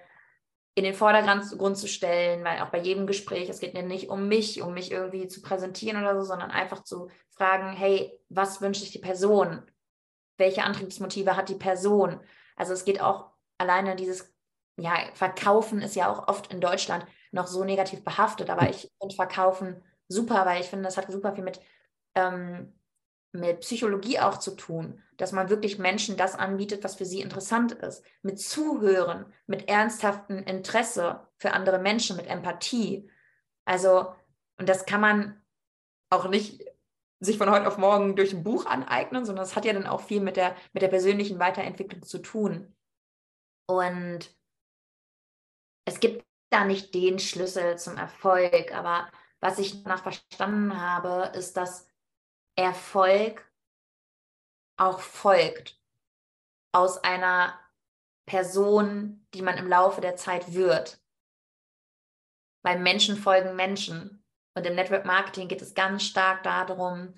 in 0.78 0.84
den 0.84 0.94
Vordergrund 0.94 1.76
zu 1.76 1.88
stellen, 1.88 2.44
weil 2.44 2.62
auch 2.62 2.70
bei 2.70 2.78
jedem 2.78 3.08
Gespräch, 3.08 3.50
es 3.50 3.60
geht 3.60 3.74
mir 3.74 3.82
nicht 3.82 4.10
um 4.10 4.28
mich, 4.28 4.62
um 4.62 4.76
mich 4.76 4.92
irgendwie 4.92 5.28
zu 5.28 5.42
präsentieren 5.42 6.00
oder 6.00 6.16
so, 6.16 6.24
sondern 6.24 6.52
einfach 6.52 6.84
zu 6.84 7.10
fragen, 7.32 7.76
hey, 7.76 8.16
was 8.30 8.62
wünscht 8.62 8.82
sich 8.82 8.92
die 8.92 9.00
Person? 9.00 9.64
Welche 10.38 10.64
Antriebsmotive 10.64 11.36
hat 11.36 11.50
die 11.50 11.56
Person? 11.56 12.20
Also 12.56 12.74
es 12.74 12.86
geht 12.86 13.02
auch 13.02 13.32
alleine 13.58 13.96
dieses, 13.96 14.32
ja, 14.78 14.94
Verkaufen 15.16 15.82
ist 15.82 15.96
ja 15.96 16.12
auch 16.12 16.28
oft 16.28 16.54
in 16.54 16.62
Deutschland 16.62 17.08
noch 17.32 17.48
so 17.48 17.64
negativ 17.64 18.04
behaftet, 18.04 18.52
aber 18.52 18.70
ich 18.70 18.88
finde 19.02 19.16
Verkaufen 19.16 19.84
super, 20.08 20.46
weil 20.46 20.62
ich 20.62 20.68
finde, 20.68 20.86
das 20.86 20.98
hat 20.98 21.12
super 21.12 21.34
viel 21.34 21.44
mit 21.44 21.60
ähm, 22.14 22.77
mit 23.40 23.62
Psychologie 23.62 24.20
auch 24.20 24.38
zu 24.38 24.52
tun, 24.56 25.02
dass 25.18 25.32
man 25.32 25.50
wirklich 25.50 25.80
Menschen 25.80 26.18
das 26.18 26.36
anbietet, 26.36 26.84
was 26.84 26.96
für 26.96 27.06
sie 27.06 27.22
interessant 27.22 27.72
ist, 27.72 28.04
mit 28.22 28.40
Zuhören, 28.40 29.32
mit 29.48 29.68
ernsthaftem 29.70 30.44
Interesse 30.44 31.28
für 31.38 31.54
andere 31.54 31.80
Menschen, 31.80 32.18
mit 32.18 32.28
Empathie. 32.28 33.10
Also, 33.66 34.14
und 34.58 34.70
das 34.70 34.86
kann 34.86 35.02
man 35.02 35.42
auch 36.10 36.28
nicht 36.30 36.64
sich 37.20 37.38
von 37.38 37.50
heute 37.50 37.68
auf 37.68 37.78
morgen 37.78 38.16
durch 38.16 38.34
ein 38.34 38.44
Buch 38.44 38.66
aneignen, 38.66 39.26
sondern 39.26 39.44
es 39.44 39.56
hat 39.56 39.66
ja 39.66 39.74
dann 39.74 39.88
auch 39.88 40.02
viel 40.02 40.22
mit 40.22 40.38
der, 40.38 40.56
mit 40.74 40.84
der 40.84 40.88
persönlichen 40.88 41.40
Weiterentwicklung 41.40 42.04
zu 42.04 42.20
tun. 42.20 42.76
Und 43.66 44.36
es 45.86 46.00
gibt 46.00 46.26
da 46.50 46.64
nicht 46.64 46.94
den 46.94 47.20
Schlüssel 47.20 47.78
zum 47.78 47.98
Erfolg, 47.98 48.72
aber 48.74 49.10
was 49.40 49.60
ich 49.60 49.84
danach 49.84 50.04
verstanden 50.04 50.80
habe, 50.80 51.32
ist, 51.36 51.58
dass 51.58 51.88
Erfolg 52.58 53.50
auch 54.78 55.00
folgt 55.00 55.80
aus 56.74 57.04
einer 57.04 57.58
Person, 58.26 59.26
die 59.34 59.42
man 59.42 59.58
im 59.58 59.68
Laufe 59.68 60.02
der 60.02 60.16
Zeit 60.18 60.54
wird. 60.54 61.00
Weil 62.64 62.80
Menschen 62.80 63.16
folgen 63.16 63.56
Menschen. 63.56 64.24
Und 64.54 64.66
im 64.66 64.76
Network 64.76 65.06
Marketing 65.06 65.48
geht 65.48 65.62
es 65.62 65.76
ganz 65.76 66.04
stark 66.04 66.44
darum, 66.44 67.14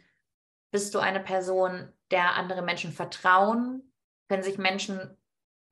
bist 0.71 0.93
du 0.93 0.99
eine 0.99 1.19
Person, 1.19 1.91
der 2.11 2.35
andere 2.35 2.61
Menschen 2.61 2.91
vertrauen? 2.91 3.91
Können 4.27 4.43
sich 4.43 4.57
Menschen 4.57 5.17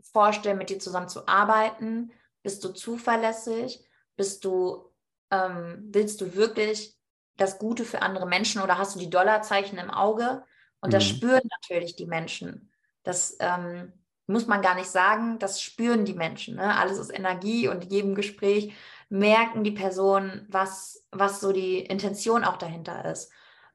vorstellen, 0.01 0.57
mit 0.57 0.69
dir 0.69 0.79
zusammen 0.79 1.09
zu 1.09 1.27
arbeiten? 1.27 2.11
Bist 2.41 2.63
du 2.63 2.69
zuverlässig? 2.69 3.85
Bist 4.15 4.43
du, 4.43 4.91
ähm, 5.29 5.89
willst 5.91 6.21
du 6.21 6.33
wirklich 6.33 6.96
das 7.37 7.59
Gute 7.59 7.85
für 7.85 8.01
andere 8.01 8.27
Menschen 8.27 8.61
oder 8.61 8.77
hast 8.77 8.95
du 8.95 8.99
die 8.99 9.09
Dollarzeichen 9.09 9.77
im 9.77 9.91
Auge? 9.91 10.43
Und 10.81 10.93
das 10.93 11.05
mhm. 11.05 11.15
spüren 11.15 11.49
natürlich 11.61 11.95
die 11.95 12.05
Menschen. 12.05 12.71
Das 13.03 13.37
ähm, 13.39 13.93
muss 14.25 14.47
man 14.47 14.61
gar 14.61 14.75
nicht 14.75 14.89
sagen, 14.89 15.39
das 15.39 15.61
spüren 15.61 16.03
die 16.03 16.13
Menschen. 16.13 16.55
Ne? 16.55 16.77
Alles 16.77 16.97
ist 16.97 17.11
Energie 17.11 17.67
und 17.67 17.85
in 17.85 17.89
jedem 17.89 18.15
Gespräch 18.15 18.73
merken 19.09 19.63
die 19.63 19.71
Personen, 19.71 20.45
was, 20.49 21.07
was 21.11 21.39
so 21.39 21.53
die 21.53 21.79
Intention 21.79 22.43
auch 22.43 22.57
dahinter 22.57 23.05
ist. 23.05 23.31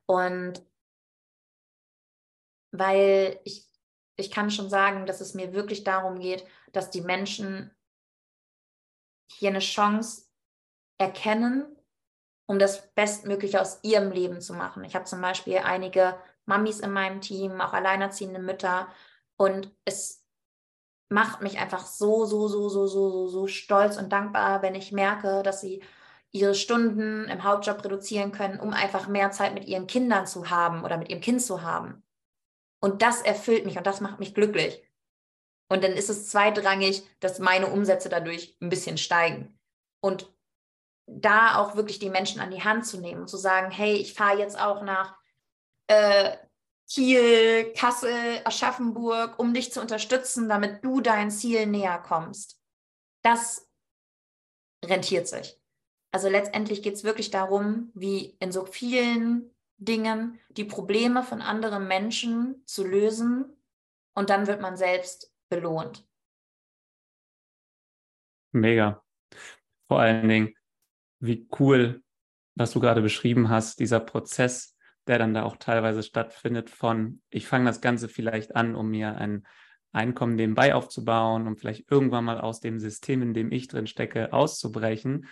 Und 0.06 0.62
weil 2.70 3.40
ich, 3.44 3.68
ich 4.16 4.30
kann 4.30 4.50
schon 4.50 4.68
sagen, 4.68 5.06
dass 5.06 5.20
es 5.20 5.34
mir 5.34 5.52
wirklich 5.52 5.84
darum 5.84 6.18
geht, 6.18 6.44
dass 6.72 6.90
die 6.90 7.00
Menschen 7.00 7.70
hier 9.26 9.50
eine 9.50 9.60
Chance 9.60 10.26
erkennen 10.98 11.64
um 12.52 12.58
das 12.58 12.92
Bestmögliche 12.94 13.62
aus 13.62 13.78
ihrem 13.82 14.12
Leben 14.12 14.42
zu 14.42 14.52
machen. 14.52 14.84
Ich 14.84 14.94
habe 14.94 15.06
zum 15.06 15.22
Beispiel 15.22 15.56
einige 15.56 16.14
Mamis 16.44 16.80
in 16.80 16.92
meinem 16.92 17.22
Team, 17.22 17.62
auch 17.62 17.72
alleinerziehende 17.72 18.40
Mütter 18.40 18.88
und 19.38 19.74
es 19.86 20.22
macht 21.08 21.40
mich 21.40 21.58
einfach 21.58 21.86
so, 21.86 22.26
so, 22.26 22.48
so, 22.48 22.68
so, 22.68 22.86
so, 22.86 23.08
so, 23.08 23.28
so 23.28 23.46
stolz 23.46 23.96
und 23.96 24.12
dankbar, 24.12 24.60
wenn 24.60 24.74
ich 24.74 24.92
merke, 24.92 25.42
dass 25.42 25.62
sie 25.62 25.82
ihre 26.30 26.54
Stunden 26.54 27.24
im 27.24 27.42
Hauptjob 27.42 27.82
reduzieren 27.82 28.32
können, 28.32 28.60
um 28.60 28.74
einfach 28.74 29.08
mehr 29.08 29.30
Zeit 29.30 29.54
mit 29.54 29.66
ihren 29.66 29.86
Kindern 29.86 30.26
zu 30.26 30.50
haben 30.50 30.84
oder 30.84 30.98
mit 30.98 31.08
ihrem 31.08 31.22
Kind 31.22 31.40
zu 31.40 31.62
haben. 31.62 32.02
Und 32.80 33.00
das 33.00 33.22
erfüllt 33.22 33.64
mich 33.64 33.78
und 33.78 33.86
das 33.86 34.02
macht 34.02 34.18
mich 34.18 34.34
glücklich. 34.34 34.82
Und 35.70 35.82
dann 35.82 35.92
ist 35.92 36.10
es 36.10 36.28
zweitrangig, 36.28 37.02
dass 37.20 37.38
meine 37.38 37.68
Umsätze 37.68 38.10
dadurch 38.10 38.58
ein 38.60 38.68
bisschen 38.68 38.98
steigen. 38.98 39.58
Und 40.00 40.30
da 41.06 41.56
auch 41.56 41.76
wirklich 41.76 41.98
die 41.98 42.10
Menschen 42.10 42.40
an 42.40 42.50
die 42.50 42.62
Hand 42.62 42.86
zu 42.86 42.98
nehmen 42.98 43.22
und 43.22 43.28
zu 43.28 43.36
sagen, 43.36 43.70
hey, 43.70 43.94
ich 43.94 44.14
fahre 44.14 44.38
jetzt 44.38 44.58
auch 44.58 44.82
nach 44.82 45.16
äh, 45.88 46.36
Kiel, 46.88 47.72
Kassel, 47.74 48.40
Aschaffenburg, 48.44 49.38
um 49.38 49.54
dich 49.54 49.72
zu 49.72 49.80
unterstützen, 49.80 50.48
damit 50.48 50.84
du 50.84 51.00
dein 51.00 51.30
Ziel 51.30 51.66
näher 51.66 51.98
kommst. 51.98 52.60
Das 53.22 53.68
rentiert 54.84 55.28
sich. 55.28 55.58
Also 56.12 56.28
letztendlich 56.28 56.82
geht 56.82 56.94
es 56.94 57.04
wirklich 57.04 57.30
darum, 57.30 57.90
wie 57.94 58.36
in 58.40 58.52
so 58.52 58.66
vielen 58.66 59.54
Dingen 59.78 60.38
die 60.50 60.64
Probleme 60.64 61.22
von 61.22 61.40
anderen 61.40 61.88
Menschen 61.88 62.62
zu 62.66 62.86
lösen 62.86 63.56
und 64.14 64.28
dann 64.28 64.46
wird 64.46 64.60
man 64.60 64.76
selbst 64.76 65.32
belohnt. 65.48 66.06
Mega. 68.52 69.02
Vor 69.88 70.00
allen 70.00 70.28
Dingen, 70.28 70.54
wie 71.22 71.48
cool, 71.58 72.02
was 72.54 72.72
du 72.72 72.80
gerade 72.80 73.00
beschrieben 73.00 73.48
hast, 73.48 73.78
dieser 73.78 74.00
Prozess, 74.00 74.76
der 75.06 75.18
dann 75.18 75.34
da 75.34 75.44
auch 75.44 75.56
teilweise 75.56 76.02
stattfindet 76.02 76.68
von, 76.68 77.22
ich 77.30 77.46
fange 77.46 77.66
das 77.66 77.80
Ganze 77.80 78.08
vielleicht 78.08 78.54
an, 78.56 78.74
um 78.74 78.90
mir 78.90 79.16
ein 79.16 79.46
Einkommen 79.92 80.34
nebenbei 80.34 80.74
aufzubauen, 80.74 81.46
um 81.46 81.56
vielleicht 81.56 81.90
irgendwann 81.90 82.24
mal 82.24 82.40
aus 82.40 82.60
dem 82.60 82.78
System, 82.80 83.22
in 83.22 83.34
dem 83.34 83.52
ich 83.52 83.68
drin 83.68 83.86
stecke, 83.86 84.32
auszubrechen. 84.32 85.26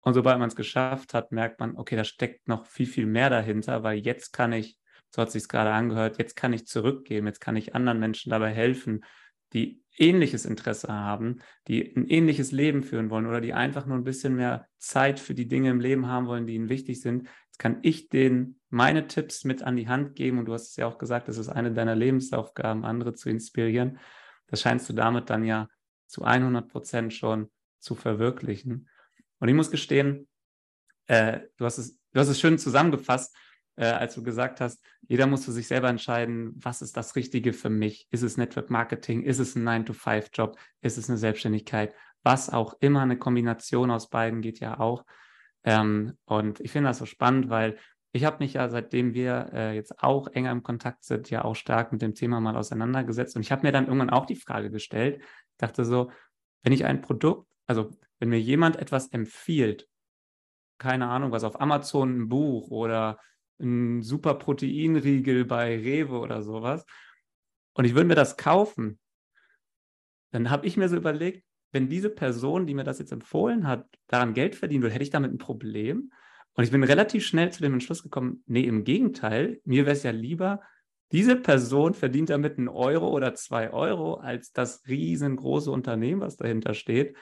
Und 0.00 0.14
sobald 0.14 0.38
man 0.38 0.48
es 0.48 0.56
geschafft 0.56 1.14
hat, 1.14 1.32
merkt 1.32 1.60
man, 1.60 1.76
okay, 1.76 1.96
da 1.96 2.04
steckt 2.04 2.48
noch 2.48 2.66
viel, 2.66 2.86
viel 2.86 3.06
mehr 3.06 3.30
dahinter, 3.30 3.82
weil 3.82 3.98
jetzt 3.98 4.32
kann 4.32 4.52
ich, 4.52 4.78
so 5.10 5.20
hat 5.20 5.28
es 5.28 5.34
sich 5.34 5.48
gerade 5.48 5.70
angehört, 5.70 6.18
jetzt 6.18 6.36
kann 6.36 6.52
ich 6.52 6.66
zurückgeben, 6.66 7.26
jetzt 7.26 7.40
kann 7.40 7.56
ich 7.56 7.74
anderen 7.74 7.98
Menschen 7.98 8.30
dabei 8.30 8.52
helfen, 8.52 9.04
die 9.54 9.82
ähnliches 9.96 10.44
Interesse 10.44 10.92
haben, 10.92 11.40
die 11.68 11.94
ein 11.96 12.06
ähnliches 12.08 12.52
Leben 12.52 12.82
führen 12.82 13.10
wollen 13.10 13.26
oder 13.26 13.40
die 13.40 13.54
einfach 13.54 13.86
nur 13.86 13.96
ein 13.96 14.04
bisschen 14.04 14.34
mehr 14.34 14.66
Zeit 14.78 15.20
für 15.20 15.34
die 15.34 15.46
Dinge 15.46 15.70
im 15.70 15.80
Leben 15.80 16.08
haben 16.08 16.26
wollen, 16.26 16.46
die 16.46 16.54
ihnen 16.54 16.68
wichtig 16.68 17.00
sind. 17.00 17.28
Jetzt 17.46 17.58
kann 17.58 17.78
ich 17.82 18.08
denen 18.08 18.60
meine 18.70 19.06
Tipps 19.06 19.44
mit 19.44 19.62
an 19.62 19.76
die 19.76 19.88
Hand 19.88 20.16
geben 20.16 20.38
und 20.38 20.46
du 20.46 20.52
hast 20.52 20.70
es 20.70 20.76
ja 20.76 20.86
auch 20.86 20.98
gesagt, 20.98 21.28
das 21.28 21.38
ist 21.38 21.48
eine 21.48 21.72
deiner 21.72 21.94
Lebensaufgaben, 21.94 22.84
andere 22.84 23.14
zu 23.14 23.30
inspirieren. 23.30 23.98
Das 24.48 24.60
scheinst 24.60 24.88
du 24.88 24.92
damit 24.92 25.30
dann 25.30 25.44
ja 25.44 25.68
zu 26.06 26.24
100 26.24 26.68
Prozent 26.68 27.14
schon 27.14 27.50
zu 27.78 27.94
verwirklichen. 27.94 28.88
Und 29.38 29.48
ich 29.48 29.54
muss 29.54 29.70
gestehen, 29.70 30.26
äh, 31.06 31.40
du, 31.56 31.64
hast 31.64 31.78
es, 31.78 31.98
du 32.12 32.20
hast 32.20 32.28
es 32.28 32.40
schön 32.40 32.58
zusammengefasst 32.58 33.36
äh, 33.76 33.86
als 33.86 34.14
du 34.14 34.22
gesagt 34.22 34.60
hast, 34.60 34.84
jeder 35.02 35.26
muss 35.26 35.44
für 35.44 35.52
sich 35.52 35.66
selber 35.66 35.88
entscheiden, 35.88 36.52
was 36.56 36.82
ist 36.82 36.96
das 36.96 37.16
Richtige 37.16 37.52
für 37.52 37.70
mich? 37.70 38.06
Ist 38.10 38.22
es 38.22 38.36
Network 38.36 38.70
Marketing? 38.70 39.22
Ist 39.22 39.38
es 39.38 39.56
ein 39.56 39.66
9-to-5-Job? 39.66 40.56
Ist 40.80 40.98
es 40.98 41.08
eine 41.08 41.18
Selbstständigkeit? 41.18 41.94
Was 42.22 42.50
auch 42.50 42.74
immer, 42.80 43.02
eine 43.02 43.18
Kombination 43.18 43.90
aus 43.90 44.08
beiden 44.08 44.40
geht 44.40 44.60
ja 44.60 44.80
auch. 44.80 45.04
Ähm, 45.64 46.16
und 46.24 46.60
ich 46.60 46.70
finde 46.70 46.90
das 46.90 46.98
so 46.98 47.06
spannend, 47.06 47.48
weil 47.48 47.78
ich 48.12 48.24
habe 48.24 48.38
mich 48.38 48.54
ja, 48.54 48.68
seitdem 48.68 49.12
wir 49.12 49.50
äh, 49.52 49.74
jetzt 49.74 50.02
auch 50.02 50.28
enger 50.28 50.52
im 50.52 50.62
Kontakt 50.62 51.04
sind, 51.04 51.30
ja 51.30 51.44
auch 51.44 51.56
stark 51.56 51.90
mit 51.90 52.00
dem 52.00 52.14
Thema 52.14 52.40
mal 52.40 52.56
auseinandergesetzt. 52.56 53.34
Und 53.34 53.42
ich 53.42 53.50
habe 53.50 53.62
mir 53.66 53.72
dann 53.72 53.86
irgendwann 53.86 54.10
auch 54.10 54.24
die 54.24 54.36
Frage 54.36 54.70
gestellt, 54.70 55.20
dachte 55.56 55.84
so, 55.84 56.10
wenn 56.62 56.72
ich 56.72 56.84
ein 56.84 57.00
Produkt, 57.00 57.48
also 57.66 57.90
wenn 58.20 58.28
mir 58.28 58.40
jemand 58.40 58.76
etwas 58.76 59.08
empfiehlt, 59.08 59.88
keine 60.78 61.08
Ahnung, 61.08 61.32
was 61.32 61.44
auf 61.44 61.60
Amazon 61.60 62.20
ein 62.20 62.28
Buch 62.28 62.70
oder 62.70 63.18
ein 63.60 64.02
super 64.02 64.34
Proteinriegel 64.34 65.44
bei 65.44 65.76
Rewe 65.76 66.18
oder 66.18 66.42
sowas 66.42 66.84
und 67.74 67.84
ich 67.84 67.94
würde 67.94 68.08
mir 68.08 68.14
das 68.14 68.36
kaufen, 68.36 68.98
dann 70.30 70.50
habe 70.50 70.66
ich 70.66 70.76
mir 70.76 70.88
so 70.88 70.96
überlegt, 70.96 71.44
wenn 71.72 71.88
diese 71.88 72.08
Person, 72.08 72.66
die 72.66 72.74
mir 72.74 72.84
das 72.84 73.00
jetzt 73.00 73.12
empfohlen 73.12 73.66
hat, 73.66 73.86
daran 74.06 74.34
Geld 74.34 74.54
verdienen 74.54 74.82
würde, 74.82 74.94
hätte 74.94 75.04
ich 75.04 75.10
damit 75.10 75.32
ein 75.32 75.38
Problem. 75.38 76.12
Und 76.54 76.62
ich 76.62 76.70
bin 76.70 76.84
relativ 76.84 77.26
schnell 77.26 77.50
zu 77.50 77.62
dem 77.62 77.72
Entschluss 77.72 78.04
gekommen, 78.04 78.44
nee, 78.46 78.62
im 78.62 78.84
Gegenteil, 78.84 79.60
mir 79.64 79.84
wäre 79.84 79.96
es 79.96 80.04
ja 80.04 80.12
lieber, 80.12 80.60
diese 81.10 81.36
Person 81.36 81.94
verdient 81.94 82.30
damit 82.30 82.58
einen 82.58 82.68
Euro 82.68 83.08
oder 83.08 83.34
zwei 83.34 83.72
Euro, 83.72 84.14
als 84.14 84.52
das 84.52 84.86
riesengroße 84.86 85.70
Unternehmen, 85.70 86.20
was 86.20 86.36
dahinter 86.36 86.74
steht, 86.74 87.16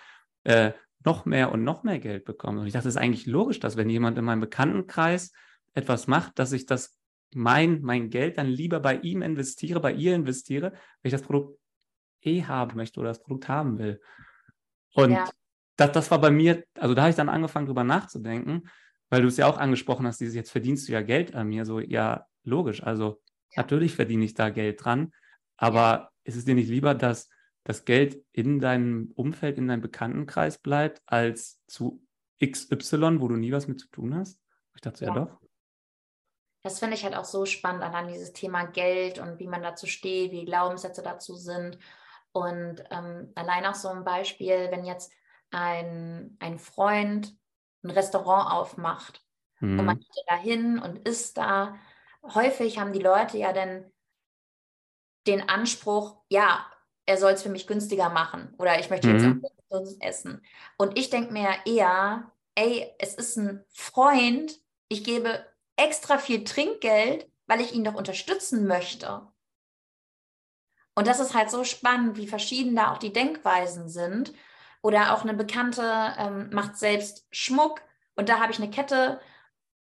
äh, 0.45 0.73
noch 1.05 1.25
mehr 1.25 1.51
und 1.51 1.65
noch 1.65 1.83
mehr 1.83 1.99
Geld 1.99 2.25
bekommt. 2.25 2.59
Und 2.59 2.67
ich 2.67 2.75
dachte, 2.75 2.89
es 2.89 2.95
ist 2.95 3.01
eigentlich 3.01 3.27
logisch, 3.27 3.59
dass 3.59 3.77
wenn 3.77 3.91
jemand 3.91 4.19
in 4.19 4.25
meinem 4.25 4.41
Bekanntenkreis 4.41 5.33
etwas 5.75 6.07
macht, 6.07 6.39
dass 6.39 6.53
ich 6.53 6.67
das 6.67 6.99
mein, 7.35 7.81
mein 7.83 8.11
Geld 8.11 8.39
dann 8.39 8.47
lieber 8.47 8.81
bei 8.81 8.97
ihm 8.97 9.23
investiere, 9.23 9.81
bei 9.81 9.93
ihr 9.93 10.15
investiere, 10.15 10.73
weil 10.73 10.81
ich 11.03 11.13
das 11.13 11.23
Produkt 11.23 11.59
eh 12.23 12.45
haben 12.45 12.77
möchte 12.77 13.01
oder 13.01 13.09
das 13.09 13.23
Produkt 13.23 13.49
haben 13.49 13.79
will. 13.79 14.01
Und 14.95 15.13
ja. 15.13 15.29
das, 15.77 15.93
das 15.93 16.11
war 16.11 16.21
bei 16.21 16.31
mir, 16.31 16.65
also 16.79 16.95
da 16.95 17.03
habe 17.03 17.11
ich 17.11 17.17
dann 17.17 17.29
angefangen, 17.29 17.67
drüber 17.67 17.85
nachzudenken, 17.85 18.69
weil 19.09 19.23
du 19.23 19.29
es 19.29 19.37
ja 19.37 19.47
auch 19.47 19.59
angesprochen 19.59 20.07
hast, 20.07 20.21
dieses, 20.21 20.35
jetzt 20.35 20.51
verdienst 20.51 20.89
du 20.89 20.93
ja 20.93 21.03
Geld 21.03 21.35
an 21.35 21.49
mir, 21.49 21.65
so, 21.65 21.81
ja, 21.81 22.27
logisch, 22.45 22.83
also 22.83 23.21
ja. 23.51 23.63
natürlich 23.63 23.95
verdiene 23.95 24.25
ich 24.25 24.35
da 24.35 24.51
Geld 24.51 24.85
dran, 24.85 25.13
aber 25.57 26.11
ist 26.25 26.37
es 26.37 26.45
dir 26.45 26.55
nicht 26.55 26.69
lieber, 26.69 26.95
dass 26.95 27.29
das 27.65 27.85
Geld 27.85 28.23
in 28.33 28.59
deinem 28.59 29.13
Umfeld, 29.15 29.57
in 29.59 29.69
deinem 29.69 29.83
Bekanntenkreis 29.83 30.59
bleibt, 30.59 31.01
als 31.07 31.63
zu 31.67 32.05
XY, 32.45 33.21
wo 33.21 33.29
du 33.29 33.37
nie 33.37 33.53
was 33.53 33.69
mit 33.69 33.81
zu 33.81 33.89
tun 33.89 34.15
hast? 34.15 34.41
Ich 34.75 34.81
dachte, 34.81 35.05
ja, 35.05 35.15
ja 35.15 35.25
doch 35.25 35.42
das 36.63 36.79
finde 36.79 36.95
ich 36.95 37.05
halt 37.05 37.17
auch 37.17 37.25
so 37.25 37.45
spannend 37.45 37.83
an 37.83 38.09
dieses 38.09 38.33
Thema 38.33 38.65
Geld 38.65 39.19
und 39.19 39.39
wie 39.39 39.49
man 39.49 39.63
dazu 39.63 39.87
steht, 39.87 40.31
wie 40.31 40.45
Glaubenssätze 40.45 41.03
dazu 41.03 41.35
sind. 41.35 41.79
Und 42.33 42.83
ähm, 42.91 43.33
allein 43.35 43.67
auch 43.67 43.75
so 43.75 43.89
ein 43.89 44.05
Beispiel, 44.05 44.69
wenn 44.71 44.85
jetzt 44.85 45.13
ein, 45.51 46.37
ein 46.41 46.59
Freund 46.59 47.37
ein 47.83 47.91
Restaurant 47.91 48.53
aufmacht 48.53 49.23
mhm. 49.61 49.81
und 49.81 49.85
man 49.85 49.99
geht 49.99 50.25
da 50.29 50.37
hin 50.37 50.79
und 50.79 51.07
isst 51.07 51.37
da, 51.37 51.75
häufig 52.23 52.79
haben 52.79 52.93
die 52.93 53.03
Leute 53.03 53.39
ja 53.39 53.53
dann 53.53 53.91
den 55.27 55.49
Anspruch, 55.49 56.17
ja, 56.29 56.65
er 57.07 57.17
soll 57.17 57.33
es 57.33 57.43
für 57.43 57.49
mich 57.49 57.67
günstiger 57.67 58.09
machen 58.09 58.55
oder 58.59 58.79
ich 58.79 58.89
möchte 58.89 59.11
jetzt 59.11 59.25
mhm. 59.25 59.45
essen. 60.01 60.43
Und 60.79 60.97
ich 60.97 61.11
denke 61.11 61.33
mir 61.33 61.51
eher, 61.67 62.31
ey, 62.55 62.93
es 62.99 63.15
ist 63.15 63.37
ein 63.37 63.65
Freund, 63.73 64.61
ich 64.89 65.03
gebe 65.03 65.45
extra 65.83 66.19
viel 66.19 66.45
Trinkgeld, 66.45 67.29
weil 67.47 67.61
ich 67.61 67.75
ihn 67.75 67.85
doch 67.85 67.95
unterstützen 67.95 68.67
möchte. 68.67 69.27
Und 70.95 71.07
das 71.07 71.21
ist 71.21 71.35
halt 71.35 71.51
so 71.51 71.65
spannend, 71.65 72.17
wie 72.17 72.27
verschieden 72.27 72.77
da 72.77 72.93
auch 72.93 72.99
die 72.99 73.13
Denkweisen 73.13 73.89
sind. 73.89 74.33
Oder 74.83 75.15
auch 75.15 75.23
eine 75.23 75.35
Bekannte 75.35 76.15
ähm, 76.19 76.51
macht 76.53 76.77
selbst 76.77 77.27
Schmuck 77.31 77.83
und 78.17 78.29
da 78.29 78.41
habe 78.41 78.53
ich 78.53 78.59
eine 78.59 78.71
Kette 78.71 79.21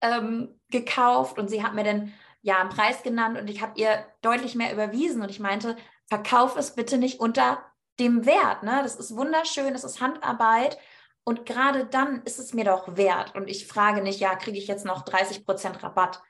ähm, 0.01 0.59
gekauft 0.69 1.37
und 1.37 1.49
sie 1.49 1.63
hat 1.63 1.73
mir 1.73 1.83
dann 1.83 2.13
ja 2.41 2.59
einen 2.59 2.69
Preis 2.69 3.03
genannt 3.03 3.37
und 3.37 3.49
ich 3.49 3.61
habe 3.61 3.77
ihr 3.79 4.05
deutlich 4.21 4.55
mehr 4.55 4.71
überwiesen 4.71 5.21
und 5.21 5.29
ich 5.29 5.39
meinte, 5.39 5.75
verkauf 6.07 6.55
es 6.55 6.75
bitte 6.75 6.97
nicht 6.97 7.19
unter 7.19 7.61
dem 7.99 8.25
Wert. 8.25 8.63
Ne? 8.63 8.79
Das 8.83 8.95
ist 8.95 9.15
wunderschön, 9.15 9.73
das 9.73 9.83
ist 9.83 9.99
Handarbeit 9.99 10.77
und 11.25 11.45
gerade 11.45 11.85
dann 11.87 12.21
ist 12.23 12.39
es 12.39 12.53
mir 12.53 12.65
doch 12.65 12.95
wert. 12.95 13.33
Und 13.33 13.49
ich 13.49 13.67
frage 13.67 14.01
nicht, 14.01 14.19
ja, 14.19 14.35
kriege 14.35 14.59
ich 14.59 14.67
jetzt 14.67 14.85
noch 14.85 15.01
30 15.03 15.43
Prozent 15.43 15.83
Rabatt? 15.83 16.21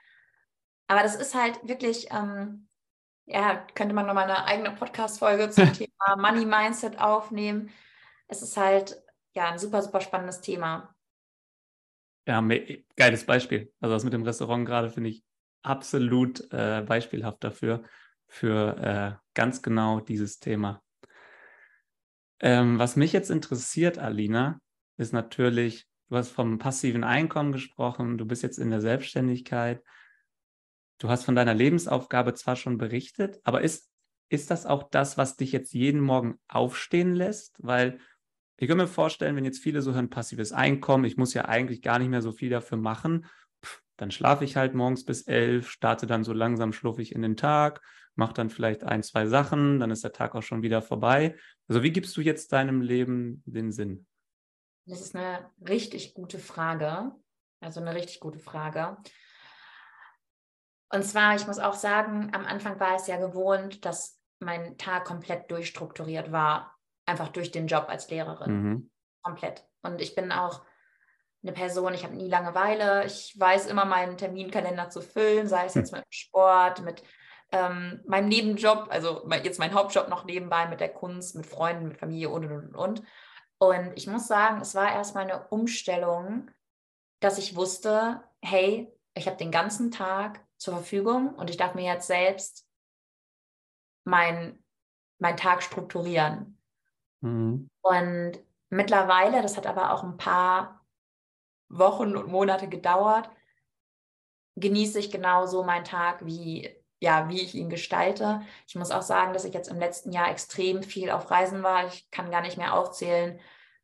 Aber 0.88 1.04
das 1.04 1.16
ist 1.16 1.36
halt 1.36 1.60
wirklich, 1.68 2.08
ähm, 2.12 2.70
ja, 3.26 3.58
könnte 3.76 3.94
man 3.94 4.06
nochmal 4.06 4.24
eine 4.24 4.46
eigene 4.46 4.72
Podcast-Folge 4.72 5.50
zum 5.52 5.74
Thema 5.74 6.16
Money 6.18 6.46
Mindset 6.46 6.98
aufnehmen. 6.98 7.70
Es 8.28 8.42
ist 8.42 8.56
halt, 8.56 9.04
ja, 9.34 9.52
ein 9.52 9.60
super, 9.60 9.82
super 9.82 10.00
spannendes 10.00 10.40
Thema. 10.40 10.96
Ja, 12.26 12.42
geiles 12.96 13.26
Beispiel. 13.26 13.74
Also 13.82 13.96
das 13.96 14.06
mit 14.06 14.14
dem 14.14 14.24
Restaurant 14.24 14.66
gerade 14.66 14.90
finde 14.90 15.10
ich 15.10 15.24
absolut 15.62 16.52
äh, 16.54 16.84
beispielhaft 16.88 17.44
dafür, 17.44 17.84
für 18.28 18.78
äh, 18.78 19.28
ganz 19.34 19.62
genau 19.62 20.00
dieses 20.00 20.40
Thema. 20.40 20.82
Ähm, 22.40 22.80
was 22.80 22.96
mich 22.96 23.12
jetzt 23.12 23.30
interessiert, 23.30 23.98
Alina, 23.98 24.60
ist 24.98 25.14
natürlich, 25.14 25.88
du 26.10 26.18
hast 26.18 26.30
vom 26.30 26.58
passiven 26.58 27.04
Einkommen 27.04 27.52
gesprochen, 27.52 28.18
du 28.18 28.26
bist 28.26 28.44
jetzt 28.44 28.58
in 28.58 28.70
der 28.70 28.82
Selbstständigkeit, 28.82 29.82
du 31.00 31.10
hast 31.10 31.26
von 31.26 31.36
deiner 31.36 31.54
Lebensaufgabe 31.54 32.34
zwar 32.34 32.56
schon 32.56 32.78
berichtet, 32.78 33.40
aber 33.44 33.62
ist, 33.62 33.92
ist 34.30 34.52
das 34.52 34.66
auch 34.66 34.84
das, 34.90 35.18
was 35.18 35.36
dich 35.36 35.52
jetzt 35.52 35.74
jeden 35.74 36.02
Morgen 36.02 36.40
aufstehen 36.48 37.14
lässt? 37.14 37.58
Weil 37.60 38.00
ich 38.58 38.68
kann 38.68 38.78
mir 38.78 38.88
vorstellen, 38.88 39.36
wenn 39.36 39.46
jetzt 39.46 39.62
viele 39.62 39.82
so 39.82 39.94
hören, 39.94 40.10
passives 40.10 40.52
Einkommen, 40.52 41.04
ich 41.04 41.18
muss 41.18 41.34
ja 41.34 41.46
eigentlich 41.46 41.82
gar 41.82 42.00
nicht 42.00 42.10
mehr 42.10 42.22
so 42.22 42.32
viel 42.32 42.50
dafür 42.50 42.78
machen, 42.78 43.26
dann 43.98 44.12
schlafe 44.12 44.44
ich 44.44 44.56
halt 44.56 44.74
morgens 44.74 45.06
bis 45.06 45.24
elf, 45.24 45.70
starte 45.70 46.08
dann 46.08 46.24
so 46.24 46.34
langsam 46.34 46.74
schluffig 46.74 47.14
in 47.14 47.22
den 47.22 47.38
Tag, 47.38 47.82
mache 48.16 48.34
dann 48.34 48.50
vielleicht 48.50 48.84
ein, 48.84 49.04
zwei 49.04 49.26
Sachen, 49.28 49.80
dann 49.80 49.92
ist 49.92 50.04
der 50.04 50.14
Tag 50.14 50.36
auch 50.36 50.44
schon 50.44 50.64
wieder 50.64 50.82
vorbei. 50.82 51.36
Also 51.68 51.84
wie 51.84 51.92
gibst 51.92 52.16
du 52.18 52.22
jetzt 52.22 52.54
deinem 52.54 52.82
Leben 52.82 53.44
den 53.46 53.72
Sinn? 53.72 54.06
Das 54.86 55.02
ist 55.02 55.16
eine 55.16 55.50
richtig 55.68 56.14
gute 56.14 56.40
Frage. 56.40 57.12
Also 57.60 57.80
eine 57.82 57.96
richtig 57.96 58.20
gute 58.20 58.40
Frage. 58.40 58.98
Und 60.90 61.04
zwar, 61.04 61.36
ich 61.36 61.48
muss 61.48 61.60
auch 61.60 61.74
sagen, 61.74 62.30
am 62.34 62.46
Anfang 62.46 62.80
war 62.80 62.96
es 62.96 63.08
ja 63.08 63.18
gewohnt, 63.18 63.86
dass 63.86 64.20
mein 64.40 64.78
Tag 64.78 65.06
komplett 65.06 65.50
durchstrukturiert 65.50 66.32
war, 66.32 66.78
einfach 67.06 67.30
durch 67.30 67.52
den 67.52 67.68
Job 67.68 67.86
als 67.90 68.10
Lehrerin. 68.10 68.52
Mhm. 68.52 68.92
Komplett. 69.24 69.66
Und 69.82 70.02
ich 70.02 70.14
bin 70.14 70.32
auch 70.32 70.64
eine 71.42 71.54
Person, 71.54 71.94
ich 71.94 72.04
habe 72.04 72.16
nie 72.16 72.28
Langeweile. 72.28 73.06
Ich 73.06 73.36
weiß 73.38 73.68
immer, 73.68 73.86
meinen 73.86 74.18
Terminkalender 74.18 74.90
zu 74.90 75.02
füllen, 75.02 75.48
sei 75.48 75.66
es 75.66 75.76
jetzt 75.76 75.92
mit 75.92 76.04
Sport, 76.10 76.84
mit 76.84 77.04
ähm, 77.52 78.02
meinem 78.08 78.30
Nebenjob, 78.30 78.88
also 78.90 79.28
jetzt 79.44 79.60
mein 79.60 79.74
Hauptjob 79.74 80.10
noch 80.10 80.26
nebenbei, 80.26 80.68
mit 80.68 80.80
der 80.80 80.90
Kunst, 80.90 81.36
mit 81.36 81.46
Freunden, 81.46 81.88
mit 81.88 81.98
Familie 81.98 82.30
und, 82.30 82.46
und, 82.46 82.52
und, 82.52 82.76
und. 82.76 83.04
Und 83.58 83.94
ich 83.96 84.08
muss 84.08 84.28
sagen, 84.28 84.62
es 84.62 84.76
war 84.76 84.92
erstmal 84.92 85.24
eine 85.24 85.48
Umstellung, 85.48 86.52
dass 87.22 87.38
ich 87.38 87.56
wusste, 87.56 88.24
hey, 88.42 88.92
ich 89.14 89.28
habe 89.28 89.38
den 89.38 89.52
ganzen 89.52 89.92
Tag 89.92 90.46
zur 90.58 90.76
Verfügung 90.76 91.34
und 91.36 91.50
ich 91.50 91.58
darf 91.58 91.74
mir 91.74 91.86
jetzt 91.86 92.08
selbst 92.08 92.68
mein 94.04 94.62
meinen 95.18 95.38
Tag 95.38 95.64
strukturieren. 95.64 96.62
Mhm. 97.22 97.70
Und 97.82 98.40
mittlerweile, 98.70 99.42
das 99.42 99.58
hat 99.58 99.68
aber 99.68 99.94
auch 99.94 100.04
ein 100.04 100.18
paar 100.18 100.86
Wochen 101.70 102.16
und 102.16 102.28
Monate 102.28 102.68
gedauert, 102.68 103.30
genieße 104.56 105.00
ich 105.00 105.12
genauso 105.12 105.64
meinen 105.64 105.86
Tag, 105.86 106.26
wie, 106.26 106.76
ja, 107.06 107.30
wie 107.30 107.40
ich 107.40 107.54
ihn 107.54 107.70
gestalte. 107.70 108.42
Ich 108.68 108.74
muss 108.74 108.90
auch 108.90 109.04
sagen, 109.04 109.34
dass 109.34 109.46
ich 109.46 109.54
jetzt 109.54 109.70
im 109.70 109.80
letzten 109.80 110.12
Jahr 110.12 110.32
extrem 110.32 110.82
viel 110.82 111.12
auf 111.12 111.30
Reisen 111.30 111.62
war. 111.62 111.86
Ich 111.86 112.10
kann 112.10 112.32
gar 112.32 112.42
nicht 112.42 112.58
mehr 112.58 112.74
aufzählen, 112.74 113.40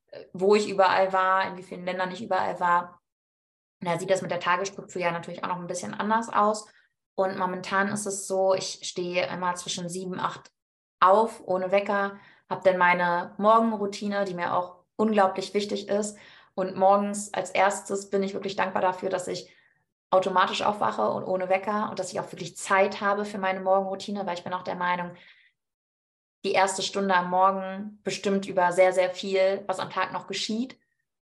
äh, 0.08 0.26
wo 0.34 0.56
ich 0.56 0.68
überall 0.68 1.14
war, 1.14 1.48
in 1.48 1.56
wie 1.56 1.64
vielen 1.64 1.86
Ländern 1.86 2.12
ich 2.12 2.24
überall 2.24 2.60
war. 2.60 3.00
da 3.80 4.00
sieht 4.00 4.10
das 4.10 4.24
mit 4.24 4.32
der 4.32 4.40
Tagesstruktur 4.40 5.02
ja 5.02 5.12
natürlich 5.12 5.44
auch 5.44 5.50
noch 5.50 5.60
ein 5.60 5.68
bisschen 5.68 5.94
anders 5.94 6.30
aus. 6.30 6.68
Und 7.14 7.38
momentan 7.38 7.90
ist 7.90 8.08
es 8.08 8.26
so, 8.26 8.56
ich 8.56 8.80
stehe 8.82 9.28
immer 9.28 9.54
zwischen 9.54 9.88
sieben, 9.88 10.20
acht 10.20 10.52
auf, 11.00 11.44
ohne 11.46 11.72
Wecker, 11.72 12.18
habe 12.50 12.62
dann 12.64 12.78
meine 12.78 13.36
Morgenroutine, 13.38 14.26
die 14.26 14.34
mir 14.34 14.56
auch 14.56 14.78
unglaublich 14.96 15.54
wichtig 15.54 15.90
ist. 15.90 16.18
Und 16.56 16.76
morgens 16.76 17.32
als 17.36 17.52
erstes 17.52 18.10
bin 18.10 18.24
ich 18.24 18.34
wirklich 18.34 18.56
dankbar 18.56 18.82
dafür, 18.82 19.10
dass 19.10 19.28
ich 19.28 19.54
automatisch 20.12 20.62
aufwache 20.62 21.10
und 21.10 21.24
ohne 21.24 21.50
Wecker 21.50 21.90
und 21.90 21.98
dass 21.98 22.12
ich 22.12 22.20
auch 22.20 22.32
wirklich 22.32 22.58
Zeit 22.58 23.02
habe 23.02 23.26
für 23.26 23.38
meine 23.38 23.62
Morgenroutine, 23.62 24.26
weil 24.26 24.36
ich 24.36 24.44
bin 24.44 24.54
auch 24.54 24.64
der 24.64 24.76
Meinung, 24.76 25.12
die 26.44 26.52
erste 26.52 26.82
Stunde 26.82 27.16
am 27.16 27.30
Morgen 27.30 28.00
bestimmt 28.04 28.46
über 28.48 28.72
sehr, 28.72 28.94
sehr 28.94 29.12
viel, 29.12 29.64
was 29.68 29.80
am 29.80 29.90
Tag 29.90 30.12
noch 30.12 30.28
geschieht. 30.28 30.78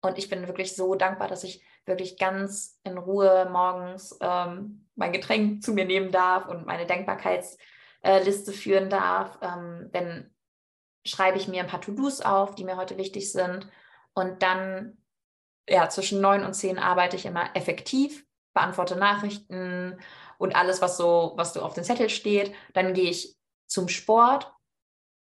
Und 0.01 0.17
ich 0.17 0.29
bin 0.29 0.47
wirklich 0.47 0.75
so 0.75 0.95
dankbar, 0.95 1.27
dass 1.27 1.43
ich 1.43 1.63
wirklich 1.85 2.17
ganz 2.17 2.79
in 2.83 2.97
Ruhe 2.97 3.47
morgens 3.51 4.17
ähm, 4.21 4.87
mein 4.95 5.13
Getränk 5.13 5.63
zu 5.63 5.73
mir 5.73 5.85
nehmen 5.85 6.11
darf 6.11 6.47
und 6.47 6.65
meine 6.65 6.85
Denkbarkeitsliste 6.85 8.51
führen 8.51 8.89
darf. 8.89 9.39
Ähm, 9.41 9.89
dann 9.93 10.35
schreibe 11.05 11.37
ich 11.37 11.47
mir 11.47 11.61
ein 11.61 11.67
paar 11.67 11.81
To-Dos 11.81 12.21
auf, 12.21 12.55
die 12.55 12.65
mir 12.65 12.77
heute 12.77 12.97
wichtig 12.97 13.31
sind. 13.31 13.67
Und 14.13 14.43
dann, 14.43 14.97
ja, 15.67 15.89
zwischen 15.89 16.21
neun 16.21 16.43
und 16.43 16.53
zehn 16.53 16.77
arbeite 16.77 17.15
ich 17.15 17.25
immer 17.25 17.55
effektiv, 17.55 18.24
beantworte 18.55 18.95
Nachrichten 18.95 19.99
und 20.39 20.55
alles, 20.55 20.81
was 20.81 20.97
so, 20.97 21.33
was 21.35 21.53
so 21.53 21.61
auf 21.61 21.75
dem 21.75 21.83
Zettel 21.83 22.09
steht. 22.09 22.55
Dann 22.73 22.95
gehe 22.95 23.11
ich 23.11 23.37
zum 23.67 23.87
Sport, 23.87 24.51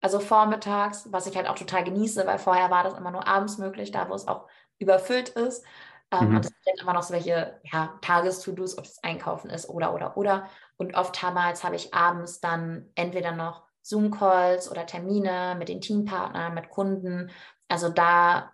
also 0.00 0.18
vormittags, 0.18 1.12
was 1.12 1.26
ich 1.26 1.36
halt 1.36 1.46
auch 1.46 1.54
total 1.54 1.84
genieße, 1.84 2.26
weil 2.26 2.38
vorher 2.38 2.70
war 2.70 2.82
das 2.82 2.94
immer 2.94 3.12
nur 3.12 3.28
abends 3.28 3.58
möglich, 3.58 3.92
da 3.92 4.08
wo 4.08 4.14
es 4.14 4.26
auch 4.26 4.48
überfüllt 4.78 5.28
ist. 5.30 5.64
Ähm, 6.10 6.30
mhm. 6.30 6.36
Und 6.36 6.44
es 6.46 6.52
sind 6.64 6.80
immer 6.80 6.94
noch 6.94 7.02
so 7.02 7.14
welche 7.14 7.60
ja, 7.70 7.98
Tages-To-Dos, 8.00 8.78
ob 8.78 8.84
es 8.84 9.02
Einkaufen 9.04 9.50
ist 9.50 9.68
oder, 9.68 9.94
oder, 9.94 10.16
oder. 10.16 10.48
Und 10.76 10.94
oftmals 10.94 11.62
habe 11.62 11.76
ich 11.76 11.94
abends 11.94 12.40
dann 12.40 12.90
entweder 12.94 13.32
noch 13.32 13.64
Zoom-Calls 13.82 14.70
oder 14.70 14.86
Termine 14.86 15.54
mit 15.58 15.68
den 15.68 15.80
Teampartnern, 15.80 16.54
mit 16.54 16.70
Kunden. 16.70 17.30
Also 17.68 17.90
da, 17.90 18.52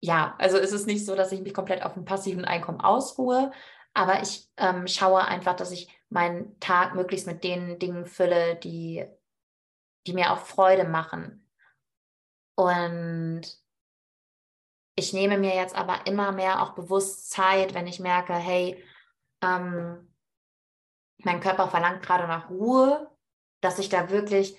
ja, 0.00 0.34
also 0.38 0.56
ist 0.56 0.72
es 0.72 0.86
nicht 0.86 1.04
so, 1.04 1.14
dass 1.14 1.32
ich 1.32 1.42
mich 1.42 1.54
komplett 1.54 1.84
auf 1.84 1.94
dem 1.94 2.04
passiven 2.04 2.44
Einkommen 2.44 2.80
ausruhe, 2.80 3.52
aber 3.98 4.22
ich 4.22 4.48
ähm, 4.56 4.86
schaue 4.86 5.24
einfach, 5.24 5.56
dass 5.56 5.72
ich 5.72 5.88
meinen 6.08 6.58
Tag 6.60 6.94
möglichst 6.94 7.26
mit 7.26 7.44
den 7.44 7.78
Dingen 7.78 8.06
fülle, 8.06 8.56
die 8.56 9.06
die 10.08 10.14
mir 10.14 10.32
auch 10.32 10.38
Freude 10.38 10.84
machen. 10.84 11.46
Und 12.56 13.42
ich 14.96 15.12
nehme 15.12 15.38
mir 15.38 15.54
jetzt 15.54 15.76
aber 15.76 16.06
immer 16.06 16.32
mehr 16.32 16.62
auch 16.62 16.72
bewusst 16.72 17.30
Zeit, 17.30 17.74
wenn 17.74 17.86
ich 17.86 18.00
merke, 18.00 18.32
hey, 18.34 18.82
ähm, 19.42 20.12
mein 21.18 21.40
Körper 21.40 21.68
verlangt 21.68 22.02
gerade 22.02 22.26
nach 22.26 22.48
Ruhe, 22.48 23.14
dass 23.60 23.78
ich 23.78 23.90
da 23.90 24.10
wirklich 24.10 24.56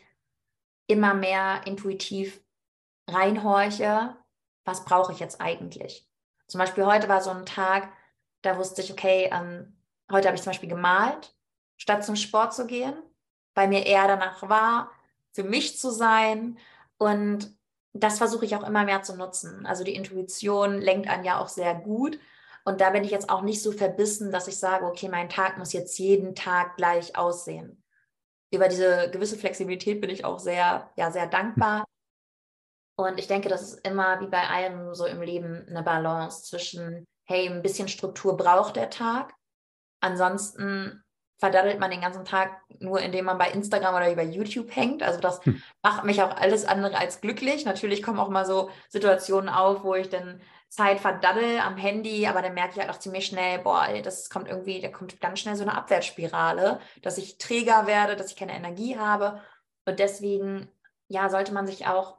immer 0.87 1.13
mehr 1.13 1.65
intuitiv 1.65 2.41
reinhorche, 3.09 4.15
was 4.65 4.85
brauche 4.85 5.11
ich 5.11 5.19
jetzt 5.19 5.41
eigentlich. 5.41 6.07
Zum 6.47 6.59
Beispiel 6.59 6.85
heute 6.85 7.09
war 7.09 7.21
so 7.21 7.31
ein 7.31 7.45
Tag, 7.45 7.91
da 8.41 8.57
wusste 8.57 8.81
ich, 8.81 8.91
okay, 8.91 9.29
ähm, 9.31 9.77
heute 10.11 10.27
habe 10.27 10.35
ich 10.35 10.43
zum 10.43 10.51
Beispiel 10.51 10.69
gemalt, 10.69 11.35
statt 11.77 12.03
zum 12.03 12.15
Sport 12.15 12.53
zu 12.53 12.67
gehen, 12.67 12.93
weil 13.53 13.67
mir 13.67 13.85
eher 13.85 14.07
danach 14.07 14.47
war, 14.47 14.91
für 15.33 15.43
mich 15.43 15.77
zu 15.77 15.91
sein. 15.91 16.57
Und 16.97 17.55
das 17.93 18.17
versuche 18.17 18.45
ich 18.45 18.55
auch 18.55 18.67
immer 18.67 18.83
mehr 18.85 19.01
zu 19.03 19.15
nutzen. 19.15 19.65
Also 19.65 19.83
die 19.83 19.95
Intuition 19.95 20.79
lenkt 20.79 21.09
einen 21.09 21.25
ja 21.25 21.39
auch 21.39 21.49
sehr 21.49 21.75
gut. 21.75 22.19
Und 22.65 22.81
da 22.81 22.89
bin 22.91 23.03
ich 23.03 23.11
jetzt 23.11 23.29
auch 23.29 23.41
nicht 23.41 23.61
so 23.61 23.71
verbissen, 23.71 24.31
dass 24.31 24.47
ich 24.47 24.57
sage, 24.57 24.85
okay, 24.85 25.09
mein 25.09 25.29
Tag 25.29 25.57
muss 25.57 25.73
jetzt 25.73 25.97
jeden 25.97 26.35
Tag 26.35 26.77
gleich 26.77 27.17
aussehen. 27.17 27.83
Über 28.51 28.67
diese 28.67 29.09
gewisse 29.11 29.37
Flexibilität 29.37 30.01
bin 30.01 30.09
ich 30.09 30.25
auch 30.25 30.39
sehr, 30.39 30.89
ja, 30.95 31.11
sehr 31.11 31.27
dankbar. 31.27 31.85
Und 32.95 33.17
ich 33.17 33.27
denke, 33.27 33.47
das 33.47 33.61
ist 33.61 33.87
immer 33.87 34.19
wie 34.19 34.27
bei 34.27 34.47
allem 34.47 34.93
so 34.93 35.05
im 35.05 35.21
Leben 35.21 35.65
eine 35.69 35.83
Balance 35.83 36.43
zwischen, 36.43 37.07
hey, 37.29 37.47
ein 37.47 37.61
bisschen 37.61 37.87
Struktur 37.87 38.35
braucht 38.35 38.75
der 38.75 38.89
Tag. 38.89 39.33
Ansonsten 40.01 41.03
verdaddelt 41.37 41.79
man 41.79 41.91
den 41.91 42.01
ganzen 42.01 42.25
Tag 42.25 42.59
nur, 42.79 42.99
indem 42.99 43.25
man 43.25 43.37
bei 43.37 43.51
Instagram 43.51 43.95
oder 43.95 44.11
über 44.11 44.23
YouTube 44.23 44.75
hängt. 44.75 45.03
Also 45.03 45.21
das 45.21 45.45
hm. 45.45 45.61
macht 45.83 46.03
mich 46.03 46.21
auch 46.23 46.35
alles 46.35 46.65
andere 46.65 46.97
als 46.97 47.21
glücklich. 47.21 47.65
Natürlich 47.65 48.01
kommen 48.01 48.19
auch 48.19 48.29
mal 48.29 48.45
so 48.45 48.71
Situationen 48.89 49.47
auf, 49.47 49.83
wo 49.83 49.93
ich 49.93 50.09
dann 50.09 50.41
Zeit 50.69 50.99
verdaddel 50.99 51.59
am 51.59 51.77
Handy, 51.77 52.25
aber 52.27 52.41
dann 52.41 52.55
merke 52.55 52.73
ich 52.73 52.79
halt 52.79 52.89
auch 52.89 52.99
ziemlich 52.99 53.27
schnell, 53.27 53.59
boah, 53.59 53.87
das 54.03 54.29
kommt 54.29 54.47
irgendwie, 54.47 54.81
da 54.81 54.89
kommt 54.89 55.21
ganz 55.21 55.39
schnell 55.39 55.55
so 55.55 55.63
eine 55.63 55.75
Abwärtsspirale, 55.75 56.79
dass 57.01 57.17
ich 57.17 57.37
träger 57.37 57.85
werde, 57.87 58.15
dass 58.15 58.31
ich 58.31 58.35
keine 58.35 58.55
Energie 58.55 58.97
habe. 58.97 59.41
Und 59.85 59.99
deswegen, 59.99 60.67
ja, 61.07 61.29
sollte 61.29 61.53
man 61.53 61.67
sich 61.67 61.87
auch 61.87 62.17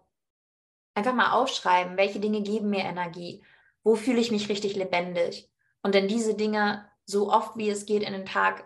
einfach 0.94 1.14
mal 1.14 1.32
aufschreiben, 1.32 1.96
welche 1.96 2.20
Dinge 2.20 2.42
geben 2.42 2.70
mir 2.70 2.84
Energie, 2.84 3.42
wo 3.82 3.94
fühle 3.96 4.20
ich 4.20 4.30
mich 4.30 4.48
richtig 4.48 4.76
lebendig. 4.76 5.50
Und 5.82 5.94
dann 5.94 6.08
diese 6.08 6.34
Dinge 6.34 6.86
so 7.06 7.30
oft 7.30 7.56
wie 7.56 7.70
es 7.70 7.86
geht 7.86 8.02
in 8.02 8.12
den 8.12 8.26
Tag 8.26 8.64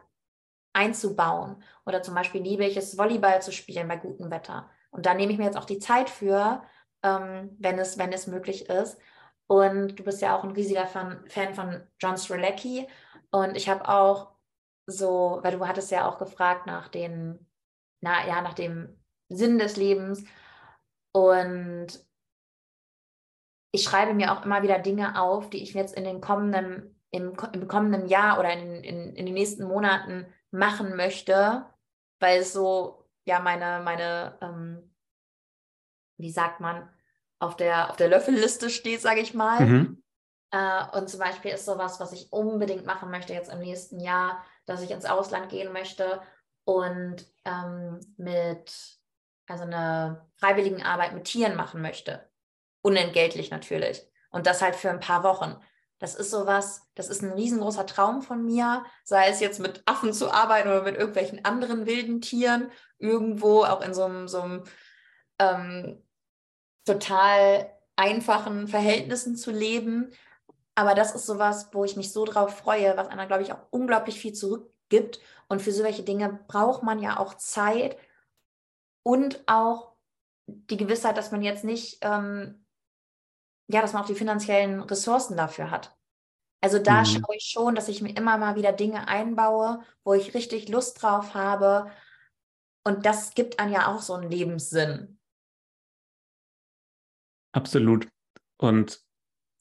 einzubauen. 0.72 1.62
Oder 1.86 2.02
zum 2.02 2.14
Beispiel 2.14 2.42
liebe 2.42 2.64
ich 2.64 2.76
es, 2.76 2.98
Volleyball 2.98 3.40
zu 3.40 3.52
spielen 3.52 3.88
bei 3.88 3.96
gutem 3.96 4.30
Wetter. 4.30 4.70
Und 4.90 5.06
da 5.06 5.14
nehme 5.14 5.32
ich 5.32 5.38
mir 5.38 5.44
jetzt 5.44 5.56
auch 5.56 5.64
die 5.64 5.78
Zeit 5.78 6.10
für, 6.10 6.62
ähm, 7.02 7.56
wenn, 7.58 7.78
es, 7.78 7.98
wenn 7.98 8.12
es 8.12 8.26
möglich 8.26 8.68
ist. 8.68 8.98
Und 9.46 9.98
du 9.98 10.04
bist 10.04 10.22
ja 10.22 10.36
auch 10.36 10.44
ein 10.44 10.52
riesiger 10.52 10.86
Fan, 10.86 11.24
Fan 11.28 11.54
von 11.54 11.82
John 11.98 12.16
Strelecki. 12.16 12.88
Und 13.30 13.56
ich 13.56 13.68
habe 13.68 13.88
auch 13.88 14.32
so, 14.86 15.40
weil 15.42 15.56
du 15.56 15.66
hattest 15.66 15.90
ja 15.90 16.08
auch 16.08 16.18
gefragt 16.18 16.66
nach 16.66 16.88
den, 16.88 17.46
na 18.00 18.26
ja, 18.26 18.42
nach 18.42 18.54
dem 18.54 19.00
Sinn 19.28 19.58
des 19.58 19.76
Lebens. 19.76 20.24
Und 21.12 22.04
ich 23.74 23.82
schreibe 23.82 24.14
mir 24.14 24.32
auch 24.32 24.44
immer 24.44 24.62
wieder 24.62 24.78
Dinge 24.78 25.20
auf, 25.20 25.50
die 25.50 25.60
ich 25.60 25.74
jetzt 25.74 25.96
in 25.96 26.04
den 26.04 26.20
kommenden, 26.20 26.96
im, 27.10 27.36
im 27.52 27.66
kommenden 27.66 28.06
Jahr 28.06 28.38
oder 28.38 28.52
in, 28.52 28.84
in, 28.84 29.16
in 29.16 29.26
den 29.26 29.34
nächsten 29.34 29.64
Monaten 29.64 30.26
machen 30.52 30.94
möchte, 30.94 31.66
weil 32.20 32.38
es 32.38 32.52
so, 32.52 33.04
ja, 33.24 33.40
meine, 33.40 33.82
meine, 33.84 34.38
ähm, 34.40 34.94
wie 36.18 36.30
sagt 36.30 36.60
man, 36.60 36.88
auf 37.40 37.56
der, 37.56 37.90
auf 37.90 37.96
der 37.96 38.08
Löffelliste 38.08 38.70
steht, 38.70 39.00
sage 39.00 39.20
ich 39.20 39.34
mal. 39.34 39.66
Mhm. 39.66 40.02
Äh, 40.52 40.96
und 40.96 41.10
zum 41.10 41.18
Beispiel 41.18 41.50
ist 41.50 41.64
sowas, 41.64 41.98
was 41.98 42.12
ich 42.12 42.32
unbedingt 42.32 42.86
machen 42.86 43.10
möchte 43.10 43.32
jetzt 43.32 43.52
im 43.52 43.58
nächsten 43.58 43.98
Jahr, 43.98 44.44
dass 44.66 44.82
ich 44.82 44.92
ins 44.92 45.04
Ausland 45.04 45.48
gehen 45.48 45.72
möchte 45.72 46.22
und 46.62 47.26
ähm, 47.44 47.98
mit, 48.18 49.00
also 49.48 49.64
eine 49.64 50.30
freiwilligen 50.36 50.84
Arbeit 50.84 51.12
mit 51.12 51.24
Tieren 51.24 51.56
machen 51.56 51.82
möchte. 51.82 52.32
Unentgeltlich 52.84 53.50
natürlich. 53.50 54.06
Und 54.30 54.46
das 54.46 54.60
halt 54.60 54.76
für 54.76 54.90
ein 54.90 55.00
paar 55.00 55.22
Wochen. 55.22 55.56
Das 55.98 56.14
ist 56.14 56.30
sowas, 56.30 56.82
das 56.94 57.08
ist 57.08 57.22
ein 57.22 57.32
riesengroßer 57.32 57.86
Traum 57.86 58.20
von 58.20 58.44
mir, 58.44 58.84
sei 59.04 59.28
es 59.28 59.40
jetzt 59.40 59.58
mit 59.58 59.82
Affen 59.86 60.12
zu 60.12 60.30
arbeiten 60.30 60.68
oder 60.68 60.82
mit 60.82 60.96
irgendwelchen 60.96 61.46
anderen 61.46 61.86
wilden 61.86 62.20
Tieren, 62.20 62.70
irgendwo 62.98 63.64
auch 63.64 63.80
in 63.80 63.94
so 63.94 64.04
einem, 64.04 64.28
so 64.28 64.42
einem 64.42 64.64
ähm, 65.38 66.02
total 66.84 67.72
einfachen 67.96 68.68
Verhältnissen 68.68 69.34
zu 69.36 69.50
leben. 69.50 70.12
Aber 70.74 70.94
das 70.94 71.14
ist 71.14 71.24
sowas, 71.24 71.70
wo 71.72 71.84
ich 71.84 71.96
mich 71.96 72.12
so 72.12 72.26
drauf 72.26 72.58
freue, 72.58 72.98
was 72.98 73.08
einer, 73.08 73.26
glaube 73.26 73.44
ich, 73.44 73.52
auch 73.54 73.62
unglaublich 73.70 74.20
viel 74.20 74.34
zurückgibt. 74.34 75.20
Und 75.48 75.62
für 75.62 75.72
solche 75.72 76.02
Dinge 76.02 76.38
braucht 76.48 76.82
man 76.82 76.98
ja 76.98 77.18
auch 77.18 77.32
Zeit 77.34 77.96
und 79.02 79.42
auch 79.46 79.94
die 80.46 80.76
Gewissheit, 80.76 81.16
dass 81.16 81.32
man 81.32 81.40
jetzt 81.40 81.64
nicht 81.64 81.98
ähm, 82.02 82.63
ja, 83.68 83.80
dass 83.80 83.92
man 83.92 84.02
auch 84.02 84.06
die 84.06 84.14
finanziellen 84.14 84.80
Ressourcen 84.80 85.36
dafür 85.36 85.70
hat. 85.70 85.96
Also 86.60 86.78
da 86.78 87.00
mhm. 87.00 87.06
schaue 87.06 87.36
ich 87.36 87.44
schon, 87.44 87.74
dass 87.74 87.88
ich 87.88 88.02
mir 88.02 88.16
immer 88.16 88.38
mal 88.38 88.56
wieder 88.56 88.72
Dinge 88.72 89.08
einbaue, 89.08 89.80
wo 90.02 90.14
ich 90.14 90.34
richtig 90.34 90.68
Lust 90.68 91.02
drauf 91.02 91.34
habe. 91.34 91.90
Und 92.84 93.06
das 93.06 93.34
gibt 93.34 93.58
einem 93.58 93.72
ja 93.72 93.88
auch 93.88 94.00
so 94.00 94.14
einen 94.14 94.30
Lebenssinn. 94.30 95.18
Absolut. 97.52 98.08
Und 98.56 99.00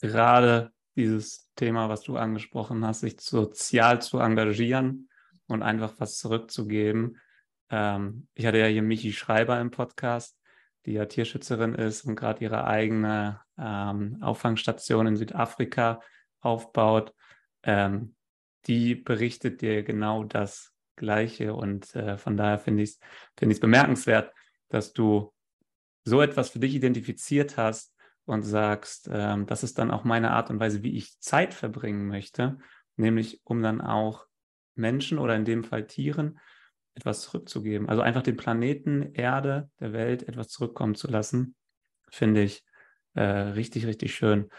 gerade 0.02 0.72
dieses 0.96 1.50
Thema, 1.56 1.90
was 1.90 2.02
du 2.02 2.18
angesprochen 2.18 2.86
hast, 2.86 3.02
sich 3.02 3.20
sozial 3.20 4.02
zu 4.02 4.20
engagieren 4.20 5.10
und 5.48 5.62
einfach 5.64 5.94
was 5.98 6.18
zurückzugeben. 6.18 7.20
Ähm, 7.70 8.28
ich 8.34 8.46
hatte 8.46 8.60
ja 8.60 8.68
hier 8.68 8.82
Michi 8.82 9.14
Schreiber 9.14 9.60
im 9.60 9.72
Podcast 9.72 10.38
die 10.86 10.94
ja 10.94 11.06
Tierschützerin 11.06 11.76
ist 11.76 12.06
und 12.06 12.16
gerade 12.16 12.44
ihre 12.44 12.66
eigene 12.66 13.40
ähm, 13.58 14.18
Auffangstation 14.22 15.08
in 15.08 15.16
Südafrika 15.16 16.02
aufbaut, 16.40 17.14
ähm, 17.64 18.16
die 18.66 18.96
berichtet 18.96 19.62
dir 19.62 19.84
genau 19.84 20.24
das 20.24 20.74
Gleiche. 20.96 21.54
Und 21.54 21.96
äh, 21.96 22.18
von 22.18 22.38
daher 22.38 22.60
finde 22.60 22.84
ich 22.84 22.92
es 22.92 23.00
find 23.38 23.60
bemerkenswert, 23.60 24.34
dass 24.70 24.94
du 24.94 25.34
so 26.06 26.22
etwas 26.22 26.50
für 26.50 26.60
dich 26.60 26.76
identifiziert 26.76 27.58
hast 27.58 27.96
und 28.26 28.44
sagst, 28.44 29.10
ähm, 29.12 29.46
das 29.46 29.64
ist 29.64 29.78
dann 29.78 29.92
auch 29.92 30.04
meine 30.04 30.32
Art 30.32 30.50
und 30.50 30.60
Weise, 30.60 30.84
wie 30.84 30.96
ich 30.96 31.20
Zeit 31.20 31.54
verbringen 31.54 32.08
möchte, 32.08 32.58
nämlich 32.96 33.42
um 33.44 33.62
dann 33.62 33.82
auch 33.82 34.26
Menschen 34.76 35.20
oder 35.20 35.36
in 35.36 35.46
dem 35.46 35.64
Fall 35.64 35.88
Tieren 35.88 36.40
etwas 36.96 37.22
zurückzugeben. 37.22 37.90
Also 37.90 38.02
einfach 38.02 38.22
den 38.22 38.38
Planeten 38.38 39.14
Erde, 39.14 39.70
der 39.80 39.94
Welt 39.94 40.28
etwas 40.28 40.50
zurückkommen 40.50 40.96
zu 40.96 41.08
lassen, 41.08 41.56
finde 42.10 42.44
ich 42.44 42.64
äh, 43.14 43.24
richtig, 43.24 43.86
richtig 43.86 44.16
schön. 44.16 44.50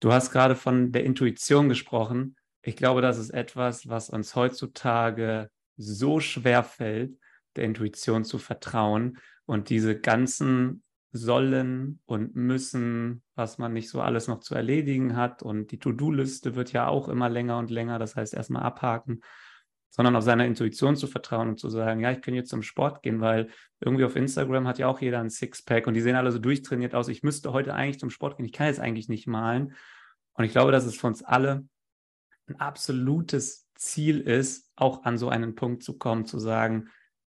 Du 0.00 0.12
hast 0.12 0.30
gerade 0.30 0.56
von 0.56 0.92
der 0.92 1.04
Intuition 1.04 1.68
gesprochen. 1.68 2.36
Ich 2.62 2.76
glaube, 2.76 3.02
das 3.02 3.18
ist 3.18 3.30
etwas, 3.30 3.88
was 3.88 4.10
uns 4.10 4.34
heutzutage 4.34 5.50
so 5.76 6.20
schwer 6.20 6.62
fällt, 6.62 7.18
der 7.56 7.64
Intuition 7.64 8.24
zu 8.24 8.38
vertrauen 8.38 9.18
und 9.46 9.68
diese 9.68 9.98
ganzen 9.98 10.82
sollen 11.12 12.00
und 12.06 12.36
müssen, 12.36 13.22
was 13.34 13.58
man 13.58 13.72
nicht 13.72 13.90
so 13.90 14.00
alles 14.00 14.28
noch 14.28 14.40
zu 14.40 14.54
erledigen 14.54 15.16
hat. 15.16 15.42
Und 15.42 15.72
die 15.72 15.78
To-Do-Liste 15.78 16.54
wird 16.54 16.72
ja 16.72 16.86
auch 16.86 17.08
immer 17.08 17.28
länger 17.28 17.58
und 17.58 17.70
länger. 17.70 17.98
Das 17.98 18.14
heißt, 18.14 18.34
erstmal 18.34 18.62
abhaken 18.62 19.20
sondern 19.90 20.16
auf 20.16 20.24
seiner 20.24 20.46
Intuition 20.46 20.96
zu 20.96 21.06
vertrauen 21.06 21.48
und 21.48 21.60
zu 21.60 21.68
sagen, 21.68 22.00
ja, 22.00 22.12
ich 22.12 22.22
kann 22.22 22.34
jetzt 22.34 22.50
zum 22.50 22.62
Sport 22.62 23.02
gehen, 23.02 23.20
weil 23.20 23.48
irgendwie 23.80 24.04
auf 24.04 24.16
Instagram 24.16 24.66
hat 24.66 24.78
ja 24.78 24.86
auch 24.86 25.00
jeder 25.00 25.20
ein 25.20 25.30
Sixpack 25.30 25.86
und 25.86 25.94
die 25.94 26.00
sehen 26.00 26.16
alle 26.16 26.32
so 26.32 26.38
durchtrainiert 26.38 26.94
aus. 26.94 27.08
Ich 27.08 27.22
müsste 27.22 27.52
heute 27.52 27.74
eigentlich 27.74 27.98
zum 27.98 28.10
Sport 28.10 28.36
gehen. 28.36 28.46
Ich 28.46 28.52
kann 28.52 28.68
jetzt 28.68 28.80
eigentlich 28.80 29.08
nicht 29.08 29.26
malen. 29.26 29.74
Und 30.34 30.44
ich 30.44 30.52
glaube, 30.52 30.72
dass 30.72 30.86
es 30.86 30.96
für 30.96 31.08
uns 31.08 31.22
alle 31.22 31.66
ein 32.46 32.56
absolutes 32.60 33.68
Ziel 33.74 34.20
ist, 34.20 34.70
auch 34.76 35.04
an 35.04 35.18
so 35.18 35.28
einen 35.28 35.54
Punkt 35.54 35.82
zu 35.82 35.98
kommen, 35.98 36.24
zu 36.24 36.38
sagen, 36.38 36.88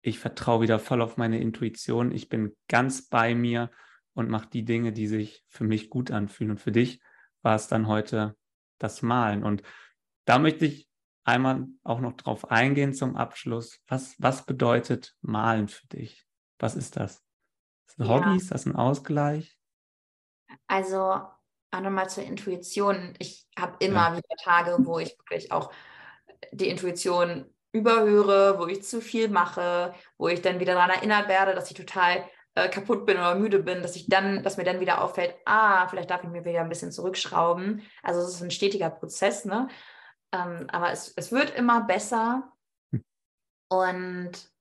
ich 0.02 0.18
vertraue 0.18 0.62
wieder 0.62 0.78
voll 0.78 1.00
auf 1.00 1.16
meine 1.16 1.40
Intuition, 1.40 2.12
ich 2.12 2.28
bin 2.28 2.56
ganz 2.68 3.08
bei 3.08 3.34
mir 3.34 3.70
und 4.14 4.28
mache 4.28 4.48
die 4.52 4.64
Dinge, 4.64 4.92
die 4.92 5.06
sich 5.06 5.44
für 5.48 5.64
mich 5.64 5.88
gut 5.88 6.10
anfühlen. 6.10 6.50
Und 6.50 6.60
für 6.60 6.72
dich 6.72 7.00
war 7.40 7.54
es 7.54 7.68
dann 7.68 7.86
heute 7.86 8.36
das 8.78 9.00
Malen. 9.00 9.42
Und 9.42 9.62
da 10.24 10.38
möchte 10.38 10.66
ich 10.66 10.88
einmal 11.24 11.66
auch 11.84 12.00
noch 12.00 12.12
drauf 12.12 12.50
eingehen 12.50 12.94
zum 12.94 13.16
Abschluss. 13.16 13.80
Was, 13.88 14.14
was 14.18 14.44
bedeutet 14.44 15.14
Malen 15.20 15.68
für 15.68 15.86
dich? 15.88 16.26
Was 16.58 16.74
ist 16.74 16.96
das? 16.96 17.22
Ist 17.88 17.98
das 17.98 17.98
ein 17.98 18.06
ja. 18.06 18.14
Hobby? 18.14 18.36
Ist 18.36 18.50
das 18.50 18.66
ein 18.66 18.76
Ausgleich? 18.76 19.58
Also 20.66 20.98
auch 21.70 21.80
nochmal 21.80 22.10
zur 22.10 22.24
Intuition. 22.24 23.14
Ich 23.18 23.46
habe 23.58 23.76
immer 23.80 24.10
ja. 24.10 24.16
wieder 24.16 24.36
Tage, 24.42 24.76
wo 24.80 24.98
ich 24.98 25.16
wirklich 25.18 25.52
auch 25.52 25.72
die 26.52 26.68
Intuition 26.68 27.46
überhöre, 27.72 28.58
wo 28.58 28.66
ich 28.66 28.82
zu 28.82 29.00
viel 29.00 29.28
mache, 29.28 29.94
wo 30.18 30.28
ich 30.28 30.42
dann 30.42 30.60
wieder 30.60 30.74
daran 30.74 30.90
erinnert 30.90 31.28
werde, 31.28 31.54
dass 31.54 31.70
ich 31.70 31.76
total 31.76 32.28
äh, 32.54 32.68
kaputt 32.68 33.06
bin 33.06 33.16
oder 33.16 33.34
müde 33.34 33.60
bin, 33.60 33.80
dass 33.80 33.96
ich 33.96 34.08
dann, 34.08 34.42
dass 34.42 34.58
mir 34.58 34.64
dann 34.64 34.80
wieder 34.80 35.02
auffällt, 35.02 35.34
ah, 35.46 35.88
vielleicht 35.88 36.10
darf 36.10 36.22
ich 36.22 36.28
mir 36.28 36.44
wieder 36.44 36.60
ein 36.60 36.68
bisschen 36.68 36.92
zurückschrauben. 36.92 37.82
Also 38.02 38.20
es 38.20 38.34
ist 38.34 38.42
ein 38.42 38.50
stetiger 38.50 38.90
Prozess, 38.90 39.46
ne? 39.46 39.68
Ähm, 40.32 40.68
aber 40.70 40.90
es, 40.90 41.12
es 41.16 41.32
wird 41.32 41.50
immer 41.54 41.82
besser. 41.82 42.52
Hm. 42.92 43.04
Und 43.68 44.52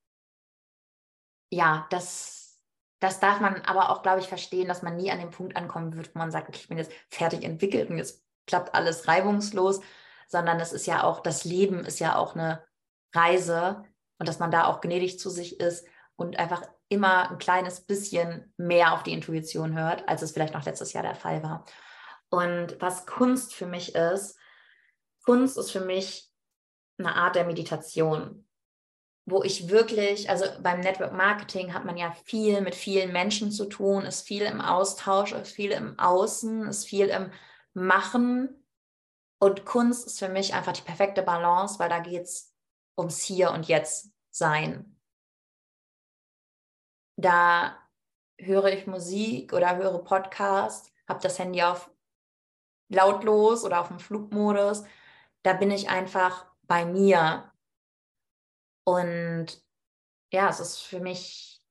ja, 1.52 1.88
das, 1.89 2.60
das 2.99 3.19
darf 3.19 3.39
man 3.39 3.61
aber 3.61 3.89
auch, 3.89 4.03
glaube 4.03 4.19
ich, 4.19 4.27
verstehen, 4.27 4.68
dass 4.68 4.84
man 4.84 4.95
nie 4.95 5.11
an 5.11 5.19
den 5.19 5.31
Punkt 5.31 5.56
ankommen 5.56 5.95
wird, 5.95 6.14
wo 6.14 6.19
man 6.19 6.31
sagt, 6.31 6.49
okay, 6.49 6.60
ich 6.61 6.68
bin 6.69 6.77
jetzt 6.77 6.91
fertig 7.10 7.43
entwickelt 7.43 7.89
und 7.89 7.98
jetzt 7.98 8.23
klappt 8.48 8.73
alles 8.73 9.07
reibungslos, 9.07 9.81
sondern 10.27 10.60
es 10.60 10.72
ist 10.72 10.88
ja 10.88 11.03
auch, 11.03 11.22
das 11.22 11.43
Leben 11.43 11.85
ist 11.85 11.99
ja 11.99 12.15
auch 12.15 12.35
eine 12.35 12.64
Reise 13.14 13.84
und 14.18 14.30
dass 14.30 14.39
man 14.39 14.52
da 14.52 14.65
auch 14.65 14.81
gnädig 14.81 15.19
zu 15.19 15.30
sich 15.30 15.60
ist 15.60 15.85
und 16.15 16.39
einfach 16.39 16.64
immer 16.88 17.31
ein 17.31 17.38
kleines 17.38 17.81
bisschen 17.81 18.53
mehr 18.57 18.93
auf 18.93 19.03
die 19.03 19.14
Intuition 19.14 19.77
hört, 19.77 20.07
als 20.07 20.22
es 20.22 20.31
vielleicht 20.31 20.53
noch 20.53 20.65
letztes 20.65 20.93
Jahr 20.93 21.03
der 21.03 21.15
Fall 21.15 21.41
war. 21.43 21.65
Und 22.30 22.77
was 22.80 23.06
Kunst 23.06 23.53
für 23.53 23.65
mich 23.65 23.95
ist, 23.95 24.38
Kunst 25.23 25.57
ist 25.57 25.72
für 25.72 25.81
mich 25.81 26.31
eine 26.98 27.15
Art 27.15 27.35
der 27.35 27.45
Meditation, 27.45 28.48
wo 29.26 29.43
ich 29.43 29.69
wirklich, 29.69 30.30
also 30.30 30.45
beim 30.61 30.80
Network 30.80 31.14
Marketing 31.14 31.73
hat 31.73 31.85
man 31.85 31.98
ja 31.98 32.11
viel 32.26 32.61
mit 32.61 32.76
vielen 32.76 33.11
Menschen 33.11 33.52
zu 33.52 33.65
tun, 33.65 34.03
ist 34.03 34.27
viel 34.27 34.43
im 34.43 34.61
Austausch, 34.61 35.31
ist 35.31 35.53
viel 35.53 35.72
im 35.72 35.98
Außen, 35.99 36.68
ist 36.68 36.85
viel 36.85 37.07
im 37.07 37.31
Machen. 37.73 38.65
Und 39.39 39.65
Kunst 39.65 40.06
ist 40.06 40.19
für 40.19 40.30
mich 40.30 40.53
einfach 40.53 40.73
die 40.73 40.81
perfekte 40.81 41.23
Balance, 41.23 41.80
weil 41.80 41.89
da 41.89 41.99
geht 41.99 42.23
es 42.23 42.53
ums 42.98 43.22
Hier 43.22 43.52
und 43.52 43.68
Jetzt 43.68 44.11
sein. 44.30 44.99
Da 47.18 47.77
höre 48.39 48.73
ich 48.73 48.88
Musik 48.88 49.53
oder 49.53 49.77
höre 49.77 50.03
Podcast, 50.03 50.91
habe 51.07 51.22
das 51.22 51.38
Handy 51.39 51.61
auf 51.61 51.91
lautlos 52.89 53.64
oder 53.64 53.81
auf 53.81 53.88
dem 53.88 53.99
Flugmodus 53.99 54.84
da 55.43 55.53
bin 55.53 55.72
ich 55.72 55.89
einfach 55.89 56.45
bei 56.63 56.85
mir. 56.85 57.51
Und 58.84 59.47
ja, 60.31 60.49
es 60.49 60.59
ist 60.59 60.80
für 60.80 60.99
mich 60.99 61.61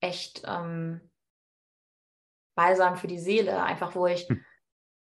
echt 0.00 0.42
ähm, 0.46 1.10
balsam 2.56 2.96
für 2.96 3.06
die 3.06 3.18
Seele, 3.18 3.62
einfach 3.62 3.94
wo 3.94 4.06
ich, 4.06 4.28
hm. 4.28 4.44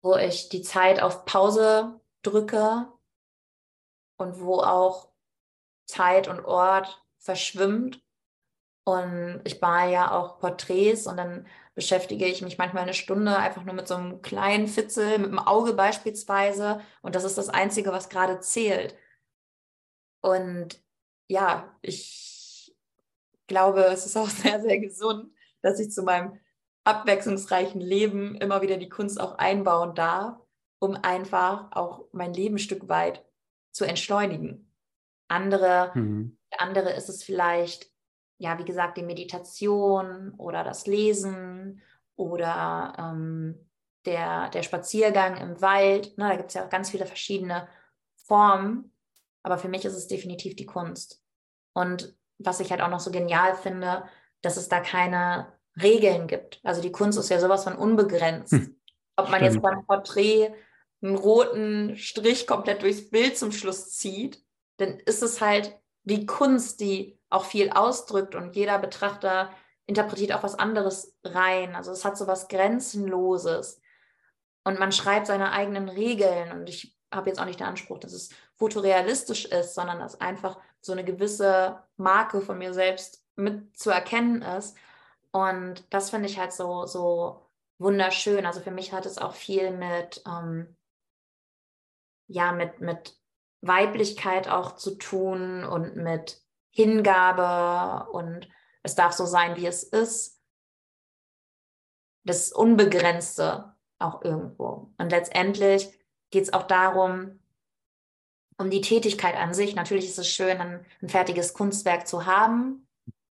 wo 0.02 0.16
ich 0.16 0.48
die 0.48 0.62
Zeit 0.62 1.00
auf 1.00 1.24
Pause 1.24 2.00
drücke 2.22 2.92
und 4.18 4.40
wo 4.40 4.60
auch 4.60 5.12
Zeit 5.86 6.28
und 6.28 6.44
Ort 6.44 7.04
verschwimmt. 7.18 8.02
Und 8.88 9.40
ich 9.42 9.60
war 9.60 9.88
ja 9.88 10.12
auch 10.12 10.38
Porträts 10.38 11.08
und 11.08 11.16
dann 11.16 11.44
beschäftige 11.74 12.24
ich 12.24 12.40
mich 12.40 12.56
manchmal 12.56 12.84
eine 12.84 12.94
Stunde 12.94 13.36
einfach 13.36 13.64
nur 13.64 13.74
mit 13.74 13.88
so 13.88 13.96
einem 13.96 14.22
kleinen 14.22 14.68
Fitzel, 14.68 15.18
mit 15.18 15.28
dem 15.28 15.40
Auge 15.40 15.72
beispielsweise. 15.72 16.80
Und 17.02 17.16
das 17.16 17.24
ist 17.24 17.36
das 17.36 17.48
Einzige, 17.48 17.90
was 17.90 18.08
gerade 18.08 18.38
zählt. 18.38 18.96
Und 20.20 20.80
ja, 21.26 21.76
ich 21.82 22.76
glaube, 23.48 23.86
es 23.86 24.06
ist 24.06 24.16
auch 24.16 24.28
sehr, 24.30 24.60
sehr 24.60 24.78
gesund, 24.78 25.32
dass 25.62 25.80
ich 25.80 25.90
zu 25.90 26.04
meinem 26.04 26.38
abwechslungsreichen 26.84 27.80
Leben 27.80 28.36
immer 28.36 28.62
wieder 28.62 28.76
die 28.76 28.88
Kunst 28.88 29.20
auch 29.20 29.36
einbauen 29.38 29.96
darf, 29.96 30.38
um 30.78 30.94
einfach 30.94 31.72
auch 31.72 32.04
mein 32.12 32.32
Leben 32.32 32.54
ein 32.54 32.60
Stück 32.60 32.88
weit 32.88 33.24
zu 33.72 33.84
entschleunigen. 33.84 34.72
Andere, 35.26 35.90
mhm. 35.96 36.38
andere 36.56 36.92
ist 36.92 37.08
es 37.08 37.24
vielleicht 37.24 37.95
ja, 38.38 38.58
wie 38.58 38.64
gesagt, 38.64 38.96
die 38.96 39.02
Meditation 39.02 40.34
oder 40.36 40.64
das 40.64 40.86
Lesen 40.86 41.82
oder 42.16 42.92
ähm, 42.98 43.68
der, 44.04 44.50
der 44.50 44.62
Spaziergang 44.62 45.36
im 45.36 45.60
Wald. 45.60 46.16
Ne, 46.18 46.28
da 46.28 46.36
gibt 46.36 46.48
es 46.48 46.54
ja 46.54 46.66
ganz 46.66 46.90
viele 46.90 47.06
verschiedene 47.06 47.68
Formen. 48.26 48.92
Aber 49.42 49.58
für 49.58 49.68
mich 49.68 49.84
ist 49.84 49.94
es 49.94 50.08
definitiv 50.08 50.56
die 50.56 50.66
Kunst. 50.66 51.22
Und 51.72 52.16
was 52.38 52.60
ich 52.60 52.70
halt 52.70 52.80
auch 52.80 52.90
noch 52.90 53.00
so 53.00 53.10
genial 53.10 53.54
finde, 53.54 54.04
dass 54.42 54.56
es 54.56 54.68
da 54.68 54.80
keine 54.80 55.52
Regeln 55.80 56.26
gibt. 56.26 56.60
Also 56.62 56.82
die 56.82 56.92
Kunst 56.92 57.18
ist 57.18 57.28
ja 57.28 57.38
sowas 57.38 57.64
von 57.64 57.76
unbegrenzt. 57.76 58.52
Hm, 58.52 58.76
Ob 59.16 59.30
man 59.30 59.40
stimmt. 59.40 59.54
jetzt 59.54 59.62
beim 59.62 59.86
Porträt 59.86 60.54
einen 61.02 61.16
roten 61.16 61.96
Strich 61.96 62.46
komplett 62.46 62.82
durchs 62.82 63.10
Bild 63.10 63.36
zum 63.36 63.52
Schluss 63.52 63.92
zieht, 63.92 64.42
dann 64.78 64.98
ist 65.00 65.22
es 65.22 65.40
halt 65.40 65.78
die 66.06 66.24
Kunst, 66.24 66.80
die 66.80 67.18
auch 67.28 67.44
viel 67.44 67.70
ausdrückt 67.70 68.34
und 68.34 68.56
jeder 68.56 68.78
Betrachter 68.78 69.50
interpretiert 69.86 70.32
auch 70.32 70.42
was 70.42 70.58
anderes 70.58 71.16
rein. 71.24 71.74
Also 71.74 71.92
es 71.92 72.04
hat 72.04 72.16
so 72.16 72.26
was 72.26 72.48
Grenzenloses 72.48 73.80
und 74.64 74.78
man 74.78 74.92
schreibt 74.92 75.26
seine 75.26 75.52
eigenen 75.52 75.88
Regeln 75.88 76.52
und 76.52 76.68
ich 76.68 76.96
habe 77.12 77.28
jetzt 77.28 77.40
auch 77.40 77.44
nicht 77.44 77.60
den 77.60 77.66
Anspruch, 77.66 77.98
dass 77.98 78.12
es 78.12 78.30
fotorealistisch 78.54 79.46
ist, 79.46 79.74
sondern 79.74 79.98
dass 79.98 80.20
einfach 80.20 80.58
so 80.80 80.92
eine 80.92 81.04
gewisse 81.04 81.82
Marke 81.96 82.40
von 82.40 82.58
mir 82.58 82.72
selbst 82.72 83.24
mit 83.34 83.76
zu 83.76 83.90
erkennen 83.90 84.42
ist. 84.42 84.76
Und 85.32 85.84
das 85.92 86.10
finde 86.10 86.28
ich 86.28 86.38
halt 86.38 86.52
so, 86.52 86.86
so 86.86 87.46
wunderschön. 87.78 88.46
Also 88.46 88.60
für 88.60 88.70
mich 88.70 88.92
hat 88.92 89.06
es 89.06 89.18
auch 89.18 89.34
viel 89.34 89.70
mit, 89.72 90.22
ähm, 90.26 90.76
ja, 92.28 92.52
mit, 92.52 92.80
mit 92.80 93.16
Weiblichkeit 93.66 94.48
auch 94.48 94.76
zu 94.76 94.96
tun 94.96 95.64
und 95.64 95.96
mit 95.96 96.42
Hingabe 96.70 98.10
und 98.10 98.48
es 98.82 98.94
darf 98.94 99.12
so 99.12 99.24
sein, 99.24 99.56
wie 99.56 99.66
es 99.66 99.82
ist. 99.82 100.40
Das 102.24 102.52
Unbegrenzte 102.52 103.74
auch 103.98 104.22
irgendwo. 104.22 104.92
Und 104.98 105.10
letztendlich 105.10 105.88
geht 106.30 106.44
es 106.44 106.52
auch 106.52 106.64
darum, 106.64 107.40
um 108.58 108.70
die 108.70 108.80
Tätigkeit 108.80 109.36
an 109.36 109.54
sich. 109.54 109.74
Natürlich 109.74 110.06
ist 110.06 110.18
es 110.18 110.28
schön, 110.28 110.60
ein, 110.60 110.86
ein 111.02 111.08
fertiges 111.08 111.54
Kunstwerk 111.54 112.06
zu 112.06 112.26
haben, 112.26 112.86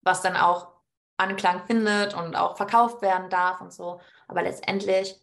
was 0.02 0.22
dann 0.22 0.36
auch 0.36 0.72
Anklang 1.18 1.66
findet 1.68 2.14
und 2.14 2.36
auch 2.36 2.58
verkauft 2.58 3.02
werden 3.02 3.30
darf 3.30 3.62
und 3.62 3.72
so. 3.72 4.02
Aber 4.28 4.41
letztendlich 4.41 5.20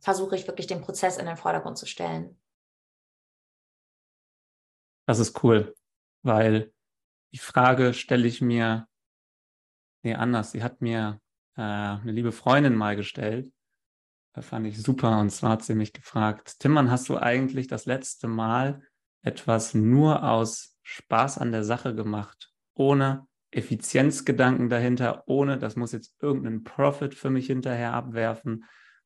versuche 0.00 0.36
ich 0.36 0.46
wirklich 0.46 0.66
den 0.66 0.82
Prozess 0.82 1.16
in 1.16 1.26
den 1.26 1.36
Vordergrund 1.36 1.78
zu 1.78 1.86
stellen. 1.86 2.38
Das 5.06 5.18
ist 5.18 5.42
cool, 5.42 5.74
weil 6.22 6.72
die 7.32 7.38
Frage 7.38 7.94
stelle 7.94 8.26
ich 8.26 8.40
mir, 8.40 8.88
nee, 10.02 10.14
anders. 10.14 10.52
Sie 10.52 10.62
hat 10.62 10.80
mir 10.80 11.20
äh, 11.56 11.62
eine 11.62 12.12
liebe 12.12 12.32
Freundin 12.32 12.74
mal 12.74 12.96
gestellt. 12.96 13.52
Das 14.34 14.46
fand 14.46 14.66
ich 14.66 14.82
super. 14.82 15.18
Und 15.18 15.30
zwar 15.30 15.50
hat 15.52 15.64
sie 15.64 15.74
mich 15.74 15.92
gefragt, 15.92 16.58
Timmann, 16.58 16.90
hast 16.90 17.08
du 17.08 17.18
eigentlich 17.18 17.68
das 17.68 17.86
letzte 17.86 18.28
Mal 18.28 18.82
etwas 19.22 19.74
nur 19.74 20.22
aus 20.22 20.76
Spaß 20.82 21.38
an 21.38 21.52
der 21.52 21.64
Sache 21.64 21.94
gemacht, 21.94 22.52
ohne 22.74 23.26
Effizienzgedanken 23.50 24.68
dahinter, 24.68 25.24
ohne, 25.26 25.58
das 25.58 25.76
muss 25.76 25.92
jetzt 25.92 26.14
irgendeinen 26.20 26.64
Profit 26.64 27.14
für 27.14 27.30
mich 27.30 27.46
hinterher 27.46 27.94
abwerfen, 27.94 28.64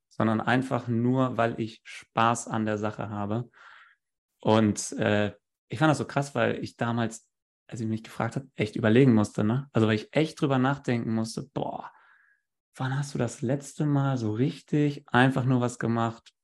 sondern 0.08 0.40
einfach 0.40 0.88
nur, 0.88 1.36
weil 1.36 1.60
ich 1.60 1.80
Spaß 1.84 2.48
an 2.48 2.66
der 2.66 2.78
Sache 2.78 3.10
habe. 3.10 3.48
Und 4.40 4.92
äh, 4.92 5.32
ich 5.70 5.78
fand 5.78 5.90
das 5.90 5.98
so 5.98 6.04
krass, 6.04 6.34
weil 6.34 6.62
ich 6.62 6.76
damals, 6.76 7.26
als 7.68 7.80
ich 7.80 7.86
mich 7.86 8.02
gefragt 8.02 8.36
habe, 8.36 8.48
echt 8.56 8.76
überlegen 8.76 9.14
musste, 9.14 9.44
ne? 9.44 9.68
Also 9.72 9.86
weil 9.86 9.94
ich 9.94 10.08
echt 10.12 10.40
drüber 10.40 10.58
nachdenken 10.58 11.14
musste, 11.14 11.48
boah, 11.54 11.90
wann 12.74 12.98
hast 12.98 13.14
du 13.14 13.18
das 13.18 13.40
letzte 13.40 13.86
Mal 13.86 14.18
so 14.18 14.32
richtig 14.32 15.04
einfach 15.08 15.44
nur 15.44 15.60
was 15.60 15.78
gemacht, 15.78 16.34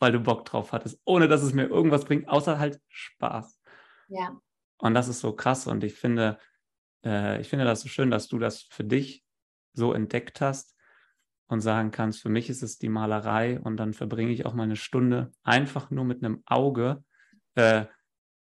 weil 0.00 0.12
du 0.12 0.20
Bock 0.20 0.44
drauf 0.44 0.72
hattest, 0.72 1.00
ohne 1.04 1.28
dass 1.28 1.42
es 1.42 1.54
mir 1.54 1.66
irgendwas 1.66 2.04
bringt, 2.04 2.28
außer 2.28 2.58
halt 2.58 2.80
Spaß. 2.88 3.60
Ja. 4.08 4.40
Und 4.78 4.94
das 4.94 5.08
ist 5.08 5.20
so 5.20 5.32
krass 5.32 5.66
und 5.66 5.84
ich 5.84 5.94
finde, 5.94 6.38
äh, 7.04 7.40
ich 7.40 7.48
finde 7.48 7.64
das 7.64 7.80
so 7.82 7.88
schön, 7.88 8.10
dass 8.10 8.26
du 8.28 8.38
das 8.38 8.62
für 8.62 8.84
dich 8.84 9.24
so 9.72 9.92
entdeckt 9.92 10.40
hast 10.40 10.76
und 11.46 11.60
sagen 11.60 11.92
kannst, 11.92 12.22
für 12.22 12.28
mich 12.28 12.50
ist 12.50 12.62
es 12.62 12.78
die 12.78 12.88
Malerei 12.88 13.60
und 13.60 13.76
dann 13.76 13.94
verbringe 13.94 14.32
ich 14.32 14.46
auch 14.46 14.54
mal 14.54 14.64
eine 14.64 14.76
Stunde 14.76 15.30
einfach 15.44 15.90
nur 15.90 16.04
mit 16.04 16.24
einem 16.24 16.42
Auge, 16.46 17.04
äh, 17.54 17.86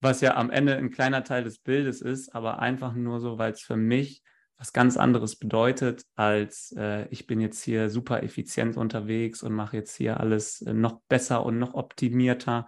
was 0.01 0.20
ja 0.20 0.36
am 0.36 0.51
Ende 0.51 0.77
ein 0.77 0.90
kleiner 0.90 1.24
Teil 1.24 1.44
des 1.44 1.59
Bildes 1.59 2.01
ist, 2.01 2.35
aber 2.35 2.59
einfach 2.59 2.94
nur 2.94 3.20
so, 3.20 3.39
weil 3.39 3.52
es 3.52 3.60
für 3.60 3.77
mich 3.77 4.23
was 4.59 4.73
ganz 4.73 4.97
anderes 4.97 5.36
bedeutet, 5.36 6.05
als 6.14 6.73
äh, 6.77 7.06
ich 7.10 7.27
bin 7.27 7.40
jetzt 7.40 7.62
hier 7.62 7.90
super 7.90 8.23
effizient 8.23 8.77
unterwegs 8.77 9.43
und 9.43 9.52
mache 9.52 9.77
jetzt 9.77 9.94
hier 9.97 10.18
alles 10.18 10.62
äh, 10.62 10.73
noch 10.73 11.01
besser 11.09 11.44
und 11.44 11.59
noch 11.59 11.74
optimierter, 11.74 12.66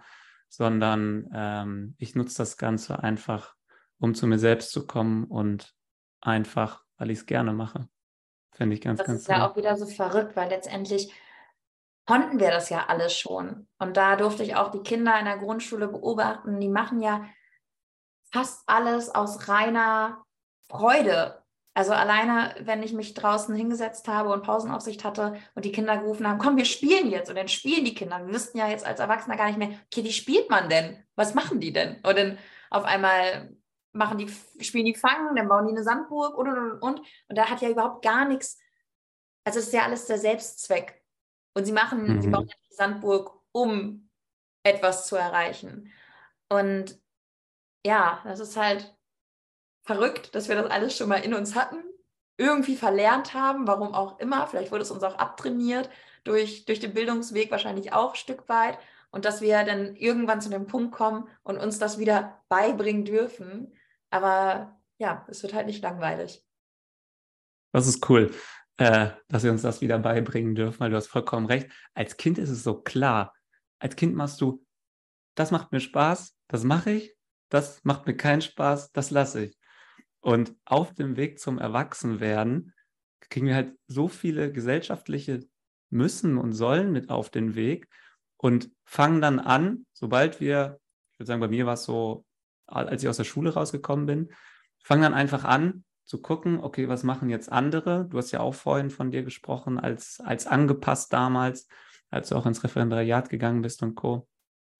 sondern 0.49 1.29
ähm, 1.33 1.95
ich 1.97 2.15
nutze 2.15 2.37
das 2.37 2.57
Ganze 2.57 3.01
einfach, 3.01 3.55
um 3.97 4.13
zu 4.13 4.27
mir 4.27 4.39
selbst 4.39 4.71
zu 4.71 4.85
kommen 4.85 5.23
und 5.25 5.73
einfach, 6.21 6.83
weil 6.97 7.09
ich 7.09 7.19
es 7.19 7.25
gerne 7.25 7.53
mache. 7.53 7.87
Finde 8.51 8.75
ich 8.75 8.81
ganz, 8.81 8.99
das 8.99 9.07
ganz 9.07 9.23
Das 9.23 9.29
ist 9.29 9.39
ja 9.39 9.49
auch 9.49 9.55
wieder 9.55 9.75
so 9.75 9.85
verrückt, 9.85 10.35
weil 10.35 10.49
letztendlich 10.49 11.11
konnten 12.09 12.39
wir 12.39 12.49
das 12.49 12.71
ja 12.71 12.87
alles 12.87 13.15
schon. 13.15 13.67
Und 13.77 13.95
da 13.95 14.15
durfte 14.15 14.41
ich 14.41 14.55
auch 14.55 14.71
die 14.71 14.81
Kinder 14.81 15.19
in 15.19 15.25
der 15.25 15.37
Grundschule 15.37 15.87
beobachten, 15.87 16.59
die 16.59 16.67
machen 16.67 17.03
ja 17.03 17.23
fast 18.33 18.63
alles 18.65 19.13
aus 19.13 19.47
reiner 19.47 20.25
Freude. 20.71 21.43
Also 21.75 21.93
alleine, 21.93 22.55
wenn 22.61 22.81
ich 22.81 22.93
mich 22.93 23.13
draußen 23.13 23.53
hingesetzt 23.53 24.07
habe 24.07 24.29
und 24.29 24.41
Pausenaufsicht 24.41 25.03
hatte 25.03 25.35
und 25.53 25.65
die 25.65 25.71
Kinder 25.71 25.99
gerufen 25.99 26.27
haben, 26.27 26.39
komm, 26.39 26.57
wir 26.57 26.65
spielen 26.65 27.11
jetzt. 27.11 27.29
Und 27.29 27.35
dann 27.35 27.47
spielen 27.47 27.85
die 27.85 27.93
Kinder. 27.93 28.25
Wir 28.25 28.33
wüssten 28.33 28.57
ja 28.57 28.67
jetzt 28.67 28.87
als 28.87 28.99
Erwachsener 28.99 29.37
gar 29.37 29.45
nicht 29.45 29.59
mehr, 29.59 29.69
okay, 29.85 30.03
wie 30.03 30.11
spielt 30.11 30.49
man 30.49 30.67
denn? 30.67 31.05
Was 31.15 31.35
machen 31.35 31.59
die 31.59 31.73
denn? 31.73 31.97
Und 31.97 32.17
dann 32.17 32.39
auf 32.71 32.85
einmal 32.85 33.55
machen 33.91 34.17
die, 34.17 34.33
spielen 34.63 34.85
die 34.85 34.95
Fangen, 34.95 35.35
dann 35.35 35.47
bauen 35.47 35.67
die 35.67 35.73
eine 35.73 35.83
Sandburg 35.83 36.35
und, 36.35 36.47
und, 36.47 36.57
und, 36.57 36.81
und. 36.81 36.99
Und 37.27 37.37
da 37.37 37.51
hat 37.51 37.61
ja 37.61 37.69
überhaupt 37.69 38.03
gar 38.03 38.25
nichts, 38.25 38.57
also 39.43 39.59
es 39.59 39.67
ist 39.67 39.73
ja 39.73 39.83
alles 39.83 40.07
der 40.07 40.17
Selbstzweck. 40.17 40.98
Und 41.53 41.65
sie 41.65 41.71
machen, 41.71 42.15
mhm. 42.15 42.21
sie 42.21 42.29
bauen 42.29 42.47
ja 42.47 42.55
die 42.69 42.75
Sandburg, 42.75 43.39
um 43.51 44.09
etwas 44.63 45.07
zu 45.07 45.15
erreichen. 45.15 45.91
Und 46.49 46.99
ja, 47.85 48.21
das 48.23 48.39
ist 48.39 48.57
halt 48.57 48.95
verrückt, 49.83 50.35
dass 50.35 50.49
wir 50.49 50.55
das 50.55 50.69
alles 50.69 50.95
schon 50.95 51.09
mal 51.09 51.23
in 51.23 51.33
uns 51.33 51.55
hatten, 51.55 51.83
irgendwie 52.37 52.75
verlernt 52.75 53.33
haben, 53.33 53.67
warum 53.67 53.93
auch 53.93 54.19
immer. 54.19 54.47
Vielleicht 54.47 54.71
wurde 54.71 54.83
es 54.83 54.91
uns 54.91 55.03
auch 55.03 55.15
abtrainiert, 55.15 55.89
durch, 56.23 56.65
durch 56.65 56.79
den 56.79 56.93
Bildungsweg 56.93 57.51
wahrscheinlich 57.51 57.93
auch 57.93 58.11
ein 58.11 58.15
Stück 58.17 58.47
weit. 58.49 58.77
Und 59.11 59.25
dass 59.25 59.41
wir 59.41 59.63
dann 59.63 59.95
irgendwann 59.95 60.41
zu 60.41 60.49
dem 60.49 60.67
Punkt 60.67 60.93
kommen 60.93 61.27
und 61.43 61.57
uns 61.57 61.79
das 61.79 61.97
wieder 61.97 62.43
beibringen 62.47 63.05
dürfen. 63.05 63.73
Aber 64.11 64.79
ja, 64.99 65.25
es 65.27 65.41
wird 65.41 65.53
halt 65.53 65.65
nicht 65.65 65.81
langweilig. 65.81 66.45
Das 67.71 67.87
ist 67.87 68.07
cool, 68.09 68.31
äh, 68.79 69.11
dass 69.27 69.43
wir 69.43 69.51
uns 69.51 69.61
das 69.61 69.81
wieder 69.81 69.99
beibringen 69.99 70.55
dürfen, 70.55 70.79
weil 70.79 70.89
du 70.89 70.95
hast 70.95 71.07
vollkommen 71.07 71.45
recht. 71.47 71.69
Als 71.93 72.15
Kind 72.15 72.37
ist 72.37 72.49
es 72.49 72.63
so 72.63 72.81
klar. 72.81 73.33
Als 73.77 73.97
Kind 73.97 74.15
machst 74.15 74.39
du, 74.39 74.65
das 75.35 75.51
macht 75.51 75.73
mir 75.73 75.81
Spaß, 75.81 76.37
das 76.47 76.63
mache 76.63 76.91
ich, 76.91 77.15
das 77.49 77.83
macht 77.83 78.07
mir 78.07 78.15
keinen 78.15 78.41
Spaß, 78.41 78.93
das 78.93 79.11
lasse 79.11 79.43
ich. 79.43 79.57
Und 80.21 80.55
auf 80.63 80.93
dem 80.93 81.17
Weg 81.17 81.39
zum 81.39 81.59
Erwachsenwerden 81.59 82.73
kriegen 83.29 83.47
wir 83.47 83.55
halt 83.55 83.77
so 83.87 84.07
viele 84.07 84.51
gesellschaftliche 84.51 85.41
Müssen 85.89 86.37
und 86.37 86.53
Sollen 86.53 86.93
mit 86.93 87.09
auf 87.09 87.29
den 87.29 87.55
Weg 87.55 87.89
und 88.37 88.71
fangen 88.85 89.21
dann 89.21 89.39
an, 89.39 89.85
sobald 89.91 90.39
wir, 90.39 90.79
ich 91.11 91.19
würde 91.19 91.27
sagen, 91.27 91.41
bei 91.41 91.49
mir 91.49 91.65
war 91.65 91.73
es 91.73 91.83
so, 91.83 92.25
als 92.65 93.03
ich 93.03 93.09
aus 93.09 93.17
der 93.17 93.25
Schule 93.25 93.53
rausgekommen 93.53 94.05
bin, 94.05 94.29
fangen 94.81 95.01
dann 95.01 95.13
einfach 95.13 95.43
an 95.43 95.83
zu 96.09 96.19
gucken, 96.19 96.59
okay, 96.59 96.87
was 96.89 97.03
machen 97.03 97.29
jetzt 97.29 97.51
andere? 97.51 98.07
Du 98.09 98.17
hast 98.17 98.31
ja 98.31 98.39
auch 98.39 98.55
vorhin 98.55 98.89
von 98.89 99.11
dir 99.11 99.21
gesprochen, 99.21 99.79
als, 99.79 100.19
als 100.19 100.47
angepasst 100.47 101.13
damals, 101.13 101.67
als 102.09 102.29
du 102.29 102.35
auch 102.35 102.47
ins 102.47 102.63
Referendariat 102.63 103.29
gegangen 103.29 103.61
bist 103.61 103.83
und 103.83 103.93
Co. 103.93 104.27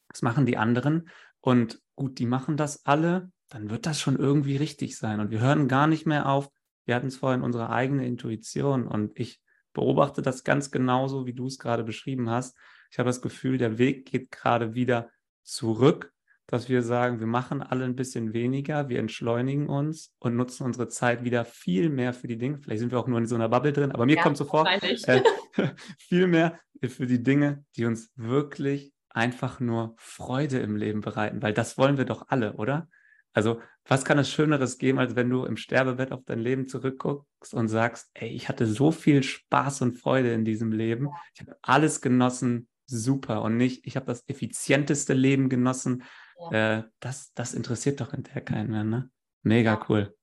Was 0.09 0.23
machen 0.23 0.47
die 0.47 0.57
anderen? 0.57 1.07
Und 1.39 1.83
gut, 1.93 2.17
die 2.17 2.25
machen 2.25 2.57
das 2.57 2.83
alle, 2.87 3.31
dann 3.47 3.69
wird 3.69 3.85
das 3.85 3.99
schon 3.99 4.15
irgendwie 4.15 4.57
richtig 4.57 4.97
sein. 4.97 5.19
Und 5.19 5.29
wir 5.29 5.39
hören 5.39 5.67
gar 5.67 5.85
nicht 5.85 6.07
mehr 6.07 6.27
auf. 6.27 6.49
Wir 6.85 6.95
hatten 6.95 7.07
es 7.07 7.17
vorhin 7.17 7.43
unsere 7.43 7.69
eigene 7.69 8.07
Intuition 8.07 8.87
und 8.87 9.11
ich 9.19 9.39
beobachte 9.73 10.23
das 10.23 10.43
ganz 10.43 10.71
genauso, 10.71 11.27
wie 11.27 11.33
du 11.33 11.45
es 11.45 11.59
gerade 11.59 11.83
beschrieben 11.83 12.31
hast. 12.31 12.57
Ich 12.89 12.97
habe 12.97 13.09
das 13.09 13.21
Gefühl, 13.21 13.59
der 13.59 13.77
Weg 13.77 14.07
geht 14.07 14.31
gerade 14.31 14.73
wieder 14.73 15.11
zurück, 15.43 16.11
dass 16.49 16.67
wir 16.67 16.81
sagen, 16.81 17.19
wir 17.19 17.27
machen 17.27 17.61
alle 17.61 17.85
ein 17.85 17.95
bisschen 17.95 18.33
weniger, 18.33 18.89
wir 18.89 18.97
entschleunigen 18.97 19.69
uns 19.69 20.15
und 20.17 20.35
nutzen 20.35 20.63
unsere 20.63 20.87
Zeit 20.87 21.23
wieder 21.23 21.45
viel 21.45 21.89
mehr 21.89 22.11
für 22.11 22.27
die 22.27 22.39
Dinge. 22.39 22.57
Vielleicht 22.57 22.79
sind 22.79 22.91
wir 22.91 22.99
auch 22.99 23.07
nur 23.07 23.19
in 23.19 23.27
so 23.27 23.35
einer 23.35 23.49
Bubble 23.49 23.71
drin, 23.71 23.91
aber 23.91 24.07
mir 24.07 24.15
ja, 24.15 24.23
kommt 24.23 24.35
so 24.35 24.45
vor, 24.45 24.67
äh, 24.67 25.21
viel 25.99 26.25
mehr 26.25 26.59
für 26.83 27.05
die 27.05 27.21
Dinge, 27.21 27.63
die 27.75 27.85
uns 27.85 28.11
wirklich 28.15 28.93
einfach 29.09 29.59
nur 29.59 29.93
Freude 29.97 30.57
im 30.59 30.75
Leben 30.75 31.01
bereiten, 31.01 31.41
weil 31.43 31.53
das 31.53 31.77
wollen 31.77 31.97
wir 31.97 32.05
doch 32.05 32.25
alle, 32.29 32.53
oder? 32.53 32.87
Also, 33.31 33.61
was 33.85 34.05
kann 34.05 34.17
es 34.17 34.31
Schöneres 34.31 34.79
geben, 34.79 34.97
als 34.97 35.15
wenn 35.15 35.29
du 35.29 35.45
im 35.45 35.55
Sterbebett 35.55 36.11
auf 36.11 36.23
dein 36.25 36.39
Leben 36.39 36.67
zurückguckst 36.67 37.53
und 37.53 37.67
sagst, 37.67 38.09
ey, 38.15 38.29
ich 38.29 38.49
hatte 38.49 38.65
so 38.65 38.91
viel 38.91 39.21
Spaß 39.21 39.83
und 39.83 39.99
Freude 39.99 40.33
in 40.33 40.45
diesem 40.45 40.71
Leben. 40.71 41.09
Ich 41.35 41.41
habe 41.41 41.55
alles 41.61 42.01
genossen, 42.01 42.67
super. 42.87 43.43
Und 43.43 43.57
nicht, 43.57 43.85
ich 43.85 43.95
habe 43.95 44.07
das 44.07 44.23
effizienteste 44.27 45.13
Leben 45.13 45.47
genossen. 45.47 46.03
Ja. 46.39 46.77
Äh, 46.77 46.83
das, 46.99 47.33
das 47.33 47.53
interessiert 47.53 48.01
doch 48.01 48.11
hinterher 48.11 48.43
keinen 48.43 48.71
mehr, 48.71 48.83
ne? 48.83 49.11
Mega 49.41 49.73
ja. 49.73 49.85
cool. 49.89 50.17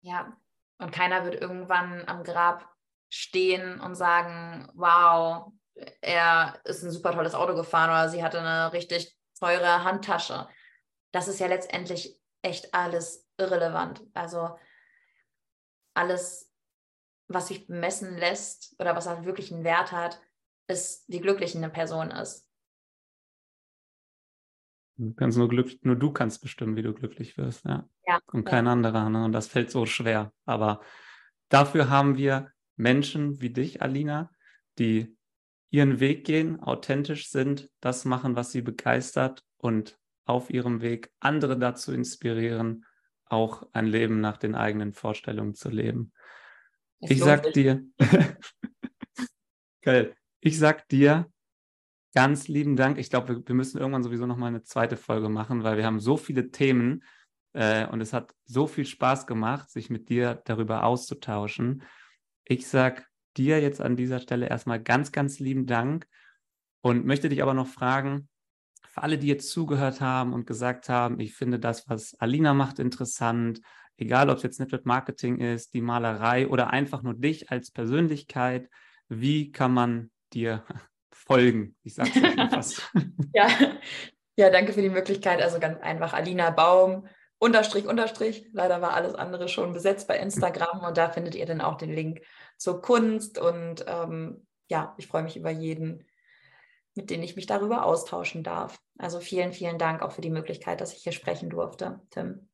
Ja, 0.00 0.36
und 0.78 0.92
keiner 0.92 1.24
wird 1.24 1.40
irgendwann 1.40 2.06
am 2.08 2.24
Grab 2.24 2.68
stehen 3.08 3.80
und 3.80 3.94
sagen, 3.94 4.68
wow, 4.74 5.52
er 6.00 6.60
ist 6.64 6.82
ein 6.82 6.90
super 6.90 7.12
tolles 7.12 7.34
Auto 7.34 7.54
gefahren 7.54 7.90
oder 7.90 8.08
sie 8.08 8.22
hatte 8.22 8.40
eine 8.40 8.72
richtig 8.72 9.16
teure 9.38 9.84
Handtasche. 9.84 10.48
Das 11.12 11.28
ist 11.28 11.38
ja 11.38 11.46
letztendlich 11.46 12.18
echt 12.42 12.74
alles 12.74 13.28
irrelevant. 13.38 14.02
Also 14.14 14.58
alles, 15.94 16.50
was 17.28 17.48
sich 17.48 17.66
bemessen 17.66 18.16
lässt 18.16 18.74
oder 18.78 18.96
was 18.96 19.06
halt 19.06 19.24
wirklich 19.24 19.52
einen 19.52 19.64
Wert 19.64 19.92
hat, 19.92 20.20
ist, 20.66 21.04
wie 21.08 21.20
glücklich 21.20 21.56
eine 21.56 21.70
Person 21.70 22.10
ist. 22.10 22.48
Du 25.08 25.14
kannst 25.14 25.38
nur, 25.38 25.48
glück, 25.48 25.84
nur 25.84 25.96
du 25.96 26.12
kannst 26.12 26.42
bestimmen, 26.42 26.76
wie 26.76 26.82
du 26.82 26.94
glücklich 26.94 27.36
wirst, 27.36 27.64
ja. 27.64 27.88
ja 28.06 28.20
Und 28.32 28.44
kein 28.44 28.66
ja. 28.66 28.72
anderer. 28.72 29.10
Ne? 29.10 29.24
Und 29.24 29.32
das 29.32 29.48
fällt 29.48 29.70
so 29.70 29.86
schwer. 29.86 30.32
Aber 30.44 30.80
dafür 31.48 31.90
haben 31.90 32.16
wir 32.16 32.50
Menschen 32.76 33.40
wie 33.40 33.50
dich, 33.50 33.82
Alina, 33.82 34.30
die 34.78 35.16
ihren 35.70 36.00
Weg 36.00 36.24
gehen, 36.24 36.60
authentisch 36.60 37.30
sind, 37.30 37.70
das 37.80 38.04
machen, 38.04 38.36
was 38.36 38.52
sie 38.52 38.62
begeistert 38.62 39.42
und 39.56 39.98
auf 40.24 40.50
ihrem 40.50 40.82
Weg 40.82 41.10
andere 41.18 41.58
dazu 41.58 41.92
inspirieren, 41.92 42.84
auch 43.24 43.66
ein 43.72 43.86
Leben 43.86 44.20
nach 44.20 44.36
den 44.36 44.54
eigenen 44.54 44.92
Vorstellungen 44.92 45.54
zu 45.54 45.70
leben. 45.70 46.12
Es 47.00 47.12
ich 47.12 47.20
sag 47.20 47.44
sich. 47.44 47.54
dir, 47.54 47.84
geil, 49.82 50.14
ich 50.40 50.58
sag 50.58 50.86
dir 50.88 51.26
ganz 52.14 52.48
lieben 52.48 52.76
Dank. 52.76 52.98
Ich 52.98 53.10
glaube, 53.10 53.28
wir, 53.28 53.48
wir, 53.48 53.54
müssen 53.54 53.78
irgendwann 53.78 54.02
sowieso 54.02 54.26
noch 54.26 54.36
mal 54.36 54.46
eine 54.46 54.62
zweite 54.62 54.96
Folge 54.96 55.28
machen, 55.28 55.64
weil 55.64 55.76
wir 55.76 55.86
haben 55.86 56.00
so 56.00 56.16
viele 56.16 56.50
Themen 56.50 57.02
äh, 57.52 57.86
und 57.86 58.00
es 58.00 58.12
hat 58.12 58.34
so 58.44 58.66
viel 58.66 58.84
Spaß 58.84 59.26
gemacht, 59.26 59.70
sich 59.70 59.90
mit 59.90 60.08
dir 60.08 60.42
darüber 60.44 60.84
auszutauschen. 60.84 61.82
Ich 62.44 62.66
sage 62.66 63.04
dir 63.36 63.60
jetzt 63.60 63.80
an 63.80 63.96
dieser 63.96 64.20
Stelle 64.20 64.48
erstmal 64.48 64.82
ganz, 64.82 65.12
ganz 65.12 65.38
lieben 65.38 65.66
Dank 65.66 66.06
und 66.82 67.06
möchte 67.06 67.28
dich 67.28 67.42
aber 67.42 67.54
noch 67.54 67.68
fragen, 67.68 68.28
für 68.86 69.02
alle, 69.02 69.16
die 69.16 69.28
jetzt 69.28 69.50
zugehört 69.50 70.02
haben 70.02 70.34
und 70.34 70.46
gesagt 70.46 70.90
haben, 70.90 71.18
ich 71.18 71.34
finde 71.34 71.58
das, 71.58 71.88
was 71.88 72.14
Alina 72.20 72.52
macht, 72.52 72.78
interessant, 72.78 73.62
egal 73.96 74.28
ob 74.28 74.36
es 74.36 74.42
jetzt 74.42 74.60
Network 74.60 74.84
Marketing 74.84 75.38
ist, 75.38 75.72
die 75.72 75.80
Malerei 75.80 76.46
oder 76.46 76.70
einfach 76.70 77.02
nur 77.02 77.14
dich 77.14 77.50
als 77.50 77.70
Persönlichkeit, 77.70 78.68
wie 79.08 79.50
kann 79.50 79.72
man 79.72 80.10
dir 80.34 80.64
folgen? 81.24 81.76
Ich 81.82 81.94
sage 81.94 82.10
es 82.14 82.34
schon 82.34 82.50
fast. 82.50 82.92
ja. 83.34 83.48
ja, 84.36 84.50
danke 84.50 84.72
für 84.72 84.82
die 84.82 84.90
Möglichkeit. 84.90 85.40
Also 85.42 85.58
ganz 85.58 85.80
einfach 85.80 86.12
Alina 86.12 86.50
Baum. 86.50 87.06
Unterstrich, 87.38 87.86
Unterstrich. 87.86 88.48
Leider 88.52 88.80
war 88.80 88.94
alles 88.94 89.14
andere 89.14 89.48
schon 89.48 89.72
besetzt 89.72 90.06
bei 90.06 90.18
Instagram 90.18 90.80
und 90.80 90.96
da 90.96 91.10
findet 91.10 91.34
ihr 91.34 91.46
dann 91.46 91.60
auch 91.60 91.76
den 91.76 91.92
Link 91.92 92.20
zur 92.56 92.80
Kunst. 92.80 93.38
Und 93.38 93.84
ähm, 93.88 94.46
ja, 94.68 94.94
ich 94.96 95.08
freue 95.08 95.24
mich 95.24 95.36
über 95.36 95.50
jeden, 95.50 96.06
mit 96.94 97.10
dem 97.10 97.22
ich 97.22 97.34
mich 97.34 97.46
darüber 97.46 97.84
austauschen 97.84 98.44
darf. 98.44 98.78
Also 98.96 99.18
vielen, 99.18 99.52
vielen 99.52 99.78
Dank 99.78 100.02
auch 100.02 100.12
für 100.12 100.20
die 100.20 100.30
Möglichkeit, 100.30 100.80
dass 100.80 100.92
ich 100.92 101.02
hier 101.02 101.12
sprechen 101.12 101.50
durfte, 101.50 102.00
Tim. 102.10 102.48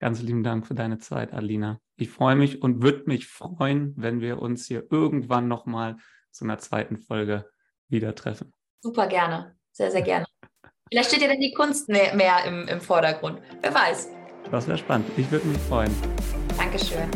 Ganz 0.00 0.20
lieben 0.20 0.42
Dank 0.42 0.66
für 0.66 0.74
deine 0.74 0.98
Zeit, 0.98 1.32
Alina. 1.32 1.80
Ich 1.94 2.10
freue 2.10 2.34
mich 2.34 2.60
und 2.60 2.82
würde 2.82 3.04
mich 3.06 3.28
freuen, 3.28 3.94
wenn 3.96 4.20
wir 4.20 4.42
uns 4.42 4.66
hier 4.66 4.84
irgendwann 4.90 5.46
nochmal 5.46 5.96
zu 6.32 6.42
einer 6.44 6.58
zweiten 6.58 6.96
Folge 6.96 7.51
wieder 7.92 8.14
treffen. 8.14 8.52
Super 8.82 9.06
gerne, 9.06 9.54
sehr, 9.72 9.90
sehr 9.90 10.02
gerne. 10.02 10.26
Vielleicht 10.90 11.10
steht 11.10 11.22
ja 11.22 11.28
dann 11.28 11.40
die 11.40 11.52
Kunst 11.52 11.88
mehr, 11.88 12.14
mehr 12.14 12.44
im, 12.44 12.68
im 12.68 12.80
Vordergrund. 12.80 13.40
Wer 13.62 13.74
weiß. 13.74 14.10
Das 14.50 14.66
wäre 14.66 14.76
spannend. 14.76 15.06
Ich 15.16 15.30
würde 15.30 15.46
mich 15.46 15.58
freuen. 15.58 15.94
Dankeschön. 16.58 17.08